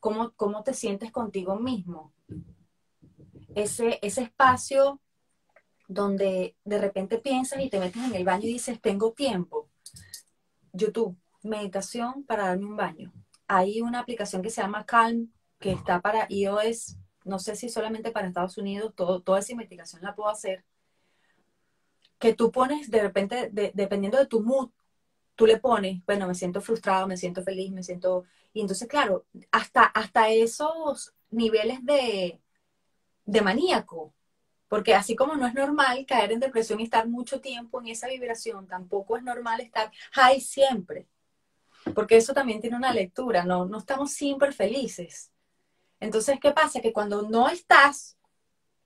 cómo, 0.00 0.32
cómo 0.32 0.64
te 0.64 0.74
sientes 0.74 1.12
contigo 1.12 1.54
mismo. 1.60 2.12
Ese, 3.54 4.00
ese 4.02 4.22
espacio 4.22 5.00
donde 5.86 6.56
de 6.64 6.78
repente 6.78 7.18
piensas 7.18 7.62
y 7.62 7.70
te 7.70 7.78
metes 7.78 8.02
en 8.02 8.14
el 8.16 8.24
baño 8.24 8.48
y 8.48 8.54
dices, 8.54 8.80
tengo 8.80 9.12
tiempo. 9.12 9.70
YouTube, 10.72 11.16
meditación 11.44 12.24
para 12.24 12.46
darme 12.46 12.66
un 12.66 12.76
baño. 12.76 13.12
Hay 13.46 13.80
una 13.80 14.00
aplicación 14.00 14.42
que 14.42 14.50
se 14.50 14.62
llama 14.62 14.84
Calm, 14.84 15.32
que 15.60 15.70
está 15.70 16.00
para 16.00 16.26
iOS 16.28 16.96
no 17.24 17.38
sé 17.38 17.56
si 17.56 17.68
solamente 17.68 18.10
para 18.10 18.28
Estados 18.28 18.58
Unidos, 18.58 18.92
todo, 18.96 19.20
toda 19.20 19.40
esa 19.40 19.52
investigación 19.52 20.02
la 20.02 20.14
puedo 20.14 20.28
hacer, 20.28 20.64
que 22.18 22.34
tú 22.34 22.52
pones 22.52 22.90
de 22.90 23.02
repente, 23.02 23.50
dependiendo 23.74 24.18
de 24.18 24.26
tu 24.26 24.42
mood, 24.42 24.70
tú 25.34 25.46
le 25.46 25.58
pones, 25.58 26.04
bueno, 26.04 26.26
me 26.26 26.34
siento 26.34 26.60
frustrado, 26.60 27.06
me 27.06 27.16
siento 27.16 27.42
feliz, 27.42 27.72
me 27.72 27.82
siento... 27.82 28.24
Y 28.52 28.60
entonces, 28.60 28.86
claro, 28.88 29.24
hasta, 29.50 29.84
hasta 29.84 30.28
esos 30.28 31.14
niveles 31.30 31.84
de, 31.84 32.38
de 33.24 33.40
maníaco, 33.40 34.12
porque 34.68 34.94
así 34.94 35.16
como 35.16 35.34
no 35.34 35.46
es 35.46 35.54
normal 35.54 36.04
caer 36.06 36.32
en 36.32 36.40
depresión 36.40 36.78
y 36.80 36.84
estar 36.84 37.08
mucho 37.08 37.40
tiempo 37.40 37.80
en 37.80 37.88
esa 37.88 38.08
vibración, 38.08 38.66
tampoco 38.66 39.16
es 39.16 39.22
normal 39.22 39.60
estar 39.60 39.90
high 40.12 40.40
siempre, 40.40 41.08
porque 41.94 42.16
eso 42.18 42.34
también 42.34 42.60
tiene 42.60 42.76
una 42.76 42.92
lectura, 42.92 43.44
no, 43.44 43.64
no 43.64 43.78
estamos 43.78 44.12
siempre 44.12 44.52
felices. 44.52 45.32
Entonces, 46.00 46.40
¿qué 46.40 46.52
pasa? 46.52 46.80
Que 46.80 46.92
cuando 46.92 47.22
no 47.28 47.48
estás, 47.48 48.18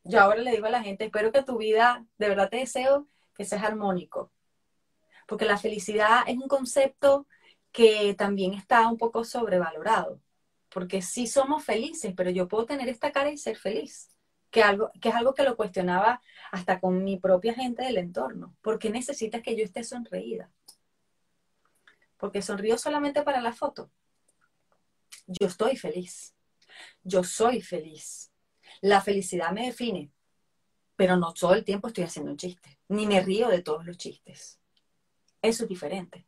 yo 0.02 0.20
ahora 0.20 0.40
le 0.42 0.50
digo 0.50 0.66
a 0.66 0.70
la 0.70 0.82
gente, 0.82 1.04
espero 1.04 1.32
que 1.32 1.44
tu 1.44 1.56
vida, 1.58 2.04
de 2.18 2.28
verdad 2.28 2.50
te 2.50 2.58
deseo 2.58 3.08
que 3.34 3.44
seas 3.44 3.62
armónico. 3.62 4.32
Porque 5.26 5.46
la 5.46 5.56
felicidad 5.56 6.24
es 6.26 6.36
un 6.36 6.48
concepto 6.48 7.26
que 7.72 8.14
también 8.14 8.52
está 8.54 8.86
un 8.88 8.98
poco 8.98 9.24
sobrevalorado. 9.24 10.20
Porque 10.68 11.02
sí 11.02 11.26
somos 11.26 11.64
felices, 11.64 12.12
pero 12.16 12.30
yo 12.30 12.48
puedo 12.48 12.66
tener 12.66 12.88
esta 12.88 13.12
cara 13.12 13.30
y 13.30 13.38
ser 13.38 13.56
feliz. 13.56 14.10
Que, 14.50 14.62
algo, 14.62 14.90
que 15.00 15.08
es 15.08 15.14
algo 15.14 15.34
que 15.34 15.42
lo 15.42 15.56
cuestionaba 15.56 16.20
hasta 16.52 16.80
con 16.80 17.02
mi 17.02 17.18
propia 17.18 17.54
gente 17.54 17.82
del 17.84 17.98
entorno. 17.98 18.54
¿Por 18.60 18.78
qué 18.78 18.90
necesitas 18.90 19.42
que 19.42 19.56
yo 19.56 19.64
esté 19.64 19.82
sonreída? 19.84 20.50
Porque 22.18 22.42
sonrío 22.42 22.78
solamente 22.78 23.22
para 23.22 23.40
la 23.40 23.52
foto. 23.52 23.90
Yo 25.26 25.46
estoy 25.46 25.76
feliz 25.76 26.33
yo 27.02 27.24
soy 27.24 27.60
feliz. 27.60 28.32
La 28.80 29.00
felicidad 29.00 29.52
me 29.52 29.66
define, 29.66 30.10
pero 30.96 31.16
no 31.16 31.32
todo 31.32 31.54
el 31.54 31.64
tiempo 31.64 31.88
estoy 31.88 32.04
haciendo 32.04 32.30
un 32.30 32.36
chiste, 32.36 32.78
ni 32.88 33.06
me 33.06 33.20
río 33.20 33.48
de 33.48 33.62
todos 33.62 33.84
los 33.84 33.96
chistes. 33.96 34.60
Eso 35.42 35.64
es 35.64 35.68
diferente. 35.68 36.26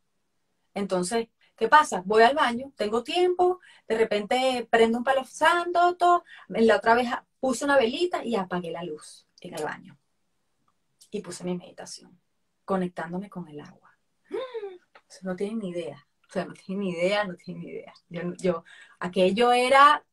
Entonces, 0.73 1.29
¿qué 1.55 1.67
pasa? 1.67 2.03
Voy 2.05 2.23
al 2.23 2.35
baño, 2.35 2.71
tengo 2.75 3.03
tiempo, 3.03 3.59
de 3.87 3.97
repente 3.97 4.67
prendo 4.69 4.99
un 4.99 5.03
palo 5.03 5.25
santo, 5.25 6.23
la 6.49 6.75
otra 6.77 6.95
vez 6.95 7.09
puse 7.39 7.65
una 7.65 7.77
velita 7.77 8.23
y 8.23 8.35
apagué 8.35 8.71
la 8.71 8.83
luz 8.83 9.27
en 9.41 9.55
el 9.55 9.63
baño. 9.63 9.97
Y 11.09 11.21
puse 11.21 11.43
mi 11.43 11.57
meditación, 11.57 12.19
conectándome 12.65 13.29
con 13.29 13.47
el 13.47 13.59
agua. 13.61 13.97
no 15.23 15.35
tienen 15.35 15.59
ni 15.59 15.69
idea. 15.69 16.05
O 16.29 16.31
sea, 16.31 16.45
no 16.45 16.53
tienen 16.53 16.79
ni 16.79 16.91
idea, 16.91 17.23
no 17.23 17.35
tienen 17.35 17.63
ni 17.63 17.69
idea. 17.69 17.93
Yo, 18.09 18.63
aquello 18.99 19.53
era 19.53 20.05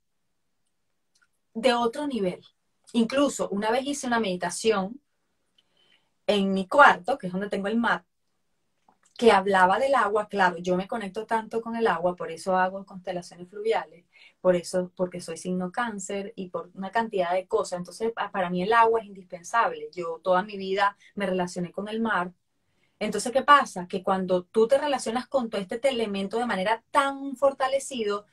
de 1.55 1.72
otro 1.74 2.06
nivel. 2.06 2.44
Incluso 2.93 3.48
una 3.48 3.70
vez 3.70 3.86
hice 3.86 4.06
una 4.06 4.20
meditación 4.20 5.01
en 6.26 6.52
mi 6.52 6.66
cuarto, 6.68 7.18
que 7.18 7.26
es 7.28 7.32
donde 7.32 7.48
tengo 7.48 7.68
el 7.68 7.76
mar, 7.78 8.05
que 9.16 9.31
hablaba 9.31 9.78
del 9.78 9.94
agua, 9.94 10.28
claro, 10.28 10.56
yo 10.59 10.76
me 10.76 10.89
conecto 10.89 11.24
tanto 11.24 11.62
con 11.62 11.76
el 11.76 11.86
agua, 11.86 12.16
por 12.16 12.32
eso 12.32 12.56
hago 12.56 12.85
constelaciones 12.85 13.48
fluviales, 13.48 14.05
por 14.40 14.56
eso, 14.56 14.90
porque 14.97 15.20
soy 15.20 15.36
signo 15.36 15.70
cáncer 15.70 16.32
y 16.36 16.48
por 16.48 16.70
una 16.74 16.90
cantidad 16.90 17.32
de 17.32 17.47
cosas. 17.47 17.78
Entonces, 17.78 18.12
para 18.32 18.51
mí 18.51 18.62
el 18.62 18.72
agua 18.72 19.01
es 19.01 19.06
indispensable. 19.06 19.89
Yo 19.93 20.20
toda 20.22 20.43
mi 20.43 20.56
vida 20.56 20.97
me 21.14 21.26
relacioné 21.26 21.70
con 21.70 21.89
el 21.89 22.01
mar. 22.01 22.32
Entonces, 22.98 23.32
¿qué 23.32 23.43
pasa? 23.43 23.86
Que 23.89 24.02
cuando 24.02 24.44
tú 24.44 24.66
te 24.68 24.78
relacionas 24.78 25.28
con 25.28 25.51
todo 25.51 25.60
este 25.60 25.81
elemento 25.89 26.39
de 26.39 26.47
manera 26.47 26.82
tan 26.90 27.36
fortalecido, 27.36 28.26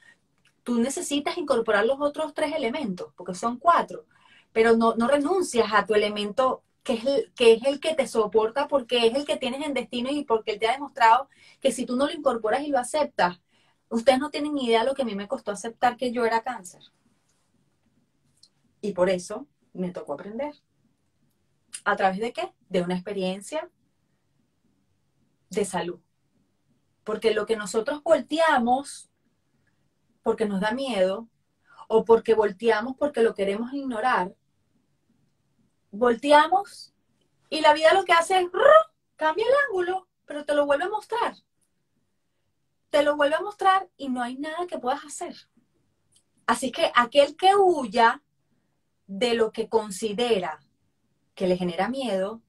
tú 0.64 0.80
necesitas 0.80 1.38
incorporar 1.38 1.86
los 1.86 2.00
otros 2.00 2.34
tres 2.34 2.54
elementos, 2.56 3.14
porque 3.16 3.36
son 3.36 3.58
cuatro, 3.58 4.06
pero 4.52 4.76
no, 4.76 4.96
no 4.96 5.08
renuncias 5.08 5.72
a 5.74 5.86
tu 5.86 5.94
elemento 5.94 6.64
que 6.84 6.94
es, 6.94 7.06
el, 7.06 7.32
que 7.36 7.54
es 7.54 7.64
el 7.64 7.80
que 7.80 7.94
te 7.94 8.08
soporta 8.08 8.68
porque 8.68 9.08
es 9.08 9.16
el 9.16 9.26
que 9.26 9.38
tienes 9.38 9.66
en 9.66 9.74
destino 9.74 10.10
y 10.10 10.24
porque 10.24 10.54
él 10.54 10.60
te 10.60 10.68
ha 10.68 10.74
demostrado 10.74 11.30
que 11.60 11.72
si 11.72 11.86
tú 11.86 11.96
no 11.96 12.08
lo 12.08 12.12
incorporas 12.12 12.64
y 12.64 12.68
lo 12.68 12.80
aceptas, 12.80 13.40
ustedes 13.90 14.20
no 14.20 14.32
tienen 14.32 14.56
ni 14.56 14.66
idea 14.66 14.82
de 14.82 14.88
lo 14.88 14.96
que 14.96 15.04
a 15.04 15.06
mí 15.06 15.16
me 15.16 15.28
costó 15.28 15.52
aceptar 15.52 15.98
que 15.98 16.12
yo 16.12 16.26
era 16.26 16.42
cáncer. 16.42 16.82
Y 18.82 18.94
por 18.94 19.10
eso 19.10 19.48
me 19.74 19.92
tocó 19.92 20.14
aprender. 20.14 20.56
¿A 21.86 21.96
través 21.96 22.20
de 22.20 22.34
qué? 22.34 22.52
De 22.70 22.82
una 22.82 22.96
experiencia 22.96 23.70
de 25.50 25.66
salud. 25.66 26.00
Porque 27.04 27.34
lo 27.34 27.46
que 27.46 27.58
nosotros 27.58 28.02
volteamos 28.04 29.11
porque 30.24 30.46
nos 30.46 30.62
da 30.62 30.72
miedo 30.72 31.28
o 31.88 32.06
porque 32.06 32.34
volteamos 32.34 32.96
porque 32.98 33.22
lo 33.22 33.34
queremos 33.34 33.74
ignorar, 33.74 34.34
volteamos 35.92 36.94
y 37.50 37.62
la 37.62 37.74
vida 37.74 37.94
lo 37.94 38.06
que 38.06 38.14
hace 38.14 38.40
es 38.40 38.48
cambia 39.16 39.46
el 39.46 39.54
ángulo, 39.68 40.08
pero 40.26 40.46
te 40.46 40.56
lo 40.56 40.66
vuelve 40.66 40.86
a 40.86 40.90
mostrar. 40.90 41.36
Te 42.90 43.04
lo 43.04 43.16
vuelve 43.16 43.36
a 43.36 43.42
mostrar 43.42 43.90
y 43.98 44.10
no 44.10 44.22
hay 44.22 44.38
nada 44.38 44.68
que 44.68 44.80
puedas 44.80 45.06
hacer. 45.06 45.36
Así 46.46 46.72
que 46.72 46.92
aquel 46.96 47.36
que 47.36 47.56
huya 47.56 48.22
de 49.08 49.36
lo 49.36 49.52
que 49.52 49.70
considera 49.70 50.60
que 51.36 51.48
le 51.48 51.58
genera 51.58 51.88
miedo, 51.88 52.42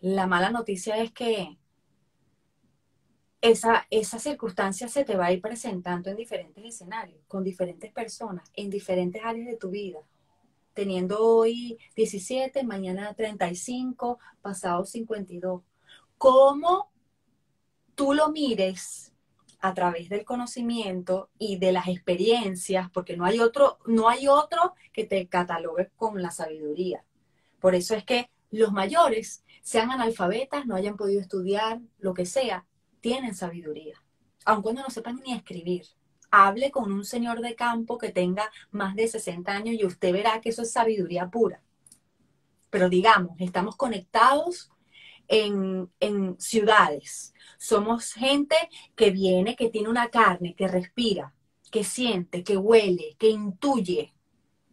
la 0.00 0.26
mala 0.26 0.50
noticia 0.50 0.96
es 0.98 1.12
que 1.12 1.57
esa, 3.40 3.86
esa 3.90 4.18
circunstancia 4.18 4.88
se 4.88 5.04
te 5.04 5.16
va 5.16 5.26
a 5.26 5.32
ir 5.32 5.40
presentando 5.40 6.10
en 6.10 6.16
diferentes 6.16 6.64
escenarios, 6.64 7.20
con 7.28 7.44
diferentes 7.44 7.92
personas, 7.92 8.50
en 8.54 8.70
diferentes 8.70 9.22
áreas 9.24 9.46
de 9.46 9.56
tu 9.56 9.70
vida 9.70 10.00
teniendo 10.78 11.20
hoy 11.20 11.76
17, 11.96 12.62
mañana 12.62 13.12
35, 13.12 14.20
pasado 14.40 14.84
52. 14.84 15.62
¿Cómo 16.18 16.92
tú 17.96 18.14
lo 18.14 18.28
mires 18.28 19.12
a 19.58 19.74
través 19.74 20.08
del 20.08 20.24
conocimiento 20.24 21.30
y 21.36 21.58
de 21.58 21.72
las 21.72 21.88
experiencias, 21.88 22.88
porque 22.90 23.16
no 23.16 23.24
hay 23.24 23.40
otro, 23.40 23.78
no 23.86 24.08
hay 24.08 24.28
otro 24.28 24.74
que 24.92 25.04
te 25.04 25.26
catalogue 25.26 25.90
con 25.96 26.22
la 26.22 26.30
sabiduría. 26.30 27.04
Por 27.58 27.74
eso 27.74 27.96
es 27.96 28.04
que 28.04 28.30
los 28.52 28.70
mayores, 28.70 29.44
sean 29.62 29.90
analfabetas, 29.90 30.64
no 30.64 30.76
hayan 30.76 30.96
podido 30.96 31.20
estudiar, 31.20 31.80
lo 31.98 32.14
que 32.14 32.24
sea, 32.24 32.66
tienen 33.00 33.34
sabiduría, 33.34 34.02
aun 34.44 34.62
cuando 34.62 34.82
no 34.82 34.90
sepan 34.90 35.20
ni 35.24 35.32
escribir 35.34 35.86
hable 36.30 36.70
con 36.70 36.92
un 36.92 37.04
señor 37.04 37.40
de 37.40 37.54
campo 37.54 37.98
que 37.98 38.10
tenga 38.10 38.50
más 38.70 38.94
de 38.94 39.08
60 39.08 39.52
años 39.52 39.76
y 39.78 39.84
usted 39.84 40.12
verá 40.12 40.40
que 40.40 40.50
eso 40.50 40.62
es 40.62 40.72
sabiduría 40.72 41.28
pura. 41.28 41.62
Pero 42.70 42.88
digamos, 42.88 43.40
estamos 43.40 43.76
conectados 43.76 44.70
en, 45.26 45.90
en 46.00 46.38
ciudades. 46.38 47.34
Somos 47.58 48.12
gente 48.12 48.56
que 48.94 49.10
viene, 49.10 49.56
que 49.56 49.70
tiene 49.70 49.88
una 49.88 50.08
carne, 50.08 50.54
que 50.54 50.68
respira, 50.68 51.34
que 51.70 51.82
siente, 51.84 52.44
que 52.44 52.56
huele, 52.56 53.16
que 53.18 53.30
intuye. 53.30 54.12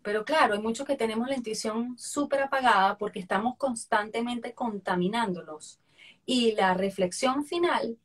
Pero 0.02 0.24
claro, 0.26 0.54
hay 0.54 0.62
muchos 0.62 0.86
que 0.86 0.98
tenemos 0.98 1.28
la 1.28 1.36
intuición 1.36 1.98
súper 1.98 2.44
apagada 2.44 2.98
porque 2.98 3.20
estamos 3.20 3.58
constantemente 3.58 4.54
contaminándonos. 4.54 5.80
Y 6.26 6.54
la 6.54 6.74
reflexión 6.74 7.46
final 7.46 7.98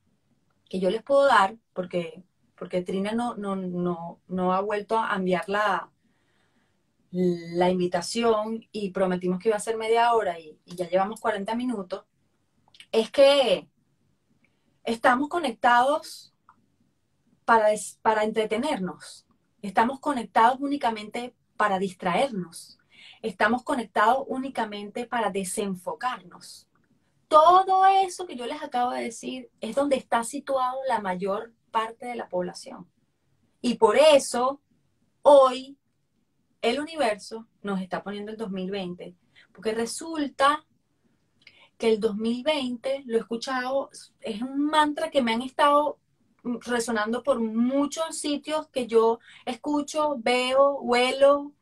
que 0.71 0.81
yo 0.81 0.89
les 0.89 1.03
puedo 1.03 1.27
dar, 1.27 1.57
porque 1.75 2.25
porque 2.61 2.83
Trina 2.83 3.13
no, 3.13 3.37
no, 3.37 4.21
no, 4.29 4.53
ha 4.53 4.61
vuelto 4.61 4.99
a 4.99 5.17
enviar 5.17 5.49
la, 5.49 5.91
la 7.11 7.71
invitación 7.71 8.67
y 8.71 8.91
prometimos 8.91 9.39
que 9.39 9.49
iba 9.49 9.57
a 9.57 9.61
ser 9.61 9.79
media 9.79 10.13
hora 10.13 10.39
y, 10.39 10.59
ya 10.67 10.87
llevamos 10.87 11.23
40 11.23 11.55
minutos, 11.55 12.05
es 12.93 13.11
que 13.11 13.67
estamos 14.85 15.31
conectados 15.31 16.35
para, 17.47 17.69
para 18.03 18.25
entretenernos, 18.25 19.27
estamos 19.63 19.99
conectados 19.99 20.59
únicamente 20.61 21.35
para 21.57 21.79
distraernos, 21.79 22.79
estamos 23.23 23.63
conectados 23.63 24.25
únicamente 24.29 25.07
para 25.07 25.31
desenfocarnos. 25.31 26.70
Todo 27.31 27.87
eso 27.87 28.27
que 28.27 28.35
yo 28.35 28.45
les 28.45 28.61
acabo 28.61 28.91
de 28.91 29.05
decir 29.05 29.53
es 29.61 29.77
donde 29.77 29.95
está 29.95 30.25
situado 30.25 30.81
la 30.89 31.01
mayor 31.01 31.53
parte 31.71 32.07
de 32.07 32.17
la 32.17 32.29
población. 32.29 32.91
Y 33.61 33.75
por 33.75 33.97
eso 33.97 34.61
hoy 35.23 35.79
el 36.61 36.81
universo 36.81 37.47
nos 37.63 37.81
está 37.81 38.03
poniendo 38.03 38.33
el 38.33 38.37
2020, 38.37 39.15
porque 39.53 39.73
resulta 39.73 40.67
que 41.79 41.91
el 41.91 42.01
2020, 42.01 43.05
lo 43.07 43.17
he 43.17 43.21
escuchado, 43.21 43.91
es 44.23 44.43
un 44.43 44.67
mantra 44.67 45.13
que 45.13 45.23
me 45.23 45.33
han 45.33 45.43
estado 45.43 46.01
resonando 46.43 47.23
por 47.23 47.39
muchos 47.39 48.19
sitios 48.19 48.67
que 48.71 48.89
yo 48.89 49.21
escucho, 49.47 50.17
veo, 50.19 50.81
huelo, 50.81 51.53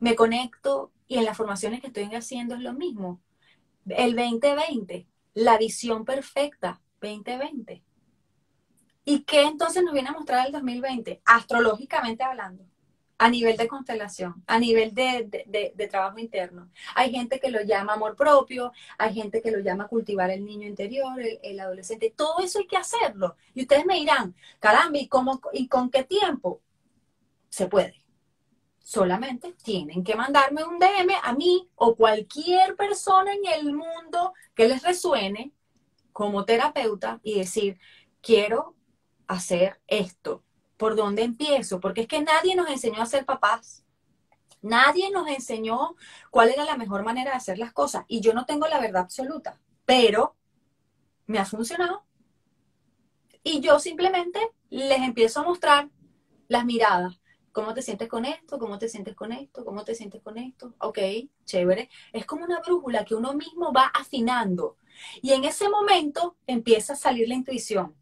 me 0.00 0.16
conecto 0.16 0.90
y 1.06 1.18
en 1.18 1.26
las 1.26 1.36
formaciones 1.36 1.80
que 1.80 1.86
estoy 1.86 2.12
haciendo 2.12 2.56
es 2.56 2.60
lo 2.60 2.72
mismo. 2.72 3.20
El 3.88 4.16
2020, 4.16 5.06
la 5.34 5.58
visión 5.58 6.04
perfecta, 6.04 6.80
2020. 7.00 7.82
¿Y 9.04 9.20
qué 9.20 9.42
entonces 9.42 9.82
nos 9.82 9.92
viene 9.92 10.08
a 10.08 10.12
mostrar 10.12 10.46
el 10.46 10.52
2020? 10.52 11.20
Astrológicamente 11.24 12.22
hablando, 12.22 12.64
a 13.18 13.28
nivel 13.28 13.56
de 13.56 13.68
constelación, 13.68 14.42
a 14.46 14.58
nivel 14.58 14.94
de, 14.94 15.88
trabajo 15.90 16.18
interno. 16.18 16.70
Hay 16.94 17.10
gente 17.10 17.38
que 17.38 17.50
lo 17.50 17.62
llama 17.62 17.94
amor 17.94 18.16
propio, 18.16 18.72
hay 18.96 19.14
gente 19.14 19.42
que 19.42 19.50
lo 19.50 19.58
llama 19.60 19.88
cultivar 19.88 20.30
el 20.30 20.44
niño 20.44 20.66
interior, 20.66 21.20
el, 21.42 21.60
adolescente. 21.60 22.12
Todo 22.16 22.40
eso 22.40 22.60
hay 22.60 22.66
que 22.66 22.78
hacerlo. 22.78 23.36
Y 23.54 23.62
ustedes 23.62 23.84
me 23.84 23.96
dirán, 23.96 24.34
caramba, 24.58 24.98
¿y, 24.98 25.08
cómo, 25.08 25.40
¿y 25.52 25.68
con 25.68 25.90
qué 25.90 26.04
tiempo? 26.04 26.60
Se 27.50 27.66
puede. 27.66 28.03
Solamente 28.84 29.54
tienen 29.64 30.04
que 30.04 30.14
mandarme 30.14 30.62
un 30.62 30.78
DM 30.78 31.14
a 31.22 31.32
mí 31.32 31.68
o 31.74 31.96
cualquier 31.96 32.76
persona 32.76 33.32
en 33.32 33.46
el 33.46 33.72
mundo 33.72 34.34
que 34.54 34.68
les 34.68 34.82
resuene 34.82 35.52
como 36.12 36.44
terapeuta 36.44 37.18
y 37.22 37.38
decir, 37.38 37.78
quiero 38.20 38.76
hacer 39.26 39.80
esto? 39.86 40.44
¿Por 40.76 40.96
dónde 40.96 41.22
empiezo? 41.22 41.80
Porque 41.80 42.02
es 42.02 42.08
que 42.08 42.22
nadie 42.22 42.54
nos 42.54 42.68
enseñó 42.68 43.02
a 43.02 43.06
ser 43.06 43.24
papás. 43.24 43.84
Nadie 44.62 45.10
nos 45.10 45.28
enseñó 45.28 45.96
cuál 46.30 46.50
era 46.50 46.64
la 46.64 46.76
mejor 46.76 47.04
manera 47.04 47.32
de 47.32 47.38
hacer 47.38 47.58
las 47.58 47.72
cosas. 47.72 48.04
Y 48.06 48.20
yo 48.20 48.32
no 48.32 48.44
tengo 48.44 48.68
la 48.68 48.80
verdad 48.80 49.02
absoluta, 49.02 49.58
pero 49.86 50.36
me 51.26 51.38
ha 51.38 51.46
funcionado. 51.46 52.04
Y 53.42 53.60
yo 53.60 53.78
simplemente 53.78 54.40
les 54.70 55.00
empiezo 55.00 55.40
a 55.40 55.44
mostrar 55.44 55.90
las 56.48 56.64
miradas. 56.64 57.18
¿Cómo 57.54 57.72
te 57.72 57.82
sientes 57.82 58.08
con 58.08 58.24
esto? 58.24 58.58
¿Cómo 58.58 58.78
te 58.78 58.88
sientes 58.88 59.14
con 59.14 59.30
esto? 59.30 59.64
¿Cómo 59.64 59.84
te 59.84 59.94
sientes 59.94 60.20
con 60.20 60.38
esto? 60.38 60.74
Ok, 60.78 60.98
chévere. 61.44 61.88
Es 62.12 62.26
como 62.26 62.44
una 62.44 62.58
brújula 62.58 63.04
que 63.04 63.14
uno 63.14 63.32
mismo 63.32 63.72
va 63.72 63.92
afinando. 63.94 64.76
Y 65.22 65.34
en 65.34 65.44
ese 65.44 65.68
momento 65.68 66.36
empieza 66.48 66.94
a 66.94 66.96
salir 66.96 67.28
la 67.28 67.36
intuición 67.36 67.94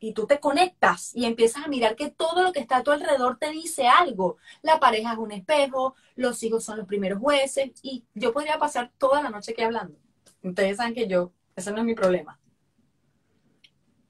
y 0.00 0.12
tú 0.12 0.26
te 0.26 0.38
conectas 0.38 1.16
y 1.16 1.24
empiezas 1.24 1.64
a 1.64 1.68
mirar 1.68 1.96
que 1.96 2.10
todo 2.10 2.42
lo 2.42 2.52
que 2.52 2.60
está 2.60 2.76
a 2.76 2.82
tu 2.82 2.90
alrededor 2.90 3.38
te 3.38 3.50
dice 3.50 3.88
algo. 3.88 4.36
La 4.60 4.78
pareja 4.78 5.14
es 5.14 5.18
un 5.18 5.32
espejo, 5.32 5.94
los 6.14 6.42
hijos 6.42 6.62
son 6.62 6.76
los 6.76 6.86
primeros 6.86 7.20
jueces 7.20 7.70
y 7.82 8.04
yo 8.14 8.34
podría 8.34 8.58
pasar 8.58 8.92
toda 8.98 9.22
la 9.22 9.30
noche 9.30 9.52
aquí 9.52 9.62
hablando. 9.62 9.98
Ustedes 10.42 10.76
saben 10.76 10.92
que 10.92 11.08
yo, 11.08 11.32
ese 11.56 11.72
no 11.72 11.78
es 11.78 11.84
mi 11.84 11.94
problema. 11.94 12.38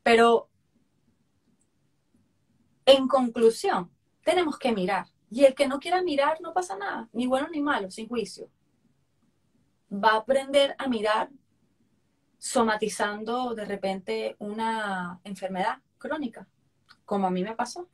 Pero 0.02 0.48
en 2.86 3.06
conclusión, 3.06 3.88
tenemos 4.30 4.58
que 4.58 4.72
mirar. 4.72 5.06
Y 5.28 5.44
el 5.44 5.54
que 5.56 5.66
no 5.66 5.80
quiera 5.80 6.02
mirar, 6.02 6.40
no 6.40 6.52
pasa 6.52 6.76
nada, 6.76 7.08
ni 7.12 7.26
bueno 7.26 7.48
ni 7.50 7.60
malo, 7.60 7.90
sin 7.90 8.08
juicio. 8.08 8.48
Va 9.92 10.12
a 10.12 10.16
aprender 10.18 10.76
a 10.78 10.86
mirar 10.86 11.30
somatizando 12.38 13.54
de 13.54 13.64
repente 13.64 14.36
una 14.38 15.20
enfermedad 15.24 15.78
crónica, 15.98 16.46
como 17.04 17.26
a 17.26 17.30
mí 17.30 17.42
me 17.42 17.56
pasó. 17.56 17.88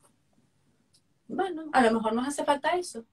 Bueno, 1.27 1.71
a 1.73 1.83
lo 1.83 1.93
mejor 1.93 2.13
nos 2.13 2.29
hace 2.29 2.45
falta 2.45 2.77
eso. 2.77 3.07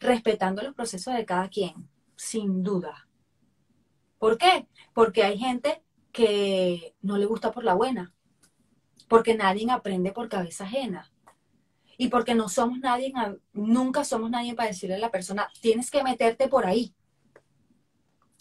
Respetando 0.00 0.62
los 0.62 0.74
procesos 0.74 1.12
de 1.14 1.26
cada 1.26 1.48
quien, 1.48 1.88
sin 2.14 2.62
duda. 2.62 3.08
¿Por 4.18 4.38
qué? 4.38 4.68
Porque 4.94 5.24
hay 5.24 5.38
gente 5.38 5.82
que 6.12 6.94
no 7.02 7.18
le 7.18 7.26
gusta 7.26 7.50
por 7.50 7.64
la 7.64 7.74
buena, 7.74 8.14
porque 9.08 9.34
nadie 9.34 9.68
aprende 9.70 10.12
por 10.12 10.28
cabeza 10.28 10.64
ajena 10.64 11.10
y 11.98 12.08
porque 12.08 12.34
no 12.34 12.48
somos 12.48 12.78
nadie, 12.78 13.12
nunca 13.52 14.04
somos 14.04 14.30
nadie 14.30 14.54
para 14.54 14.68
decirle 14.68 14.96
a 14.96 14.98
la 14.98 15.10
persona, 15.10 15.50
tienes 15.60 15.90
que 15.90 16.02
meterte 16.02 16.48
por 16.48 16.66
ahí. 16.66 16.94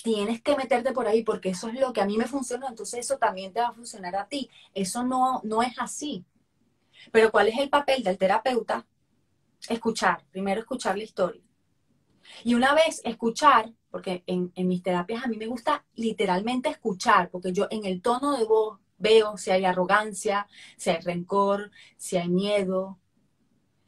Tienes 0.04 0.42
que 0.42 0.56
meterte 0.56 0.92
por 0.92 1.08
ahí 1.08 1.24
porque 1.24 1.50
eso 1.50 1.70
es 1.70 1.80
lo 1.80 1.92
que 1.92 2.02
a 2.02 2.06
mí 2.06 2.18
me 2.18 2.28
funciona, 2.28 2.68
entonces 2.68 3.00
eso 3.00 3.18
también 3.18 3.54
te 3.54 3.62
va 3.62 3.70
a 3.70 3.74
funcionar 3.74 4.16
a 4.16 4.28
ti. 4.28 4.50
Eso 4.74 5.04
no, 5.04 5.42
no 5.44 5.64
es 5.64 5.80
así. 5.80 6.26
Pero 7.12 7.32
¿cuál 7.32 7.48
es 7.48 7.58
el 7.58 7.70
papel 7.70 8.04
del 8.04 8.18
terapeuta? 8.18 8.86
Escuchar, 9.68 10.24
primero 10.32 10.62
escuchar 10.62 10.98
la 10.98 11.04
historia. 11.04 11.42
Y 12.44 12.54
una 12.56 12.74
vez 12.74 13.02
escuchar, 13.04 13.72
porque 13.90 14.24
en, 14.28 14.52
en 14.56 14.68
mis 14.68 14.84
terapias 14.84 15.24
a 15.24 15.28
mí 15.28 15.38
me 15.38 15.48
gusta 15.48 15.86
literalmente 15.96 16.70
escuchar, 16.70 17.30
porque 17.30 17.52
yo 17.52 17.68
en 17.70 17.86
el 17.86 18.02
tono 18.02 18.38
de 18.38 18.44
voz 18.44 18.80
veo 18.98 19.38
si 19.38 19.52
hay 19.52 19.66
arrogancia, 19.66 20.48
si 20.78 20.90
hay 20.90 21.00
rencor, 21.02 21.72
si 21.98 22.18
hay 22.18 22.30
miedo, 22.30 23.00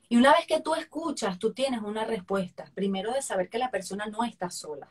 y 0.10 0.18
una 0.18 0.32
vez 0.34 0.48
que 0.48 0.62
tú 0.62 0.74
escuchas, 0.76 1.38
tú 1.38 1.54
tienes 1.54 1.82
una 1.82 2.06
respuesta. 2.06 2.72
Primero 2.74 3.12
de 3.12 3.22
saber 3.22 3.50
que 3.50 3.58
la 3.58 3.72
persona 3.72 4.06
no 4.06 4.24
está 4.24 4.50
sola, 4.50 4.90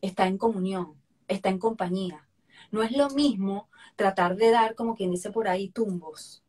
está 0.00 0.26
en 0.26 0.38
comunión, 0.38 1.00
está 1.28 1.50
en 1.50 1.58
compañía. 1.58 2.28
No 2.72 2.82
es 2.82 2.92
lo 2.92 3.10
mismo 3.10 3.68
tratar 3.94 4.36
de 4.36 4.50
dar, 4.50 4.74
como 4.74 4.96
quien 4.96 5.10
dice 5.10 5.30
por 5.30 5.46
ahí, 5.46 5.68
tumbos, 5.68 6.42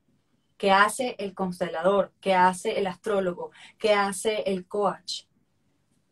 que 0.57 0.71
hace 0.71 1.15
el 1.19 1.35
constelador, 1.35 2.11
que 2.19 2.33
hace 2.33 2.79
el 2.79 2.87
astrólogo, 2.87 3.51
que 3.77 3.93
hace 3.93 4.41
el 4.47 4.67
coach. 4.67 5.25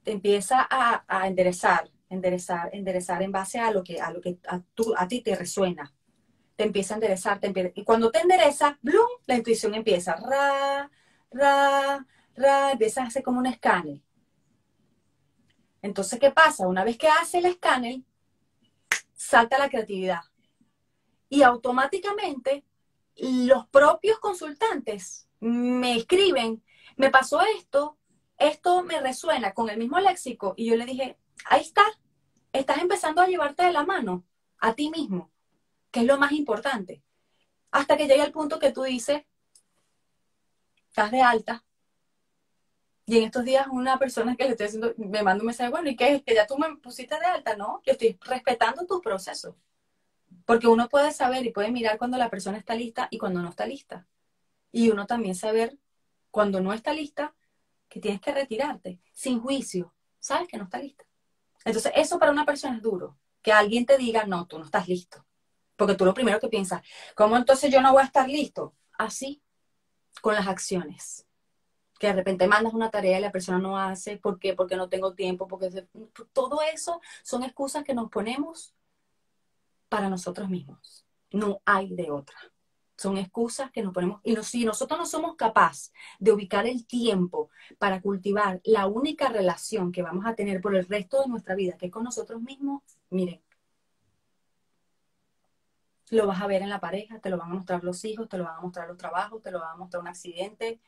Te 0.03 0.11
empieza 0.11 0.67
a, 0.69 1.27
enderezar, 1.27 1.89
enderezar, 2.09 2.69
enderezar 2.73 3.23
en 3.23 3.31
base 3.31 3.59
a 3.59 3.71
lo 3.71 3.83
que 3.83 3.99
a, 3.99 4.11
lo 4.11 4.21
que 4.21 4.37
a, 4.47 4.61
a 4.97 5.07
ti 5.07 5.21
te 5.21 5.35
resuena. 5.35 5.93
Te 6.55 6.65
empieza 6.65 6.93
a 6.93 6.97
enderezar, 6.97 7.39
te 7.39 7.73
y 7.73 7.83
cuando 7.83 8.11
te 8.11 8.19
endereza, 8.19 8.77
¡blum! 8.81 9.07
la 9.25 9.37
intuición 9.37 9.73
empieza, 9.73 10.15
ra, 10.15 10.91
ra, 11.31 12.05
ra, 12.35 12.71
empiezas 12.71 13.05
a 13.05 13.07
hacer 13.07 13.23
como 13.23 13.39
un 13.39 13.47
escáner. 13.47 14.01
Entonces, 15.81 16.19
¿qué 16.19 16.31
pasa? 16.31 16.67
Una 16.67 16.83
vez 16.83 16.97
que 16.97 17.07
hace 17.07 17.39
el 17.39 17.45
escáner, 17.45 18.01
salta 19.15 19.57
la 19.57 19.69
creatividad. 19.69 20.21
Y 21.29 21.43
automáticamente 21.43 22.65
los 23.15 23.67
propios 23.67 24.19
consultantes 24.19 25.27
me 25.39 25.95
escriben, 25.95 26.63
me 26.97 27.09
pasó 27.09 27.41
esto, 27.57 27.97
esto 28.37 28.83
me 28.83 28.99
resuena 28.99 29.53
con 29.53 29.69
el 29.69 29.77
mismo 29.77 29.99
léxico. 29.99 30.53
Y 30.57 30.65
yo 30.65 30.75
le 30.75 30.85
dije, 30.85 31.17
ahí 31.45 31.61
está, 31.61 31.83
estás 32.53 32.79
empezando 32.79 33.21
a 33.21 33.27
llevarte 33.27 33.63
de 33.63 33.71
la 33.71 33.85
mano 33.85 34.25
a 34.59 34.73
ti 34.73 34.89
mismo, 34.89 35.31
que 35.89 36.01
es 36.01 36.05
lo 36.05 36.17
más 36.17 36.31
importante. 36.31 37.03
Hasta 37.71 37.97
que 37.97 38.07
llegue 38.07 38.23
el 38.23 38.31
punto 38.31 38.59
que 38.59 38.71
tú 38.71 38.83
dices, 38.83 39.23
estás 40.91 41.09
de 41.09 41.21
alta. 41.21 41.63
Y 43.05 43.17
en 43.17 43.23
estos 43.23 43.43
días 43.43 43.67
una 43.71 43.97
persona 43.97 44.35
que 44.35 44.43
le 44.43 44.51
estoy 44.51 44.67
haciendo, 44.67 44.93
me 44.97 45.23
manda 45.23 45.41
un 45.41 45.47
mensaje, 45.47 45.71
bueno, 45.71 45.89
¿y 45.89 45.95
qué 45.95 46.15
es? 46.15 46.23
¿Que 46.23 46.35
ya 46.35 46.45
tú 46.45 46.57
me 46.57 46.75
pusiste 46.77 47.17
de 47.17 47.25
alta? 47.25 47.55
No, 47.55 47.81
yo 47.85 47.93
estoy 47.93 48.17
respetando 48.21 48.85
tu 48.85 49.01
proceso. 49.01 49.57
Porque 50.45 50.67
uno 50.67 50.89
puede 50.89 51.11
saber 51.11 51.45
y 51.45 51.51
puede 51.51 51.71
mirar 51.71 51.97
cuando 51.97 52.17
la 52.17 52.29
persona 52.29 52.57
está 52.57 52.75
lista 52.75 53.07
y 53.09 53.17
cuando 53.17 53.41
no 53.41 53.49
está 53.49 53.65
lista. 53.65 54.07
Y 54.71 54.89
uno 54.89 55.07
también 55.07 55.35
saber 55.35 55.77
cuando 56.29 56.61
no 56.61 56.73
está 56.73 56.93
lista 56.93 57.35
que 57.89 57.99
tienes 57.99 58.21
que 58.21 58.33
retirarte 58.33 58.99
sin 59.13 59.39
juicio. 59.39 59.93
Sabes 60.19 60.47
que 60.47 60.57
no 60.57 60.65
está 60.65 60.79
lista. 60.79 61.05
Entonces, 61.65 61.91
eso 61.95 62.19
para 62.19 62.31
una 62.31 62.45
persona 62.45 62.75
es 62.77 62.81
duro. 62.81 63.17
Que 63.41 63.51
alguien 63.51 63.85
te 63.85 63.97
diga, 63.97 64.25
no, 64.25 64.45
tú 64.45 64.59
no 64.59 64.65
estás 64.65 64.87
listo. 64.87 65.25
Porque 65.75 65.95
tú 65.95 66.05
lo 66.05 66.13
primero 66.13 66.39
que 66.39 66.47
piensas, 66.47 66.81
¿cómo 67.15 67.37
entonces 67.37 67.71
yo 67.71 67.81
no 67.81 67.91
voy 67.93 68.03
a 68.03 68.05
estar 68.05 68.29
listo? 68.29 68.75
Así 68.97 69.41
con 70.21 70.35
las 70.35 70.47
acciones. 70.47 71.25
Que 71.99 72.07
de 72.07 72.13
repente 72.13 72.47
mandas 72.47 72.73
una 72.73 72.89
tarea 72.89 73.19
y 73.19 73.21
la 73.21 73.31
persona 73.31 73.59
no 73.59 73.77
hace, 73.77 74.17
¿por 74.17 74.39
qué? 74.39 74.55
Porque 74.55 74.75
no 74.75 74.89
tengo 74.89 75.13
tiempo, 75.13 75.47
porque 75.47 75.85
todo 76.33 76.61
eso 76.73 76.99
son 77.23 77.43
excusas 77.43 77.83
que 77.83 77.93
nos 77.93 78.09
ponemos 78.09 78.73
para 79.87 80.09
nosotros 80.09 80.49
mismos. 80.49 81.05
No 81.31 81.61
hay 81.65 81.93
de 81.93 82.11
otra. 82.11 82.35
Son 82.97 83.17
excusas 83.17 83.71
que 83.71 83.83
nos 83.83 83.93
ponemos. 83.93 84.21
Y 84.23 84.35
si 84.37 84.65
nosotros 84.65 84.99
no 84.99 85.05
somos 85.05 85.35
capaces 85.35 85.91
de 86.19 86.31
ubicar 86.31 86.65
el 86.65 86.85
tiempo 86.85 87.49
para 87.77 88.01
cultivar 88.01 88.61
la 88.63 88.87
única 88.87 89.29
relación 89.29 89.91
que 89.91 90.01
vamos 90.01 90.25
a 90.25 90.35
tener 90.35 90.61
por 90.61 90.75
el 90.75 90.87
resto 90.87 91.21
de 91.21 91.27
nuestra 91.27 91.55
vida, 91.55 91.77
que 91.77 91.87
es 91.87 91.91
con 91.91 92.03
nosotros 92.03 92.41
mismos, 92.41 92.83
miren, 93.09 93.41
lo 96.11 96.27
vas 96.27 96.41
a 96.41 96.47
ver 96.47 96.61
en 96.61 96.69
la 96.69 96.79
pareja, 96.79 97.19
te 97.19 97.29
lo 97.29 97.37
van 97.37 97.51
a 97.51 97.53
mostrar 97.55 97.83
los 97.83 98.03
hijos, 98.05 98.29
te 98.29 98.37
lo 98.37 98.43
van 98.43 98.57
a 98.57 98.61
mostrar 98.61 98.87
los 98.87 98.97
trabajos, 98.97 99.41
te 99.41 99.51
lo 99.51 99.59
van 99.59 99.71
a 99.71 99.77
mostrar 99.77 100.01
un 100.01 100.09
accidente. 100.09 100.79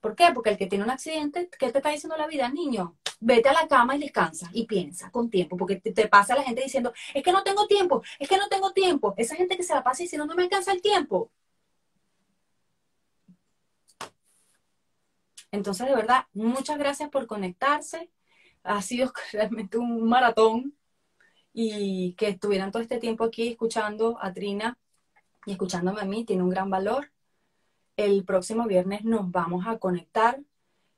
¿Por 0.00 0.16
qué? 0.16 0.32
Porque 0.34 0.50
el 0.50 0.58
que 0.58 0.66
tiene 0.66 0.84
un 0.84 0.90
accidente, 0.90 1.48
¿qué 1.58 1.70
te 1.70 1.78
está 1.78 1.90
diciendo 1.90 2.16
la 2.16 2.26
vida, 2.26 2.48
niño? 2.48 2.96
Vete 3.20 3.48
a 3.48 3.52
la 3.52 3.68
cama 3.68 3.96
y 3.96 4.00
descansa 4.00 4.50
y 4.52 4.66
piensa 4.66 5.10
con 5.12 5.30
tiempo, 5.30 5.56
porque 5.56 5.76
te, 5.76 6.08
pasa 6.08 6.34
la 6.34 6.42
gente 6.42 6.62
diciendo, 6.62 6.92
es 7.14 7.22
que 7.22 7.32
no 7.32 7.44
tengo 7.44 7.66
tiempo, 7.68 8.02
es 8.18 8.28
que 8.28 8.36
no 8.36 8.48
tengo 8.48 8.72
tiempo. 8.72 9.14
Esa 9.16 9.36
gente 9.36 9.56
que 9.56 9.62
se 9.62 9.74
la 9.74 9.84
pasa 9.84 10.02
diciendo, 10.02 10.26
no 10.26 10.34
me 10.34 10.42
alcanza 10.42 10.72
el 10.72 10.82
tiempo. 10.82 11.30
Entonces, 15.52 15.86
de 15.86 15.94
verdad, 15.94 16.26
muchas 16.32 16.78
gracias 16.78 17.10
por 17.10 17.26
conectarse. 17.26 18.10
Ha 18.64 18.82
sido 18.82 19.12
realmente 19.32 19.78
un 19.78 20.08
maratón 20.08 20.74
y 21.52 22.14
que 22.14 22.28
estuvieran 22.28 22.72
todo 22.72 22.82
este 22.82 22.98
tiempo 22.98 23.24
aquí 23.24 23.48
escuchando 23.48 24.18
a 24.20 24.32
Trina 24.32 24.78
y 25.44 25.52
escuchándome 25.52 26.00
a 26.00 26.04
mí 26.04 26.24
tiene 26.24 26.42
un 26.42 26.50
gran 26.50 26.70
valor. 26.70 27.12
El 27.96 28.24
próximo 28.24 28.66
viernes 28.66 29.04
nos 29.04 29.30
vamos 29.30 29.66
a 29.66 29.78
conectar, 29.78 30.40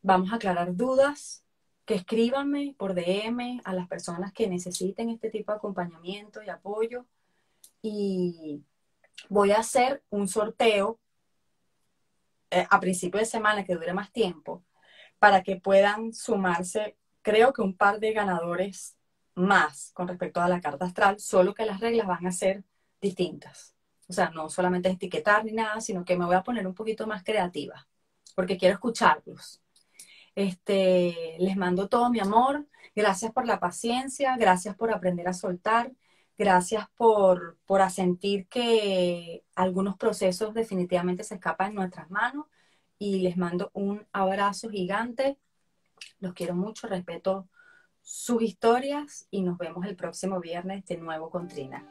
vamos 0.02 0.32
a 0.32 0.36
aclarar 0.36 0.76
dudas, 0.76 1.44
que 1.84 1.94
escríbanme 1.94 2.74
por 2.78 2.94
DM 2.94 3.60
a 3.64 3.74
las 3.74 3.88
personas 3.88 4.32
que 4.32 4.48
necesiten 4.48 5.10
este 5.10 5.30
tipo 5.30 5.52
de 5.52 5.58
acompañamiento 5.58 6.42
y 6.42 6.48
apoyo. 6.48 7.06
Y 7.82 8.62
voy 9.28 9.50
a 9.50 9.58
hacer 9.58 10.02
un 10.10 10.28
sorteo 10.28 10.98
eh, 12.50 12.66
a 12.70 12.80
principio 12.80 13.18
de 13.18 13.26
semana 13.26 13.64
que 13.64 13.74
dure 13.74 13.92
más 13.92 14.12
tiempo 14.12 14.62
para 15.18 15.42
que 15.42 15.56
puedan 15.56 16.12
sumarse, 16.12 16.96
creo 17.22 17.52
que 17.52 17.62
un 17.62 17.76
par 17.76 17.98
de 17.98 18.12
ganadores 18.12 18.96
más 19.34 19.90
con 19.94 20.08
respecto 20.08 20.40
a 20.40 20.48
la 20.48 20.60
carta 20.60 20.84
astral, 20.86 21.18
solo 21.20 21.54
que 21.54 21.66
las 21.66 21.80
reglas 21.80 22.06
van 22.06 22.26
a 22.26 22.32
ser 22.32 22.64
distintas. 23.00 23.74
O 24.08 24.12
sea, 24.12 24.30
no 24.30 24.48
solamente 24.50 24.90
etiquetar 24.90 25.44
ni 25.44 25.52
nada, 25.52 25.80
sino 25.80 26.04
que 26.04 26.16
me 26.16 26.26
voy 26.26 26.36
a 26.36 26.42
poner 26.42 26.66
un 26.66 26.74
poquito 26.74 27.06
más 27.06 27.24
creativa, 27.24 27.86
porque 28.34 28.58
quiero 28.58 28.74
escucharlos. 28.74 29.62
Este, 30.34 31.36
les 31.38 31.56
mando 31.56 31.88
todo 31.88 32.10
mi 32.10 32.20
amor, 32.20 32.66
gracias 32.94 33.32
por 33.32 33.46
la 33.46 33.60
paciencia, 33.60 34.36
gracias 34.36 34.76
por 34.76 34.92
aprender 34.92 35.28
a 35.28 35.32
soltar, 35.32 35.92
gracias 36.36 36.86
por, 36.96 37.58
por 37.66 37.80
asentir 37.82 38.48
que 38.48 39.44
algunos 39.54 39.96
procesos 39.96 40.54
definitivamente 40.54 41.24
se 41.24 41.36
escapan 41.36 41.70
en 41.70 41.76
nuestras 41.76 42.10
manos 42.10 42.46
y 42.98 43.20
les 43.20 43.36
mando 43.36 43.70
un 43.74 44.06
abrazo 44.12 44.70
gigante. 44.70 45.38
Los 46.18 46.34
quiero 46.34 46.54
mucho, 46.54 46.88
respeto 46.88 47.48
sus 48.04 48.42
historias 48.42 49.26
y 49.30 49.40
nos 49.40 49.56
vemos 49.56 49.86
el 49.86 49.96
próximo 49.96 50.38
viernes 50.38 50.84
de 50.84 50.98
nuevo 50.98 51.30
con 51.30 51.48
Trina 51.48 51.82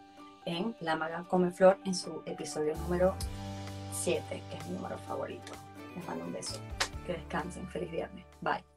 en 0.45 0.75
La 0.79 0.95
Maga 0.95 1.25
Come 1.27 1.51
Flor 1.51 1.79
en 1.85 1.95
su 1.95 2.21
episodio 2.27 2.75
número 2.75 3.15
7, 3.93 4.23
que 4.49 4.57
es 4.57 4.67
mi 4.67 4.75
número 4.75 4.97
favorito. 4.99 5.51
Les 5.95 6.05
mando 6.07 6.25
un 6.25 6.33
beso. 6.33 6.59
Que 7.07 7.13
descansen. 7.13 7.67
Feliz 7.67 7.91
viernes. 7.91 8.25
Bye. 8.41 8.72